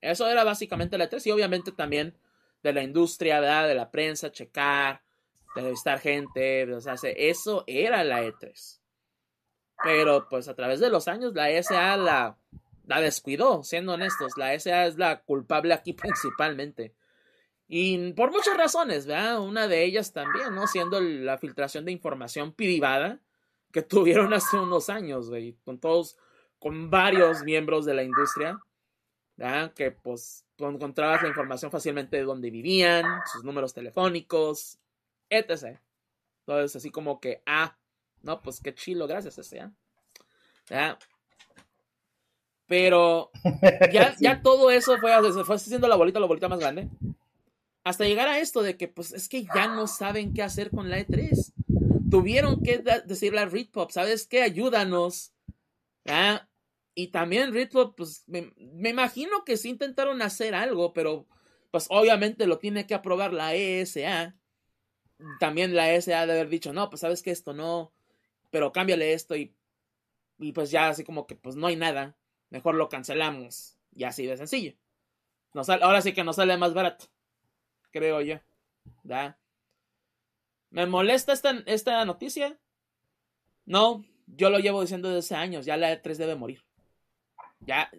Eso 0.00 0.28
era 0.28 0.44
básicamente 0.44 0.98
la 0.98 1.08
E3 1.08 1.26
y 1.26 1.30
obviamente 1.30 1.72
también 1.72 2.16
de 2.62 2.72
la 2.72 2.82
industria, 2.82 3.40
¿verdad? 3.40 3.68
De 3.68 3.74
la 3.74 3.90
prensa, 3.90 4.32
checar, 4.32 5.02
entrevistar 5.48 6.00
gente, 6.00 6.72
o 6.72 6.78
eso 6.78 7.64
era 7.66 8.04
la 8.04 8.22
E3. 8.22 8.80
Pero 9.82 10.28
pues 10.28 10.48
a 10.48 10.54
través 10.54 10.80
de 10.80 10.90
los 10.90 11.08
años 11.08 11.34
la 11.34 11.50
SA 11.62 11.96
la 11.96 12.38
la 12.86 13.00
descuidó, 13.00 13.62
siendo 13.62 13.94
honestos. 13.94 14.36
La 14.36 14.58
SA 14.58 14.86
es 14.86 14.98
la 14.98 15.22
culpable 15.22 15.74
aquí 15.74 15.92
principalmente. 15.94 16.94
Y 17.66 18.12
por 18.12 18.30
muchas 18.30 18.56
razones, 18.56 19.06
¿verdad? 19.06 19.40
Una 19.40 19.68
de 19.68 19.84
ellas 19.84 20.12
también, 20.12 20.54
¿no? 20.54 20.66
Siendo 20.66 21.00
la 21.00 21.38
filtración 21.38 21.84
de 21.84 21.92
información 21.92 22.52
privada 22.52 23.20
que 23.72 23.82
tuvieron 23.82 24.32
hace 24.34 24.56
unos 24.56 24.90
años, 24.90 25.30
güey, 25.30 25.56
con 25.64 25.78
todos, 25.78 26.16
con 26.58 26.90
varios 26.90 27.42
miembros 27.42 27.84
de 27.84 27.94
la 27.94 28.02
industria, 28.02 28.58
¿verdad? 29.36 29.72
Que 29.72 29.90
pues 29.90 30.44
encontrabas 30.58 31.22
la 31.22 31.28
información 31.28 31.70
fácilmente 31.70 32.18
de 32.18 32.22
dónde 32.24 32.50
vivían, 32.50 33.04
sus 33.32 33.44
números 33.44 33.74
telefónicos, 33.74 34.78
etc. 35.30 35.80
Entonces, 36.40 36.76
así 36.76 36.90
como 36.90 37.18
que, 37.18 37.42
ah, 37.46 37.76
no, 38.22 38.40
pues 38.42 38.60
qué 38.60 38.74
chilo, 38.74 39.06
gracias, 39.06 39.38
ese, 39.38 39.72
¿ya? 40.68 40.98
Pero 42.66 43.30
ya, 43.92 44.14
ya 44.20 44.42
todo 44.42 44.70
eso 44.70 44.96
fue, 44.98 45.10
se 45.32 45.44
fue 45.44 45.56
haciendo 45.56 45.88
la 45.88 45.96
bolita, 45.96 46.20
la 46.20 46.26
bolita 46.26 46.48
más 46.48 46.58
grande. 46.58 46.88
Hasta 47.84 48.04
llegar 48.04 48.28
a 48.28 48.38
esto 48.38 48.62
de 48.62 48.76
que, 48.76 48.88
pues, 48.88 49.12
es 49.12 49.28
que 49.28 49.44
ya 49.54 49.68
no 49.68 49.86
saben 49.86 50.32
qué 50.32 50.42
hacer 50.42 50.70
con 50.70 50.88
la 50.88 50.98
E3. 50.98 51.52
Tuvieron 52.10 52.62
que 52.62 52.82
decirle 53.04 53.40
a 53.40 53.46
Ritpop, 53.46 53.90
¿sabes 53.90 54.26
qué? 54.26 54.42
Ayúdanos. 54.42 55.34
Y 56.94 57.08
también 57.08 57.52
Ritpop, 57.52 57.94
pues, 57.96 58.24
me, 58.26 58.52
me, 58.56 58.88
imagino 58.88 59.44
que 59.44 59.58
sí 59.58 59.68
intentaron 59.68 60.22
hacer 60.22 60.54
algo, 60.54 60.94
pero, 60.94 61.26
pues, 61.70 61.86
obviamente 61.90 62.46
lo 62.46 62.58
tiene 62.58 62.86
que 62.86 62.94
aprobar 62.94 63.34
la 63.34 63.54
ESA. 63.54 64.34
También 65.38 65.74
la 65.74 65.92
ESA 65.92 66.24
de 66.24 66.32
haber 66.32 66.48
dicho, 66.48 66.72
no, 66.72 66.88
pues, 66.88 67.00
¿sabes 67.00 67.22
que 67.22 67.32
Esto 67.32 67.52
no, 67.52 67.92
pero 68.50 68.72
cámbiale 68.72 69.12
esto 69.12 69.36
y, 69.36 69.54
y 70.38 70.52
pues 70.52 70.70
ya 70.70 70.88
así 70.88 71.04
como 71.04 71.26
que, 71.26 71.34
pues, 71.34 71.56
no 71.56 71.66
hay 71.66 71.76
nada 71.76 72.16
mejor 72.54 72.76
lo 72.76 72.88
cancelamos. 72.88 73.76
Y 73.92 74.04
así 74.04 74.26
de 74.26 74.36
sencillo. 74.36 74.74
Ahora 75.82 76.00
sí 76.00 76.12
que 76.12 76.24
nos 76.24 76.36
sale 76.36 76.56
más 76.56 76.72
barato. 76.72 77.06
Creo 77.90 78.20
yo. 78.20 78.40
¿Da? 79.02 79.38
¿Me 80.70 80.86
molesta 80.86 81.32
esta, 81.32 81.50
esta 81.66 82.04
noticia? 82.04 82.58
No, 83.64 84.04
yo 84.26 84.50
lo 84.50 84.60
llevo 84.60 84.82
diciendo 84.82 85.08
desde 85.08 85.18
hace 85.18 85.34
años. 85.34 85.66
Ya 85.66 85.76
la 85.76 85.92
E3 85.92 86.16
debe 86.16 86.36
morir. 86.36 86.64
Ya, 87.60 87.90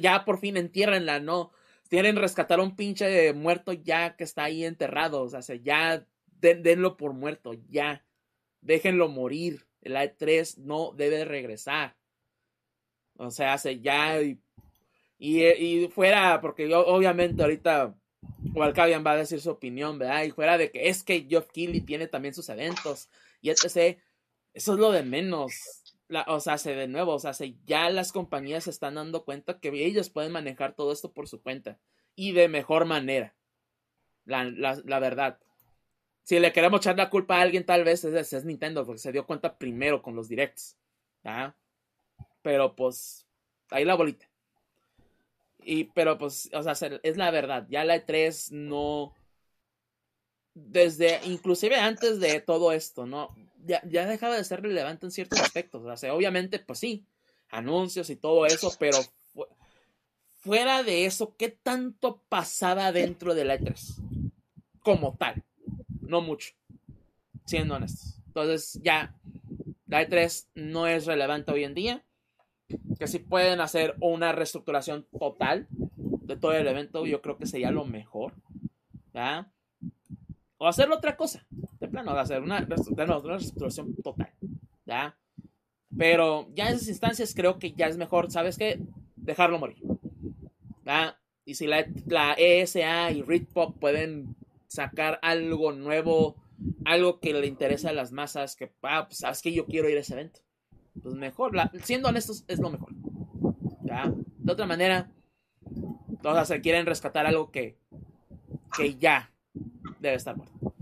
ya 0.00 0.24
por 0.24 0.38
fin 0.38 0.56
entiérrenla, 0.56 1.20
¿no? 1.20 1.52
quieren 1.88 2.16
rescatar 2.16 2.58
a 2.58 2.62
un 2.62 2.74
pinche 2.74 3.32
muerto 3.34 3.72
ya 3.72 4.16
que 4.16 4.24
está 4.24 4.44
ahí 4.44 4.64
enterrado. 4.64 5.22
O 5.22 5.28
sea, 5.28 5.54
ya 5.54 6.04
denlo 6.40 6.96
por 6.96 7.12
muerto, 7.12 7.52
ya. 7.68 8.04
Déjenlo 8.60 9.08
morir. 9.08 9.68
El 9.82 9.94
A3 9.94 10.58
no 10.58 10.92
debe 10.92 11.24
regresar. 11.24 11.96
O 13.16 13.30
sea, 13.30 13.54
hace 13.54 13.80
ya. 13.80 14.20
Y, 14.20 14.38
y, 15.18 15.88
fuera, 15.88 16.40
porque 16.40 16.68
yo, 16.68 16.84
obviamente 16.86 17.42
ahorita 17.42 17.94
Walcavian 18.54 19.04
va 19.06 19.12
a 19.12 19.16
decir 19.16 19.40
su 19.40 19.50
opinión, 19.50 19.98
¿verdad? 19.98 20.24
Y 20.24 20.30
fuera 20.30 20.58
de 20.58 20.70
que 20.70 20.88
es 20.88 21.02
que 21.02 21.26
Geoff 21.28 21.50
Keighley 21.52 21.80
tiene 21.80 22.08
también 22.08 22.34
sus 22.34 22.48
eventos 22.48 23.08
y 23.40 23.50
etc. 23.50 23.98
Eso 24.52 24.72
es 24.74 24.78
lo 24.78 24.92
de 24.92 25.02
menos. 25.02 25.52
o 26.26 26.40
sea, 26.40 26.58
se 26.58 26.74
de 26.74 26.88
nuevo, 26.88 27.14
o 27.14 27.18
sea, 27.18 27.32
ya 27.64 27.90
las 27.90 28.12
compañías 28.12 28.64
se 28.64 28.70
están 28.70 28.96
dando 28.96 29.24
cuenta 29.24 29.60
que 29.60 29.68
ellos 29.68 30.10
pueden 30.10 30.32
manejar 30.32 30.74
todo 30.74 30.92
esto 30.92 31.12
por 31.12 31.28
su 31.28 31.42
cuenta 31.42 31.78
y 32.14 32.32
de 32.32 32.48
mejor 32.48 32.84
manera. 32.84 33.34
La, 34.24 34.44
la, 34.44 34.98
verdad. 35.00 35.38
Si 36.22 36.38
le 36.38 36.52
queremos 36.52 36.80
echar 36.80 36.96
la 36.96 37.10
culpa 37.10 37.38
a 37.38 37.42
alguien, 37.42 37.66
tal 37.66 37.84
vez 37.84 38.04
es, 38.04 38.32
es 38.32 38.44
Nintendo, 38.44 38.86
porque 38.86 39.00
se 39.00 39.12
dio 39.12 39.26
cuenta 39.26 39.58
primero 39.58 40.00
con 40.02 40.16
los 40.16 40.28
directs. 40.28 40.78
Pero 42.44 42.76
pues, 42.76 43.26
ahí 43.70 43.86
la 43.86 43.94
bolita. 43.94 44.28
Y, 45.62 45.84
pero 45.84 46.18
pues, 46.18 46.50
o 46.52 46.62
sea, 46.62 46.74
es 47.02 47.16
la 47.16 47.30
verdad. 47.30 47.66
Ya 47.70 47.84
la 47.84 47.96
E3 47.96 48.50
no. 48.50 49.14
Desde, 50.52 51.20
inclusive 51.24 51.76
antes 51.76 52.20
de 52.20 52.40
todo 52.40 52.70
esto, 52.72 53.06
¿no? 53.06 53.34
Ya, 53.64 53.82
ya 53.88 54.06
dejaba 54.06 54.36
de 54.36 54.44
ser 54.44 54.60
relevante 54.60 55.06
en 55.06 55.10
ciertos 55.10 55.40
aspectos. 55.40 55.82
O 55.86 55.96
sea, 55.96 56.14
obviamente, 56.14 56.58
pues 56.58 56.78
sí, 56.78 57.06
anuncios 57.48 58.10
y 58.10 58.16
todo 58.16 58.44
eso, 58.44 58.70
pero 58.78 58.98
fuera 60.34 60.82
de 60.82 61.06
eso, 61.06 61.34
¿qué 61.38 61.48
tanto 61.48 62.22
pasaba 62.28 62.92
dentro 62.92 63.34
de 63.34 63.46
la 63.46 63.58
E3? 63.58 64.30
Como 64.80 65.16
tal. 65.16 65.42
No 66.02 66.20
mucho. 66.20 66.52
Siendo 67.46 67.76
honestos. 67.76 68.18
Entonces, 68.26 68.78
ya, 68.82 69.18
la 69.86 70.06
E3 70.06 70.48
no 70.54 70.86
es 70.86 71.06
relevante 71.06 71.50
hoy 71.50 71.64
en 71.64 71.72
día. 71.72 72.04
Que 73.04 73.08
si 73.08 73.18
pueden 73.18 73.60
hacer 73.60 73.96
una 74.00 74.32
reestructuración 74.32 75.06
total 75.18 75.68
de 75.68 76.38
todo 76.38 76.52
el 76.54 76.66
evento, 76.66 77.04
yo 77.04 77.20
creo 77.20 77.36
que 77.36 77.44
sería 77.44 77.70
lo 77.70 77.84
mejor. 77.84 78.32
¿ya? 79.12 79.52
O 80.56 80.66
hacer 80.66 80.90
otra 80.90 81.14
cosa. 81.14 81.46
De 81.80 81.86
plano, 81.86 82.14
de 82.14 82.20
hacer 82.20 82.40
una, 82.40 82.60
reestructuración 82.60 83.94
total. 83.96 84.32
¿ya? 84.86 85.18
Pero 85.98 86.48
ya 86.54 86.70
en 86.70 86.76
esas 86.76 86.88
instancias 86.88 87.34
creo 87.34 87.58
que 87.58 87.72
ya 87.72 87.88
es 87.88 87.98
mejor, 87.98 88.30
¿sabes 88.30 88.56
qué? 88.56 88.80
Dejarlo 89.16 89.58
morir. 89.58 89.82
Y 91.44 91.56
si 91.56 91.66
la, 91.66 91.84
ESA 92.38 93.12
y 93.12 93.20
Ritpop 93.20 93.78
pueden 93.78 94.34
sacar 94.66 95.18
algo 95.20 95.72
nuevo, 95.72 96.36
algo 96.86 97.20
que 97.20 97.34
le 97.34 97.48
interesa 97.48 97.90
a 97.90 97.92
las 97.92 98.12
masas, 98.12 98.56
que, 98.56 98.72
ah, 98.80 99.08
pues, 99.08 99.18
sabes 99.18 99.42
que 99.42 99.52
yo 99.52 99.66
quiero 99.66 99.90
ir 99.90 99.98
a 99.98 100.00
ese 100.00 100.14
evento. 100.14 100.40
Pues 101.04 101.14
mejor, 101.14 101.52
siendo 101.82 102.08
honestos, 102.08 102.44
es 102.48 102.58
lo 102.58 102.70
mejor. 102.70 102.88
De 104.38 104.52
otra 104.52 104.66
manera, 104.66 105.10
todas 106.22 106.48
se 106.48 106.60
quieren 106.60 106.86
rescatar 106.86 107.26
algo 107.26 107.50
que, 107.50 107.78
que 108.76 108.96
ya 108.96 109.30
debe 110.00 110.16
estar 110.16 110.36
muerto. 110.36 110.72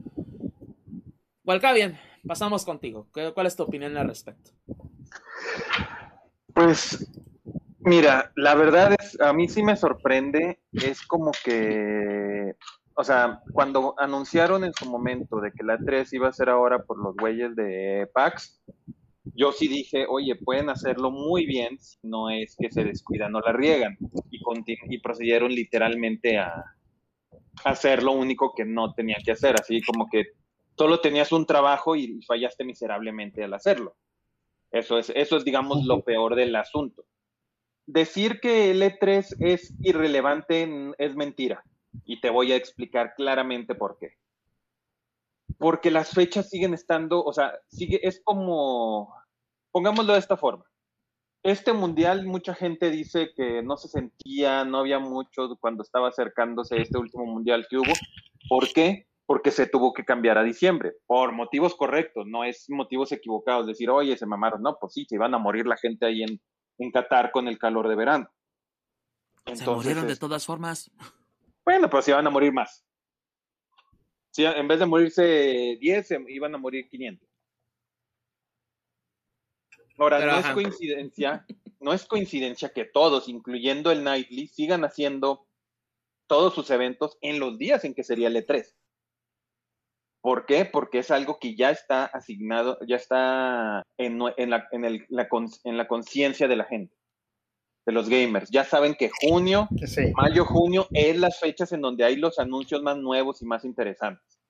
bien 1.74 1.98
pasamos 2.26 2.64
contigo. 2.64 3.08
¿Cuál 3.12 3.46
es 3.46 3.56
tu 3.56 3.64
opinión 3.64 3.96
al 3.96 4.06
respecto? 4.08 4.52
Pues 6.54 7.10
Mira, 7.84 8.30
la 8.36 8.54
verdad 8.54 8.94
es, 8.96 9.20
a 9.20 9.32
mí 9.32 9.48
sí 9.48 9.64
me 9.64 9.74
sorprende, 9.74 10.60
es 10.70 11.04
como 11.04 11.32
que, 11.44 12.54
o 12.94 13.02
sea, 13.02 13.40
cuando 13.52 13.96
anunciaron 13.98 14.62
en 14.62 14.72
su 14.72 14.88
momento 14.88 15.40
de 15.40 15.50
que 15.50 15.64
la 15.64 15.78
3 15.78 16.12
iba 16.12 16.28
a 16.28 16.32
ser 16.32 16.48
ahora 16.48 16.84
por 16.84 16.96
los 16.96 17.16
güeyes 17.16 17.56
de 17.56 18.08
PAX, 18.14 18.62
yo 19.24 19.52
sí 19.52 19.68
dije, 19.68 20.06
oye, 20.08 20.34
pueden 20.36 20.68
hacerlo 20.68 21.10
muy 21.10 21.46
bien 21.46 21.78
si 21.80 21.98
no 22.02 22.30
es 22.30 22.56
que 22.56 22.70
se 22.70 22.84
descuidan 22.84 23.34
o 23.34 23.40
la 23.40 23.52
riegan. 23.52 23.96
Y, 24.30 24.40
y 24.90 24.98
procedieron 24.98 25.52
literalmente 25.52 26.38
a 26.38 26.64
hacer 27.64 28.02
lo 28.02 28.12
único 28.12 28.52
que 28.54 28.64
no 28.64 28.94
tenía 28.94 29.18
que 29.24 29.32
hacer, 29.32 29.56
así 29.60 29.82
como 29.82 30.08
que 30.10 30.24
solo 30.76 31.00
tenías 31.00 31.32
un 31.32 31.46
trabajo 31.46 31.94
y 31.96 32.20
fallaste 32.22 32.64
miserablemente 32.64 33.44
al 33.44 33.54
hacerlo. 33.54 33.96
Eso 34.70 34.98
es, 34.98 35.12
eso 35.14 35.36
es 35.36 35.44
digamos, 35.44 35.84
lo 35.84 36.02
peor 36.02 36.34
del 36.34 36.56
asunto 36.56 37.04
decir 37.86 38.40
que 38.40 38.70
el 38.70 38.82
E3 38.82 39.36
es 39.40 39.74
irrelevante 39.80 40.68
es 40.98 41.14
mentira. 41.14 41.62
Y 42.04 42.20
te 42.20 42.30
voy 42.30 42.52
a 42.52 42.56
explicar 42.56 43.14
claramente 43.16 43.74
por 43.74 43.98
qué. 43.98 44.14
Porque 45.58 45.90
las 45.90 46.10
fechas 46.10 46.48
siguen 46.48 46.74
estando, 46.74 47.22
o 47.22 47.32
sea, 47.32 47.52
sigue, 47.68 48.00
es 48.06 48.20
como, 48.24 49.14
pongámoslo 49.70 50.12
de 50.12 50.18
esta 50.18 50.36
forma. 50.36 50.64
Este 51.44 51.72
mundial, 51.72 52.24
mucha 52.24 52.54
gente 52.54 52.90
dice 52.90 53.32
que 53.34 53.62
no 53.62 53.76
se 53.76 53.88
sentía, 53.88 54.64
no 54.64 54.78
había 54.78 55.00
mucho 55.00 55.56
cuando 55.60 55.82
estaba 55.82 56.08
acercándose 56.08 56.80
este 56.80 56.98
último 56.98 57.26
mundial 57.26 57.66
que 57.68 57.78
hubo. 57.78 57.92
¿Por 58.48 58.72
qué? 58.72 59.08
Porque 59.26 59.50
se 59.50 59.66
tuvo 59.66 59.92
que 59.92 60.04
cambiar 60.04 60.38
a 60.38 60.44
diciembre, 60.44 60.92
por 61.06 61.32
motivos 61.32 61.74
correctos, 61.74 62.26
no 62.26 62.44
es 62.44 62.66
motivos 62.68 63.10
equivocados, 63.10 63.66
decir, 63.66 63.90
oye, 63.90 64.16
se 64.16 64.26
mamaron, 64.26 64.62
no, 64.62 64.76
pues 64.80 64.92
sí, 64.92 65.04
se 65.08 65.16
iban 65.16 65.34
a 65.34 65.38
morir 65.38 65.66
la 65.66 65.76
gente 65.76 66.06
ahí 66.06 66.22
en, 66.22 66.40
en 66.78 66.90
Qatar 66.92 67.32
con 67.32 67.48
el 67.48 67.58
calor 67.58 67.88
de 67.88 67.96
verano. 67.96 68.28
se 69.52 69.68
murieron 69.68 70.06
de 70.06 70.16
todas 70.16 70.46
formas. 70.46 70.90
Bueno, 71.64 71.88
pues 71.88 72.04
se 72.04 72.10
iban 72.12 72.26
a 72.26 72.30
morir 72.30 72.52
más. 72.52 72.84
En 74.36 74.68
vez 74.68 74.78
de 74.78 74.86
morirse 74.86 75.78
10, 75.80 76.08
iban 76.28 76.54
a 76.54 76.58
morir 76.58 76.88
500. 76.88 77.28
Ahora, 79.98 80.24
no 80.24 80.38
es 80.38 80.46
coincidencia, 80.48 81.46
no 81.80 81.92
es 81.92 82.04
coincidencia 82.06 82.70
que 82.70 82.84
todos, 82.84 83.28
incluyendo 83.28 83.92
el 83.92 84.02
Nightly, 84.02 84.48
sigan 84.48 84.84
haciendo 84.84 85.46
todos 86.26 86.54
sus 86.54 86.70
eventos 86.70 87.18
en 87.20 87.38
los 87.38 87.58
días 87.58 87.84
en 87.84 87.94
que 87.94 88.02
sería 88.02 88.28
el 88.28 88.36
E3. 88.36 88.74
¿Por 90.22 90.46
qué? 90.46 90.64
Porque 90.64 91.00
es 91.00 91.10
algo 91.10 91.38
que 91.38 91.54
ya 91.56 91.70
está 91.70 92.04
asignado, 92.06 92.78
ya 92.86 92.96
está 92.96 93.82
en, 93.98 94.18
la, 94.18 94.68
en 94.70 95.76
la 95.76 95.88
conciencia 95.88 96.48
de 96.48 96.56
la 96.56 96.64
gente, 96.64 96.96
de 97.86 97.92
los 97.92 98.08
gamers. 98.08 98.50
Ya 98.50 98.64
saben 98.64 98.94
que 98.94 99.10
junio, 99.20 99.68
mayo, 100.16 100.44
junio 100.44 100.86
es 100.92 101.18
las 101.18 101.40
fechas 101.40 101.72
en 101.72 101.80
donde 101.80 102.04
hay 102.04 102.16
los 102.16 102.38
anuncios 102.38 102.82
más 102.82 102.96
nuevos 102.96 103.42
y 103.42 103.46
más 103.46 103.64
interesantes. 103.64 104.40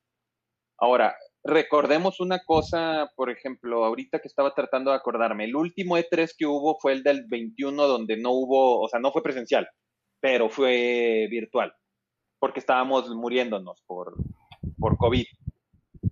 Ahora, 0.78 1.14
recordemos 1.44 2.20
una 2.20 2.40
cosa, 2.40 3.10
por 3.16 3.30
ejemplo, 3.30 3.84
ahorita 3.84 4.18
que 4.18 4.28
estaba 4.28 4.54
tratando 4.54 4.90
de 4.90 4.96
acordarme, 4.96 5.44
el 5.44 5.56
último 5.56 5.96
E3 5.96 6.30
que 6.36 6.46
hubo 6.46 6.78
fue 6.80 6.92
el 6.92 7.02
del 7.02 7.24
21, 7.28 7.86
donde 7.86 8.16
no 8.16 8.32
hubo, 8.32 8.80
o 8.80 8.88
sea, 8.88 9.00
no 9.00 9.12
fue 9.12 9.22
presencial, 9.22 9.68
pero 10.20 10.48
fue 10.48 11.28
virtual, 11.30 11.72
porque 12.38 12.60
estábamos 12.60 13.08
muriéndonos 13.10 13.82
por, 13.86 14.14
por 14.78 14.96
COVID. 14.96 15.24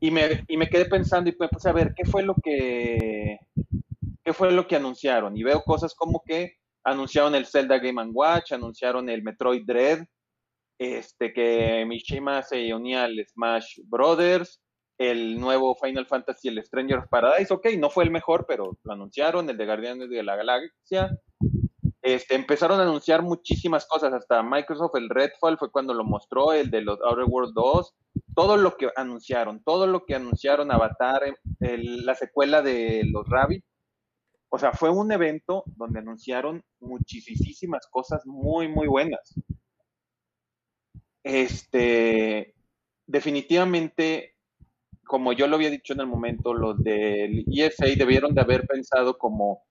Y 0.02 0.10
me, 0.10 0.44
y 0.48 0.56
me 0.56 0.68
quedé 0.68 0.86
pensando 0.86 1.28
y 1.28 1.36
me 1.38 1.48
puse 1.48 1.68
a 1.68 1.72
ver 1.72 1.92
qué 1.94 2.04
fue 2.04 2.22
lo 2.22 2.34
que 2.42 3.38
qué 4.24 4.32
fue 4.32 4.52
lo 4.52 4.66
que 4.66 4.76
anunciaron. 4.76 5.36
Y 5.36 5.42
veo 5.42 5.62
cosas 5.62 5.94
como 5.94 6.22
que 6.24 6.59
anunciaron 6.84 7.34
el 7.34 7.46
Zelda 7.46 7.78
Game 7.78 8.02
Watch, 8.12 8.52
anunciaron 8.52 9.08
el 9.08 9.22
Metroid 9.22 9.64
Dread, 9.64 10.04
este 10.78 11.32
que 11.32 11.84
Mishima 11.86 12.42
se 12.42 12.72
unía 12.72 13.04
al 13.04 13.24
Smash 13.26 13.80
Brothers, 13.84 14.60
el 14.98 15.38
nuevo 15.38 15.74
Final 15.76 16.06
Fantasy, 16.06 16.48
el 16.48 16.62
Stranger 16.64 16.98
of 16.98 17.08
Paradise, 17.08 17.52
ok, 17.52 17.68
no 17.78 17.90
fue 17.90 18.04
el 18.04 18.10
mejor, 18.10 18.44
pero 18.46 18.78
lo 18.82 18.92
anunciaron, 18.92 19.48
el 19.48 19.56
de 19.56 19.66
Guardianes 19.66 20.10
de 20.10 20.22
la 20.22 20.36
Galaxia, 20.36 21.10
este, 22.02 22.34
empezaron 22.34 22.80
a 22.80 22.82
anunciar 22.82 23.22
muchísimas 23.22 23.86
cosas, 23.86 24.12
hasta 24.12 24.42
Microsoft, 24.42 24.96
el 24.96 25.10
Redfall 25.10 25.58
fue 25.58 25.70
cuando 25.70 25.94
lo 25.94 26.04
mostró, 26.04 26.52
el 26.52 26.70
de 26.70 26.82
los 26.82 26.98
Outer 27.02 27.24
Worlds 27.26 27.54
2, 27.54 27.94
todo 28.34 28.56
lo 28.56 28.76
que 28.76 28.90
anunciaron, 28.96 29.62
todo 29.64 29.86
lo 29.86 30.04
que 30.04 30.14
anunciaron 30.14 30.72
Avatar, 30.72 31.22
la 31.58 32.14
secuela 32.14 32.62
de 32.62 33.02
los 33.10 33.28
Rabbit, 33.28 33.64
o 34.52 34.58
sea, 34.58 34.72
fue 34.72 34.90
un 34.90 35.12
evento 35.12 35.62
donde 35.66 36.00
anunciaron 36.00 36.64
muchísimas 36.80 37.86
cosas 37.86 38.26
muy, 38.26 38.66
muy 38.66 38.88
buenas. 38.88 39.32
Este, 41.22 42.54
definitivamente, 43.06 44.36
como 45.04 45.32
yo 45.32 45.46
lo 45.46 45.54
había 45.54 45.70
dicho 45.70 45.92
en 45.92 46.00
el 46.00 46.08
momento, 46.08 46.52
los 46.52 46.82
del 46.82 47.44
ESA 47.46 47.86
debieron 47.96 48.34
de 48.34 48.40
haber 48.40 48.66
pensado 48.66 49.18
como 49.18 49.62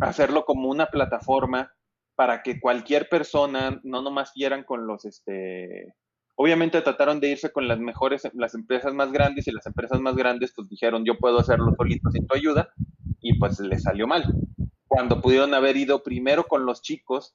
hacerlo 0.00 0.44
como 0.44 0.68
una 0.68 0.86
plataforma 0.86 1.72
para 2.14 2.42
que 2.42 2.60
cualquier 2.60 3.08
persona, 3.08 3.80
no 3.84 4.02
nomás 4.02 4.32
quieran 4.32 4.64
con 4.64 4.86
los, 4.86 5.06
este, 5.06 5.94
obviamente 6.34 6.82
trataron 6.82 7.20
de 7.20 7.30
irse 7.30 7.50
con 7.50 7.68
las 7.68 7.78
mejores, 7.78 8.28
las 8.34 8.54
empresas 8.54 8.92
más 8.92 9.12
grandes 9.12 9.48
y 9.48 9.52
las 9.52 9.64
empresas 9.64 9.98
más 10.00 10.14
grandes 10.14 10.52
pues 10.54 10.68
dijeron 10.68 11.04
yo 11.06 11.16
puedo 11.18 11.38
hacerlo 11.38 11.72
solito 11.76 12.10
sin 12.10 12.26
tu 12.26 12.34
ayuda 12.34 12.72
y 13.22 13.38
pues 13.38 13.58
les 13.60 13.84
salió 13.84 14.06
mal. 14.06 14.24
Cuando 14.86 15.22
pudieron 15.22 15.54
haber 15.54 15.76
ido 15.76 16.02
primero 16.02 16.44
con 16.44 16.66
los 16.66 16.82
chicos 16.82 17.34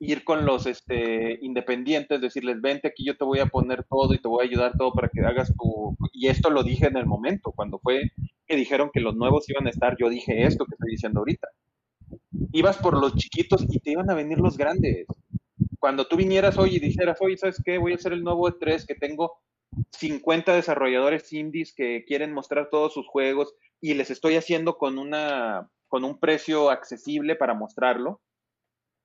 ir 0.00 0.24
con 0.24 0.46
los 0.46 0.66
este, 0.66 1.38
independientes, 1.42 2.20
decirles, 2.20 2.60
vente 2.60 2.88
aquí, 2.88 3.04
yo 3.04 3.16
te 3.16 3.24
voy 3.24 3.40
a 3.40 3.46
poner 3.46 3.84
todo 3.84 4.14
y 4.14 4.18
te 4.18 4.28
voy 4.28 4.44
a 4.44 4.48
ayudar 4.48 4.72
todo 4.76 4.92
para 4.92 5.08
que 5.08 5.20
hagas 5.20 5.52
tu... 5.56 5.96
Y 6.12 6.28
esto 6.28 6.50
lo 6.50 6.62
dije 6.62 6.86
en 6.86 6.96
el 6.96 7.06
momento, 7.06 7.52
cuando 7.52 7.78
fue 7.80 8.12
que 8.46 8.56
dijeron 8.56 8.90
que 8.92 9.00
los 9.00 9.16
nuevos 9.16 9.48
iban 9.50 9.66
a 9.66 9.70
estar, 9.70 9.96
yo 9.98 10.08
dije 10.08 10.44
esto 10.44 10.64
que 10.64 10.74
estoy 10.74 10.90
diciendo 10.92 11.20
ahorita. 11.20 11.48
Ibas 12.52 12.78
por 12.78 12.98
los 12.98 13.14
chiquitos 13.16 13.66
y 13.68 13.80
te 13.80 13.90
iban 13.90 14.08
a 14.10 14.14
venir 14.14 14.38
los 14.38 14.56
grandes. 14.56 15.06
Cuando 15.80 16.06
tú 16.06 16.16
vinieras 16.16 16.56
hoy 16.58 16.76
y 16.76 16.80
dijeras, 16.80 17.18
oye, 17.20 17.36
¿sabes 17.36 17.60
qué? 17.64 17.78
Voy 17.78 17.92
a 17.92 17.96
hacer 17.96 18.12
el 18.12 18.22
nuevo 18.22 18.48
E3 18.48 18.86
que 18.86 18.94
tengo 18.94 19.32
50 19.92 20.54
desarrolladores 20.54 21.32
indies 21.32 21.74
que 21.74 22.04
quieren 22.06 22.32
mostrar 22.32 22.70
todos 22.70 22.92
sus 22.94 23.06
juegos 23.06 23.54
y 23.80 23.94
les 23.94 24.10
estoy 24.10 24.36
haciendo 24.36 24.76
con 24.78 24.98
una 24.98 25.70
con 25.88 26.04
un 26.04 26.18
precio 26.18 26.70
accesible 26.70 27.36
para 27.36 27.54
mostrarlo 27.54 28.20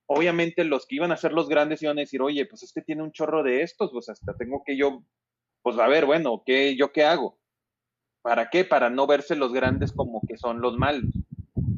obviamente 0.06 0.64
los 0.64 0.86
que 0.86 0.96
iban 0.96 1.12
a 1.12 1.16
ser 1.16 1.32
los 1.32 1.48
grandes 1.48 1.82
iban 1.82 1.98
a 1.98 2.02
decir, 2.02 2.22
oye, 2.22 2.46
pues 2.46 2.62
este 2.62 2.82
tiene 2.82 3.02
un 3.02 3.12
chorro 3.12 3.42
de 3.42 3.62
estos, 3.62 3.90
pues 3.92 4.08
hasta 4.08 4.34
tengo 4.34 4.62
que 4.64 4.76
yo, 4.76 5.02
pues 5.62 5.78
a 5.78 5.88
ver, 5.88 6.06
bueno, 6.06 6.42
¿qué, 6.44 6.76
¿yo 6.76 6.92
qué 6.92 7.04
hago? 7.04 7.38
¿Para 8.22 8.50
qué? 8.50 8.64
Para 8.64 8.90
no 8.90 9.06
verse 9.06 9.36
los 9.36 9.52
grandes 9.52 9.92
como 9.92 10.22
que 10.26 10.36
son 10.36 10.60
los 10.60 10.76
malos. 10.76 11.10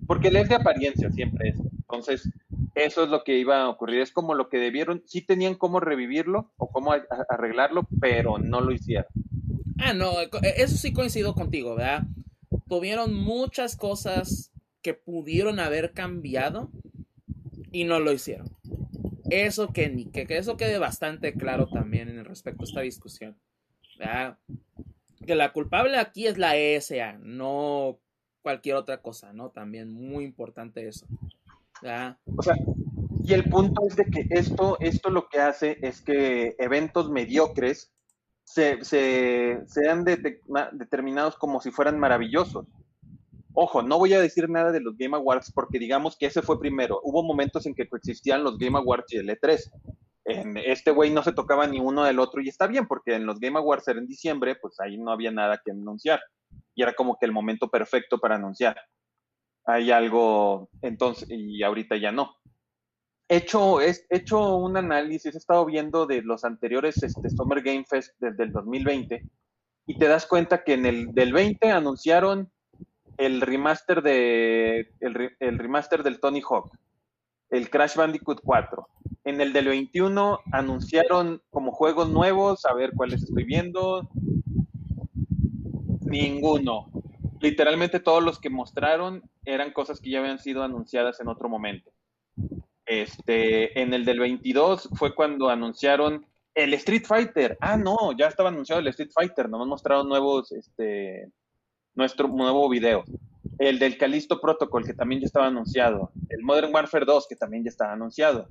Porque 0.06 0.30
les 0.30 0.48
de 0.48 0.54
apariencia 0.54 1.10
siempre 1.10 1.48
es. 1.48 1.58
Entonces, 1.58 2.30
eso 2.76 3.02
es 3.02 3.10
lo 3.10 3.24
que 3.24 3.38
iba 3.38 3.62
a 3.62 3.68
ocurrir. 3.68 4.00
Es 4.00 4.12
como 4.12 4.34
lo 4.34 4.48
que 4.48 4.58
debieron, 4.58 5.02
sí 5.06 5.22
tenían 5.22 5.56
cómo 5.56 5.80
revivirlo 5.80 6.52
o 6.56 6.70
cómo 6.70 6.92
arreglarlo, 7.28 7.88
pero 8.00 8.38
no 8.38 8.60
lo 8.60 8.72
hicieron. 8.72 9.06
Ah, 9.78 9.92
no, 9.92 10.20
e, 10.20 10.30
eso 10.56 10.76
sí 10.76 10.92
coincido 10.92 11.34
contigo, 11.34 11.74
¿verdad? 11.74 12.04
Tuvieron 12.68 13.14
muchas 13.14 13.76
cosas 13.76 14.52
que 14.82 14.94
pudieron 14.94 15.58
haber 15.58 15.92
cambiado, 15.92 16.70
y 17.76 17.84
no 17.84 18.00
lo 18.00 18.12
hicieron. 18.12 18.48
Eso 19.28 19.72
que, 19.72 19.90
ni, 19.90 20.06
que, 20.06 20.26
eso 20.30 20.56
quede 20.56 20.78
bastante 20.78 21.34
claro 21.34 21.68
también 21.68 22.08
en 22.08 22.24
respecto 22.24 22.62
a 22.62 22.64
esta 22.64 22.80
discusión. 22.80 23.36
Que 25.26 25.34
la 25.34 25.52
culpable 25.52 25.98
aquí 25.98 26.26
es 26.26 26.38
la 26.38 26.56
ESA, 26.56 27.18
no 27.20 27.98
cualquier 28.40 28.76
otra 28.76 29.02
cosa, 29.02 29.34
¿no? 29.34 29.50
También 29.50 29.92
muy 29.92 30.24
importante 30.24 30.88
eso. 30.88 31.06
O 32.36 32.42
sea, 32.42 32.56
y 33.24 33.32
el 33.34 33.44
punto 33.44 33.82
es 33.88 33.96
de 33.96 34.04
que 34.04 34.26
esto, 34.30 34.76
esto 34.80 35.10
lo 35.10 35.28
que 35.28 35.40
hace 35.40 35.78
es 35.82 36.00
que 36.00 36.54
eventos 36.58 37.10
mediocres 37.10 37.92
se, 38.44 38.82
sean 38.84 40.04
determinados 40.04 41.36
como 41.36 41.60
si 41.60 41.70
fueran 41.70 41.98
maravillosos. 41.98 42.66
Ojo, 43.52 43.82
no 43.82 43.98
voy 43.98 44.12
a 44.12 44.20
decir 44.20 44.48
nada 44.48 44.70
de 44.70 44.80
los 44.80 44.96
Game 44.96 45.16
Awards 45.16 45.50
porque 45.52 45.78
digamos 45.78 46.16
que 46.16 46.26
ese 46.26 46.42
fue 46.42 46.60
primero. 46.60 47.00
Hubo 47.02 47.24
momentos 47.24 47.66
en 47.66 47.74
que 47.74 47.88
coexistían 47.88 48.44
los 48.44 48.58
Game 48.58 48.78
Awards 48.78 49.12
y 49.12 49.16
el 49.16 49.28
E3. 49.28 49.70
En 50.26 50.56
este 50.58 50.90
güey 50.90 51.10
no 51.10 51.22
se 51.22 51.32
tocaba 51.32 51.66
ni 51.66 51.80
uno 51.80 52.04
del 52.04 52.18
otro 52.18 52.42
y 52.42 52.48
está 52.48 52.66
bien 52.66 52.86
porque 52.86 53.14
en 53.14 53.26
los 53.26 53.40
Game 53.40 53.58
Awards 53.58 53.88
era 53.88 53.98
en 53.98 54.06
diciembre, 54.06 54.56
pues 54.60 54.78
ahí 54.78 54.98
no 54.98 55.10
había 55.10 55.30
nada 55.30 55.60
que 55.64 55.70
anunciar. 55.70 56.20
Y 56.74 56.82
era 56.82 56.92
como 56.92 57.16
que 57.18 57.26
el 57.26 57.32
momento 57.32 57.68
perfecto 57.68 58.18
para 58.18 58.36
anunciar. 58.36 58.76
Hay 59.66 59.90
algo, 59.90 60.70
entonces, 60.80 61.28
y 61.28 61.62
ahorita 61.62 61.96
ya 61.96 62.12
no. 62.12 62.36
He 63.28 63.38
hecho, 63.38 63.80
he 63.80 63.92
hecho 64.10 64.56
un 64.56 64.76
análisis, 64.76 65.34
he 65.34 65.38
estado 65.38 65.66
viendo 65.66 66.06
de 66.06 66.22
los 66.22 66.44
anteriores 66.44 67.02
este, 67.02 67.28
Summer 67.28 67.60
Game 67.60 67.84
Fest 67.84 68.14
desde 68.20 68.44
el 68.44 68.52
2020 68.52 69.24
y 69.86 69.98
te 69.98 70.08
das 70.08 70.26
cuenta 70.26 70.62
que 70.62 70.74
en 70.74 70.86
el 70.86 71.12
del 71.12 71.32
20 71.32 71.70
anunciaron 71.70 72.50
el 73.16 73.40
remaster 73.40 74.02
de 74.02 74.92
el, 75.00 75.58
remaster 75.58 76.02
del 76.02 76.20
Tony 76.20 76.42
Hawk, 76.48 76.70
el 77.50 77.70
Crash 77.70 77.96
Bandicoot 77.96 78.40
4. 78.42 78.88
En 79.24 79.40
el 79.40 79.52
del 79.52 79.66
21 79.66 80.40
anunciaron 80.52 81.42
como 81.50 81.72
juegos 81.72 82.10
nuevos, 82.10 82.64
a 82.66 82.74
ver 82.74 82.92
cuáles 82.94 83.22
estoy 83.22 83.44
viendo. 83.44 84.08
Ninguno. 86.02 86.90
Literalmente 87.40 88.00
todos 88.00 88.22
los 88.22 88.38
que 88.38 88.50
mostraron 88.50 89.22
eran 89.46 89.72
cosas 89.72 90.00
que 90.00 90.10
ya 90.10 90.18
habían 90.18 90.38
sido 90.38 90.62
anunciadas 90.62 91.20
en 91.20 91.28
otro 91.28 91.48
momento. 91.48 91.90
Este, 92.84 93.80
en 93.80 93.94
el 93.94 94.04
del 94.04 94.20
22 94.20 94.90
fue 94.94 95.14
cuando 95.14 95.48
anunciaron 95.48 96.26
el 96.54 96.74
Street 96.74 97.04
Fighter. 97.06 97.56
Ah, 97.60 97.76
no, 97.76 98.12
ya 98.16 98.26
estaba 98.26 98.48
anunciado 98.48 98.80
el 98.80 98.88
Street 98.88 99.10
Fighter, 99.14 99.48
no 99.48 99.62
han 99.62 99.68
mostrado 99.68 100.04
nuevos 100.04 100.52
este, 100.52 101.30
nuestro 101.94 102.28
nuevo 102.28 102.68
video. 102.68 103.04
El 103.58 103.78
del 103.78 103.96
Calisto 103.96 104.40
Protocol, 104.40 104.84
que 104.84 104.94
también 104.94 105.20
ya 105.20 105.26
estaba 105.26 105.46
anunciado. 105.46 106.10
El 106.28 106.42
Modern 106.42 106.74
Warfare 106.74 107.06
2, 107.06 107.26
que 107.28 107.36
también 107.36 107.64
ya 107.64 107.70
estaba 107.70 107.92
anunciado. 107.92 108.48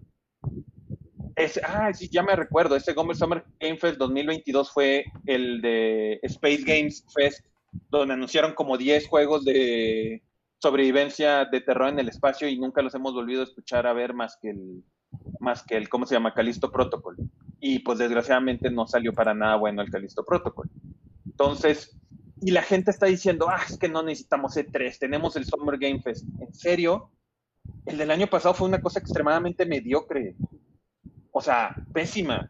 ah, 1.67 1.93
sí, 1.93 2.09
ya 2.09 2.23
me 2.23 2.35
recuerdo. 2.35 2.75
Ese 2.75 2.93
Gomer 2.93 3.15
Summer 3.15 3.43
Game 3.59 3.77
Fest 3.77 3.97
2022 3.97 4.71
fue 4.71 5.05
el 5.25 5.61
de 5.61 6.19
Space 6.23 6.63
Games 6.65 7.05
Fest, 7.13 7.45
donde 7.89 8.13
anunciaron 8.13 8.53
como 8.53 8.77
10 8.77 9.07
juegos 9.07 9.45
de 9.45 10.23
sobrevivencia 10.65 11.45
de 11.45 11.61
terror 11.61 11.89
en 11.89 11.99
el 11.99 12.09
espacio 12.09 12.49
y 12.49 12.57
nunca 12.57 12.81
los 12.81 12.95
hemos 12.95 13.13
volvido 13.13 13.41
a 13.41 13.43
escuchar 13.43 13.85
a 13.85 13.93
ver 13.93 14.15
más 14.15 14.35
que 14.41 14.49
el, 14.49 14.83
más 15.39 15.61
que 15.61 15.77
el, 15.77 15.89
¿cómo 15.89 16.07
se 16.07 16.15
llama? 16.15 16.33
Calisto 16.33 16.71
Protocol. 16.71 17.17
Y 17.59 17.79
pues 17.79 17.99
desgraciadamente 17.99 18.71
no 18.71 18.87
salió 18.87 19.13
para 19.13 19.35
nada 19.35 19.57
bueno 19.57 19.83
el 19.83 19.91
Calisto 19.91 20.25
Protocol. 20.25 20.67
Entonces, 21.23 21.95
y 22.41 22.49
la 22.49 22.63
gente 22.63 22.89
está 22.89 23.05
diciendo, 23.05 23.45
ah, 23.47 23.61
es 23.69 23.77
que 23.77 23.89
no 23.89 24.01
necesitamos 24.01 24.57
E3, 24.57 24.97
tenemos 24.97 25.35
el 25.35 25.45
Summer 25.45 25.77
Game 25.77 26.01
Fest. 26.01 26.25
¿En 26.39 26.51
serio? 26.51 27.11
El 27.85 27.99
del 27.99 28.09
año 28.09 28.25
pasado 28.25 28.55
fue 28.55 28.67
una 28.67 28.81
cosa 28.81 28.97
extremadamente 28.97 29.67
mediocre. 29.67 30.35
O 31.29 31.41
sea, 31.41 31.75
pésima. 31.93 32.49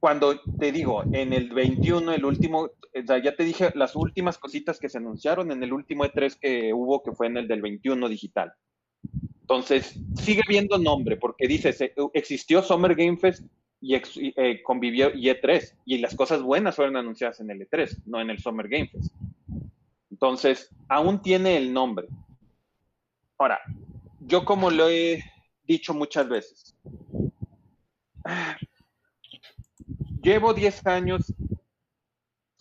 Cuando 0.00 0.40
te 0.58 0.72
digo, 0.72 1.04
en 1.12 1.34
el 1.34 1.50
21, 1.50 2.12
el 2.14 2.24
último, 2.24 2.70
ya 3.04 3.36
te 3.36 3.44
dije 3.44 3.70
las 3.74 3.94
últimas 3.94 4.38
cositas 4.38 4.80
que 4.80 4.88
se 4.88 4.96
anunciaron 4.96 5.52
en 5.52 5.62
el 5.62 5.74
último 5.74 6.04
E3 6.04 6.38
que 6.40 6.72
hubo, 6.72 7.02
que 7.02 7.12
fue 7.12 7.26
en 7.26 7.36
el 7.36 7.46
del 7.46 7.60
21 7.60 8.08
digital. 8.08 8.54
Entonces, 9.42 9.98
sigue 10.14 10.42
viendo 10.48 10.78
nombre, 10.78 11.18
porque 11.18 11.46
dice, 11.46 11.74
existió 12.14 12.62
Summer 12.62 12.94
Game 12.94 13.18
Fest 13.18 13.44
y, 13.80 13.94
eh, 13.94 14.62
convivió 14.62 15.10
y 15.14 15.28
E3. 15.28 15.74
Y 15.84 15.98
las 15.98 16.14
cosas 16.14 16.40
buenas 16.40 16.76
fueron 16.76 16.96
anunciadas 16.96 17.40
en 17.40 17.50
el 17.50 17.68
E3, 17.68 18.02
no 18.06 18.22
en 18.22 18.30
el 18.30 18.38
Summer 18.38 18.68
Game 18.68 18.88
Fest. 18.88 19.14
Entonces, 20.10 20.70
aún 20.88 21.20
tiene 21.20 21.58
el 21.58 21.72
nombre. 21.72 22.08
Ahora, 23.36 23.60
yo 24.20 24.44
como 24.44 24.70
lo 24.70 24.88
he 24.88 25.22
dicho 25.66 25.92
muchas 25.92 26.28
veces, 26.28 26.74
llevo 30.22 30.54
10 30.54 30.86
años 30.86 31.32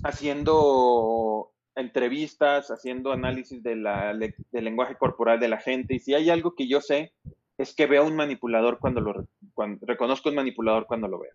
haciendo 0.03 1.51
entrevistas, 1.75 2.71
haciendo 2.71 3.11
análisis 3.11 3.63
de 3.63 3.75
la, 3.75 4.13
del 4.13 4.63
lenguaje 4.63 4.95
corporal 4.95 5.39
de 5.39 5.47
la 5.47 5.57
gente, 5.57 5.95
y 5.95 5.99
si 5.99 6.13
hay 6.13 6.29
algo 6.29 6.55
que 6.55 6.67
yo 6.67 6.81
sé 6.81 7.13
es 7.57 7.75
que 7.75 7.87
veo 7.87 8.05
un 8.05 8.15
manipulador 8.15 8.79
cuando 8.79 9.01
lo 9.01 9.27
cuando, 9.53 9.85
reconozco 9.85 10.29
un 10.29 10.35
manipulador 10.35 10.85
cuando 10.87 11.09
lo 11.09 11.19
veo. 11.19 11.33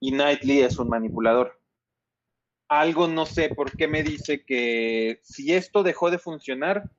Y 0.00 0.10
Knightley 0.10 0.62
es 0.62 0.78
un 0.78 0.88
manipulador. 0.88 1.60
Algo 2.68 3.06
no 3.06 3.24
sé 3.24 3.50
por 3.50 3.76
qué 3.76 3.86
me 3.86 4.02
dice 4.02 4.44
que 4.44 5.20
si 5.22 5.52
esto 5.52 5.84
dejó 5.84 6.10
de 6.10 6.18
funcionar, 6.18 6.90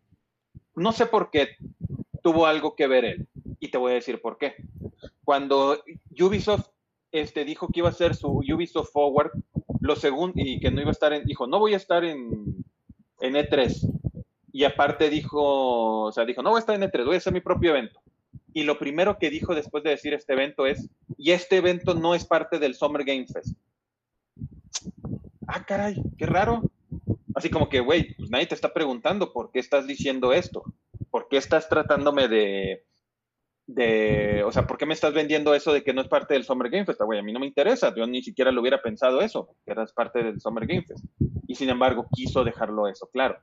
no 0.74 0.94
sé 0.94 1.06
por 1.06 1.32
qué 1.32 1.58
tuvo 2.22 2.46
algo 2.46 2.78
que 2.78 2.88
ver 2.88 3.04
él. 3.04 3.28
Y 3.60 3.70
te 3.70 3.78
voy 3.78 3.92
a 3.92 3.96
decir 3.96 4.22
por 4.22 4.38
qué. 4.38 4.56
Cuando 5.26 5.84
Ubisoft 6.18 6.73
este, 7.14 7.46
dijo 7.46 7.70
que 7.70 7.80
iba 7.80 7.90
a 7.90 7.94
ser 7.94 8.16
su 8.16 8.28
Ubisoft 8.28 8.92
Forward, 8.92 9.32
lo 9.80 9.96
segundo, 9.96 10.34
y 10.36 10.60
que 10.60 10.72
no 10.72 10.82
iba 10.82 10.90
a 10.90 10.92
estar 10.92 11.14
en, 11.14 11.24
dijo, 11.24 11.48
no 11.48 11.60
voy 11.60 11.74
a 11.74 11.78
estar 11.78 12.04
en, 12.04 12.66
en 13.22 13.34
E3. 13.36 13.90
Y 14.52 14.66
aparte 14.66 15.10
dijo, 15.10 16.02
o 16.04 16.12
sea, 16.12 16.26
dijo, 16.26 16.44
no 16.44 16.50
voy 16.50 16.58
a 16.58 16.60
estar 16.60 16.76
en 16.76 16.82
E3, 16.82 17.06
voy 17.06 17.16
a 17.16 17.18
hacer 17.20 17.34
mi 17.34 17.40
propio 17.40 17.72
evento 17.72 18.04
y 18.54 18.64
lo 18.64 18.78
primero 18.78 19.18
que 19.18 19.30
dijo 19.30 19.56
después 19.56 19.84
de 19.84 19.90
decir 19.90 20.14
este 20.14 20.34
evento 20.34 20.68
es, 20.68 20.90
y 21.18 21.32
este 21.32 21.58
evento 21.58 21.96
no 21.96 22.14
es 22.14 22.24
parte 22.26 22.60
del 22.60 22.76
Summer 22.76 23.04
Game 23.04 23.26
Fest. 23.26 23.58
Ah, 25.48 25.66
caray, 25.66 26.02
qué 26.18 26.26
raro. 26.26 26.62
Así 27.36 27.50
como 27.50 27.68
que, 27.68 27.80
güey, 27.80 28.14
pues 28.16 28.30
nadie 28.30 28.46
te 28.46 28.56
está 28.56 28.74
preguntando 28.74 29.34
por 29.34 29.52
qué 29.52 29.60
estás 29.60 29.88
diciendo 29.88 30.34
esto, 30.34 30.64
por 31.10 31.28
qué 31.28 31.38
estás 31.38 31.68
tratándome 31.68 32.28
de, 32.28 32.86
de, 33.68 34.44
o 34.46 34.52
sea, 34.52 34.68
¿por 34.68 34.78
qué 34.78 34.86
me 34.86 34.94
estás 34.94 35.14
vendiendo 35.14 35.54
eso 35.54 35.72
de 35.72 35.84
que 35.84 35.94
no 35.94 36.02
es 36.02 36.08
parte 36.08 36.34
del 36.34 36.44
Summer 36.44 36.70
Game 36.70 36.86
Fest? 36.86 37.02
Güey, 37.02 37.20
a 37.20 37.24
mí 37.24 37.32
no 37.32 37.40
me 37.40 37.48
interesa, 37.48 37.94
yo 37.96 38.06
ni 38.08 38.22
siquiera 38.22 38.52
lo 38.52 38.62
hubiera 38.62 38.82
pensado 38.82 39.22
eso, 39.22 39.56
que 39.66 39.72
eras 39.72 39.94
parte 39.94 40.24
del 40.24 40.42
Summer 40.42 40.68
Game 40.68 40.84
Fest. 40.84 41.06
Y 41.48 41.56
sin 41.56 41.70
embargo, 41.70 42.08
quiso 42.14 42.44
dejarlo 42.44 42.88
eso 42.88 43.10
claro. 43.12 43.38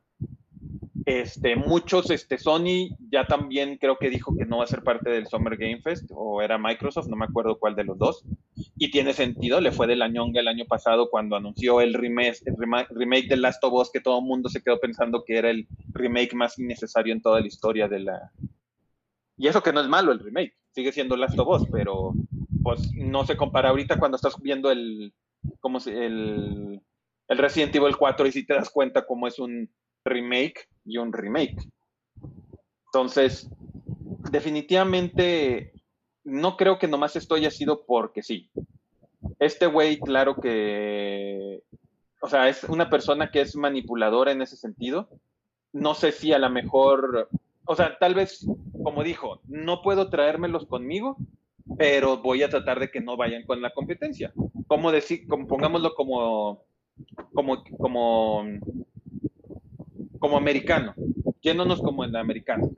Este, 1.06 1.56
muchos, 1.56 2.10
este, 2.10 2.38
Sony 2.38 2.96
ya 3.10 3.26
también 3.26 3.78
creo 3.78 3.96
que 3.96 4.10
dijo 4.10 4.36
que 4.36 4.44
no 4.44 4.58
va 4.58 4.64
a 4.64 4.68
ser 4.68 4.82
parte 4.82 5.10
del 5.10 5.26
Summer 5.26 5.56
Game 5.56 5.80
Fest, 5.80 6.10
o 6.14 6.42
era 6.42 6.58
Microsoft, 6.58 7.08
no 7.08 7.16
me 7.16 7.24
acuerdo 7.24 7.58
cuál 7.58 7.74
de 7.74 7.84
los 7.84 7.98
dos. 7.98 8.22
Y 8.76 8.90
tiene 8.90 9.14
sentido, 9.14 9.60
le 9.60 9.72
fue 9.72 9.86
de 9.86 9.96
la 9.96 10.08
ñonga 10.08 10.40
el 10.40 10.48
año 10.48 10.66
pasado 10.66 11.08
cuando 11.10 11.36
anunció 11.36 11.80
el 11.80 11.94
remake, 11.94 12.42
el 12.44 12.54
remake 12.90 13.28
de 13.28 13.36
Last 13.38 13.64
of 13.64 13.72
Us, 13.72 13.90
que 13.90 14.00
todo 14.00 14.18
el 14.18 14.24
mundo 14.24 14.48
se 14.48 14.62
quedó 14.62 14.78
pensando 14.78 15.24
que 15.24 15.38
era 15.38 15.50
el 15.50 15.66
remake 15.94 16.34
más 16.34 16.58
innecesario 16.58 17.12
en 17.12 17.22
toda 17.22 17.40
la 17.40 17.46
historia 17.46 17.88
de 17.88 18.00
la. 18.00 18.30
Y 19.40 19.48
eso 19.48 19.62
que 19.62 19.72
no 19.72 19.80
es 19.80 19.88
malo 19.88 20.12
el 20.12 20.18
remake, 20.18 20.54
sigue 20.70 20.92
siendo 20.92 21.16
Last 21.16 21.38
of 21.38 21.48
Us, 21.48 21.68
pero 21.72 22.12
pues 22.62 22.92
no 22.92 23.24
se 23.24 23.38
compara 23.38 23.70
ahorita 23.70 23.98
cuando 23.98 24.16
estás 24.16 24.38
viendo 24.38 24.70
el, 24.70 25.14
como 25.60 25.80
si, 25.80 25.88
el, 25.92 26.82
el 27.26 27.38
Resident 27.38 27.74
Evil 27.74 27.96
4 27.96 28.26
y 28.26 28.32
si 28.32 28.44
te 28.44 28.52
das 28.52 28.68
cuenta 28.68 29.06
cómo 29.06 29.26
es 29.26 29.38
un 29.38 29.70
remake 30.04 30.68
y 30.84 30.98
un 30.98 31.10
remake. 31.10 31.56
Entonces, 32.88 33.48
definitivamente 34.30 35.72
no 36.22 36.58
creo 36.58 36.78
que 36.78 36.86
nomás 36.86 37.16
esto 37.16 37.34
haya 37.34 37.50
sido 37.50 37.86
porque 37.86 38.22
sí. 38.22 38.50
Este 39.38 39.64
güey, 39.64 40.00
claro 40.00 40.36
que, 40.36 41.62
o 42.20 42.28
sea, 42.28 42.50
es 42.50 42.64
una 42.64 42.90
persona 42.90 43.30
que 43.30 43.40
es 43.40 43.56
manipuladora 43.56 44.32
en 44.32 44.42
ese 44.42 44.58
sentido. 44.58 45.08
No 45.72 45.94
sé 45.94 46.12
si 46.12 46.30
a 46.34 46.38
lo 46.38 46.50
mejor, 46.50 47.30
o 47.70 47.76
sea, 47.76 47.96
tal 48.00 48.16
vez, 48.16 48.44
como 48.82 49.04
dijo, 49.04 49.42
no 49.46 49.80
puedo 49.80 50.10
traérmelos 50.10 50.66
conmigo, 50.66 51.16
pero 51.78 52.18
voy 52.20 52.42
a 52.42 52.48
tratar 52.48 52.80
de 52.80 52.90
que 52.90 53.00
no 53.00 53.16
vayan 53.16 53.44
con 53.44 53.62
la 53.62 53.70
competencia. 53.70 54.32
Como 54.66 54.90
decir, 54.90 55.28
como, 55.28 55.46
pongámoslo 55.46 55.94
como, 55.94 56.64
como, 57.32 57.62
como, 57.78 58.42
como 60.18 60.36
americano, 60.36 60.96
yéndonos 61.42 61.80
como 61.80 62.04
en 62.04 62.16
americano. 62.16 62.72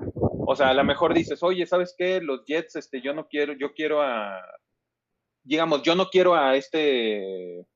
O 0.47 0.55
sea, 0.55 0.69
a 0.69 0.75
lo 0.75 0.85
mejor 0.85 1.15
dices, 1.15 1.43
oye, 1.43 1.65
¿sabes 1.65 1.95
qué? 1.97 2.21
Los 2.21 2.45
Jets, 2.45 2.77
este, 2.77 3.01
yo 3.01 3.15
no 3.15 3.29
quiero, 3.29 3.55
yo 3.55 3.73
quiero 3.73 4.03
a, 4.03 4.43
digamos, 5.43 5.83
yo 5.85 5.95
no 5.95 6.09
quiero 6.11 6.35
a 6.35 6.55
este, 6.55 7.67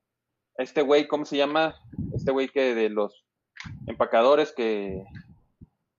este 0.58 0.82
güey, 0.82 1.08
¿cómo 1.08 1.24
se 1.24 1.38
llama? 1.38 1.76
Este 2.14 2.30
güey 2.30 2.48
que 2.48 2.74
de 2.74 2.90
los 2.90 3.24
empacadores 3.86 4.52
que, 4.52 5.02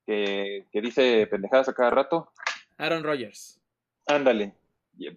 que, 0.08 0.66
que 0.72 0.82
dice 0.82 1.28
pendejadas 1.28 1.70
a 1.70 1.74
cada 1.74 1.92
rato. 1.92 2.32
Aaron 2.78 3.04
Rodgers. 3.04 3.60
Ándale. 4.08 4.54
Yo 4.98 5.12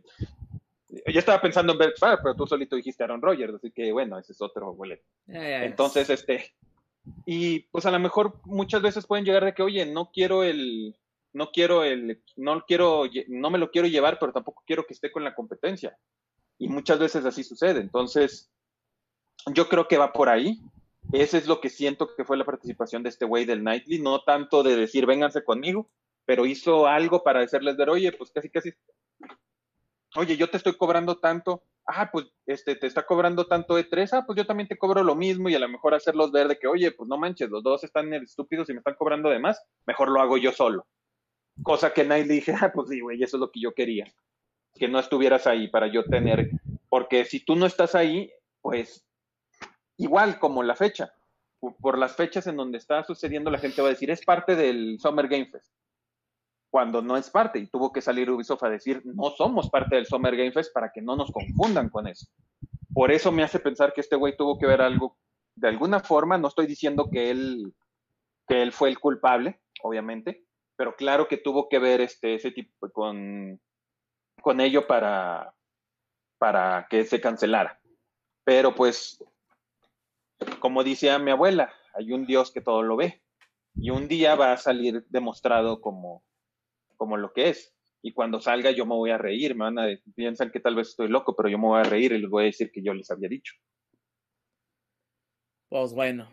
estaba 1.07 1.41
pensando 1.41 1.73
en 1.73 1.79
ver, 1.79 1.95
pero 2.01 2.35
tú 2.35 2.47
solito 2.47 2.75
dijiste 2.75 3.05
Aaron 3.05 3.23
Rodgers, 3.23 3.55
así 3.55 3.71
que 3.71 3.93
bueno, 3.93 4.19
ese 4.19 4.33
es 4.33 4.43
otro 4.43 4.75
boleto. 4.75 5.05
Entonces, 5.29 6.11
este, 6.11 6.53
y 7.25 7.61
pues 7.71 7.87
a 7.87 7.93
lo 7.93 8.01
mejor 8.01 8.41
muchas 8.45 8.83
veces 8.83 9.07
pueden 9.07 9.25
llegar 9.25 9.45
de 9.45 9.55
que, 9.55 9.63
oye, 9.63 9.87
no 9.87 10.11
quiero 10.13 10.43
el, 10.43 10.97
no 11.33 11.53
quiero 11.53 11.85
el, 11.85 12.21
no 12.37 12.65
quiero, 12.67 13.05
no 13.29 13.51
me 13.51 13.59
lo 13.59 13.71
quiero 13.71 13.87
llevar, 13.87 14.19
pero 14.19 14.33
tampoco 14.33 14.65
quiero 14.67 14.85
que 14.85 14.95
esté 14.95 15.13
con 15.13 15.23
la 15.23 15.37
competencia. 15.37 15.97
Y 16.59 16.69
muchas 16.69 16.99
veces 16.99 17.25
así 17.25 17.45
sucede. 17.45 17.81
Entonces, 17.81 18.51
yo 19.55 19.69
creo 19.69 19.87
que 19.87 19.97
va 19.97 20.13
por 20.13 20.29
ahí. 20.29 20.61
Ese 21.13 21.39
es 21.39 21.47
lo 21.47 21.61
que 21.61 21.71
siento 21.71 22.15
que 22.15 22.25
fue 22.25 22.37
la 22.37 22.45
participación 22.45 23.03
de 23.03 23.09
este 23.09 23.25
güey 23.25 23.45
del 23.45 23.65
Nightly, 23.65 24.01
no 24.01 24.23
tanto 24.23 24.63
de 24.63 24.77
decir 24.77 25.07
vénganse 25.07 25.43
conmigo, 25.43 25.91
pero 26.25 26.47
hizo 26.47 26.87
algo 26.87 27.23
para 27.25 27.41
decirles 27.41 27.77
ver, 27.77 27.91
oye, 27.91 28.13
pues 28.13 28.31
casi 28.31 28.49
casi, 28.49 28.73
oye, 30.15 30.37
yo 30.37 30.49
te 30.49 30.57
estoy 30.57 30.77
cobrando 30.77 31.19
tanto, 31.19 31.65
ah, 31.87 32.11
pues 32.13 32.27
este 32.47 32.77
te 32.77 32.87
está 32.87 33.05
cobrando 33.05 33.47
tanto 33.47 33.79
E3, 33.79 34.11
ah, 34.13 34.25
pues 34.25 34.37
yo 34.37 34.47
también 34.47 34.69
te 34.69 34.79
cobro 34.79 35.03
lo 35.03 35.17
mismo 35.17 35.49
y 35.49 35.55
a 35.55 35.59
lo 35.59 35.69
mejor 35.69 35.95
hacerlos 35.95 36.31
ver 36.31 36.47
de 36.47 36.59
que, 36.59 36.69
oye, 36.69 36.93
pues 36.93 37.09
no 37.09 37.19
manches, 37.19 37.51
los 37.51 37.63
dos 37.63 37.83
están 37.83 38.13
estúpidos 38.15 38.69
y 38.71 38.73
me 38.73 38.79
están 38.79 38.95
cobrando 38.95 39.31
de 39.31 39.41
más, 39.41 39.61
mejor 39.87 40.11
lo 40.11 40.21
hago 40.21 40.37
yo 40.37 40.53
solo. 40.53 40.87
Cosa 41.63 41.93
que 41.93 42.05
Nightly 42.05 42.37
dije, 42.37 42.55
ah, 42.61 42.71
pues 42.73 42.89
sí, 42.89 43.01
güey, 43.01 43.23
eso 43.23 43.37
es 43.37 43.41
lo 43.41 43.51
que 43.51 43.61
yo 43.61 43.75
quería. 43.75 44.13
Que 44.75 44.89
no 44.89 45.01
estuvieras 45.01 45.47
ahí 45.47 45.69
para 45.69 45.89
yo 45.89 46.05
tener. 46.05 46.51
Porque 46.89 47.25
si 47.25 47.45
tú 47.45 47.57
no 47.57 47.67
estás 47.67 47.95
ahí, 47.95 48.33
pues 48.63 49.05
igual 50.03 50.39
como 50.39 50.63
la 50.63 50.77
fecha. 50.77 51.13
Por 51.61 51.99
las 51.99 52.17
fechas 52.17 52.47
en 52.47 52.57
donde 52.57 52.79
está 52.79 53.05
sucediendo, 53.05 53.51
la 53.51 53.59
gente 53.59 53.83
va 53.83 53.89
a 53.89 53.91
decir, 53.91 54.11
es 54.11 54.25
parte 54.25 54.57
del 54.57 54.99
Summer 54.99 55.29
Game 55.29 55.47
Fest. 55.47 55.73
Cuando 56.71 57.03
no 57.03 57.17
es 57.17 57.29
parte. 57.31 57.59
Y 57.59 57.67
tuvo 57.67 57.93
que 57.93 58.01
salir 58.01 58.31
Ubisoft 58.31 58.63
a 58.65 58.71
decir, 58.71 59.03
no 59.05 59.31
somos 59.31 59.69
parte 59.69 59.97
del 59.97 60.07
Summer 60.07 60.37
Game 60.37 60.53
Fest 60.53 60.73
para 60.73 60.91
que 60.91 61.03
no 61.03 61.17
nos 61.17 61.31
confundan 61.31 61.89
con 61.89 62.07
eso. 62.07 62.27
Por 62.93 63.13
eso 63.13 63.31
me 63.31 63.43
hace 63.43 63.61
pensar 63.61 63.93
que 63.93 64.01
este 64.01 64.17
güey 64.17 64.37
tuvo 64.37 64.59
que 64.59 64.67
ver 64.67 64.81
algo 64.81 65.17
de 65.55 65.69
alguna 65.69 66.01
forma. 66.01 66.39
No 66.39 66.49
estoy 66.49 66.67
diciendo 66.67 67.09
que 67.13 67.31
él, 67.31 67.75
que 68.49 68.63
él 68.63 68.73
fue 68.73 68.89
el 68.89 68.99
culpable, 68.99 69.61
obviamente 69.83 70.45
pero 70.81 70.97
claro 70.97 71.29
que 71.29 71.37
tuvo 71.37 71.69
que 71.69 71.79
ver 71.79 72.01
este, 72.01 72.37
ese 72.37 72.53
tipo 72.53 72.91
con, 72.91 73.61
con 74.41 74.63
ello 74.63 74.87
para, 74.87 75.55
para 76.39 76.87
que 76.89 77.05
se 77.05 77.21
cancelara. 77.21 77.79
Pero 78.45 78.75
pues, 78.75 79.23
como 80.59 80.85
decía 80.85 81.19
mi 81.19 81.31
abuela, 81.31 81.73
hay 81.95 82.13
un 82.13 82.27
Dios 82.27 82.53
que 82.53 82.61
todo 82.61 82.83
lo 82.83 82.97
ve 82.97 83.23
y 83.75 83.91
un 83.91 84.09
día 84.09 84.35
va 84.35 84.53
a 84.53 84.57
salir 84.57 85.05
demostrado 85.09 85.81
como, 85.81 86.25
como 86.97 87.17
lo 87.17 87.33
que 87.33 87.51
es. 87.51 87.75
Y 88.03 88.13
cuando 88.13 88.41
salga 88.41 88.71
yo 88.71 88.87
me 88.87 88.95
voy 88.95 89.11
a 89.11 89.19
reír, 89.19 89.55
me 89.55 89.65
van 89.65 89.79
a 89.79 89.87
piensan 90.15 90.51
que 90.51 90.61
tal 90.61 90.75
vez 90.75 90.89
estoy 90.89 91.09
loco, 91.09 91.37
pero 91.37 91.49
yo 91.49 91.59
me 91.59 91.67
voy 91.67 91.81
a 91.81 91.85
reír 91.85 92.13
y 92.13 92.19
les 92.19 92.31
voy 92.31 92.45
a 92.45 92.47
decir 92.47 92.71
que 92.71 92.83
yo 92.83 92.95
les 92.95 93.11
había 93.11 93.29
dicho. 93.29 93.55
Pues 95.69 95.93
bueno, 95.93 96.29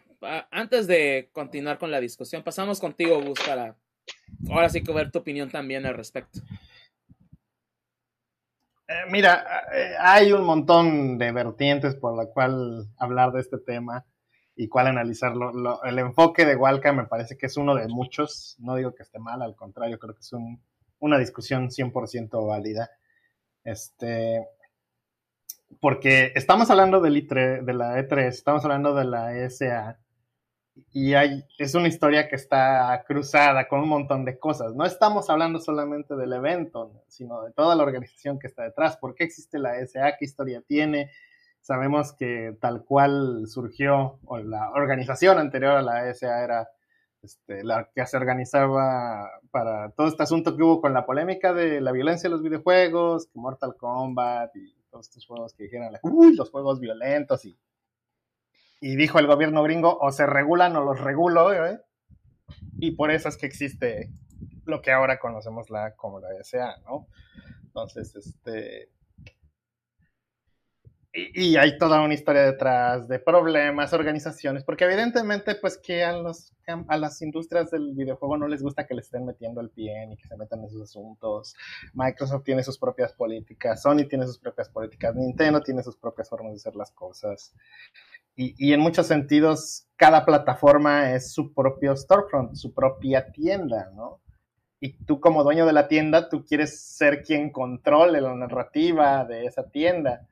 antes 0.49 0.87
de 0.87 1.29
continuar 1.31 1.77
con 1.77 1.91
la 1.91 1.99
discusión, 1.99 2.43
pasamos 2.43 2.79
contigo, 2.79 3.21
Gus, 3.21 3.39
ahora 4.49 4.69
sí 4.69 4.81
que 4.81 4.93
ver 4.93 5.11
tu 5.11 5.19
opinión 5.19 5.49
también 5.49 5.85
al 5.85 5.95
respecto. 5.95 6.39
Eh, 8.87 8.93
mira, 9.09 9.65
eh, 9.73 9.95
hay 9.99 10.31
un 10.31 10.45
montón 10.45 11.17
de 11.17 11.31
vertientes 11.33 11.95
por 11.95 12.15
la 12.15 12.27
cual 12.27 12.87
hablar 12.97 13.33
de 13.33 13.41
este 13.41 13.57
tema 13.57 14.05
y 14.55 14.69
cuál 14.69 14.87
analizarlo. 14.87 15.83
el 15.83 15.99
enfoque 15.99 16.45
de 16.45 16.55
Walca 16.55 16.93
me 16.93 17.05
parece 17.05 17.37
que 17.37 17.47
es 17.47 17.57
uno 17.57 17.75
de 17.75 17.87
muchos. 17.87 18.55
No 18.59 18.75
digo 18.75 18.95
que 18.95 19.03
esté 19.03 19.19
mal, 19.19 19.41
al 19.41 19.55
contrario, 19.55 19.99
creo 19.99 20.15
que 20.15 20.21
es 20.21 20.31
una 20.99 21.19
discusión 21.19 21.69
100% 21.69 22.47
válida. 22.47 22.89
Este, 23.63 24.47
porque 25.81 26.31
estamos 26.35 26.69
hablando 26.69 27.01
del 27.01 27.15
I3, 27.15 27.63
de 27.63 27.73
la 27.73 27.99
E3, 27.99 28.27
estamos 28.27 28.63
hablando 28.63 28.95
de 28.95 29.05
la 29.05 29.37
ESA, 29.37 29.99
y 30.91 31.13
hay, 31.13 31.43
es 31.57 31.75
una 31.75 31.87
historia 31.87 32.27
que 32.27 32.35
está 32.35 33.03
cruzada 33.07 33.67
con 33.67 33.81
un 33.81 33.89
montón 33.89 34.25
de 34.25 34.37
cosas. 34.37 34.75
No 34.75 34.85
estamos 34.85 35.29
hablando 35.29 35.59
solamente 35.59 36.15
del 36.15 36.33
evento, 36.33 36.91
sino 37.07 37.43
de 37.43 37.51
toda 37.53 37.75
la 37.75 37.83
organización 37.83 38.39
que 38.39 38.47
está 38.47 38.63
detrás. 38.63 38.97
¿Por 38.97 39.15
qué 39.15 39.23
existe 39.23 39.59
la 39.59 39.75
SA? 39.85 40.17
¿Qué 40.17 40.25
historia 40.25 40.61
tiene? 40.61 41.11
Sabemos 41.61 42.13
que 42.13 42.57
tal 42.61 42.83
cual 42.85 43.47
surgió, 43.47 44.19
o 44.25 44.37
la 44.37 44.71
organización 44.71 45.37
anterior 45.37 45.73
a 45.73 45.81
la 45.81 46.13
SA 46.13 46.43
era 46.43 46.69
este, 47.21 47.63
la 47.63 47.89
que 47.93 48.05
se 48.05 48.15
organizaba 48.15 49.29
para 49.51 49.91
todo 49.91 50.07
este 50.07 50.23
asunto 50.23 50.55
que 50.55 50.63
hubo 50.63 50.81
con 50.81 50.93
la 50.93 51.05
polémica 51.05 51.53
de 51.53 51.81
la 51.81 51.91
violencia 51.91 52.27
en 52.27 52.33
los 52.33 52.43
videojuegos, 52.43 53.27
que 53.27 53.39
Mortal 53.39 53.75
Kombat 53.75 54.55
y 54.55 54.73
todos 54.89 55.07
estos 55.07 55.25
juegos 55.25 55.53
que 55.53 55.63
dijeron, 55.63 55.93
uy, 56.03 56.35
los 56.35 56.49
juegos 56.49 56.79
violentos 56.79 57.43
y 57.45 57.57
y 58.79 58.95
dijo 58.95 59.19
el 59.19 59.27
gobierno 59.27 59.63
gringo, 59.63 59.97
o 59.99 60.11
se 60.11 60.25
regulan 60.25 60.75
o 60.75 60.83
los 60.83 60.99
regulo, 60.99 61.53
¿eh? 61.53 61.79
y 62.79 62.91
por 62.91 63.11
eso 63.11 63.29
es 63.29 63.37
que 63.37 63.45
existe 63.45 64.11
lo 64.65 64.81
que 64.81 64.91
ahora 64.91 65.19
conocemos 65.19 65.69
la, 65.69 65.95
como 65.95 66.19
la 66.19 66.29
SA, 66.43 66.77
¿no? 66.85 67.07
Entonces, 67.63 68.15
este... 68.15 68.91
Y, 71.13 71.55
hay 71.55 71.79
toda 71.79 72.01
una 72.01 72.13
historia 72.13 72.43
detrás 72.43 73.07
de 73.07 73.17
problemas, 73.17 73.91
organizaciones, 73.91 74.63
porque 74.63 74.83
evidentemente, 74.83 75.55
pues 75.55 75.79
que 75.79 76.03
a, 76.03 76.11
los, 76.11 76.53
a 76.67 76.97
las 76.97 77.19
industrias 77.23 77.71
del 77.71 77.95
videojuego 77.95 78.37
no 78.37 78.47
les 78.47 78.61
gusta 78.61 78.85
que 78.85 78.93
le 78.93 79.01
estén 79.01 79.25
metiendo 79.25 79.59
el 79.59 79.71
pie 79.71 80.05
ni 80.05 80.15
que 80.15 80.27
se 80.27 80.37
metan 80.37 80.61
en 80.61 80.69
sus 80.69 80.83
asuntos. 80.83 81.55
Microsoft 81.93 82.43
tiene 82.43 82.61
sus 82.61 82.77
propias 82.77 83.13
políticas, 83.13 83.81
Sony 83.81 84.05
tiene 84.07 84.27
sus 84.27 84.37
propias 84.37 84.69
políticas, 84.69 85.15
Nintendo 85.15 85.61
tiene 85.61 85.81
sus 85.81 85.97
propias 85.97 86.29
formas 86.29 86.51
de 86.51 86.57
hacer 86.57 86.75
las 86.75 86.91
cosas 86.91 87.55
y, 88.39 88.71
en 88.71 88.79
muchos 88.79 89.07
sentidos 89.07 89.87
cada 89.95 90.23
plataforma 90.23 91.13
es 91.13 91.33
su 91.33 91.55
propio 91.55 91.95
storefront, 91.97 92.53
su 92.53 92.71
propia 92.71 93.31
tienda, 93.31 93.89
¿no? 93.95 94.21
Y 94.79 95.03
tú 95.05 95.19
como 95.19 95.43
dueño 95.43 95.65
de 95.65 95.73
la 95.73 95.87
tienda, 95.87 96.29
tú 96.29 96.45
quieres 96.45 96.79
ser 96.79 97.23
quien 97.23 97.51
controle 97.51 98.21
la 98.21 98.35
narrativa 98.35 99.25
de 99.25 99.45
esa 99.45 99.67
tienda. 99.71 100.27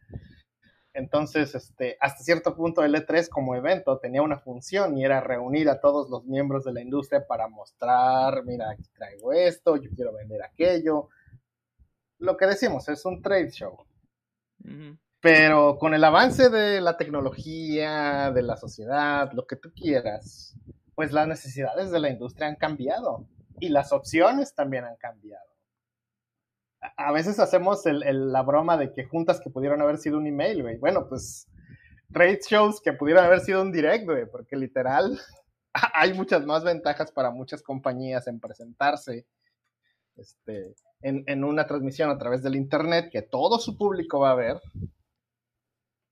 Entonces, 0.93 1.55
este, 1.55 1.97
hasta 1.99 2.23
cierto 2.23 2.55
punto 2.55 2.83
el 2.83 2.93
E3 2.93 3.27
como 3.27 3.55
evento 3.55 3.97
tenía 3.97 4.21
una 4.21 4.37
función 4.37 4.95
y 4.99 5.03
era 5.03 5.19
reunir 5.19 5.67
a 5.67 5.79
todos 5.79 6.07
los 6.11 6.25
miembros 6.25 6.63
de 6.63 6.73
la 6.73 6.81
industria 6.81 7.25
para 7.25 7.47
mostrar, 7.47 8.45
mira, 8.45 8.69
aquí 8.69 8.87
traigo 8.93 9.33
esto, 9.33 9.77
yo 9.77 9.89
quiero 9.95 10.13
vender 10.13 10.43
aquello. 10.43 11.09
Lo 12.19 12.37
que 12.37 12.45
decimos, 12.45 12.87
es 12.87 13.03
un 13.03 13.23
trade 13.23 13.49
show. 13.49 13.83
Pero 15.25 15.79
con 15.79 15.95
el 15.95 16.03
avance 16.03 16.51
de 16.51 16.79
la 16.81 16.97
tecnología, 16.97 18.31
de 18.31 18.43
la 18.43 18.57
sociedad, 18.57 19.31
lo 19.33 19.47
que 19.47 19.55
tú 19.55 19.71
quieras, 19.73 20.55
pues 20.93 21.11
las 21.11 21.27
necesidades 21.27 21.89
de 21.89 21.99
la 21.99 22.11
industria 22.11 22.47
han 22.47 22.57
cambiado 22.57 23.25
y 23.59 23.69
las 23.69 23.91
opciones 23.91 24.53
también 24.53 24.85
han 24.85 24.97
cambiado. 24.97 25.49
A 26.95 27.11
veces 27.11 27.39
hacemos 27.39 27.81
la 27.85 28.43
broma 28.43 28.77
de 28.77 28.93
que 28.93 29.05
juntas 29.05 29.41
que 29.41 29.49
pudieron 29.49 29.81
haber 29.81 29.97
sido 29.97 30.19
un 30.19 30.27
email, 30.27 30.61
güey. 30.61 30.77
Bueno, 30.77 31.09
pues 31.09 31.47
trade 32.13 32.41
shows 32.47 32.79
que 32.79 32.93
pudieron 32.93 33.25
haber 33.25 33.39
sido 33.39 33.63
un 33.63 33.71
direct, 33.71 34.05
güey, 34.05 34.27
porque 34.29 34.55
literal 34.55 35.19
hay 35.95 36.13
muchas 36.13 36.45
más 36.45 36.63
ventajas 36.63 37.11
para 37.11 37.31
muchas 37.31 37.63
compañías 37.63 38.27
en 38.27 38.39
presentarse 38.39 39.25
este, 40.17 40.75
en, 41.01 41.43
una 41.43 41.65
transmisión 41.65 42.11
a 42.11 42.17
través 42.19 42.43
del 42.43 42.55
Internet 42.55 43.09
que 43.11 43.23
todo 43.23 43.57
su 43.57 43.75
público 43.75 44.19
va 44.19 44.31
a 44.31 44.35
ver, 44.35 44.61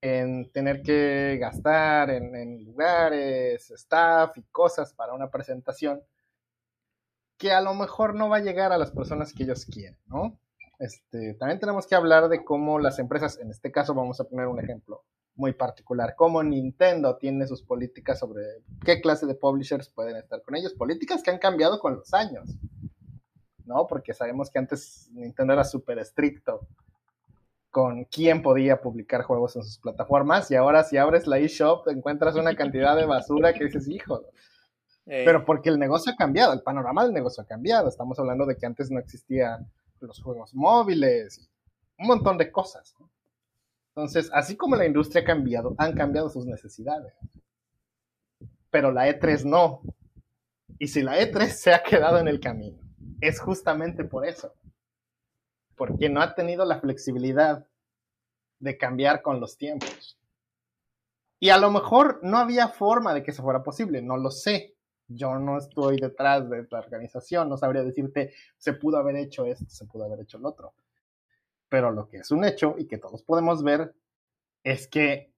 en 0.03 0.51
tener 0.51 0.81
que 0.81 1.37
gastar 1.39 2.09
en, 2.09 2.65
lugares, 2.65 3.71
staff 3.71 4.37
y 4.37 4.43
cosas 4.51 4.93
para 4.93 5.13
una 5.13 5.31
presentación 5.31 6.03
que 7.37 7.53
a 7.53 7.61
lo 7.61 7.73
mejor 7.73 8.13
no 8.13 8.27
va 8.27 8.37
a 8.37 8.41
llegar 8.41 8.73
a 8.73 8.77
las 8.77 8.91
personas 8.91 9.31
que 9.31 9.43
ellos 9.43 9.65
quieren, 9.65 9.97
¿no? 10.07 10.37
Este, 10.77 11.35
también 11.35 11.61
tenemos 11.61 11.87
que 11.87 11.95
hablar 11.95 12.27
de 12.27 12.43
cómo 12.43 12.79
las 12.79 12.99
empresas, 12.99 13.39
en 13.39 13.49
este 13.49 13.71
caso 13.71 13.93
vamos 13.93 14.19
a 14.19 14.25
poner 14.25 14.47
un 14.47 14.59
ejemplo 14.59 15.05
muy 15.35 15.53
particular, 15.53 16.15
cómo 16.17 16.43
Nintendo 16.43 17.15
tiene 17.15 17.47
sus 17.47 17.63
políticas 17.63 18.19
sobre 18.19 18.43
qué 18.83 18.99
clase 18.99 19.25
de 19.25 19.35
publishers 19.35 19.87
pueden 19.87 20.17
estar 20.17 20.41
con 20.41 20.57
ellos, 20.57 20.73
políticas 20.73 21.23
que 21.23 21.31
han 21.31 21.39
cambiado 21.39 21.79
con 21.79 21.95
los 21.95 22.13
años, 22.13 22.49
¿no? 23.63 23.87
Porque 23.87 24.13
sabemos 24.13 24.51
que 24.51 24.59
antes 24.59 25.09
Nintendo 25.13 25.53
era 25.53 25.63
súper 25.63 25.99
estricto 25.99 26.67
con 27.73 28.03
quién 28.03 28.43
podía 28.43 28.79
publicar 28.79 29.23
juegos 29.23 29.55
en 29.55 29.63
sus 29.63 29.79
plataformas 29.79 30.51
y 30.51 30.55
ahora 30.55 30.83
si 30.83 30.97
abres 30.97 31.25
la 31.25 31.39
eShop 31.39 31.87
encuentras 31.87 32.35
una 32.35 32.55
cantidad 32.55 32.95
de 32.95 33.07
basura 33.07 33.51
que 33.51 33.63
dices, 33.63 33.87
hijo, 33.87 34.27
pero 35.05 35.43
porque 35.43 35.69
el 35.69 35.79
negocio 35.79 36.11
ha 36.11 36.15
cambiado, 36.15 36.53
el 36.53 36.61
panorama 36.61 37.03
del 37.03 37.13
negocio 37.13 37.41
ha 37.41 37.47
cambiado, 37.47 37.89
estamos 37.89 38.19
hablando 38.19 38.45
de 38.45 38.57
que 38.57 38.67
antes 38.67 38.91
no 38.91 38.99
existían 38.99 39.67
los 40.01 40.21
juegos 40.21 40.53
móviles, 40.53 41.49
un 41.97 42.05
montón 42.05 42.37
de 42.37 42.51
cosas. 42.51 42.95
Entonces, 43.95 44.29
así 44.35 44.55
como 44.55 44.75
la 44.75 44.85
industria 44.85 45.23
ha 45.23 45.25
cambiado, 45.25 45.73
han 45.79 45.93
cambiado 45.93 46.29
sus 46.29 46.45
necesidades. 46.45 47.15
Pero 48.69 48.91
la 48.91 49.09
E3 49.09 49.45
no. 49.45 49.81
Y 50.77 50.89
si 50.89 51.01
la 51.01 51.19
E3 51.19 51.47
se 51.47 51.73
ha 51.73 51.81
quedado 51.81 52.19
en 52.19 52.27
el 52.27 52.39
camino, 52.39 52.77
es 53.19 53.39
justamente 53.39 54.03
por 54.03 54.27
eso. 54.27 54.53
Porque 55.75 56.09
no 56.09 56.21
ha 56.21 56.35
tenido 56.35 56.65
la 56.65 56.79
flexibilidad 56.79 57.65
de 58.59 58.77
cambiar 58.77 59.21
con 59.21 59.39
los 59.39 59.57
tiempos. 59.57 60.17
Y 61.39 61.49
a 61.49 61.57
lo 61.57 61.71
mejor 61.71 62.19
no 62.23 62.37
había 62.37 62.69
forma 62.69 63.13
de 63.13 63.21
que 63.21 63.31
eso 63.31 63.43
fuera 63.43 63.63
posible, 63.63 64.01
no 64.01 64.15
lo 64.15 64.31
sé. 64.31 64.75
Yo 65.07 65.37
no 65.37 65.57
estoy 65.57 65.97
detrás 65.97 66.49
de 66.49 66.65
la 66.71 66.79
organización, 66.79 67.49
no 67.49 67.57
sabría 67.57 67.83
decirte, 67.83 68.33
se 68.57 68.73
pudo 68.73 68.97
haber 68.97 69.17
hecho 69.17 69.45
esto, 69.45 69.65
se 69.67 69.85
pudo 69.85 70.05
haber 70.05 70.21
hecho 70.21 70.37
el 70.37 70.45
otro. 70.45 70.73
Pero 71.67 71.91
lo 71.91 72.07
que 72.07 72.17
es 72.17 72.31
un 72.31 72.45
hecho 72.45 72.75
y 72.77 72.87
que 72.87 72.97
todos 72.97 73.23
podemos 73.23 73.63
ver 73.63 73.93
es 74.63 74.87
que 74.87 75.33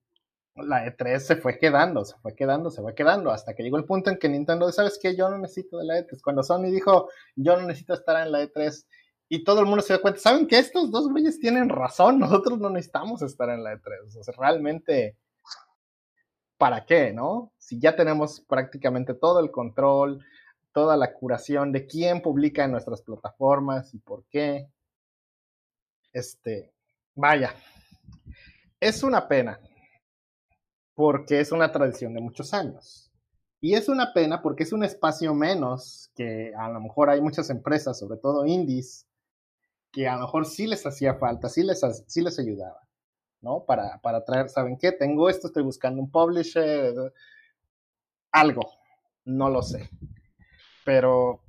la 0.54 0.86
E3 0.86 1.18
se 1.18 1.36
fue 1.36 1.58
quedando, 1.58 2.04
se 2.04 2.16
fue 2.18 2.34
quedando, 2.34 2.70
se 2.70 2.80
fue 2.80 2.94
quedando, 2.94 3.30
hasta 3.30 3.54
que 3.54 3.62
llegó 3.62 3.76
el 3.76 3.84
punto 3.84 4.10
en 4.10 4.18
que 4.18 4.28
Nintendo, 4.28 4.70
¿sabes 4.72 4.98
qué? 5.02 5.16
Yo 5.16 5.28
no 5.28 5.38
necesito 5.38 5.78
de 5.78 5.84
la 5.84 5.98
E3. 5.98 6.20
Cuando 6.22 6.42
Sony 6.42 6.70
dijo, 6.70 7.10
yo 7.34 7.56
no 7.56 7.66
necesito 7.66 7.94
estar 7.94 8.24
en 8.24 8.32
la 8.32 8.42
E3, 8.42 8.86
y 9.28 9.42
todo 9.44 9.60
el 9.60 9.66
mundo 9.66 9.82
se 9.82 9.92
dio 9.92 10.02
cuenta, 10.02 10.20
¿saben 10.20 10.46
que 10.46 10.58
estos 10.58 10.90
dos 10.90 11.08
güeyes 11.10 11.40
tienen 11.40 11.68
razón? 11.68 12.18
Nosotros 12.20 12.58
no 12.58 12.70
necesitamos 12.70 13.22
estar 13.22 13.48
en 13.50 13.64
la 13.64 13.74
E3. 13.74 14.16
O 14.18 14.22
sea, 14.22 14.34
realmente, 14.36 15.16
¿para 16.56 16.84
qué, 16.84 17.12
no? 17.12 17.52
Si 17.58 17.80
ya 17.80 17.96
tenemos 17.96 18.40
prácticamente 18.40 19.14
todo 19.14 19.40
el 19.40 19.50
control, 19.50 20.24
toda 20.72 20.96
la 20.96 21.12
curación 21.12 21.72
de 21.72 21.86
quién 21.86 22.20
publica 22.20 22.64
en 22.64 22.72
nuestras 22.72 23.02
plataformas 23.02 23.94
y 23.94 23.98
por 23.98 24.24
qué. 24.26 24.68
Este, 26.12 26.72
vaya, 27.14 27.54
es 28.78 29.02
una 29.02 29.26
pena, 29.26 29.60
porque 30.94 31.40
es 31.40 31.50
una 31.52 31.72
tradición 31.72 32.14
de 32.14 32.20
muchos 32.20 32.54
años. 32.54 33.10
Y 33.60 33.74
es 33.74 33.88
una 33.88 34.12
pena 34.12 34.42
porque 34.42 34.62
es 34.62 34.72
un 34.72 34.84
espacio 34.84 35.34
menos 35.34 36.10
que 36.14 36.52
a 36.56 36.68
lo 36.68 36.80
mejor 36.80 37.10
hay 37.10 37.20
muchas 37.20 37.50
empresas, 37.50 37.98
sobre 37.98 38.18
todo 38.18 38.46
indies, 38.46 39.05
que 39.92 40.08
a 40.08 40.14
lo 40.14 40.22
mejor 40.22 40.46
sí 40.46 40.66
les 40.66 40.84
hacía 40.86 41.14
falta, 41.14 41.48
sí 41.48 41.62
les, 41.62 41.80
sí 42.06 42.20
les 42.22 42.38
ayudaba, 42.38 42.86
¿no? 43.40 43.64
Para, 43.64 43.98
para 44.00 44.24
traer, 44.24 44.48
¿saben 44.48 44.76
qué? 44.78 44.92
Tengo 44.92 45.28
esto, 45.28 45.46
estoy 45.48 45.62
buscando 45.62 46.00
un 46.00 46.10
publisher, 46.10 47.12
algo, 48.32 48.70
no 49.24 49.48
lo 49.50 49.62
sé. 49.62 49.88
Pero 50.84 51.46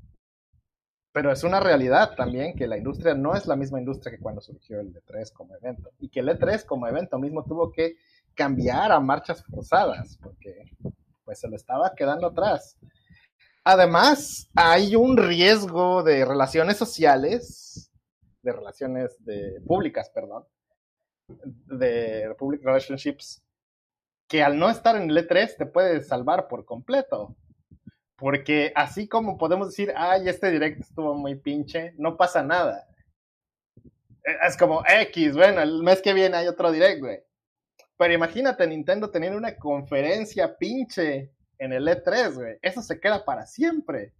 pero 1.18 1.32
es 1.32 1.44
una 1.44 1.60
realidad 1.60 2.14
también 2.16 2.56
que 2.56 2.68
la 2.68 2.78
industria 2.78 3.16
no 3.16 3.34
es 3.34 3.48
la 3.48 3.56
misma 3.56 3.80
industria 3.80 4.16
que 4.16 4.22
cuando 4.22 4.40
surgió 4.40 4.80
el 4.80 4.94
E3 4.94 5.34
como 5.34 5.56
evento. 5.56 5.90
Y 5.98 6.10
que 6.10 6.20
el 6.20 6.30
E3 6.30 6.64
como 6.64 6.86
evento 6.86 7.18
mismo 7.18 7.44
tuvo 7.44 7.72
que 7.72 7.96
cambiar 8.36 8.92
a 8.92 9.00
marchas 9.00 9.44
forzadas, 9.44 10.20
porque 10.22 10.76
pues 11.26 11.40
se 11.40 11.48
lo 11.48 11.56
estaba 11.56 11.96
quedando 11.96 12.28
atrás. 12.28 12.78
Además, 13.64 14.48
hay 14.54 14.96
un 14.96 15.18
riesgo 15.18 16.04
de 16.04 16.24
relaciones 16.24 16.78
sociales, 16.78 17.90
de 18.48 18.54
relaciones 18.54 19.24
de, 19.26 19.62
públicas, 19.66 20.10
perdón, 20.10 20.46
de 21.28 22.34
public 22.40 22.64
relationships, 22.64 23.44
que 24.30 24.42
al 24.42 24.58
no 24.58 24.70
estar 24.70 24.96
en 24.96 25.10
el 25.10 25.18
E3 25.18 25.58
te 25.58 25.66
puede 25.66 26.02
salvar 26.02 26.48
por 26.48 26.64
completo. 26.66 27.36
Porque 28.16 28.72
así 28.74 29.08
como 29.08 29.38
podemos 29.38 29.68
decir, 29.68 29.94
ay, 29.96 30.28
este 30.30 30.50
directo 30.50 30.82
estuvo 30.82 31.14
muy 31.14 31.36
pinche, 31.36 31.94
no 31.98 32.16
pasa 32.16 32.42
nada. 32.42 32.88
E, 34.24 34.48
es 34.48 34.58
como 34.58 34.84
X, 34.88 35.36
bueno, 35.36 35.62
el 35.62 35.84
mes 35.84 36.02
que 36.02 36.14
viene 36.14 36.38
hay 36.38 36.48
otro 36.48 36.72
direct, 36.72 37.02
güey. 37.02 37.20
Pero 37.98 38.14
imagínate 38.14 38.66
Nintendo 38.66 39.12
teniendo 39.12 39.38
una 39.38 39.58
conferencia 39.58 40.58
pinche 40.58 41.32
en 41.60 41.74
el 41.74 41.88
E3, 41.88 42.34
güey. 42.34 42.58
Eso 42.62 42.82
se 42.82 43.00
queda 43.00 43.26
para 43.26 43.46
siempre. 43.46 44.14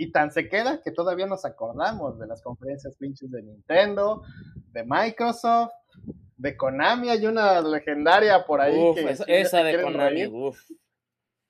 Y 0.00 0.12
tan 0.12 0.30
se 0.30 0.48
queda 0.48 0.80
que 0.80 0.92
todavía 0.92 1.26
nos 1.26 1.44
acordamos 1.44 2.18
de 2.18 2.26
las 2.26 2.40
conferencias 2.40 2.96
pinches 2.96 3.30
de 3.30 3.42
Nintendo, 3.42 4.22
de 4.72 4.82
Microsoft, 4.82 5.74
de 6.38 6.56
Konami. 6.56 7.10
Hay 7.10 7.26
una 7.26 7.60
legendaria 7.60 8.46
por 8.46 8.62
ahí. 8.62 8.94
que, 8.94 9.40
esa, 9.40 9.62
de 9.62 9.82
Konami, 9.82 10.26
uff. 10.26 10.58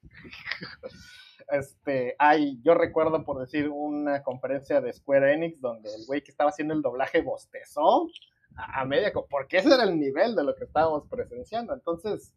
este, 1.53 2.17
hay, 2.19 2.61
yo 2.65 2.75
recuerdo 2.75 3.25
por 3.25 3.39
decir 3.39 3.69
una 3.69 4.25
conferencia 4.25 4.81
de 4.81 4.95
Square 4.95 5.33
Enix 5.33 5.61
donde 5.61 5.95
el 5.95 6.05
güey 6.07 6.21
que 6.21 6.33
estaba 6.33 6.51
haciendo 6.51 6.75
el 6.75 6.83
doblaje 6.83 7.23
bostezó 7.23 8.09
a, 8.57 8.85
media, 8.85 9.13
porque 9.31 9.59
ese 9.59 9.73
era 9.73 9.85
el 9.85 9.97
nivel 9.97 10.35
de 10.35 10.43
lo 10.43 10.57
que 10.57 10.65
estábamos 10.65 11.07
presenciando. 11.09 11.73
Entonces, 11.73 12.35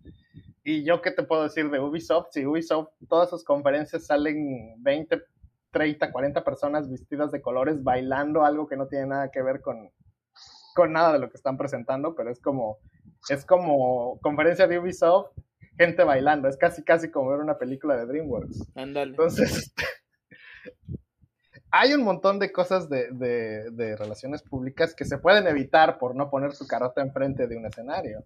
y 0.64 0.84
yo 0.84 1.02
qué 1.02 1.10
te 1.10 1.24
puedo 1.24 1.42
decir 1.42 1.72
de 1.72 1.80
Ubisoft, 1.80 2.28
si 2.30 2.46
Ubisoft, 2.46 2.90
todas 3.10 3.32
sus 3.32 3.44
conferencias 3.44 4.06
salen 4.06 4.76
20, 4.84 5.24
30, 5.74 6.14
40 6.14 6.44
personas 6.46 6.90
vestidas 6.90 7.32
de 7.32 7.42
colores 7.42 7.84
bailando 7.84 8.46
algo 8.46 8.68
que 8.68 8.78
no 8.78 8.88
tiene 8.88 9.08
nada 9.08 9.32
que 9.32 9.42
ver 9.42 9.60
con, 9.60 9.90
con 10.74 10.94
nada 10.94 11.12
de 11.12 11.20
lo 11.20 11.30
que 11.30 11.36
están 11.36 11.58
presentando, 11.58 12.16
pero 12.16 12.32
es 12.32 12.40
como, 12.40 12.78
es 13.28 13.46
como 13.46 14.18
conferencia 14.22 14.68
de 14.68 14.80
Ubisoft 14.80 15.32
gente 15.78 16.04
bailando. 16.04 16.48
Es 16.48 16.58
casi, 16.58 16.84
casi 16.84 17.10
como 17.10 17.30
ver 17.30 17.40
una 17.40 17.58
película 17.58 17.96
de 17.98 18.06
DreamWorks. 18.06 18.72
Ándale. 18.76 19.12
Entonces, 19.12 19.74
hay 21.72 21.94
un 21.94 22.04
montón 22.04 22.40
de 22.40 22.52
cosas 22.52 22.90
de, 22.90 23.10
de, 23.12 23.96
relaciones 23.96 24.44
públicas 24.44 24.94
que 24.96 25.06
se 25.06 25.18
pueden 25.18 25.48
evitar 25.48 25.98
por 25.98 26.16
no 26.16 26.30
poner 26.30 26.54
su 26.54 26.68
carota 26.68 27.02
enfrente 27.02 27.48
de 27.48 27.58
un 27.58 27.66
escenario. 27.66 28.26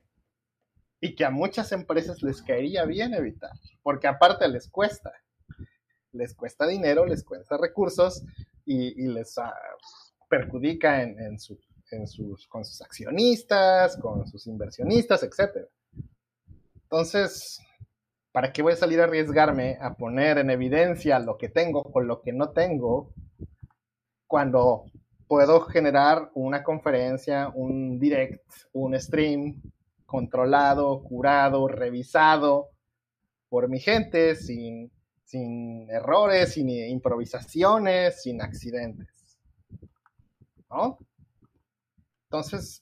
Y 0.99 1.15
que 1.15 1.25
a 1.25 1.29
muchas 1.29 1.71
empresas 1.71 2.23
les 2.23 2.41
caería 2.41 2.85
bien 2.85 3.13
evitar. 3.13 3.51
Porque 3.83 4.07
aparte 4.07 4.47
les 4.47 4.69
cuesta. 4.69 5.11
Les 6.13 6.33
cuesta 6.33 6.67
dinero, 6.67 7.05
les 7.05 7.23
cuesta 7.23 7.57
recursos 7.57 8.23
y, 8.65 9.07
les 9.07 9.37
ah, 9.37 9.53
perjudica 10.29 11.01
en, 11.01 11.39
sus, 11.39 11.59
con 12.47 12.65
sus 12.65 12.81
accionistas, 12.81 13.97
con 13.97 14.27
sus 14.27 14.47
inversionistas, 14.47 15.23
etcétera. 15.23 15.67
Entonces, 16.83 17.59
¿para 18.31 18.51
qué 18.51 18.61
voy 18.61 18.73
a 18.73 18.77
salir 18.77 19.01
a 19.01 19.05
arriesgarme 19.05 19.77
a 19.81 19.95
poner 19.95 20.37
en 20.37 20.49
evidencia 20.49 21.19
lo 21.19 21.37
que 21.37 21.49
tengo 21.49 21.83
con 21.83 22.07
lo 22.07 22.21
que 22.21 22.33
no 22.33 22.51
tengo 22.51 23.13
cuando 24.27 24.85
puedo 25.27 25.61
generar 25.61 26.31
una 26.33 26.63
conferencia, 26.63 27.49
un 27.53 27.99
direct, 27.99 28.41
un 28.73 28.99
stream 28.99 29.61
controlado, 30.05 31.03
curado, 31.03 31.67
revisado 31.67 32.69
por 33.49 33.69
mi 33.69 33.79
gente 33.79 34.35
sin, 34.35 34.91
sin 35.27 35.89
errores, 35.89 36.53
sin 36.53 36.69
improvisaciones, 36.69 38.21
sin 38.21 38.41
accidentes? 38.41 39.37
¿No? 40.69 40.97
Entonces, 42.29 42.81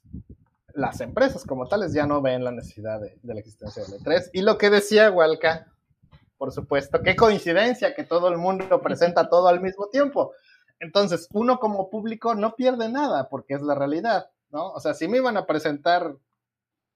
las 0.74 1.02
empresas 1.02 1.44
como 1.44 1.68
tales 1.68 1.92
ya 1.92 2.06
no 2.06 2.22
ven 2.22 2.44
la 2.44 2.52
necesidad 2.52 3.02
de, 3.02 3.18
la 3.24 3.40
existencia 3.40 3.84
del 3.84 4.00
E3. 4.00 4.30
Y 4.34 4.42
lo 4.44 4.60
que 4.60 4.70
decía 4.70 5.10
Walca, 5.10 5.74
por 6.38 6.52
supuesto, 6.52 7.02
qué 7.02 7.16
coincidencia 7.16 7.96
que 7.96 8.04
todo 8.04 8.28
el 8.28 8.38
mundo 8.38 8.80
presenta 8.82 9.28
todo 9.30 9.48
al 9.48 9.60
mismo 9.60 9.88
tiempo. 9.88 10.34
Entonces, 10.80 11.28
uno 11.34 11.60
como 11.60 11.90
público 11.90 12.36
no 12.36 12.56
pierde 12.56 12.90
nada 12.90 13.28
porque 13.28 13.56
es 13.56 13.62
la 13.64 13.74
realidad, 13.74 14.30
¿no? 14.52 14.72
O 14.72 14.80
sea, 14.80 14.94
si 14.94 15.08
me 15.08 15.18
iban 15.18 15.38
a 15.38 15.48
presentar 15.48 16.16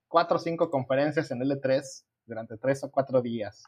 cuatro 0.08 0.38
o 0.38 0.40
cinco 0.40 0.70
conferencias 0.70 1.32
en 1.32 1.40
L3 1.40 2.04
durante 2.26 2.58
tres 2.58 2.84
o 2.84 2.92
cuatro 2.92 3.22
días, 3.22 3.64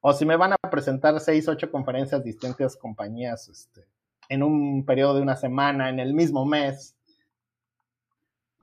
o 0.00 0.12
si 0.12 0.24
me 0.24 0.36
van 0.36 0.52
a 0.52 0.56
presentar 0.70 1.18
seis, 1.20 1.46
ocho 1.48 1.70
conferencias 1.70 2.24
distintas 2.24 2.76
compañías 2.76 3.48
este, 3.48 3.86
en 4.28 4.42
un 4.42 4.84
periodo 4.84 5.14
de 5.14 5.22
una 5.22 5.36
semana, 5.36 5.90
en 5.90 6.00
el 6.00 6.14
mismo 6.14 6.44
mes. 6.46 6.96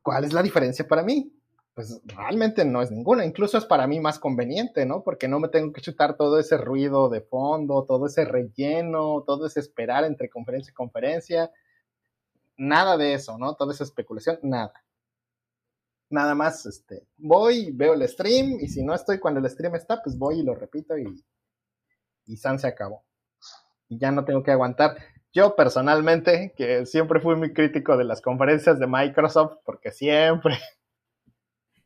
¿Cuál 0.02 0.24
es 0.24 0.34
la 0.34 0.42
diferencia 0.42 0.88
para 0.88 1.04
mí? 1.04 1.32
Pues 1.74 2.02
realmente 2.06 2.66
no 2.66 2.82
es 2.82 2.90
ninguna, 2.90 3.24
incluso 3.24 3.58
es 3.58 3.66
para 3.66 3.86
mí 3.86 4.00
más 4.00 4.18
conveniente, 4.18 4.86
¿no? 4.86 5.04
Porque 5.04 5.28
no 5.28 5.40
me 5.40 5.50
tengo 5.50 5.72
que 5.72 5.82
chutar 5.82 6.18
todo 6.18 6.40
ese 6.40 6.58
ruido 6.58 7.08
de 7.10 7.22
fondo, 7.22 7.84
todo 7.84 8.08
ese 8.08 8.26
relleno, 8.26 9.24
todo 9.28 9.46
ese 9.46 9.60
esperar 9.60 10.04
entre 10.06 10.30
conferencia 10.30 10.72
y 10.72 10.74
conferencia. 10.74 11.52
Nada 12.58 12.98
de 12.98 13.14
eso, 13.14 13.38
¿no? 13.38 13.54
Toda 13.54 13.74
esa 13.74 13.84
especulación, 13.84 14.40
nada 14.42 14.74
nada 16.10 16.36
más 16.36 16.66
este, 16.66 17.08
voy, 17.18 17.72
veo 17.72 17.94
el 17.94 18.08
stream 18.08 18.58
y 18.60 18.68
si 18.68 18.84
no 18.84 18.94
estoy 18.94 19.20
cuando 19.20 19.40
el 19.40 19.50
stream 19.50 19.76
está, 19.76 20.02
pues 20.02 20.18
voy 20.18 20.40
y 20.40 20.44
lo 20.44 20.56
repito 20.56 20.98
y, 20.98 21.24
y 22.26 22.38
San 22.38 22.60
se 22.60 22.68
acabó. 22.68 23.06
Y 23.90 23.98
ya 24.00 24.12
no 24.12 24.26
tengo 24.26 24.44
que 24.44 24.52
aguantar. 24.52 24.98
Yo 25.34 25.56
personalmente, 25.56 26.54
que 26.58 26.86
siempre 26.86 27.20
fui 27.20 27.36
muy 27.36 27.54
crítico 27.54 27.98
de 27.98 28.04
las 28.04 28.22
conferencias 28.22 28.80
de 28.80 28.88
Microsoft, 28.88 29.58
porque 29.64 29.92
siempre, 29.92 30.58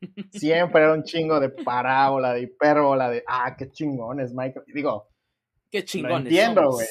siempre 0.32 0.84
era 0.84 0.94
un 0.94 1.04
chingo 1.04 1.40
de 1.40 1.50
parábola, 1.50 2.34
de 2.34 2.42
hipérbola, 2.42 3.10
de, 3.10 3.24
ah, 3.28 3.56
qué 3.58 3.70
chingón 3.70 4.20
es 4.20 4.34
Microsoft. 4.34 4.70
Y 4.70 4.74
digo, 4.74 5.10
qué 5.70 5.84
chingón. 5.84 6.12
Lo 6.12 6.18
entiendo, 6.18 6.72
güey. 6.72 6.88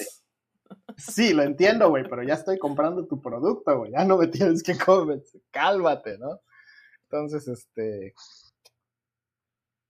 Sí, 0.96 1.32
lo 1.32 1.42
entiendo, 1.42 1.88
güey, 1.88 2.04
pero 2.08 2.22
ya 2.22 2.34
estoy 2.34 2.58
comprando 2.58 3.06
tu 3.06 3.20
producto, 3.20 3.78
güey. 3.78 3.92
Ya 3.92 4.04
no 4.04 4.18
me 4.18 4.28
tienes 4.28 4.62
que 4.62 4.76
convencer. 4.76 5.40
Cálmate, 5.50 6.18
¿no? 6.18 6.40
Entonces, 7.10 7.48
este, 7.48 8.14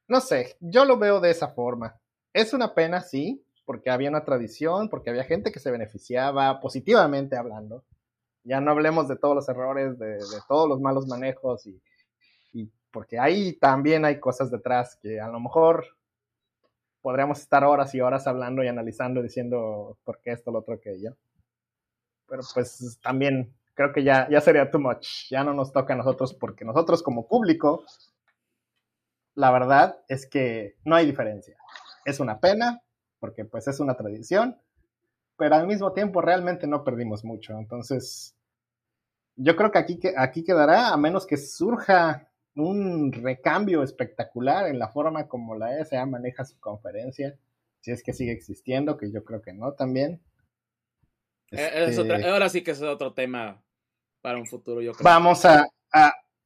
no 0.09 0.23
sé, 0.23 0.57
yo 0.61 0.87
lo 0.87 0.97
veo 0.97 1.21
de 1.21 1.31
esa 1.31 1.49
forma. 1.49 2.01
Es 2.33 2.55
una 2.55 2.75
pena, 2.75 3.03
sí, 3.03 3.45
porque 3.67 3.91
había 3.91 4.09
una 4.09 4.25
tradición, 4.25 4.89
porque 4.89 5.11
había 5.11 5.25
gente 5.25 5.53
que 5.53 5.61
se 5.61 5.71
beneficiaba 5.71 6.61
positivamente 6.61 7.37
hablando. 7.37 7.85
Ya 8.43 8.63
no 8.63 8.71
hablemos 8.71 9.07
de 9.07 9.17
todos 9.17 9.35
los 9.35 9.49
errores, 9.51 9.99
de, 9.99 10.19
todos 10.49 10.67
los 10.67 10.81
malos 10.81 11.07
manejos 11.07 11.67
y, 11.67 11.79
y, 12.55 12.71
porque 12.91 13.19
ahí 13.19 13.53
también 13.53 14.07
hay 14.07 14.19
cosas 14.19 14.51
detrás 14.51 14.97
que 14.97 15.21
a 15.21 15.29
lo 15.29 15.41
mejor 15.41 15.85
podríamos 17.03 17.41
estar 17.41 17.65
horas 17.65 17.95
y 17.95 18.01
horas 18.01 18.27
hablando 18.27 18.65
y 18.65 18.69
analizando, 18.69 19.23
diciendo 19.23 19.99
por 20.05 20.21
qué 20.23 20.33
esto, 20.33 20.51
lo 20.51 20.61
otro, 20.61 20.75
aquello. 20.75 21.15
Pero 22.27 22.43
pues 22.55 22.99
también 23.03 23.55
creo 23.81 23.94
que 23.94 24.05
ya, 24.05 24.28
ya 24.28 24.43
sería 24.43 24.70
too 24.70 24.78
much. 24.78 25.31
Ya 25.31 25.43
no 25.43 25.55
nos 25.55 25.73
toca 25.73 25.94
a 25.94 25.97
nosotros 25.97 26.35
porque 26.35 26.66
nosotros 26.66 27.02
como 27.02 27.27
público, 27.27 27.86
la 29.35 29.51
verdad 29.51 29.98
es 30.07 30.28
que 30.28 30.77
no 30.85 30.97
hay 30.97 31.07
diferencia. 31.07 31.57
Es 32.05 32.20
una 32.20 32.40
pena 32.40 32.82
porque 33.20 33.47
pues 33.47 33.69
es 33.69 33.81
una 33.81 33.94
tradición, 33.94 34.59
pero 35.39 35.55
al 35.55 35.66
mismo 35.66 35.93
tiempo 35.94 36.20
realmente 36.20 36.66
no 36.66 36.85
perdimos 36.85 37.24
mucho. 37.24 37.55
Entonces, 37.59 38.36
yo 39.36 39.57
creo 39.57 39.70
que 39.70 39.78
aquí, 39.78 39.98
aquí 40.15 40.44
quedará, 40.44 40.90
a 40.90 40.98
menos 40.98 41.27
que 41.27 41.39
surja 41.39 42.28
un 42.55 43.12
recambio 43.12 43.82
espectacular 43.82 44.66
en 44.66 44.78
la 44.78 44.89
forma 44.89 45.27
como 45.27 45.55
la 45.55 45.78
ESA 45.78 46.05
maneja 46.05 46.44
su 46.44 46.61
conferencia, 46.61 47.35
si 47.81 47.93
es 47.93 48.02
que 48.02 48.12
sigue 48.12 48.32
existiendo, 48.32 48.98
que 48.98 49.11
yo 49.11 49.24
creo 49.24 49.40
que 49.40 49.55
no 49.55 49.73
también. 49.73 50.20
Este 51.51 52.28
ahora 52.28 52.51
sí 52.51 52.62
que 52.62 52.73
es 52.73 52.82
otro 52.82 53.15
tema 53.15 53.62
para 54.21 54.39
un 54.39 54.47
futuro, 54.47 54.81
yo 54.81 54.93
creo. 54.93 55.05
Vamos 55.05 55.45
a, 55.45 55.67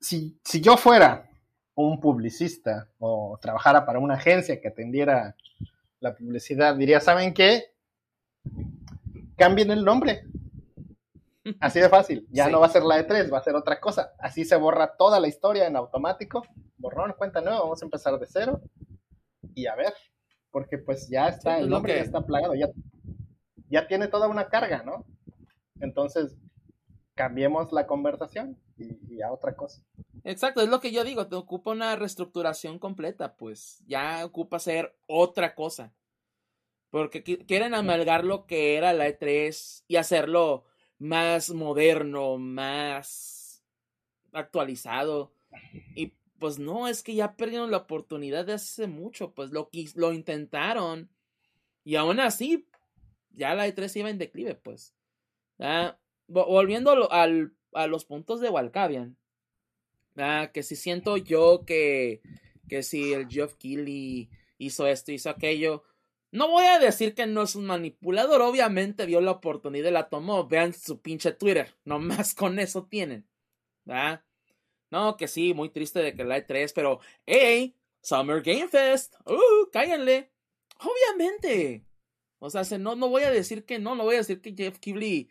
si, 0.00 0.38
si 0.44 0.60
yo 0.60 0.76
fuera 0.76 1.28
un 1.74 2.00
publicista 2.00 2.88
o 2.98 3.38
trabajara 3.40 3.84
para 3.84 3.98
una 3.98 4.14
agencia 4.14 4.60
que 4.60 4.68
atendiera 4.68 5.36
la 6.00 6.14
publicidad, 6.14 6.76
diría, 6.76 7.00
¿saben 7.00 7.34
qué? 7.34 7.72
Cambien 9.36 9.70
el 9.70 9.84
nombre. 9.84 10.24
Así 11.60 11.80
de 11.80 11.88
fácil. 11.88 12.26
Ya 12.30 12.48
no 12.48 12.60
va 12.60 12.66
a 12.66 12.70
ser 12.70 12.84
la 12.84 12.98
E3, 12.98 13.32
va 13.32 13.38
a 13.38 13.42
ser 13.42 13.54
otra 13.54 13.80
cosa. 13.80 14.12
Así 14.18 14.44
se 14.44 14.56
borra 14.56 14.96
toda 14.96 15.20
la 15.20 15.28
historia 15.28 15.66
en 15.66 15.76
automático. 15.76 16.46
Borrón, 16.76 17.14
cuenta 17.18 17.40
nueva, 17.40 17.60
vamos 17.60 17.82
a 17.82 17.84
empezar 17.84 18.18
de 18.18 18.26
cero. 18.26 18.62
Y 19.54 19.66
a 19.66 19.74
ver, 19.74 19.92
porque 20.50 20.78
pues 20.78 21.08
ya 21.08 21.28
está, 21.28 21.58
el 21.58 21.68
nombre 21.68 21.96
ya 21.96 22.02
está 22.02 22.20
plagado, 22.20 22.54
ya, 22.54 22.68
ya 23.68 23.86
tiene 23.86 24.08
toda 24.08 24.28
una 24.28 24.48
carga, 24.48 24.82
¿no? 24.82 25.04
Entonces, 25.80 26.36
cambiemos 27.14 27.72
la 27.72 27.86
conversación 27.86 28.58
y, 28.76 29.22
a 29.22 29.32
otra 29.32 29.54
cosa. 29.54 29.82
Exacto, 30.24 30.62
es 30.62 30.68
lo 30.68 30.80
que 30.80 30.92
yo 30.92 31.04
digo, 31.04 31.28
te 31.28 31.36
ocupa 31.36 31.70
una 31.70 31.96
reestructuración 31.96 32.78
completa, 32.78 33.36
pues 33.36 33.82
ya 33.86 34.24
ocupa 34.24 34.58
ser 34.58 34.96
otra 35.06 35.54
cosa. 35.54 35.92
Porque 36.90 37.22
quieren 37.22 37.74
amalgar 37.74 38.24
lo 38.24 38.46
que 38.46 38.76
era 38.76 38.92
la 38.92 39.08
E3 39.08 39.84
y 39.88 39.96
hacerlo 39.96 40.64
más 40.98 41.50
moderno, 41.50 42.38
más 42.38 43.64
actualizado. 44.32 45.32
Y 45.96 46.14
pues 46.38 46.58
no, 46.58 46.86
es 46.86 47.02
que 47.02 47.14
ya 47.14 47.36
perdieron 47.36 47.72
la 47.72 47.78
oportunidad 47.78 48.46
de 48.46 48.52
hace 48.52 48.86
mucho, 48.86 49.34
pues 49.34 49.50
lo, 49.50 49.70
lo 49.96 50.12
intentaron. 50.12 51.10
Y 51.82 51.96
aún 51.96 52.20
así, 52.20 52.68
ya 53.30 53.54
la 53.54 53.66
E3 53.66 53.96
iba 53.96 54.10
en 54.10 54.18
declive, 54.18 54.54
pues. 54.54 54.94
¿ya? 55.58 55.98
Volviendo 56.26 57.12
a 57.12 57.86
los 57.86 58.04
puntos 58.04 58.40
de 58.40 58.50
Walcavian, 58.50 59.16
que 60.52 60.62
si 60.62 60.76
siento 60.76 61.16
yo 61.16 61.64
que, 61.66 62.22
que 62.68 62.82
si 62.82 63.12
el 63.12 63.28
Geoff 63.28 63.54
Keighley 63.56 64.30
hizo 64.58 64.86
esto, 64.86 65.12
hizo 65.12 65.30
aquello, 65.30 65.84
no 66.30 66.48
voy 66.48 66.64
a 66.64 66.78
decir 66.78 67.14
que 67.14 67.26
no 67.26 67.42
es 67.42 67.54
un 67.54 67.66
manipulador, 67.66 68.42
obviamente 68.42 69.06
vio 69.06 69.20
la 69.20 69.32
oportunidad 69.32 69.90
y 69.90 69.92
la 69.92 70.08
tomó, 70.08 70.46
vean 70.46 70.72
su 70.72 71.00
pinche 71.00 71.32
Twitter, 71.32 71.74
nomás 71.84 72.34
con 72.34 72.58
eso 72.58 72.86
tienen, 72.86 73.26
No, 74.90 75.16
que 75.16 75.28
sí, 75.28 75.54
muy 75.54 75.70
triste 75.70 76.00
de 76.00 76.14
que 76.14 76.24
la 76.24 76.36
hay 76.36 76.46
tres, 76.46 76.72
pero, 76.72 77.00
hey, 77.26 77.76
Summer 78.00 78.42
Game 78.42 78.68
Fest, 78.68 79.14
uh, 79.26 79.70
cállenle, 79.72 80.30
obviamente. 80.78 81.84
O 82.38 82.50
sea, 82.50 82.62
no, 82.78 82.94
no 82.94 83.08
voy 83.08 83.22
a 83.22 83.30
decir 83.30 83.64
que 83.64 83.78
no, 83.78 83.94
no 83.94 84.04
voy 84.04 84.16
a 84.16 84.18
decir 84.18 84.40
que 84.40 84.54
Jeff 84.54 84.78
Keighley 84.78 85.30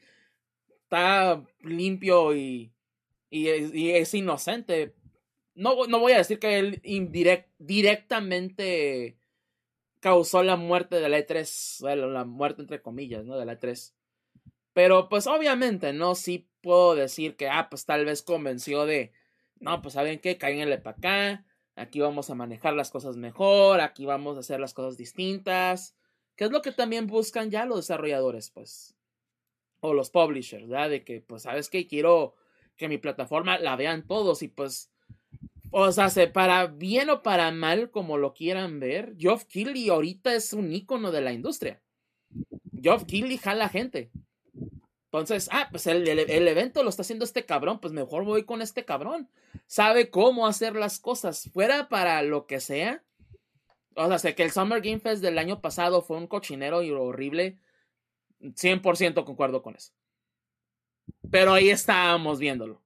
está 0.93 1.43
limpio 1.61 2.35
y, 2.35 2.71
es 3.31 4.13
inocente. 4.13 4.93
No, 5.55 5.87
no, 5.87 5.99
voy 5.99 6.11
a 6.13 6.17
decir 6.17 6.37
que 6.39 6.59
él 6.59 6.81
directamente 7.57 9.17
causó 9.99 10.43
la 10.43 10.55
muerte 10.55 10.97
de 10.97 11.09
la 11.09 11.17
E3, 11.17 11.95
la 11.95 12.25
muerte 12.25 12.61
entre 12.61 12.81
comillas, 12.81 13.25
¿no? 13.25 13.37
De 13.37 13.45
la 13.45 13.59
E3. 13.59 13.93
Pero 14.73 15.09
pues 15.09 15.25
obviamente, 15.27 15.93
¿no? 15.93 16.13
Sí 16.15 16.47
puedo 16.61 16.95
decir 16.95 17.35
que, 17.35 17.49
ah, 17.49 17.69
pues 17.69 17.85
tal 17.85 18.05
vez 18.05 18.21
convenció 18.21 18.85
de, 18.85 19.13
no, 19.59 19.81
pues 19.81 19.95
saben 19.95 20.19
qué, 20.19 20.37
cáiganle 20.37 20.77
para 20.77 20.97
acá, 20.97 21.45
aquí 21.75 21.99
vamos 22.01 22.29
a 22.29 22.35
manejar 22.35 22.73
las 22.73 22.91
cosas 22.91 23.17
mejor, 23.17 23.81
aquí 23.81 24.05
vamos 24.05 24.37
a 24.37 24.41
hacer 24.41 24.59
las 24.59 24.73
cosas 24.73 24.97
distintas, 24.97 25.95
que 26.35 26.45
es 26.45 26.51
lo 26.51 26.61
que 26.61 26.71
también 26.71 27.07
buscan 27.07 27.51
ya 27.51 27.65
los 27.65 27.77
desarrolladores, 27.77 28.49
pues 28.51 28.95
o 29.83 29.93
los 29.93 30.09
publishers, 30.09 30.67
¿verdad? 30.67 30.89
De 30.89 31.03
que, 31.03 31.19
pues, 31.19 31.43
¿sabes 31.43 31.69
qué? 31.69 31.87
Quiero 31.87 32.35
que 32.77 32.87
mi 32.87 32.97
plataforma 32.97 33.59
la 33.59 33.75
vean 33.75 34.07
todos 34.07 34.41
y 34.41 34.47
pues, 34.47 34.91
o 35.71 35.91
sea, 35.91 36.09
para 36.31 36.67
bien 36.67 37.09
o 37.09 37.21
para 37.21 37.51
mal, 37.51 37.91
como 37.91 38.17
lo 38.17 38.33
quieran 38.33 38.79
ver, 38.79 39.13
Geoff 39.17 39.43
Keighley 39.43 39.89
ahorita 39.89 40.33
es 40.33 40.53
un 40.53 40.71
ícono 40.71 41.11
de 41.11 41.19
la 41.19 41.33
industria. 41.33 41.81
Geoff 42.81 43.03
Keighley 43.03 43.37
jala 43.37 43.67
gente. 43.67 44.09
Entonces, 45.05 45.49
ah, 45.51 45.67
pues 45.69 45.85
el, 45.85 46.07
el, 46.07 46.47
evento 46.47 46.81
lo 46.81 46.89
está 46.89 47.01
haciendo 47.01 47.25
este 47.25 47.45
cabrón, 47.45 47.79
pues 47.79 47.93
mejor 47.93 48.23
voy 48.23 48.45
con 48.45 48.61
este 48.61 48.85
cabrón. 48.85 49.29
Sabe 49.67 50.09
cómo 50.09 50.47
hacer 50.47 50.75
las 50.75 50.99
cosas, 50.99 51.49
fuera 51.51 51.89
para 51.89 52.21
lo 52.23 52.47
que 52.47 52.61
sea. 52.61 53.03
O 53.95 54.07
sea, 54.07 54.17
sé 54.17 54.33
que 54.33 54.43
el 54.43 54.51
Summer 54.51 54.81
Game 54.81 55.01
Fest 55.01 55.21
del 55.21 55.37
año 55.37 55.59
pasado 55.59 56.01
fue 56.01 56.17
un 56.17 56.27
cochinero 56.27 56.83
y 56.83 56.91
horrible 56.91 57.59
100% 58.43 59.25
concuerdo 59.25 59.61
con 59.61 59.75
eso. 59.75 59.91
Pero 61.31 61.53
ahí 61.53 61.69
estábamos 61.69 62.39
viéndolo. 62.39 62.81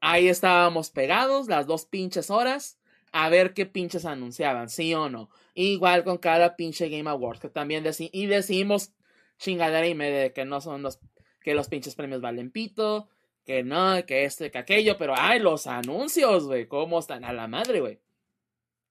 Ahí 0.00 0.28
estábamos 0.28 0.90
pegados 0.90 1.48
las 1.48 1.66
dos 1.66 1.86
pinches 1.86 2.30
horas 2.30 2.78
a 3.12 3.28
ver 3.28 3.54
qué 3.54 3.66
pinches 3.66 4.04
anunciaban, 4.04 4.68
sí 4.68 4.94
o 4.94 5.08
no. 5.08 5.30
Igual 5.54 6.04
con 6.04 6.18
cada 6.18 6.56
pinche 6.56 6.88
Game 6.88 7.08
Awards, 7.08 7.40
que 7.40 7.48
también 7.48 7.84
y 8.12 8.26
decimos 8.26 8.92
chingadera 9.38 9.86
y 9.86 9.94
media 9.94 10.18
de 10.18 10.32
que 10.32 10.44
no 10.44 10.60
son 10.60 10.82
los, 10.82 11.00
que 11.40 11.54
los 11.54 11.68
pinches 11.68 11.94
premios 11.94 12.20
valen 12.20 12.50
pito, 12.50 13.08
que 13.44 13.62
no, 13.62 14.04
que 14.04 14.24
este, 14.24 14.50
que 14.50 14.58
aquello, 14.58 14.98
pero 14.98 15.14
ay, 15.16 15.40
los 15.40 15.66
anuncios, 15.66 16.46
güey, 16.46 16.66
cómo 16.66 16.98
están 16.98 17.24
a 17.24 17.32
la 17.32 17.48
madre, 17.48 17.80
güey. 17.80 18.00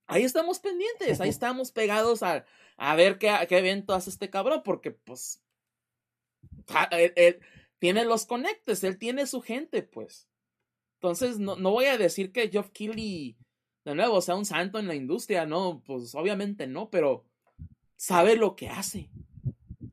Ahí 0.08 0.24
estamos 0.24 0.60
pendientes, 0.60 1.20
ahí 1.20 1.30
estamos 1.30 1.72
pegados 1.72 2.24
a, 2.24 2.46
a 2.78 2.96
ver 2.96 3.18
qué, 3.18 3.34
qué 3.50 3.58
evento 3.58 3.94
hace 3.94 4.10
este 4.10 4.30
cabrón, 4.30 4.62
porque 4.64 4.92
pues 4.92 5.44
él, 6.92 7.40
tiene 7.80 8.06
los 8.06 8.26
conectes, 8.26 8.84
él 8.84 8.98
tiene 8.98 9.28
su 9.28 9.42
gente, 9.42 9.84
pues. 9.84 10.28
Entonces, 10.96 11.40
no, 11.40 11.56
no 11.56 11.72
voy 11.72 11.86
a 11.86 11.98
decir 11.98 12.32
que 12.32 12.50
Geoff 12.50 12.72
Keighley, 12.72 13.38
de 13.86 13.96
nuevo, 13.96 14.22
sea 14.22 14.36
un 14.36 14.46
santo 14.46 14.80
en 14.80 14.88
la 14.88 14.96
industria, 14.96 15.46
no, 15.46 15.82
pues 15.86 16.16
obviamente 16.16 16.68
no, 16.68 16.90
pero 16.90 17.26
sabe 17.96 18.36
lo 18.36 18.56
que 18.56 18.70
hace. 18.70 19.10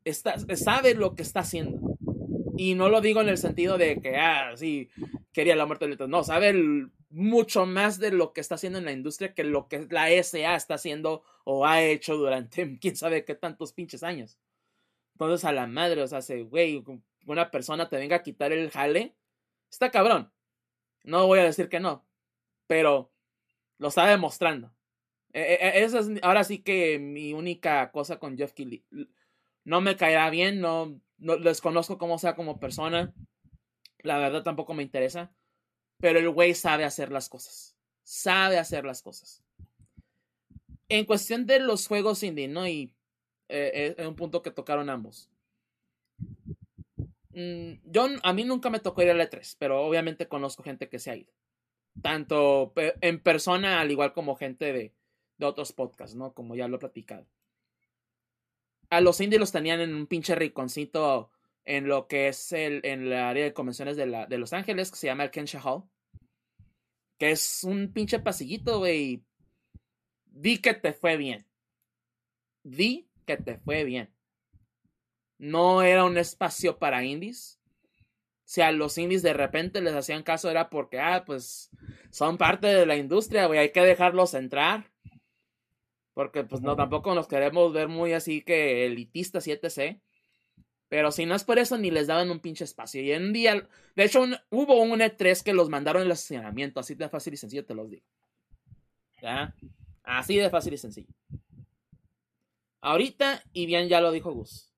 Está, 0.03 0.37
sabe 0.55 0.95
lo 0.95 1.15
que 1.15 1.23
está 1.23 1.41
haciendo. 1.41 1.97
Y 2.57 2.75
no 2.75 2.89
lo 2.89 3.01
digo 3.01 3.21
en 3.21 3.29
el 3.29 3.37
sentido 3.37 3.77
de 3.77 3.99
que, 3.99 4.15
ah, 4.15 4.55
sí, 4.55 4.89
quería 5.33 5.55
la 5.55 5.65
muerte 5.65 5.87
de 5.87 6.07
No, 6.07 6.23
sabe 6.23 6.53
mucho 7.09 7.65
más 7.65 7.99
de 7.99 8.11
lo 8.11 8.33
que 8.33 8.41
está 8.41 8.55
haciendo 8.55 8.79
en 8.79 8.85
la 8.85 8.91
industria 8.91 9.33
que 9.33 9.43
lo 9.43 9.67
que 9.67 9.87
la 9.89 10.07
SA 10.23 10.55
está 10.55 10.75
haciendo 10.75 11.23
o 11.43 11.65
ha 11.65 11.81
hecho 11.81 12.15
durante 12.15 12.77
quién 12.81 12.95
sabe 12.95 13.25
qué 13.25 13.35
tantos 13.35 13.73
pinches 13.73 14.03
años. 14.03 14.37
Entonces 15.15 15.45
a 15.45 15.53
la 15.53 15.65
madre, 15.65 16.01
o 16.01 16.07
sea, 16.07 16.21
se, 16.21 16.43
güey, 16.43 16.83
una 17.25 17.49
persona 17.49 17.87
te 17.87 17.95
venga 17.95 18.17
a 18.17 18.23
quitar 18.23 18.51
el 18.51 18.69
jale, 18.69 19.15
está 19.71 19.89
cabrón. 19.89 20.31
No 21.03 21.25
voy 21.27 21.39
a 21.39 21.43
decir 21.43 21.69
que 21.69 21.79
no, 21.79 22.05
pero 22.67 23.13
lo 23.77 23.87
está 23.87 24.07
demostrando. 24.07 24.73
E, 25.31 25.41
e, 25.41 25.79
e, 25.79 25.83
esa 25.83 25.99
es 25.99 26.09
ahora 26.21 26.43
sí 26.43 26.59
que 26.59 26.99
mi 26.99 27.33
única 27.33 27.91
cosa 27.91 28.19
con 28.19 28.37
Jeff 28.37 28.51
Kelly. 28.51 28.85
No 29.63 29.79
me 29.81 29.95
caerá 29.95 30.29
bien, 30.29 30.59
no, 30.59 30.99
no 31.17 31.37
desconozco 31.37 31.97
cómo 31.97 32.17
sea 32.19 32.35
como 32.35 32.59
persona. 32.59 33.13
La 33.99 34.17
verdad 34.17 34.43
tampoco 34.43 34.73
me 34.73 34.83
interesa. 34.83 35.33
Pero 35.99 36.19
el 36.19 36.29
güey 36.29 36.53
sabe 36.55 36.83
hacer 36.83 37.11
las 37.11 37.29
cosas. 37.29 37.77
Sabe 38.03 38.57
hacer 38.57 38.83
las 38.83 39.01
cosas. 39.01 39.43
En 40.89 41.05
cuestión 41.05 41.45
de 41.45 41.59
los 41.59 41.87
juegos 41.87 42.21
indie, 42.21 42.47
¿no? 42.47 42.67
Y 42.67 42.93
eh, 43.49 43.95
es 43.97 44.05
un 44.07 44.15
punto 44.15 44.41
que 44.41 44.51
tocaron 44.51 44.89
ambos. 44.89 45.29
Mm, 47.31 47.73
yo, 47.83 48.07
a 48.23 48.33
mí 48.33 48.43
nunca 48.45 48.69
me 48.69 48.79
tocó 48.79 49.01
ir 49.01 49.09
a 49.09 49.13
la 49.13 49.29
E3, 49.29 49.55
pero 49.59 49.81
obviamente 49.85 50.27
conozco 50.27 50.63
gente 50.63 50.89
que 50.89 50.99
se 50.99 51.11
ha 51.11 51.15
ido. 51.17 51.33
Tanto 52.01 52.73
en 53.01 53.21
persona, 53.21 53.79
al 53.81 53.91
igual 53.91 54.13
como 54.13 54.35
gente 54.35 54.73
de, 54.73 54.93
de 55.37 55.45
otros 55.45 55.73
podcasts, 55.73 56.15
¿no? 56.15 56.33
Como 56.33 56.55
ya 56.55 56.67
lo 56.67 56.77
he 56.77 56.79
platicado. 56.79 57.27
A 58.89 59.01
los 59.01 59.19
indies 59.21 59.39
los 59.39 59.51
tenían 59.51 59.81
en 59.81 59.93
un 59.93 60.07
pinche 60.07 60.35
rinconcito 60.35 61.31
en 61.65 61.87
lo 61.87 62.07
que 62.07 62.27
es 62.27 62.51
el, 62.51 62.81
en 62.83 63.09
la 63.09 63.29
área 63.29 63.43
de 63.43 63.53
convenciones 63.53 63.97
de, 63.97 64.05
la, 64.05 64.27
de 64.27 64.37
Los 64.37 64.53
Ángeles, 64.53 64.91
que 64.91 64.97
se 64.97 65.07
llama 65.07 65.23
el 65.23 65.31
Kensha 65.31 65.61
Hall. 65.61 65.83
Que 67.17 67.31
es 67.31 67.63
un 67.63 67.91
pinche 67.91 68.19
pasillito, 68.19 68.79
güey. 68.79 69.23
Di 70.25 70.59
que 70.59 70.73
te 70.73 70.93
fue 70.93 71.17
bien. 71.17 71.45
Di 72.63 73.07
que 73.25 73.37
te 73.37 73.57
fue 73.57 73.83
bien. 73.83 74.13
No 75.37 75.81
era 75.81 76.05
un 76.05 76.17
espacio 76.17 76.77
para 76.77 77.03
indies. 77.03 77.59
Si 78.45 78.61
a 78.61 78.71
los 78.71 78.97
indies 78.97 79.23
de 79.23 79.33
repente 79.33 79.81
les 79.81 79.93
hacían 79.93 80.23
caso 80.23 80.49
era 80.49 80.69
porque, 80.69 80.99
ah, 80.99 81.23
pues 81.25 81.71
son 82.11 82.37
parte 82.37 82.67
de 82.67 82.85
la 82.85 82.95
industria, 82.95 83.47
güey, 83.47 83.59
hay 83.59 83.71
que 83.71 83.81
dejarlos 83.81 84.33
entrar. 84.33 84.91
Porque 86.13 86.43
pues 86.43 86.61
no, 86.61 86.75
tampoco 86.75 87.13
nos 87.13 87.27
queremos 87.27 87.73
ver 87.73 87.89
muy 87.89 88.13
así 88.13 88.41
que 88.41 88.85
elitistas 88.85 89.47
y 89.47 89.51
etc. 89.51 89.99
Pero 90.87 91.11
si 91.11 91.25
no 91.25 91.35
es 91.35 91.43
por 91.43 91.59
eso, 91.59 91.77
ni 91.77 91.91
les 91.91 92.07
daban 92.07 92.29
un 92.29 92.39
pinche 92.39 92.63
espacio. 92.63 93.01
Y 93.01 93.11
en 93.11 93.33
día, 93.33 93.67
de 93.95 94.03
hecho, 94.03 94.23
hubo 94.49 94.81
un 94.81 95.01
E3 95.01 95.43
que 95.43 95.53
los 95.53 95.69
mandaron 95.69 96.03
el 96.03 96.11
estacionamiento, 96.11 96.79
así 96.79 96.95
de 96.95 97.09
fácil 97.09 97.33
y 97.33 97.37
sencillo, 97.37 97.65
te 97.65 97.73
los 97.73 97.89
digo. 97.89 98.05
¿Ya? 99.21 99.53
Así 100.03 100.37
de 100.37 100.49
fácil 100.49 100.73
y 100.75 100.77
sencillo. 100.77 101.09
Ahorita, 102.85 103.43
y 103.51 103.65
bien 103.65 103.89
ya 103.89 103.99
lo 103.99 104.11
dijo 104.11 104.31
Gus, 104.31 104.71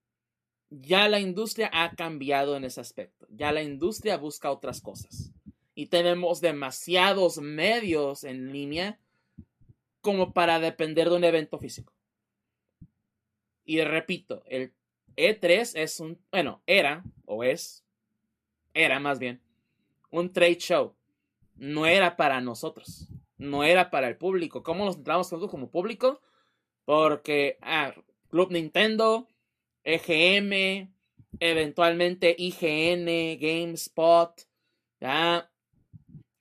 ya 0.69 1.09
la 1.09 1.19
industria 1.19 1.69
ha 1.73 1.93
cambiado 1.93 2.55
en 2.55 2.63
ese 2.63 2.79
aspecto. 2.79 3.27
Ya 3.29 3.51
la 3.51 3.61
industria 3.61 4.15
busca 4.15 4.49
otras 4.49 4.79
cosas. 4.79 5.33
Y 5.75 5.87
tenemos 5.87 6.39
demasiados 6.39 7.39
medios 7.39 8.23
en 8.23 8.53
línea 8.53 8.97
como 9.99 10.31
para 10.31 10.61
depender 10.61 11.09
de 11.09 11.17
un 11.17 11.25
evento 11.25 11.59
físico. 11.59 11.91
Y 13.65 13.81
repito, 13.81 14.41
el 14.45 14.73
E3 15.17 15.73
es 15.75 15.99
un, 15.99 16.17
bueno, 16.31 16.61
era, 16.65 17.03
o 17.25 17.43
es, 17.43 17.83
era 18.73 19.01
más 19.01 19.19
bien, 19.19 19.41
un 20.11 20.31
trade 20.31 20.59
show. 20.59 20.95
No 21.55 21.85
era 21.85 22.15
para 22.15 22.39
nosotros, 22.39 23.09
no 23.37 23.65
era 23.65 23.89
para 23.89 24.07
el 24.07 24.15
público. 24.15 24.63
¿Cómo 24.63 24.85
nos 24.85 24.95
entramos 24.95 25.29
nosotros 25.29 25.51
como 25.51 25.69
público? 25.69 26.21
Porque, 26.87 27.57
Club 28.29 28.49
Nintendo, 28.49 29.27
EGM, 29.83 30.89
eventualmente 31.37 32.33
IGN, 32.37 33.37
GameSpot, 33.37 34.31
ya. 35.01 35.51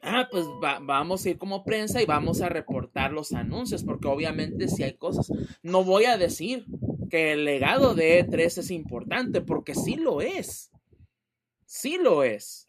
Ah, 0.00 0.28
pues 0.30 0.46
vamos 0.82 1.24
a 1.24 1.30
ir 1.30 1.36
como 1.36 1.64
prensa 1.64 2.00
y 2.00 2.06
vamos 2.06 2.42
a 2.42 2.48
reportar 2.48 3.10
los 3.10 3.32
anuncios, 3.32 3.82
porque 3.82 4.06
obviamente 4.06 4.68
si 4.68 4.84
hay 4.84 4.92
cosas. 4.92 5.32
No 5.64 5.82
voy 5.82 6.04
a 6.04 6.16
decir 6.16 6.64
que 7.10 7.32
el 7.32 7.44
legado 7.44 7.96
de 7.96 8.24
E3 8.24 8.58
es 8.58 8.70
importante, 8.70 9.40
porque 9.40 9.74
sí 9.74 9.96
lo 9.96 10.20
es. 10.20 10.70
Sí 11.64 11.98
lo 12.00 12.22
es. 12.22 12.68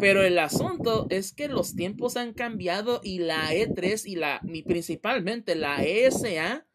Pero 0.00 0.22
el 0.22 0.38
asunto 0.38 1.06
es 1.10 1.32
que 1.32 1.48
los 1.48 1.74
tiempos 1.74 2.16
han 2.16 2.32
cambiado 2.32 3.00
y 3.02 3.18
la 3.18 3.52
E3 3.52 4.02
y 4.06 4.16
la, 4.16 4.40
y 4.44 4.62
principalmente 4.62 5.54
la 5.54 5.82
ESA 5.82 6.66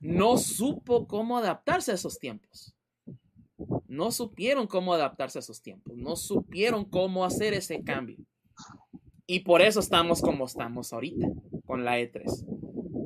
no 0.00 0.36
supo 0.38 1.06
cómo 1.06 1.38
adaptarse 1.38 1.92
a 1.92 1.94
esos 1.94 2.18
tiempos. 2.18 2.74
No 3.86 4.10
supieron 4.10 4.66
cómo 4.66 4.94
adaptarse 4.94 5.38
a 5.38 5.40
esos 5.40 5.62
tiempos. 5.62 5.96
No 5.96 6.16
supieron 6.16 6.84
cómo 6.84 7.24
hacer 7.24 7.54
ese 7.54 7.82
cambio. 7.82 8.18
Y 9.26 9.40
por 9.40 9.62
eso 9.62 9.80
estamos 9.80 10.20
como 10.20 10.46
estamos 10.46 10.92
ahorita 10.92 11.28
con 11.64 11.84
la 11.84 11.98
E3. 11.98 12.24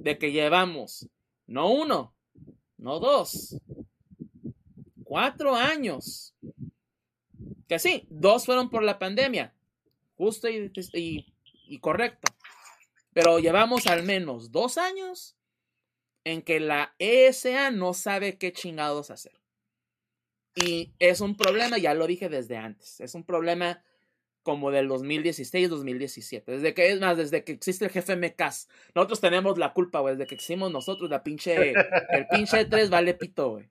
De 0.02 0.18
que 0.18 0.32
llevamos 0.32 1.08
no 1.46 1.70
uno, 1.70 2.14
no 2.76 2.98
dos, 2.98 3.60
cuatro 5.04 5.54
años. 5.54 6.35
Que 7.68 7.78
sí, 7.78 8.06
dos 8.10 8.46
fueron 8.46 8.70
por 8.70 8.82
la 8.82 8.98
pandemia. 8.98 9.54
Justo 10.16 10.48
y, 10.48 10.72
y 11.68 11.78
correcto. 11.78 12.32
Pero 13.12 13.38
llevamos 13.38 13.86
al 13.86 14.02
menos 14.02 14.52
dos 14.52 14.78
años 14.78 15.36
en 16.24 16.42
que 16.42 16.60
la 16.60 16.94
ESA 16.98 17.70
no 17.70 17.94
sabe 17.94 18.36
qué 18.36 18.52
chingados 18.52 19.10
hacer. 19.10 19.40
Y 20.54 20.92
es 20.98 21.20
un 21.20 21.36
problema, 21.36 21.78
ya 21.78 21.94
lo 21.94 22.06
dije 22.06 22.28
desde 22.28 22.56
antes, 22.56 23.00
es 23.00 23.14
un 23.14 23.24
problema 23.24 23.82
como 24.46 24.70
del 24.70 24.86
2016, 24.86 25.68
2017. 25.68 26.52
Desde 26.52 26.72
que, 26.72 26.90
es 26.90 27.00
más, 27.00 27.16
desde 27.16 27.42
que 27.42 27.50
existe 27.50 27.84
el 27.84 27.90
jefe 27.90 28.14
MCAS. 28.14 28.68
Nosotros 28.94 29.20
tenemos 29.20 29.58
la 29.58 29.72
culpa, 29.72 29.98
güey. 29.98 30.14
Desde 30.14 30.28
que 30.28 30.36
hicimos 30.36 30.70
nosotros, 30.70 31.10
la 31.10 31.24
pinche. 31.24 31.72
El 32.10 32.28
pinche 32.30 32.64
3 32.64 32.88
vale 32.88 33.14
pito, 33.14 33.50
güey. 33.50 33.68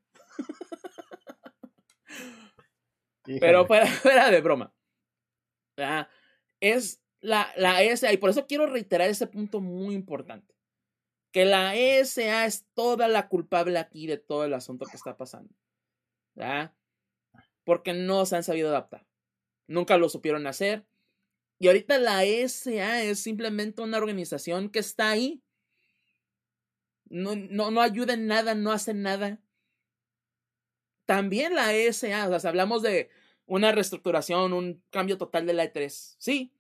Pero 3.26 3.66
fuera, 3.68 4.32
de 4.32 4.42
broma. 4.42 4.74
Es 6.60 7.02
la, 7.22 7.52
la 7.58 7.84
ESA, 7.84 8.14
y 8.14 8.18
por 8.18 8.30
eso 8.30 8.48
quiero 8.48 8.68
reiterar 8.68 9.10
ese 9.10 9.28
punto 9.28 9.62
muy 9.62 9.96
importante. 9.96 10.56
Que 11.32 11.46
la 11.46 11.76
ESA 11.76 12.46
es 12.46 12.66
toda 12.74 13.08
la 13.08 13.28
culpable 13.28 13.78
aquí 13.78 14.08
de 14.08 14.18
todo 14.18 14.46
el 14.46 14.54
asunto 14.54 14.86
que 14.86 14.96
está 14.96 15.18
pasando. 15.18 15.54
Porque 17.64 17.94
no 17.94 18.26
se 18.26 18.38
han 18.38 18.44
sabido 18.44 18.70
adaptar. 18.70 19.06
Nunca 19.68 19.98
lo 19.98 20.08
supieron 20.10 20.48
hacer. 20.48 20.86
Y 21.60 21.68
ahorita 21.68 21.98
la 21.98 22.24
ESA 22.24 23.04
es 23.04 23.20
simplemente 23.20 23.82
una 23.82 23.98
organización 23.98 24.70
que 24.70 24.80
está 24.80 25.10
ahí. 25.10 25.42
No, 27.06 27.36
no, 27.36 27.72
no 27.72 27.82
ayuda 27.82 28.14
en 28.14 28.28
nada, 28.28 28.56
no 28.56 28.72
hace 28.72 28.94
nada. 28.94 29.42
También 31.06 31.56
la 31.56 31.74
ESA, 31.74 32.28
o 32.30 32.40
sea, 32.40 32.50
hablamos 32.50 32.82
de 32.82 33.10
una 33.46 33.72
reestructuración, 33.72 34.54
un 34.54 34.84
cambio 34.90 35.18
total 35.18 35.46
de 35.46 35.54
la 35.54 35.72
E3. 35.72 36.16
Sí, 36.18 36.54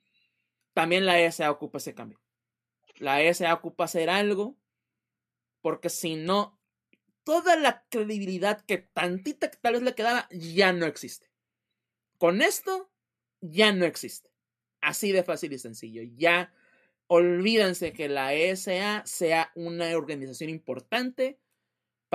también 0.73 1.05
la 1.05 1.19
ESA 1.19 1.49
ocupa 1.51 1.79
ese 1.79 1.95
cambio. 1.95 2.21
La 2.97 3.21
ESA 3.21 3.53
ocupa 3.53 3.85
hacer 3.85 4.09
algo, 4.09 4.55
porque 5.61 5.89
si 5.89 6.15
no, 6.15 6.59
toda 7.23 7.55
la 7.55 7.85
credibilidad 7.89 8.61
que 8.61 8.77
tantita 8.77 9.49
que 9.49 9.57
tal 9.57 9.73
vez 9.73 9.81
le 9.81 9.95
quedaba 9.95 10.27
ya 10.31 10.71
no 10.71 10.85
existe. 10.85 11.29
Con 12.17 12.41
esto 12.41 12.91
ya 13.41 13.73
no 13.73 13.85
existe. 13.85 14.29
Así 14.79 15.11
de 15.11 15.23
fácil 15.23 15.53
y 15.53 15.59
sencillo. 15.59 16.03
Ya 16.15 16.53
olvídense 17.07 17.93
que 17.93 18.07
la 18.07 18.33
ESA 18.33 19.03
sea 19.05 19.51
una 19.55 19.95
organización 19.97 20.49
importante 20.49 21.39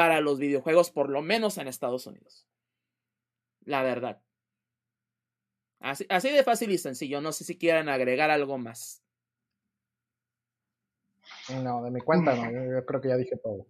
para 0.01 0.22
los 0.22 0.39
videojuegos, 0.39 0.90
por 0.90 1.10
lo 1.10 1.20
menos 1.20 1.59
en 1.59 1.68
Estados 1.68 2.06
Unidos. 2.06 2.48
La 3.66 3.82
verdad. 3.82 4.22
Así, 5.78 6.06
así 6.09 6.31
de 6.31 6.43
fácil 6.43 6.70
y 6.70 6.78
sencillo. 6.78 7.20
No 7.20 7.32
sé 7.32 7.44
si 7.44 7.59
quieran 7.59 7.90
agregar 7.90 8.31
algo 8.31 8.56
más. 8.56 9.05
No, 11.62 11.82
de 11.82 11.90
mi 11.90 12.01
cuenta 12.01 12.35
no. 12.35 12.51
Yo 12.51 12.86
creo 12.86 13.01
que 13.02 13.09
ya 13.09 13.16
dije 13.16 13.36
todo. 13.36 13.66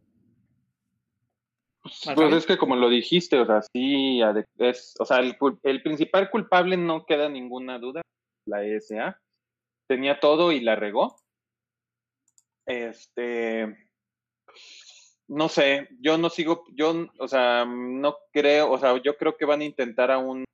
Pues 2.15 2.33
es 2.33 2.47
que 2.47 2.59
como 2.59 2.77
lo 2.77 2.89
dijiste, 2.89 3.37
o 3.41 3.47
sea, 3.47 3.63
sí, 3.63 4.21
es, 4.59 4.95
o 5.01 5.05
sea, 5.05 5.19
el, 5.19 5.37
el, 5.65 5.83
principal 5.83 6.31
culpable 6.31 6.77
no 6.77 7.07
queda 7.07 7.29
ninguna 7.29 7.81
duda, 7.81 8.03
la 8.47 8.65
ESA. 8.65 9.21
Tenía 9.89 10.21
todo 10.21 10.53
y 10.53 10.61
la 10.61 10.77
regó. 10.77 11.17
Este, 12.67 13.91
no 15.31 15.49
sé, 15.49 15.89
yo 16.01 16.19
no 16.19 16.29
sigo, 16.29 16.65
yo, 16.75 17.07
o 17.19 17.29
sea, 17.29 17.65
no 17.65 18.17
creo, 18.33 18.71
o 18.73 18.79
sea, 18.79 19.01
yo 19.03 19.17
creo 19.17 19.37
que 19.37 19.45
van 19.45 19.61
a 19.61 19.65
intentar 19.65 20.11
aún 20.11 20.45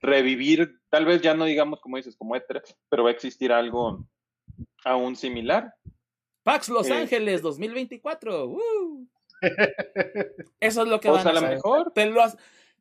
revivir, 0.00 0.80
tal 0.90 1.04
vez 1.06 1.22
ya 1.22 1.34
no 1.34 1.44
digamos 1.44 1.80
como 1.80 1.96
dices, 1.96 2.16
como 2.16 2.34
E3, 2.36 2.62
pero 2.88 3.04
va 3.04 3.10
a 3.10 3.12
existir 3.12 3.52
algo 3.52 4.06
aún 4.84 5.16
similar. 5.16 5.74
PAX 6.42 6.68
Los 6.68 6.88
Eh, 6.88 6.92
Ángeles 6.94 7.40
2024. 7.42 8.46
¡uh! 8.46 9.08
Eso 10.60 10.82
es 10.82 10.88
lo 10.88 11.00
que 11.00 11.08
O 11.08 11.12
van 11.12 11.22
sea, 11.22 11.32
a 11.32 11.36
a 11.36 11.40
lo 11.40 11.46
hacer. 11.46 11.54
mejor. 11.56 11.92
Te 11.92 12.06
lo 12.06 12.22
has- 12.22 12.36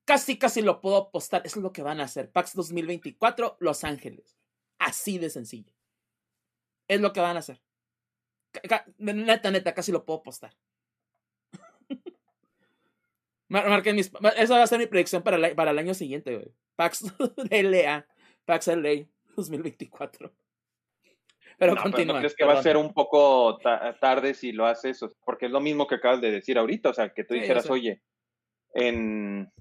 Casi, 0.05 0.37
casi 0.37 0.61
lo 0.61 0.81
puedo 0.81 0.97
apostar. 0.97 1.43
Eso 1.45 1.59
es 1.59 1.63
lo 1.63 1.71
que 1.71 1.81
van 1.81 2.01
a 2.01 2.03
hacer. 2.03 2.29
PAX 2.29 2.53
2024, 2.55 3.55
Los 3.61 3.85
Ángeles. 3.85 4.35
Así 4.79 5.17
de 5.17 5.29
sencillo. 5.29 5.73
Es 6.89 6.99
lo 6.99 7.13
que 7.13 7.21
van 7.21 7.37
a 7.37 7.39
hacer. 7.39 7.61
Neta, 8.97 9.51
neta, 9.51 9.73
casi 9.73 9.91
lo 9.91 10.05
puedo 10.05 10.19
apostar. 10.19 10.53
Mar- 13.49 13.69
marquen 13.69 13.95
mis- 13.95 14.11
Esa 14.37 14.57
va 14.57 14.63
a 14.63 14.67
ser 14.67 14.79
mi 14.79 14.87
predicción 14.87 15.21
para 15.23 15.37
el, 15.37 15.55
para 15.55 15.71
el 15.71 15.79
año 15.79 15.93
siguiente, 15.93 16.35
güey. 16.35 16.51
PAX 16.75 17.03
LA. 17.51 18.05
PAX 18.45 18.67
LA 18.67 19.05
2024. 19.35 20.31
Pero 21.57 21.75
No, 21.75 21.81
pero 21.81 21.91
continúa. 21.91 22.13
¿no 22.15 22.19
crees 22.19 22.35
que 22.35 22.45
va 22.45 22.53
a 22.59 22.63
ser 22.63 22.77
un 22.77 22.93
poco 22.93 23.57
ta- 23.59 23.97
tarde 23.99 24.33
si 24.33 24.51
lo 24.51 24.65
haces? 24.65 24.99
Porque 25.23 25.45
es 25.45 25.51
lo 25.51 25.59
mismo 25.61 25.85
que 25.87 25.95
acabas 25.95 26.19
de 26.21 26.31
decir 26.31 26.57
ahorita, 26.57 26.89
o 26.89 26.93
sea, 26.93 27.09
que 27.13 27.23
tú 27.23 27.35
dijeras, 27.35 27.69
oye, 27.69 28.01
en, 28.73 29.51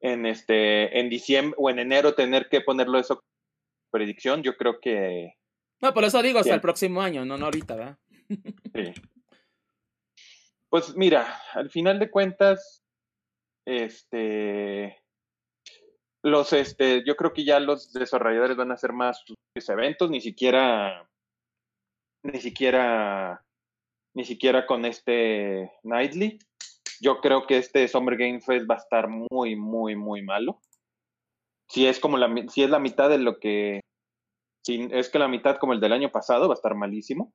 en 0.00 0.26
este, 0.26 0.98
en 0.98 1.08
diciembre 1.08 1.54
o 1.58 1.70
en 1.70 1.78
enero 1.78 2.14
tener 2.14 2.48
que 2.48 2.60
ponerlo 2.62 2.98
eso 2.98 3.16
como 3.16 3.28
predicción, 3.92 4.42
yo 4.42 4.56
creo 4.56 4.80
que 4.80 5.34
No, 5.82 5.92
por 5.92 6.04
eso 6.04 6.22
digo 6.22 6.38
hasta 6.38 6.50
Bien. 6.50 6.54
el 6.54 6.60
próximo 6.60 7.02
año, 7.02 7.24
no, 7.24 7.36
no 7.36 7.46
ahorita, 7.46 7.74
¿verdad? 7.74 7.98
sí. 8.28 8.94
Pues 10.70 10.96
mira, 10.96 11.38
al 11.52 11.68
final 11.68 11.98
de 11.98 12.10
cuentas, 12.10 12.82
este, 13.66 14.96
los, 16.22 16.52
este, 16.52 17.04
yo 17.04 17.14
creo 17.16 17.32
que 17.34 17.44
ya 17.44 17.60
los 17.60 17.92
desarrolladores 17.92 18.56
van 18.56 18.70
a 18.70 18.74
hacer 18.74 18.92
más 18.92 19.22
sus 19.26 19.68
eventos, 19.68 20.08
ni 20.08 20.22
siquiera, 20.22 21.10
ni 22.22 22.40
siquiera, 22.40 23.44
ni 24.14 24.24
siquiera 24.24 24.64
con 24.64 24.86
este 24.86 25.70
Nightly. 25.82 26.38
Yo 27.00 27.20
creo 27.20 27.46
que 27.46 27.58
este 27.58 27.86
Summer 27.86 28.16
Game 28.16 28.40
Fest 28.40 28.64
va 28.70 28.76
a 28.76 28.78
estar 28.78 29.08
muy, 29.08 29.56
muy, 29.56 29.94
muy 29.94 30.22
malo. 30.22 30.62
Si 31.68 31.86
es 31.86 32.00
como 32.00 32.16
la, 32.16 32.32
si 32.48 32.62
es 32.62 32.70
la 32.70 32.78
mitad 32.78 33.10
de 33.10 33.18
lo 33.18 33.38
que, 33.40 33.81
es 34.66 35.08
que 35.08 35.18
la 35.18 35.28
mitad 35.28 35.56
como 35.56 35.72
el 35.72 35.80
del 35.80 35.92
año 35.92 36.10
pasado, 36.10 36.48
va 36.48 36.54
a 36.54 36.56
estar 36.56 36.74
malísimo. 36.74 37.32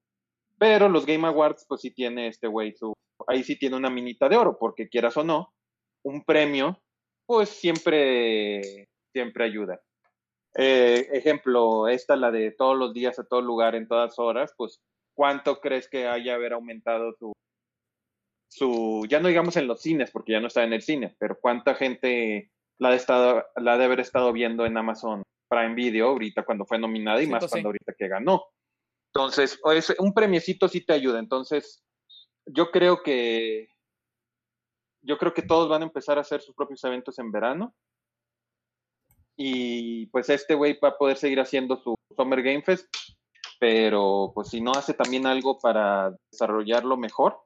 Pero 0.58 0.90
los 0.90 1.06
Game 1.06 1.28
Awards, 1.28 1.66
pues 1.68 1.82
sí 1.82 1.92
tiene 1.92 2.28
este 2.28 2.48
güey 2.48 2.74
su, 2.74 2.94
ahí 3.28 3.44
sí 3.44 3.58
tiene 3.58 3.76
una 3.76 3.90
minita 3.90 4.28
de 4.30 4.38
oro, 4.38 4.58
porque 4.60 4.90
quieras 4.90 5.18
o 5.18 5.24
no, 5.24 5.54
un 6.04 6.24
premio, 6.24 6.82
pues 7.26 7.50
siempre, 7.50 8.88
siempre 9.14 9.46
ayuda. 9.46 9.80
Eh, 10.56 11.08
ejemplo, 11.12 11.88
esta, 11.88 12.16
la 12.16 12.32
de 12.32 12.52
todos 12.52 12.78
los 12.78 12.94
días, 12.94 13.20
a 13.20 13.26
todo 13.26 13.42
lugar, 13.42 13.76
en 13.76 13.88
todas 13.88 14.18
horas, 14.18 14.54
pues, 14.58 14.80
¿cuánto 15.16 15.60
crees 15.60 15.88
que 15.88 16.08
haya 16.08 16.34
haber 16.34 16.54
aumentado 16.54 17.14
su, 17.20 17.34
su, 18.50 19.06
ya 19.08 19.20
no 19.20 19.28
digamos 19.28 19.56
en 19.58 19.68
los 19.68 19.82
cines, 19.82 20.10
porque 20.10 20.32
ya 20.32 20.40
no 20.40 20.48
está 20.48 20.64
en 20.64 20.74
el 20.74 20.82
cine, 20.82 21.16
pero 21.20 21.38
cuánta 21.40 21.76
gente 21.76 22.52
la 22.80 22.90
de, 22.92 22.96
estado, 22.96 23.46
la 23.56 23.78
de 23.78 23.86
haber 23.86 24.00
estado 24.00 24.32
viendo 24.32 24.66
en 24.66 24.78
Amazon 24.78 25.24
Prime 25.48 25.76
Video 25.76 26.10
ahorita 26.10 26.44
cuando 26.44 26.66
fue 26.66 26.78
nominada 26.80 27.22
y 27.22 27.28
más 27.28 27.40
pues 27.40 27.52
sí. 27.52 27.56
cuando 27.56 27.70
ahorita 27.70 27.94
que 27.98 28.08
ganó. 28.08 28.44
Entonces, 29.14 29.60
es- 29.74 29.96
un 30.00 30.14
premiecito 30.14 30.68
sí 30.68 30.86
te 30.86 30.94
ayuda. 30.94 31.20
Entonces, 31.20 31.84
yo 32.46 32.70
creo 32.72 33.02
que 33.04 33.70
yo 35.02 35.18
creo 35.18 35.34
que 35.34 35.42
todos 35.42 35.70
van 35.70 35.82
a 35.84 35.86
empezar 35.86 36.18
a 36.18 36.22
hacer 36.22 36.42
sus 36.42 36.54
propios 36.56 36.84
eventos 36.84 37.18
en 37.20 37.32
verano. 37.32 37.74
Y 39.36 40.08
pues 40.08 40.30
este 40.30 40.56
güey 40.56 40.78
va 40.84 40.90
a 40.90 40.98
poder 40.98 41.18
seguir 41.18 41.40
haciendo 41.40 41.78
su 41.78 41.96
Summer 42.16 42.42
Game 42.42 42.64
Fest, 42.64 42.88
pero 43.60 44.32
pues 44.34 44.50
si 44.50 44.62
no 44.62 44.72
hace 44.72 44.94
también 44.94 45.26
algo 45.28 45.60
para 45.60 46.14
desarrollarlo 46.32 46.98
mejor, 46.98 47.40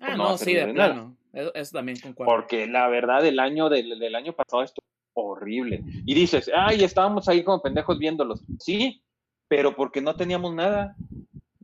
Ah, 0.00 0.06
Pues 0.06 0.16
no, 0.16 0.28
no 0.30 0.38
sí, 0.38 0.54
de 0.54 0.72
nada. 0.72 0.72
plano. 0.94 1.16
Eso, 1.32 1.54
eso 1.54 1.72
también 1.76 1.98
concuerdo. 2.00 2.32
porque 2.32 2.66
la 2.66 2.88
verdad 2.88 3.24
el 3.24 3.38
año 3.38 3.68
del, 3.68 3.98
del 4.00 4.14
año 4.16 4.32
pasado 4.32 4.62
estuvo 4.62 4.81
horrible. 5.14 5.82
Y 6.06 6.14
dices, 6.14 6.50
ay, 6.54 6.84
estábamos 6.84 7.28
ahí 7.28 7.42
como 7.44 7.62
pendejos 7.62 7.98
viéndolos. 7.98 8.42
Sí, 8.58 9.02
pero 9.48 9.74
porque 9.76 10.00
no 10.00 10.14
teníamos 10.16 10.54
nada. 10.54 10.96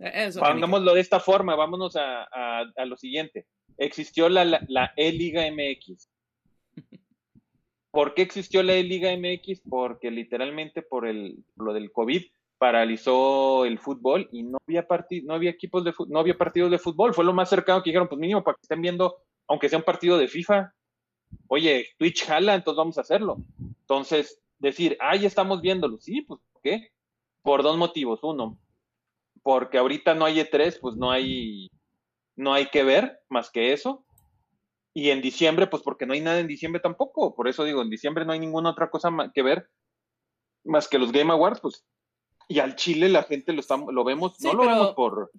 Eh, 0.01 0.27
Eso. 0.27 0.41
Pongámoslo 0.41 0.95
de 0.95 1.01
esta 1.01 1.21
forma, 1.21 1.55
vámonos 1.57 1.97
a, 1.97 2.23
a- 2.25 2.65
a 2.77 2.85
lo 2.85 2.97
siguiente. 2.97 3.47
Existió 3.79 4.29
la, 4.29 4.45
la, 4.45 4.61
la 4.69 4.93
E-Liga 4.97 5.43
MX. 5.51 6.09
¿Por 7.91 8.15
qué 8.15 8.23
existió 8.23 8.63
la 8.63 8.75
E-Liga 8.75 9.11
MX? 9.17 9.63
Porque 9.69 10.11
literalmente 10.11 10.83
por 10.83 11.07
el, 11.07 11.37
lo 11.57 11.73
del 11.73 11.91
COVID 11.91 12.23
paralizó 12.59 13.65
el 13.65 13.79
fútbol 13.79 14.29
y 14.33 14.43
no 14.43 14.59
había 14.67 14.87
no 15.25 15.35
había 15.35 15.51
equipos 15.51 15.85
de 15.85 15.95
no 16.09 16.19
había 16.19 16.37
partidos 16.37 16.71
de 16.71 16.79
fútbol. 16.79 17.15
Fue 17.15 17.25
lo 17.25 17.33
más 17.33 17.49
cercano 17.49 17.83
que 17.83 17.91
dijeron, 17.91 18.09
pues 18.09 18.19
mínimo 18.21 18.43
para 18.45 18.57
que 18.57 18.63
estén 18.63 18.83
viendo, 18.83 19.17
aunque 19.49 19.69
sea 19.69 19.79
un 19.79 19.85
partido 19.85 20.19
de 20.19 20.29
FIFA. 20.29 20.73
Oye, 21.47 21.87
Twitch 21.99 22.25
jala, 22.25 22.55
entonces 22.55 22.79
vamos 22.79 22.99
a 22.99 23.03
hacerlo. 23.03 23.39
Entonces, 23.81 24.41
decir, 24.59 24.97
ah, 25.01 25.17
ya 25.17 25.27
estamos 25.27 25.61
viéndolo. 25.61 25.99
Sí, 25.99 26.23
pues, 26.23 26.41
¿por 26.53 26.63
qué? 26.63 26.93
Por 27.43 27.63
dos 27.63 27.77
motivos. 27.77 28.21
Uno, 28.23 28.59
porque 29.43 29.79
ahorita 29.79 30.15
no 30.15 30.25
hay 30.25 30.41
E3, 30.41 30.79
pues 30.81 30.97
no 30.97 31.11
hay, 31.11 31.71
no 32.37 32.53
hay 32.53 32.67
que 32.67 32.85
ver 32.85 33.21
más 33.29 33.51
que 33.51 33.73
eso. 33.73 34.05
Y 34.95 35.11
en 35.11 35.23
diciembre, 35.23 35.67
pues 35.69 35.83
porque 35.83 36.07
no 36.07 36.13
hay 36.13 36.21
nada 36.21 36.41
en 36.41 36.49
diciembre 36.49 36.81
tampoco. 36.81 37.35
Por 37.35 37.49
eso 37.49 37.65
digo, 37.65 37.83
en 37.83 37.91
diciembre 37.91 38.25
no 38.25 38.33
hay 38.33 38.41
ninguna 38.41 38.71
otra 38.71 38.91
cosa 38.91 39.11
que 39.33 39.43
ver 39.43 39.71
más 40.65 40.89
que 40.89 40.99
los 40.99 41.13
Game 41.13 41.33
Awards, 41.33 41.61
pues. 41.61 41.85
Y 42.49 42.61
al 42.61 42.77
Chile 42.77 43.09
la 43.09 43.23
gente 43.25 43.53
lo, 43.53 43.61
estamos, 43.61 43.93
lo 43.93 44.05
vemos, 44.05 44.35
Sí, 44.39 44.47
no 44.47 44.55
lo 44.55 44.67
vemos 44.67 44.95
por... 44.95 45.31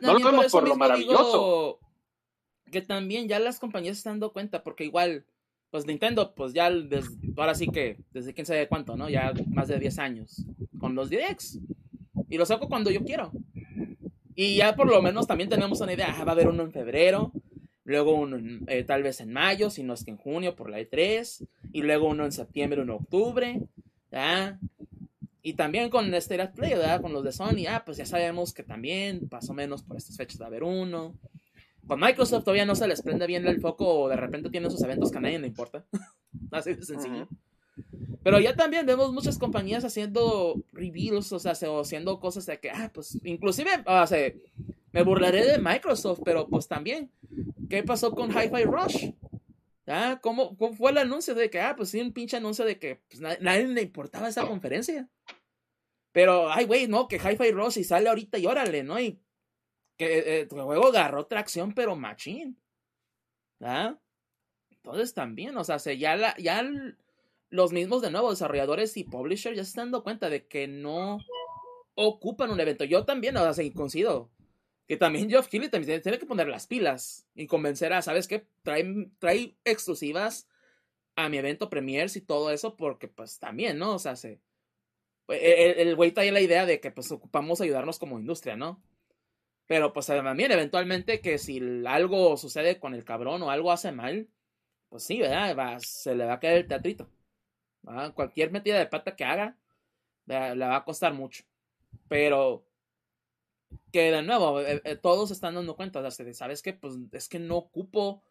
No 0.00 0.12
lo 0.12 0.18
vemos 0.18 0.46
eso 0.46 0.58
por 0.58 0.68
lo 0.68 0.76
maravilloso. 0.76 1.80
que 2.70 2.82
también 2.82 3.26
ya 3.26 3.38
las 3.38 3.58
compañías 3.58 3.96
se 3.96 4.00
están 4.00 4.14
dando 4.14 4.32
cuenta, 4.32 4.62
porque 4.62 4.84
igual, 4.84 5.24
pues 5.70 5.86
Nintendo, 5.86 6.34
pues 6.34 6.52
ya 6.54 6.70
des- 6.70 7.10
ahora 7.36 7.54
sí 7.54 7.68
que, 7.68 7.98
desde 8.12 8.32
quién 8.34 8.46
sabe 8.46 8.68
cuánto, 8.68 8.96
¿no? 8.96 9.08
Ya 9.08 9.32
más 9.48 9.68
de 9.68 9.78
10 9.78 9.98
años, 9.98 10.44
con 10.78 10.94
los 10.94 11.10
DX. 11.10 11.58
Y 12.28 12.36
lo 12.38 12.46
saco 12.46 12.68
cuando 12.68 12.90
yo 12.90 13.04
quiero. 13.04 13.32
Y 14.34 14.56
ya 14.56 14.76
por 14.76 14.86
lo 14.88 15.02
menos 15.02 15.26
también 15.26 15.48
tenemos 15.50 15.80
una 15.80 15.92
idea, 15.92 16.14
ah, 16.16 16.24
va 16.24 16.32
a 16.32 16.34
haber 16.34 16.48
uno 16.48 16.62
en 16.62 16.72
febrero, 16.72 17.32
luego 17.84 18.14
uno 18.14 18.36
en, 18.36 18.64
eh, 18.68 18.84
tal 18.84 19.02
vez 19.02 19.20
en 19.20 19.32
mayo, 19.32 19.68
si 19.70 19.82
no 19.82 19.94
es 19.94 20.04
que 20.04 20.10
en 20.12 20.16
junio 20.16 20.54
por 20.54 20.70
la 20.70 20.78
E3, 20.80 21.46
y 21.72 21.82
luego 21.82 22.08
uno 22.08 22.24
en 22.24 22.32
septiembre, 22.32 22.80
uno 22.82 22.94
en 22.94 22.98
octubre. 23.00 23.60
Y 25.42 25.54
también 25.54 25.88
con 25.88 26.12
of 26.12 26.26
Play, 26.54 26.70
¿verdad? 26.72 27.00
Con 27.00 27.12
los 27.12 27.24
de 27.24 27.32
Sony, 27.32 27.66
ah, 27.68 27.82
pues 27.84 27.96
ya 27.96 28.04
sabemos 28.06 28.52
que 28.52 28.62
también, 28.62 29.28
más 29.30 29.48
o 29.48 29.54
menos 29.54 29.82
por 29.82 29.96
estas 29.96 30.16
fechas 30.16 30.40
va 30.40 30.44
a 30.44 30.48
haber 30.48 30.62
uno. 30.62 31.14
Con 31.88 31.98
Microsoft 32.00 32.44
todavía 32.44 32.66
no 32.66 32.76
se 32.76 32.86
les 32.86 33.02
prende 33.02 33.26
bien 33.26 33.46
el 33.48 33.60
foco 33.60 34.02
o 34.02 34.08
de 34.08 34.16
repente 34.16 34.50
tienen 34.50 34.70
sus 34.70 34.82
eventos 34.82 35.10
que 35.10 35.18
a 35.18 35.20
nadie 35.22 35.38
le 35.40 35.46
importa. 35.48 35.84
Así 36.52 36.74
de 36.74 36.82
sencillo. 36.82 37.26
Pero 38.22 38.38
ya 38.40 38.54
también 38.54 38.84
vemos 38.86 39.12
muchas 39.12 39.38
compañías 39.38 39.84
haciendo 39.84 40.62
reveals, 40.72 41.32
o 41.32 41.38
sea, 41.38 41.54
o 41.70 41.80
haciendo 41.80 42.20
cosas 42.20 42.44
de 42.46 42.60
que, 42.60 42.70
ah, 42.70 42.90
pues, 42.92 43.18
inclusive, 43.24 43.70
o 43.86 44.06
sea, 44.06 44.32
me 44.92 45.02
burlaré 45.02 45.44
de 45.46 45.58
Microsoft, 45.58 46.20
pero 46.24 46.46
pues 46.48 46.68
también, 46.68 47.10
¿qué 47.70 47.82
pasó 47.82 48.10
con 48.12 48.30
Hi-Fi 48.30 48.64
Rush? 48.64 49.10
¿Ah? 49.86 50.18
¿Cómo, 50.20 50.56
¿Cómo 50.58 50.74
fue 50.74 50.90
el 50.90 50.98
anuncio 50.98 51.34
de 51.34 51.48
que, 51.48 51.60
ah, 51.60 51.74
pues 51.76 51.88
sí, 51.90 52.00
un 52.00 52.12
pinche 52.12 52.36
anuncio 52.36 52.64
de 52.66 52.78
que 52.78 53.00
pues, 53.08 53.20
na- 53.20 53.38
nadie 53.40 53.66
le 53.66 53.80
importaba 53.82 54.28
esa 54.28 54.46
conferencia? 54.46 55.08
Pero, 56.12 56.50
ay, 56.50 56.64
güey, 56.66 56.88
no, 56.88 57.06
que 57.08 57.16
Hi-Fi 57.16 57.52
Rush 57.52 57.78
y 57.78 57.84
sale 57.84 58.08
ahorita 58.08 58.36
y 58.38 58.46
órale, 58.46 58.82
¿no? 58.82 59.00
Y 59.00 59.20
que 59.98 60.18
eh, 60.18 60.40
el 60.42 60.48
juego 60.48 60.86
agarró 60.88 61.26
tracción, 61.26 61.74
pero 61.74 61.96
machín. 61.96 62.58
¿Ah? 63.60 63.98
Entonces 64.70 65.12
también, 65.14 65.56
o 65.58 65.64
sea, 65.64 65.78
se, 65.78 65.98
ya, 65.98 66.16
la, 66.16 66.36
ya 66.38 66.60
el- 66.60 66.96
los 67.50 67.72
mismos 67.72 68.02
de 68.02 68.10
nuevo 68.10 68.30
desarrolladores 68.30 68.96
y 68.96 69.04
publishers 69.04 69.56
ya 69.56 69.64
se 69.64 69.70
están 69.70 69.86
dando 69.86 70.04
cuenta 70.04 70.30
de 70.30 70.46
que 70.46 70.68
no 70.68 71.18
ocupan 71.94 72.50
un 72.50 72.60
evento. 72.60 72.84
Yo 72.84 73.04
también, 73.04 73.36
o 73.36 73.52
sea, 73.54 73.72
coincido. 73.74 74.30
Que 74.86 74.96
también 74.96 75.28
Geoff 75.28 75.48
Keighley 75.48 75.68
también 75.70 76.00
tiene- 76.00 76.18
que 76.18 76.26
poner 76.26 76.48
las 76.48 76.66
pilas 76.66 77.26
y 77.34 77.46
convencer 77.46 77.92
a, 77.92 78.00
¿sabes 78.02 78.26
qué? 78.28 78.46
Trae, 78.62 79.56
exclusivas 79.64 80.48
a 81.16 81.28
mi 81.28 81.38
evento 81.38 81.68
premiers 81.68 82.16
y 82.16 82.20
todo 82.22 82.50
eso 82.50 82.76
porque 82.76 83.08
pues 83.08 83.38
también, 83.38 83.78
¿no? 83.78 83.94
O 83.94 83.98
sea, 83.98 84.16
se... 84.16 84.40
El 85.28 85.88
el 85.88 85.96
güey 85.96 86.12
trae 86.12 86.32
la 86.32 86.40
idea 86.40 86.64
de 86.64 86.80
que 86.80 86.90
pues 86.90 87.12
ocupamos 87.12 87.60
ayudarnos 87.60 87.98
como 87.98 88.18
industria, 88.18 88.56
¿no? 88.56 88.82
Pero 89.68 89.92
pues 89.92 90.06
también 90.06 90.50
eventualmente 90.50 91.20
que 91.20 91.36
si 91.36 91.60
algo 91.86 92.38
sucede 92.38 92.80
con 92.80 92.94
el 92.94 93.04
cabrón 93.04 93.42
o 93.42 93.50
algo 93.50 93.70
hace 93.70 93.92
mal, 93.92 94.26
pues 94.88 95.04
sí, 95.04 95.20
¿verdad? 95.20 95.54
Va- 95.56 95.78
se 95.78 96.16
le 96.16 96.24
va 96.24 96.34
a 96.34 96.40
caer 96.40 96.56
el 96.56 96.66
teatrito. 96.66 97.08
Cualquier 98.14 98.50
metida 98.50 98.78
de 98.78 98.86
pata 98.86 99.14
que 99.14 99.24
haga, 99.24 99.58
¿verdad? 100.24 100.56
le 100.56 100.66
va 100.66 100.76
a 100.76 100.84
costar 100.84 101.12
mucho. 101.12 101.44
Pero 102.08 102.66
que 103.92 104.10
de 104.10 104.22
nuevo, 104.22 104.62
eh, 104.62 104.80
eh, 104.84 104.96
todos 104.96 105.30
están 105.30 105.54
dando 105.54 105.76
cuenta, 105.76 106.02
¿sabes 106.10 106.62
qué? 106.62 106.72
Pues 106.72 106.94
es 107.12 107.28
que 107.28 107.38
no 107.38 107.56
ocupo, 107.58 108.22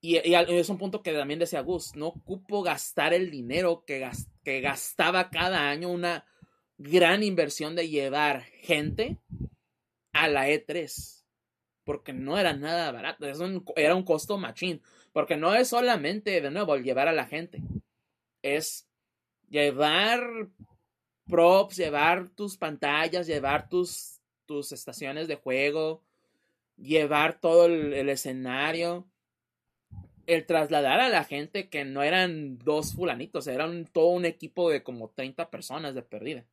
y, 0.00 0.18
es 0.18 0.68
un 0.68 0.78
punto 0.78 1.02
que 1.02 1.12
también 1.12 1.40
decía 1.40 1.62
Gus, 1.62 1.96
no 1.96 2.06
ocupo 2.06 2.62
gastar 2.62 3.12
el 3.12 3.32
dinero 3.32 3.82
que, 3.84 4.08
que 4.44 4.60
gastaba 4.60 5.30
cada 5.30 5.68
año 5.68 5.90
una 5.90 6.24
gran 6.76 7.24
inversión 7.24 7.74
de 7.74 7.88
llevar 7.88 8.42
gente 8.42 9.18
a 10.12 10.28
la 10.28 10.48
E3, 10.48 11.24
porque 11.84 12.12
no 12.12 12.38
era 12.38 12.52
nada 12.52 12.92
barato, 12.92 13.26
era 13.76 13.94
un 13.94 14.04
costo 14.04 14.38
machín, 14.38 14.82
porque 15.12 15.36
no 15.36 15.54
es 15.54 15.68
solamente, 15.68 16.40
de 16.40 16.50
nuevo, 16.50 16.76
llevar 16.76 17.08
a 17.08 17.12
la 17.12 17.26
gente, 17.26 17.62
es 18.42 18.88
llevar 19.48 20.48
props, 21.28 21.76
llevar 21.76 22.28
tus 22.30 22.56
pantallas, 22.56 23.26
llevar 23.26 23.68
tus, 23.68 24.20
tus 24.46 24.72
estaciones 24.72 25.28
de 25.28 25.36
juego, 25.36 26.02
llevar 26.76 27.40
todo 27.40 27.66
el, 27.66 28.08
escenario, 28.08 29.06
el 30.26 30.46
trasladar 30.46 31.00
a 31.00 31.08
la 31.08 31.24
gente 31.24 31.68
que 31.68 31.84
no 31.84 32.02
eran 32.02 32.58
dos 32.58 32.94
fulanitos, 32.94 33.46
eran 33.46 33.86
todo 33.86 34.08
un 34.08 34.24
equipo 34.24 34.70
de 34.70 34.82
como 34.82 35.10
30 35.10 35.50
personas 35.50 35.94
de 35.94 36.02
perdida. 36.02 36.44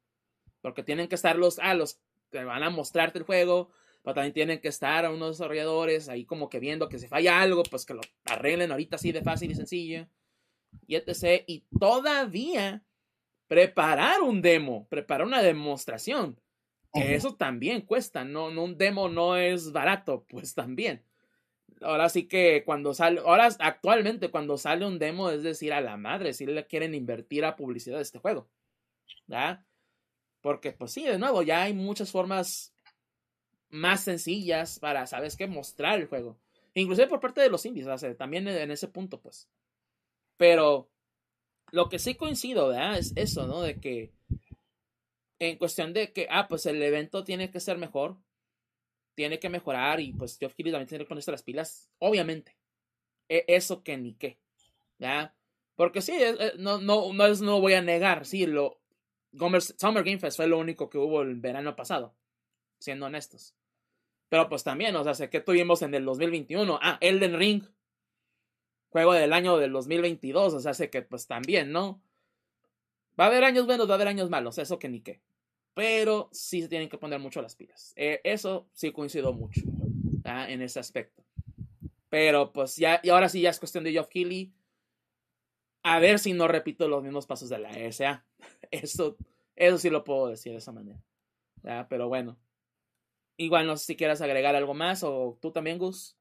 Porque 0.61 0.83
tienen 0.83 1.07
que 1.07 1.15
estar 1.15 1.35
los, 1.35 1.59
ah, 1.59 1.73
los 1.73 1.99
van 2.43 2.63
a 2.63 2.69
mostrarte 2.69 3.19
el 3.19 3.25
juego, 3.25 3.69
pero 4.03 4.15
también 4.15 4.33
tienen 4.33 4.61
que 4.61 4.67
estar 4.67 5.05
a 5.05 5.11
unos 5.11 5.37
desarrolladores 5.37 6.09
ahí 6.09 6.25
como 6.25 6.49
que 6.49 6.59
viendo 6.59 6.89
que 6.89 6.99
si 6.99 7.07
falla 7.07 7.41
algo, 7.41 7.63
pues 7.63 7.85
que 7.85 7.93
lo 7.93 8.01
arreglen 8.25 8.71
ahorita 8.71 8.97
así 8.97 9.11
de 9.11 9.21
fácil 9.21 9.51
y 9.51 9.55
sencillo. 9.55 10.07
Y 10.87 10.95
etc. 10.95 11.43
Y 11.47 11.65
todavía 11.79 12.83
preparar 13.47 14.21
un 14.21 14.41
demo, 14.41 14.87
preparar 14.89 15.25
una 15.25 15.41
demostración, 15.41 16.39
que 16.93 17.15
eso 17.15 17.35
también 17.35 17.81
cuesta, 17.81 18.23
no, 18.23 18.51
no, 18.51 18.63
un 18.63 18.77
demo 18.77 19.09
no 19.09 19.35
es 19.35 19.71
barato, 19.71 20.25
pues 20.29 20.55
también. 20.55 21.03
Ahora 21.81 22.07
sí 22.07 22.27
que 22.27 22.63
cuando 22.65 22.93
sale, 22.93 23.19
ahora 23.19 23.49
actualmente 23.59 24.31
cuando 24.31 24.57
sale 24.57 24.85
un 24.85 24.97
demo 24.97 25.29
es 25.29 25.43
decir 25.43 25.73
a 25.73 25.81
la 25.81 25.97
madre 25.97 26.33
si 26.33 26.45
le 26.45 26.65
quieren 26.67 26.95
invertir 26.95 27.43
a 27.43 27.57
publicidad 27.57 27.97
de 27.97 28.03
este 28.03 28.19
juego, 28.19 28.47
¿ya? 29.27 29.65
Porque 30.45 30.73
pues 30.73 30.91
sí, 30.91 31.03
de 31.03 31.17
nuevo, 31.17 31.41
ya 31.41 31.63
hay 31.63 31.73
muchas 31.73 32.11
formas 32.11 32.71
más 33.69 34.03
sencillas 34.03 34.77
para, 34.77 35.07
¿sabes 35.07 35.35
qué? 35.35 35.47
Mostrar 35.47 35.99
el 35.99 36.05
juego. 36.05 36.37
Inclusive 36.75 37.07
por 37.07 37.19
parte 37.19 37.41
de 37.41 37.49
los 37.49 37.65
indies, 37.65 37.87
también 38.15 38.47
en 38.47 38.69
ese 38.69 38.87
punto, 38.87 39.19
pues. 39.19 39.49
Pero 40.37 40.91
lo 41.71 41.89
que 41.89 41.97
sí 41.97 42.13
coincido, 42.13 42.67
¿verdad? 42.67 42.99
Es 42.99 43.13
eso, 43.15 43.47
¿no? 43.47 43.63
De 43.63 43.79
que 43.79 44.13
en 45.39 45.57
cuestión 45.57 45.93
de 45.93 46.13
que, 46.13 46.27
ah, 46.29 46.47
pues 46.47 46.67
el 46.67 46.79
evento 46.79 47.23
tiene 47.23 47.49
que 47.49 47.59
ser 47.59 47.79
mejor, 47.79 48.15
tiene 49.15 49.39
que 49.39 49.49
mejorar 49.49 49.99
y 49.99 50.13
pues 50.13 50.37
Geoff 50.37 50.53
Keighley 50.53 50.73
también 50.73 50.89
tiene 50.89 51.05
que 51.05 51.09
ponerse 51.09 51.31
las 51.31 51.41
pilas, 51.41 51.89
obviamente. 51.97 52.55
E, 53.29 53.45
eso 53.47 53.81
que 53.81 53.97
ni 53.97 54.13
qué, 54.13 54.37
¿ya? 54.99 55.35
Porque 55.73 56.03
sí, 56.03 56.13
no, 56.59 56.77
no, 56.77 57.11
no, 57.13 57.33
no 57.33 57.61
voy 57.61 57.73
a 57.73 57.81
negar, 57.81 58.27
sí, 58.27 58.45
lo, 58.45 58.84
Summer 59.77 60.03
Game 60.03 60.19
Fest 60.19 60.37
fue 60.37 60.47
lo 60.47 60.57
único 60.57 60.89
que 60.89 60.97
hubo 60.97 61.21
el 61.21 61.35
verano 61.35 61.75
pasado, 61.75 62.15
siendo 62.79 63.05
honestos. 63.05 63.55
Pero 64.29 64.49
pues 64.49 64.63
también, 64.63 64.95
o 64.95 65.13
sea, 65.13 65.29
que 65.29 65.41
tuvimos 65.41 65.81
en 65.81 65.93
el 65.93 66.05
2021, 66.05 66.79
ah, 66.81 66.97
Elden 67.01 67.37
Ring, 67.37 67.63
juego 68.89 69.13
del 69.13 69.33
año 69.33 69.57
del 69.57 69.71
2022, 69.71 70.53
o 70.53 70.59
sea, 70.59 70.89
que 70.89 71.01
pues 71.01 71.27
también, 71.27 71.71
¿no? 71.71 72.01
Va 73.19 73.25
a 73.25 73.27
haber 73.27 73.43
años 73.43 73.65
buenos, 73.65 73.87
va 73.87 73.93
a 73.93 73.95
haber 73.95 74.07
años 74.07 74.29
malos, 74.29 74.57
eso 74.57 74.79
que 74.79 74.89
ni 74.89 75.01
qué. 75.01 75.21
Pero 75.73 76.29
sí 76.31 76.61
se 76.61 76.69
tienen 76.69 76.89
que 76.89 76.97
poner 76.97 77.19
mucho 77.19 77.41
las 77.41 77.55
pilas. 77.55 77.93
Eh, 77.95 78.21
eso 78.23 78.67
sí 78.73 78.91
coincido 78.91 79.33
mucho 79.33 79.61
en 80.23 80.61
ese 80.61 80.79
aspecto. 80.79 81.23
Pero 82.09 82.53
pues 82.53 82.77
ya, 82.77 83.01
y 83.03 83.09
ahora 83.09 83.29
sí 83.29 83.41
ya 83.41 83.49
es 83.49 83.59
cuestión 83.59 83.83
de 83.83 83.91
Geoff 83.91 84.07
Keighley. 84.07 84.53
A 85.87 85.99
ver 85.99 86.17
si 86.17 86.33
no 86.33 86.47
repito 86.47 86.87
los 86.87 87.03
mismos 87.03 87.27
pasos 87.27 87.47
de 87.49 87.59
la 87.59 87.69
ESA. 87.69 88.25
Eso, 88.71 89.17
eso 89.55 89.77
sí 89.77 89.91
lo 89.91 90.03
puedo 90.03 90.27
decir 90.27 90.51
de 90.51 90.57
esa 90.57 90.71
manera. 90.71 90.99
Pero 91.87 92.07
bueno. 92.07 92.37
Igual 93.37 93.67
no 93.67 93.77
sé 93.77 93.85
si 93.85 93.95
quieras 93.95 94.19
agregar 94.21 94.55
algo 94.55 94.73
más 94.73 95.03
o 95.03 95.37
tú 95.39 95.51
también, 95.51 95.77
Gus. 95.77 96.17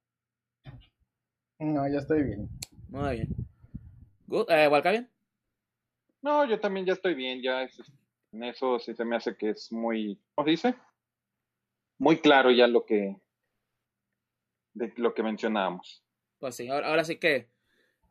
No, 1.59 1.89
ya 1.89 1.99
estoy 1.99 2.25
bien. 2.25 2.49
Muy 2.89 3.17
bien. 3.17 3.29
Good. 4.27 4.51
Eh, 4.51 5.09
No, 6.21 6.45
yo 6.45 6.61
también 6.61 6.85
ya 6.85 6.93
estoy 6.93 7.15
bien, 7.15 7.41
ya 7.41 7.63
en 8.33 8.45
eso 8.45 8.79
sí 8.79 8.95
se 8.95 9.05
me 9.05 9.17
hace 9.17 9.37
que 9.37 9.51
es 9.51 9.73
muy, 9.73 10.21
¿cómo 10.35 10.47
dice? 10.47 10.75
Muy 11.99 12.19
claro 12.19 12.51
ya 12.51 12.67
lo 12.67 12.85
que, 12.85 13.17
de 14.75 14.93
lo 14.97 15.15
que 15.15 15.23
mencionábamos. 15.23 16.05
Pues 16.39 16.57
sí, 16.57 16.69
ahora, 16.69 17.05
sí 17.05 17.17
que 17.17 17.54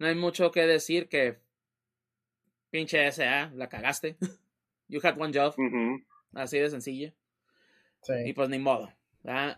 no 0.03 0.09
hay 0.09 0.15
mucho 0.15 0.51
que 0.51 0.67
decir 0.67 1.07
que 1.07 1.39
pinche 2.69 3.11
SA, 3.11 3.51
la 3.55 3.69
cagaste. 3.69 4.17
you 4.89 4.99
had 5.01 5.17
one 5.19 5.34
job. 5.34 5.55
Así 6.34 6.59
de 6.59 6.69
sencillo. 6.69 7.13
Sí. 8.01 8.13
Y 8.25 8.34
pues 8.34 8.49
ni 8.49 8.59
modo. 8.59 8.91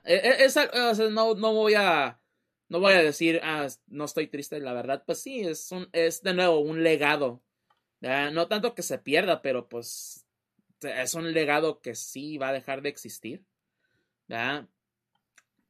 E, 0.05 0.45
e, 0.45 1.09
no, 1.09 1.33
no 1.33 1.53
voy 1.53 1.73
a 1.73 2.19
no 2.67 2.79
voy 2.79 2.93
a 2.93 3.03
decir, 3.03 3.39
ah, 3.43 3.67
no 3.87 4.05
estoy 4.05 4.27
triste, 4.27 4.59
la 4.59 4.73
verdad, 4.73 5.03
pues 5.05 5.21
sí, 5.21 5.41
es, 5.41 5.71
un, 5.71 5.87
es 5.93 6.21
de 6.23 6.33
nuevo 6.33 6.59
un 6.59 6.83
legado. 6.83 7.41
No 8.01 8.47
tanto 8.47 8.75
que 8.75 8.83
se 8.83 8.99
pierda, 8.99 9.41
pero 9.41 9.67
pues 9.67 10.27
es 10.81 11.13
un 11.15 11.31
legado 11.33 11.81
que 11.81 11.95
sí 11.95 12.37
va 12.37 12.49
a 12.49 12.53
dejar 12.53 12.83
de 12.83 12.89
existir. 12.89 13.43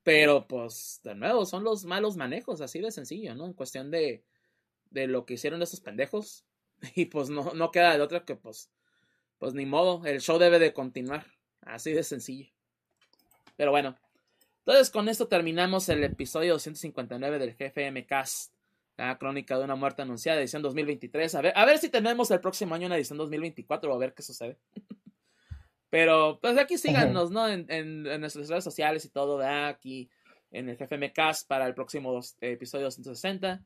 Pero 0.03 0.47
pues 0.47 0.99
de 1.03 1.15
nuevo, 1.15 1.45
son 1.45 1.64
los 1.64 1.85
malos 1.85 2.18
manejos, 2.18 2.61
así 2.61 2.80
de 2.80 2.91
sencillo, 2.91 3.35
¿no? 3.35 3.45
En 3.45 3.53
cuestión 3.53 3.89
de, 3.89 4.23
de 4.95 5.07
lo 5.07 5.26
que 5.26 5.35
hicieron 5.35 5.61
esos 5.61 5.81
pendejos. 5.81 6.45
Y 6.95 7.05
pues 7.05 7.30
no, 7.30 7.53
no 7.53 7.72
queda 7.72 7.95
de 7.95 8.01
otra 8.01 8.26
que 8.26 8.35
pues, 8.35 8.69
pues 9.38 9.53
ni 9.53 9.65
modo, 9.65 10.05
el 10.05 10.19
show 10.19 10.38
debe 10.38 10.59
de 10.59 10.73
continuar. 10.73 11.26
Así 11.61 11.93
de 11.93 12.03
sencillo. 12.03 12.51
Pero 13.55 13.72
bueno, 13.72 13.97
entonces, 14.65 14.89
con 14.89 15.07
esto 15.09 15.27
terminamos 15.27 15.88
el 15.89 16.03
episodio 16.03 16.53
259 16.53 17.38
del 17.38 17.55
GFM 17.55 18.07
Cast, 18.07 18.51
la 18.97 19.15
crónica 19.19 19.59
de 19.59 19.63
una 19.63 19.76
muerte 19.76 20.01
anunciada, 20.01 20.39
edición 20.39 20.63
2023. 20.63 21.35
A 21.35 21.41
ver, 21.41 21.53
a 21.55 21.65
ver 21.65 21.77
si 21.77 21.89
tenemos 21.89 22.31
el 22.31 22.39
próximo 22.39 22.73
año 22.73 22.88
una 22.88 22.95
edición 22.95 23.19
2024 23.19 23.91
o 23.91 23.95
a 23.95 23.99
ver 23.99 24.15
qué 24.15 24.23
sucede. 24.23 24.57
Pero, 25.91 26.39
pues 26.41 26.57
aquí 26.57 26.80
síganos, 26.80 27.30
¿no? 27.30 27.47
En, 27.47 28.03
nuestras 28.19 28.49
redes 28.49 28.63
sociales 28.63 29.05
y 29.05 29.09
todo, 29.09 29.38
¿verdad? 29.38 29.67
Aquí 29.67 30.09
en 30.49 30.67
el 30.67 30.77
GFM 30.77 31.13
Cast 31.13 31.47
para 31.47 31.67
el 31.67 31.76
próximo 31.76 32.19
episodio 32.41 32.85
260. 32.85 33.63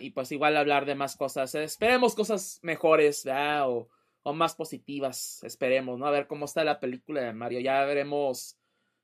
Y 0.00 0.10
pues 0.10 0.30
igual 0.32 0.56
hablar 0.56 0.84
de 0.84 0.94
más 0.94 1.16
cosas. 1.16 1.54
Esperemos 1.54 2.14
cosas 2.14 2.58
mejores, 2.62 3.24
¿verdad? 3.24 3.70
O, 3.70 3.88
o 4.22 4.32
más 4.32 4.54
positivas, 4.54 5.42
esperemos, 5.44 5.98
¿no? 5.98 6.06
A 6.06 6.10
ver 6.10 6.26
cómo 6.26 6.44
está 6.44 6.62
la 6.64 6.78
película 6.78 7.22
de 7.22 7.32
Mario. 7.32 7.60
Ya 7.60 7.84
veremos 7.84 8.58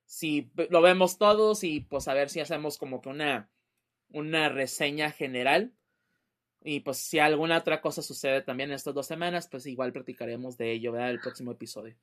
si 0.05 0.51
lo 0.70 0.81
vemos 0.81 1.19
todos 1.19 1.65
y 1.65 1.81
pues 1.81 2.09
a 2.09 2.15
ver 2.15 2.31
si 2.31 2.40
hacemos 2.40 2.78
como 2.78 3.01
que 3.01 3.09
una, 3.09 3.51
una 4.11 4.49
reseña 4.49 5.11
general. 5.11 5.73
Y 6.62 6.81
pues 6.81 6.99
si 6.99 7.19
alguna 7.19 7.59
otra 7.59 7.81
cosa 7.81 8.03
sucede 8.03 8.43
también 8.43 8.70
en 8.70 8.77
estas 8.77 8.95
dos 8.95 9.07
semanas, 9.07 9.49
pues 9.49 9.66
igual 9.66 9.93
platicaremos 9.93 10.57
de 10.57 10.73
ello, 10.73 10.93
¿verdad? 10.93 11.11
El 11.11 11.20
próximo 11.20 11.53
episodio. 11.53 11.97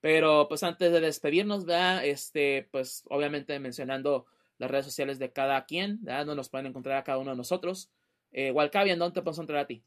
Pero 0.00 0.48
pues 0.48 0.62
antes 0.62 0.92
de 0.92 1.00
despedirnos, 1.00 1.64
¿verdad? 1.64 2.04
Este, 2.04 2.68
pues 2.70 3.04
obviamente 3.08 3.58
mencionando 3.60 4.26
las 4.62 4.70
redes 4.70 4.86
sociales 4.86 5.18
de 5.18 5.32
cada 5.32 5.64
quien, 5.66 5.98
¿verdad? 6.02 6.26
Donde 6.26 6.36
nos 6.36 6.48
pueden 6.48 6.66
encontrar 6.66 6.96
a 6.96 7.04
cada 7.04 7.18
uno 7.18 7.32
de 7.32 7.36
nosotros. 7.36 7.90
Eh, 8.32 8.50
Walcavian, 8.50 8.98
¿dónde 8.98 9.14
te 9.14 9.20
podemos 9.22 9.38
encontrar 9.38 9.60
a 9.60 9.66
ti? 9.66 9.82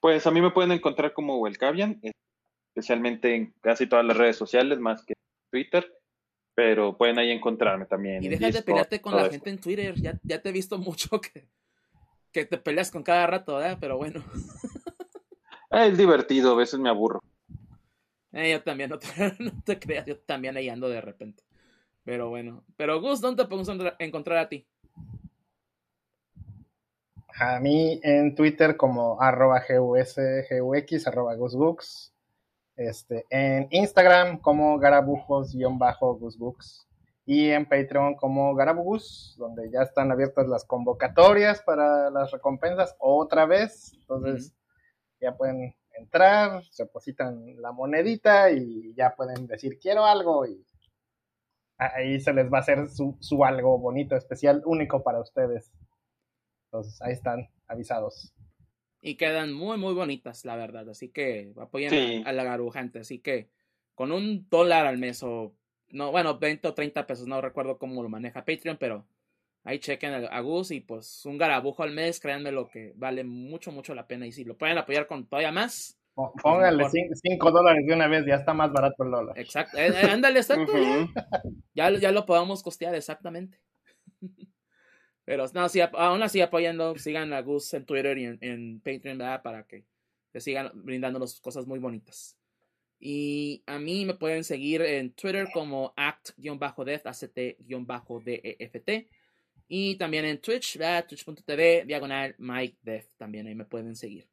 Pues 0.00 0.26
a 0.26 0.30
mí 0.30 0.40
me 0.40 0.50
pueden 0.50 0.72
encontrar 0.72 1.12
como 1.12 1.38
Walcavian, 1.38 2.00
especialmente 2.74 3.34
en 3.34 3.54
casi 3.60 3.86
todas 3.86 4.04
las 4.04 4.16
redes 4.16 4.36
sociales, 4.36 4.78
más 4.78 5.04
que 5.04 5.14
Twitter 5.50 5.98
pero 6.58 6.98
pueden 6.98 7.20
ahí 7.20 7.30
encontrarme 7.30 7.86
también. 7.86 8.20
Y 8.20 8.26
deja 8.26 8.50
de 8.50 8.62
pelearte 8.62 9.00
con 9.00 9.14
la 9.14 9.30
gente 9.30 9.48
en 9.48 9.60
Twitter, 9.60 9.94
ya, 9.94 10.18
ya 10.24 10.42
te 10.42 10.48
he 10.48 10.52
visto 10.52 10.76
mucho 10.76 11.20
que, 11.20 11.46
que 12.32 12.46
te 12.46 12.58
peleas 12.58 12.90
con 12.90 13.04
cada 13.04 13.28
rato, 13.28 13.54
¿verdad? 13.54 13.78
Pero 13.80 13.96
bueno. 13.96 14.24
es 15.70 15.96
divertido, 15.96 16.50
a 16.50 16.56
veces 16.56 16.80
me 16.80 16.88
aburro. 16.88 17.22
Eh, 18.32 18.50
yo 18.50 18.62
también, 18.64 18.90
no 18.90 18.98
te, 18.98 19.06
no 19.38 19.52
te, 19.64 19.78
creas, 19.78 20.04
yo 20.04 20.18
también 20.18 20.56
ahí 20.56 20.68
ando 20.68 20.88
de 20.88 21.00
repente. 21.00 21.44
Pero 22.08 22.30
bueno. 22.30 22.64
Pero 22.78 23.02
Gus, 23.02 23.20
¿dónde 23.20 23.42
te 23.42 23.48
podemos 23.50 23.68
encontrar 23.98 24.38
a 24.38 24.48
ti? 24.48 24.66
A 27.38 27.60
mí 27.60 28.00
en 28.02 28.34
Twitter 28.34 28.78
como 28.78 29.20
arroba 29.20 29.62
gusgux, 29.68 31.06
arroba 31.06 31.34
gusbooks. 31.34 32.14
Este, 32.76 33.26
en 33.28 33.68
Instagram 33.70 34.38
como 34.38 34.78
garabujos-gusbooks 34.78 36.88
y 37.26 37.50
en 37.50 37.68
Patreon 37.68 38.14
como 38.14 38.54
Garabugus, 38.54 39.36
donde 39.36 39.70
ya 39.70 39.82
están 39.82 40.10
abiertas 40.10 40.48
las 40.48 40.64
convocatorias 40.64 41.60
para 41.60 42.08
las 42.08 42.30
recompensas 42.30 42.96
otra 43.00 43.44
vez. 43.44 43.92
Entonces 44.00 44.54
ya 45.20 45.36
pueden 45.36 45.76
entrar, 45.92 46.64
se 46.70 46.84
depositan 46.84 47.60
la 47.60 47.72
monedita 47.72 48.50
y 48.50 48.94
ya 48.94 49.14
pueden 49.14 49.46
decir 49.46 49.78
quiero 49.78 50.06
algo 50.06 50.46
y 50.46 50.64
ahí 51.78 52.20
se 52.20 52.32
les 52.32 52.52
va 52.52 52.58
a 52.58 52.60
hacer 52.60 52.88
su, 52.88 53.16
su 53.20 53.44
algo 53.44 53.78
bonito, 53.78 54.16
especial, 54.16 54.62
único 54.66 55.02
para 55.02 55.20
ustedes. 55.20 55.72
Entonces, 56.66 57.00
ahí 57.00 57.12
están 57.12 57.48
avisados. 57.66 58.34
Y 59.00 59.14
quedan 59.14 59.52
muy, 59.52 59.78
muy 59.78 59.94
bonitas, 59.94 60.44
la 60.44 60.56
verdad. 60.56 60.88
Así 60.88 61.08
que 61.10 61.52
apoyen 61.56 62.26
a, 62.26 62.32
la 62.32 62.44
garujante. 62.44 62.98
Así 62.98 63.20
que 63.20 63.48
con 63.94 64.12
un 64.12 64.48
dólar 64.50 64.86
al 64.86 64.98
mes 64.98 65.22
o, 65.22 65.54
no, 65.90 66.10
bueno, 66.10 66.38
20 66.38 66.68
o 66.68 66.74
30 66.74 67.06
pesos, 67.06 67.26
no 67.26 67.40
recuerdo 67.40 67.78
cómo 67.78 68.02
lo 68.02 68.08
maneja 68.08 68.44
Patreon, 68.44 68.76
pero 68.76 69.06
ahí 69.64 69.78
chequen 69.78 70.26
a 70.30 70.40
Gus 70.40 70.70
y 70.72 70.80
pues 70.80 71.24
un 71.26 71.38
garabujo 71.38 71.82
al 71.82 71.92
mes, 71.92 72.20
créanme 72.20 72.52
lo 72.52 72.68
que 72.68 72.92
vale 72.96 73.24
mucho, 73.24 73.70
mucho 73.70 73.94
la 73.94 74.06
pena. 74.06 74.26
Y 74.26 74.32
si 74.32 74.44
lo 74.44 74.58
pueden 74.58 74.78
apoyar 74.78 75.06
con 75.06 75.26
todavía 75.26 75.52
más. 75.52 75.97
Pónganle 76.42 76.84
5 76.90 77.50
dólares 77.52 77.86
de 77.86 77.94
una 77.94 78.08
vez, 78.08 78.26
ya 78.26 78.34
está 78.34 78.52
más 78.52 78.72
barato 78.72 79.04
el 79.04 79.10
dólar. 79.10 79.38
Exacto, 79.38 79.78
eh, 79.78 79.88
eh, 79.88 80.10
ándale, 80.10 80.40
exacto. 80.40 80.72
ya, 81.74 81.90
ya 81.90 82.10
lo 82.10 82.26
podamos 82.26 82.62
costear, 82.62 82.94
exactamente. 82.94 83.60
Pero 85.24 85.44
no, 85.54 85.68
sí, 85.68 85.80
aún 85.80 86.22
así 86.22 86.40
apoyando, 86.40 86.96
sigan 86.96 87.32
a 87.32 87.42
Gus 87.42 87.72
en 87.74 87.84
Twitter 87.84 88.18
y 88.18 88.24
en, 88.40 88.80
Patreon, 88.80 89.18
¿verdad? 89.18 89.42
Para 89.42 89.64
que 89.64 89.84
te 90.32 90.40
sigan 90.40 90.70
brindándonos 90.74 91.40
cosas 91.40 91.66
muy 91.66 91.78
bonitas. 91.78 92.36
Y 92.98 93.62
a 93.66 93.78
mí 93.78 94.04
me 94.04 94.14
pueden 94.14 94.42
seguir 94.42 94.82
en 94.82 95.12
Twitter 95.12 95.48
como 95.52 95.92
act-def, 95.96 97.06
act-deft. 97.06 99.06
Y 99.68 99.96
también 99.96 100.24
en 100.24 100.40
Twitch, 100.40 100.78
¿verdad? 100.78 101.06
Twitch.tv, 101.06 101.84
diagonal 101.84 102.34
Mike 102.38 102.78
Def. 102.82 103.06
También 103.18 103.46
ahí 103.46 103.54
me 103.54 103.66
pueden 103.66 103.94
seguir. 103.94 104.26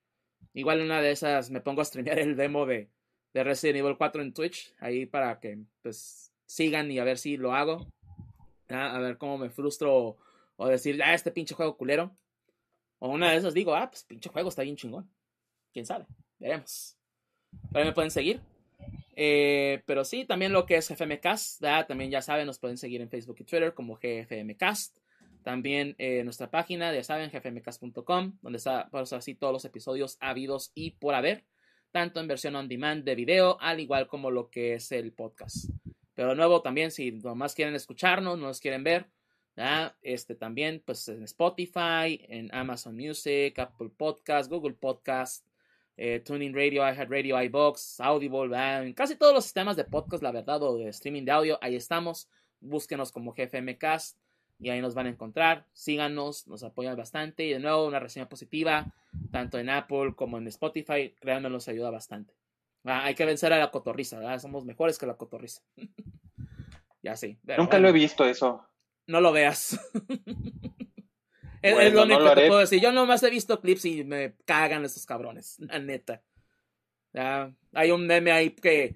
Igual 0.56 0.82
una 0.82 1.02
de 1.02 1.12
esas 1.12 1.52
me 1.52 1.60
pongo 1.60 1.82
a 1.82 1.86
streamear 1.86 2.18
el 2.18 2.38
demo 2.38 2.66
de, 2.66 2.90
de 3.34 3.44
Resident 3.44 3.80
Evil 3.80 3.98
4 3.98 4.22
en 4.22 4.34
Twitch. 4.34 4.74
Ahí 4.80 5.06
para 5.06 5.40
que 5.40 5.60
pues 5.82 6.32
sigan 6.46 6.90
y 6.90 6.98
a 6.98 7.04
ver 7.04 7.18
si 7.18 7.36
lo 7.36 7.54
hago. 7.54 7.86
A 8.70 8.98
ver 9.00 9.18
cómo 9.18 9.38
me 9.38 9.50
frustro 9.50 10.18
o 10.56 10.68
decir, 10.68 11.04
ah, 11.04 11.14
este 11.14 11.32
pinche 11.32 11.54
juego 11.54 11.76
culero. 11.76 12.16
O 13.00 13.10
una 13.10 13.32
de 13.32 13.38
esas 13.38 13.54
digo, 13.54 13.76
ah, 13.76 13.90
pues 13.90 14.06
pinche 14.06 14.30
juego 14.30 14.48
está 14.48 14.64
bien 14.64 14.78
chingón. 14.78 15.12
Quién 15.74 15.86
sabe, 15.86 16.06
veremos. 16.40 16.98
Pero 17.74 17.86
me 17.86 17.92
pueden 17.92 18.12
seguir. 18.12 18.40
Eh, 19.18 19.84
pero 19.86 20.06
sí, 20.06 20.24
también 20.24 20.54
lo 20.54 20.66
que 20.66 20.78
es 20.78 20.90
GFMcast, 20.90 21.62
también 21.88 22.12
ya 22.12 22.22
saben, 22.22 22.48
nos 22.48 22.60
pueden 22.60 22.78
seguir 22.78 23.02
en 23.02 23.10
Facebook 23.10 23.36
y 23.40 23.44
Twitter 23.44 23.74
como 23.74 24.00
GFMcast. 24.02 24.98
También 25.46 25.94
eh, 26.00 26.24
nuestra 26.24 26.50
página, 26.50 26.92
ya 26.92 27.04
saben, 27.04 27.30
gfmcast.com, 27.30 28.40
donde 28.42 28.58
está, 28.58 28.90
pues, 28.90 29.14
así 29.14 29.36
todos 29.36 29.54
los 29.54 29.64
episodios 29.64 30.18
habidos 30.20 30.72
y 30.74 30.96
por 30.98 31.14
haber, 31.14 31.46
tanto 31.92 32.20
en 32.20 32.28
versión 32.28 32.56
on 32.56 32.68
demand 32.68 33.04
de 33.04 33.14
video, 33.14 33.62
al 33.62 33.80
igual 33.80 34.08
como 34.08 34.32
lo 34.32 34.50
que 34.50 34.74
es 34.74 34.92
el 34.92 35.14
podcast. 35.14 35.70
Pero 36.16 36.30
de 36.30 36.36
nuevo, 36.36 36.64
también, 36.64 36.90
si 36.90 37.12
nomás 37.12 37.54
quieren 37.54 37.76
escucharnos, 37.76 38.40
no 38.40 38.48
nos 38.48 38.60
quieren 38.60 38.84
ver, 38.84 39.06
este 40.02 40.34
también, 40.34 40.82
pues 40.84 41.08
en 41.10 41.22
Spotify, 41.22 42.26
en 42.28 42.50
Amazon 42.52 42.96
Music, 42.96 43.60
Apple 43.60 43.92
Podcast, 43.96 44.50
Google 44.50 44.74
Podcast, 44.74 45.46
eh, 45.96 46.22
Tuning 46.26 46.56
Radio, 46.56 46.82
iHeartRadio, 46.92 47.40
iBox, 47.44 48.00
Audible, 48.00 48.58
en 48.58 48.94
casi 48.94 49.16
todos 49.16 49.36
los 49.36 49.44
sistemas 49.44 49.76
de 49.76 49.84
podcast, 49.84 50.24
la 50.24 50.32
verdad, 50.32 50.64
o 50.64 50.76
de 50.76 50.90
streaming 50.90 51.24
de 51.24 51.32
audio, 51.34 51.60
ahí 51.62 51.76
estamos. 51.76 52.28
Búsquenos 52.62 53.12
como 53.12 53.36
GFMcast 53.36 54.18
y 54.60 54.70
ahí 54.70 54.82
nos 54.82 54.96
van 54.96 55.08
a 55.08 55.10
encontrar. 55.10 55.66
Síganos, 55.74 56.48
nos 56.48 56.64
apoyan 56.64 56.96
bastante. 56.96 57.46
Y 57.46 57.54
de 57.54 57.60
nuevo, 57.60 57.86
una 57.86 58.00
reseña 58.00 58.30
positiva, 58.30 58.94
tanto 59.32 59.60
en 59.60 59.70
Apple 59.70 60.14
como 60.16 60.38
en 60.38 60.48
Spotify, 60.48 61.14
créanme, 61.20 61.50
nos 61.50 61.68
ayuda 61.68 61.90
bastante. 61.90 62.34
hay 62.84 63.16
que 63.16 63.26
vencer 63.26 63.54
a 63.54 63.60
la 63.60 63.72
cotorriza, 63.72 64.40
Somos 64.40 64.66
mejores 64.66 64.98
que 64.98 65.06
la 65.06 65.16
cotorriza. 65.16 65.62
ya 67.04 67.16
sí. 67.16 67.38
Nunca 67.58 67.80
lo 67.80 67.90
he 67.90 67.92
visto 67.92 68.26
eso 68.26 68.68
no 69.08 69.22
lo 69.22 69.32
veas. 69.32 69.80
es, 71.62 71.94
lo 71.94 72.04
único 72.04 72.34
que 72.34 72.48
puedo 72.48 72.60
decir. 72.60 72.82
Yo 72.82 72.92
nomás 72.92 73.24
he 73.24 73.30
visto 73.30 73.62
clips 73.62 73.86
y 73.86 74.04
me 74.04 74.36
cagan 74.46 74.86
estos 74.86 75.06
cabrones, 75.06 75.58
la 75.60 75.80
neta. 75.80 76.22
hay 77.74 77.92
un 77.92 78.08
meme 78.08 78.32
ahí 78.32 78.52
que, 78.52 78.96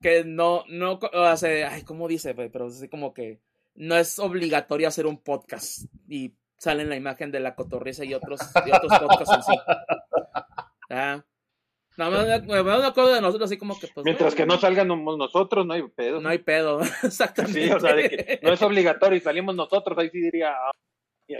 que 0.00 0.24
no, 0.24 0.64
no 0.68 0.98
hace, 1.12 1.64
ay, 1.64 1.82
¿cómo 1.82 2.08
dice? 2.08 2.34
Pero 2.34 2.68
es 2.68 2.86
como 2.90 3.14
que 3.14 3.40
no 3.80 3.96
es 3.96 4.18
obligatorio 4.18 4.88
hacer 4.88 5.06
un 5.06 5.22
podcast 5.22 5.86
y 6.06 6.34
sale 6.58 6.84
la 6.84 6.96
imagen 6.96 7.32
de 7.32 7.40
la 7.40 7.54
cotorriza 7.54 8.04
y 8.04 8.12
otros, 8.12 8.38
y 8.66 8.70
otros 8.70 8.98
podcasts 8.98 9.34
en 9.34 9.42
sí. 9.42 9.52
No, 11.96 12.10
me, 12.10 12.32
acuerdo 12.32 13.14
de 13.14 13.20
nosotros 13.20 13.50
así 13.50 13.58
como 13.58 13.78
que 13.78 13.88
pues, 13.88 14.04
Mientras 14.04 14.34
que 14.34 14.46
no 14.46 14.58
salgan 14.58 14.88
nosotros, 14.88 15.66
no 15.66 15.72
hay 15.72 15.82
pedo. 15.88 16.20
No 16.20 16.28
hay 16.28 16.38
pedo, 16.38 16.80
exactamente. 17.02 17.64
Sí, 17.64 17.70
o 17.70 17.80
sea, 17.80 17.94
de 17.94 18.08
que 18.08 18.40
no 18.42 18.52
es 18.52 18.62
obligatorio 18.62 19.16
y 19.16 19.20
salimos 19.20 19.54
nosotros, 19.54 19.96
ahí 19.98 20.10
sí 20.10 20.20
diría... 20.20 20.54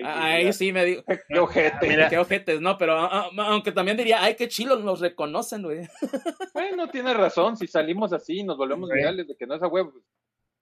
Ah, 0.04 0.24
ahí, 0.24 0.52
sí, 0.52 0.72
me 0.72 0.84
digo. 0.84 1.02
Qué 1.28 1.38
ojete. 1.38 2.06
qué 2.08 2.18
ojetes, 2.18 2.60
no, 2.60 2.78
pero 2.78 2.96
ah, 2.96 3.28
ah, 3.36 3.46
aunque 3.48 3.72
también 3.72 3.96
diría, 3.96 4.22
ay, 4.22 4.36
qué 4.36 4.48
chilo, 4.48 4.76
nos 4.76 5.00
reconocen, 5.00 5.62
güey. 5.62 5.80
Bueno, 6.54 6.88
tiene 6.88 7.12
razón, 7.12 7.56
si 7.56 7.66
salimos 7.66 8.12
así 8.12 8.38
y 8.38 8.44
nos 8.44 8.56
volvemos 8.56 8.88
virales 8.88 9.26
de 9.26 9.36
que 9.36 9.46
no 9.46 9.56
es 9.56 9.62
a 9.62 9.68
huevo, 9.68 9.92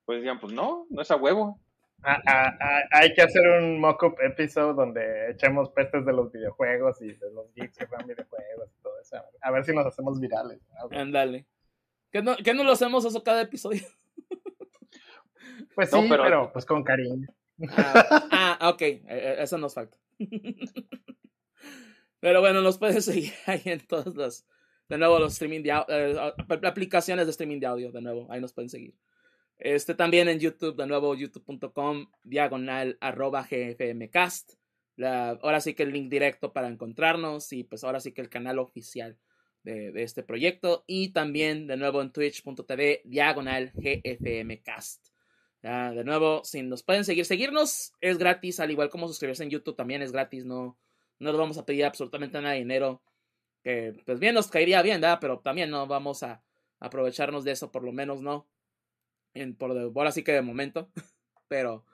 pues 0.07 0.21
decían, 0.21 0.41
pues 0.41 0.53
no, 0.53 0.87
no 0.91 1.03
es 1.03 1.11
a 1.11 1.17
huevo. 1.17 1.61
Ah, 2.03 2.23
ah, 2.27 2.57
ah, 2.61 2.83
hay 2.93 3.13
que 3.13 3.23
hacer 3.23 3.47
un 3.49 3.81
mock-up 3.81 4.17
episode 4.23 4.75
donde 4.75 5.33
echemos 5.33 5.71
pestes 5.71 6.07
de 6.07 6.13
los 6.13 6.31
videojuegos 6.31 7.03
y 7.03 7.13
de 7.13 7.31
los 7.33 7.53
geeks 7.55 7.77
que 7.77 7.87
juegan 7.87 8.07
videojuegos 8.07 8.71
y 8.71 8.83
todo 8.83 9.01
eso. 9.01 9.17
A 9.41 9.51
ver 9.51 9.65
si 9.65 9.75
nos 9.75 9.87
hacemos 9.87 10.21
virales. 10.21 10.61
Ándale. 10.93 11.47
¿Qué 12.11 12.23
no, 12.23 12.37
no 12.37 12.65
lo 12.65 12.73
hacemos 12.73 13.05
eso 13.05 13.23
cada 13.23 13.43
episodio? 13.43 13.83
Pues 15.75 15.91
sí, 15.91 16.07
pero... 16.09 16.53
pues 16.53 16.65
con 16.65 16.83
cariño. 16.83 17.29
Ah, 18.31 18.71
ok, 18.73 18.83
e, 18.83 19.05
e, 19.07 19.43
eso 19.43 19.59
nos 19.59 19.75
falta. 19.75 19.97
Pero 22.21 22.41
bueno, 22.41 22.63
nos 22.63 22.79
puedes 22.79 23.05
seguir 23.05 23.33
ahí 23.47 23.63
en 23.65 23.81
todas 23.87 24.15
las, 24.17 24.47
de 24.89 24.99
nuevo, 24.99 25.19
los 25.19 25.33
streaming 25.33 25.63
de, 25.63 25.71
eh, 25.89 26.33
aplicaciones 26.65 27.27
de 27.27 27.31
streaming 27.31 27.61
de 27.61 27.67
audio, 27.67 27.93
de 27.93 28.01
nuevo, 28.01 28.27
ahí 28.31 28.41
nos 28.41 28.53
pueden 28.53 28.69
seguir. 28.69 28.95
Este 29.59 29.95
también 29.97 30.29
en 30.29 30.39
YouTube, 30.39 30.77
de 30.77 30.87
nuevo, 30.87 31.17
youtube.com, 31.17 32.07
diagonal, 32.23 32.97
arroba 33.01 33.47
gfmcast. 33.51 34.53
Ahora 35.03 35.61
sí 35.61 35.75
que 35.75 35.83
el 35.83 35.93
link 35.93 36.09
directo 36.11 36.53
para 36.53 36.69
encontrarnos 36.69 37.53
y 37.53 37.65
pues 37.65 37.83
ahora 37.83 37.99
sí 37.99 38.13
que 38.13 38.21
el 38.21 38.29
canal 38.29 38.61
oficial 38.61 39.19
de, 39.65 39.93
este 40.03 40.23
proyecto. 40.23 40.85
Y 40.87 41.09
también 41.13 41.67
de 41.67 41.77
nuevo 41.77 42.03
en 42.03 42.13
twitch.tv, 42.13 43.03
diagonal 43.05 43.73
gfmcast. 43.75 45.09
de 45.63 46.05
nuevo, 46.05 46.45
si 46.45 46.63
nos 46.63 46.85
pueden 46.85 47.05
seguir, 47.05 47.25
seguirnos 47.25 47.93
es 48.01 48.17
gratis, 48.17 48.61
al 48.61 48.71
igual 48.71 48.91
como 48.91 49.09
suscribirse 49.09 49.43
en 49.43 49.51
YouTube 49.51 49.77
también 49.77 50.03
es 50.03 50.13
gratis, 50.13 50.45
no, 50.45 50.79
no 51.19 51.31
nos 51.31 51.39
vamos 51.39 51.59
a 51.59 51.67
pedir 51.67 51.85
absolutamente 51.85 52.41
nada 52.41 52.55
de 52.55 52.61
dinero. 52.61 53.03
Que 53.65 53.93
pues 54.07 54.21
bien 54.21 54.35
nos 54.35 54.47
caería 54.47 54.83
bien, 54.83 55.01
¿verdad? 55.01 55.19
Pero 55.21 55.41
también 55.41 55.69
no 55.71 55.89
vamos 55.89 56.23
a 56.23 56.45
aprovecharnos 56.79 57.43
de 57.43 57.51
eso, 57.51 57.73
por 57.73 57.83
lo 57.83 57.91
menos 57.91 58.23
no 58.23 58.47
en, 59.41 59.55
por 59.55 59.71
ahora 59.73 60.13
sí 60.13 60.23
que 60.23 60.33
de 60.33 60.43
momento, 60.43 60.91
pero 61.49 61.85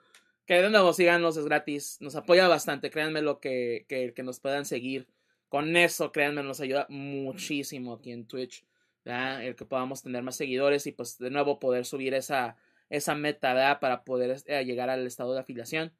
que 0.45 0.61
de 0.61 0.69
nuevo 0.69 0.93
síganos, 0.93 1.37
es 1.37 1.45
gratis, 1.45 1.97
nos 2.01 2.15
apoya 2.15 2.47
bastante, 2.47 2.89
créanme 2.89 3.21
lo 3.21 3.39
que, 3.39 3.85
que, 3.89 4.13
que 4.13 4.23
nos 4.23 4.39
puedan 4.39 4.65
seguir. 4.65 5.07
Con 5.49 5.75
eso, 5.77 6.11
créanme, 6.11 6.43
nos 6.43 6.59
ayuda 6.59 6.85
muchísimo 6.89 7.93
aquí 7.93 8.11
en 8.11 8.27
Twitch, 8.27 8.65
el 9.05 9.55
que 9.55 9.65
podamos 9.65 10.01
tener 10.01 10.23
más 10.23 10.35
seguidores 10.35 10.87
y 10.87 10.91
pues 10.91 11.17
de 11.17 11.29
nuevo 11.29 11.59
poder 11.59 11.85
subir 11.85 12.13
esa, 12.13 12.57
esa 12.89 13.15
meta 13.15 13.79
para 13.79 14.03
poder 14.03 14.41
eh, 14.45 14.65
llegar 14.65 14.89
al 14.89 15.05
estado 15.05 15.33
de 15.33 15.39
afiliación, 15.39 15.93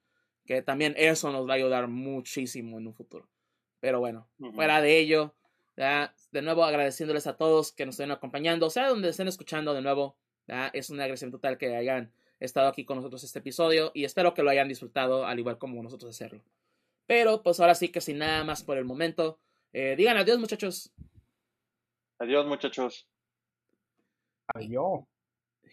que 0.46 0.62
también 0.62 0.94
eso 0.98 1.32
nos 1.32 1.48
va 1.48 1.54
a 1.54 1.58
ayudar 1.58 1.88
muchísimo 1.88 2.78
en 2.78 2.88
un 2.88 2.94
futuro. 2.94 3.28
Pero 3.80 4.00
bueno, 4.00 4.28
fuera 4.54 4.82
de 4.82 4.98
ello, 4.98 5.36
de 5.76 6.42
nuevo 6.42 6.64
agradeciéndoles 6.64 7.28
a 7.28 7.38
todos 7.38 7.72
que 7.72 7.86
nos 7.86 7.96
estén 7.96 8.12
acompañando, 8.12 8.70
sea, 8.70 8.90
donde 8.90 9.10
estén 9.10 9.28
escuchando 9.28 9.74
de 9.74 9.82
nuevo, 9.82 10.18
es 10.74 10.90
una 10.90 11.04
agresión 11.04 11.32
total 11.32 11.58
que 11.58 11.76
hayan 11.76 12.12
estado 12.40 12.68
aquí 12.68 12.86
con 12.86 12.98
nosotros 12.98 13.24
este 13.24 13.40
episodio 13.40 13.92
y 13.94 14.04
espero 14.04 14.34
que 14.34 14.44
lo 14.44 14.50
hayan 14.50 14.68
disfrutado 14.68 15.26
al 15.26 15.40
igual 15.40 15.58
como 15.58 15.82
nosotros 15.82 16.16
hacerlo. 16.16 16.42
Pero 17.08 17.44
pues 17.44 17.60
ahora 17.60 17.76
sí 17.76 17.90
que 17.90 18.02
sin 18.02 18.18
nada 18.18 18.44
más 18.44 18.64
por 18.64 18.78
el 18.78 18.86
momento, 18.86 19.40
eh, 19.74 19.96
digan 19.98 20.18
adiós 20.18 20.40
muchachos. 20.40 20.92
Adiós 22.20 22.46
muchachos. 22.46 23.08
Adiós. 24.54 25.02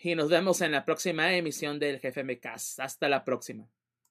Y 0.03 0.15
nos 0.15 0.29
vemos 0.29 0.61
en 0.61 0.73
la 0.73 0.85
próxima 0.85 1.35
emisión 1.35 1.79
del 1.79 2.01
GFMcast. 2.01 2.81
Hasta 2.81 3.09
la 3.09 3.25
próxima. 3.25 3.69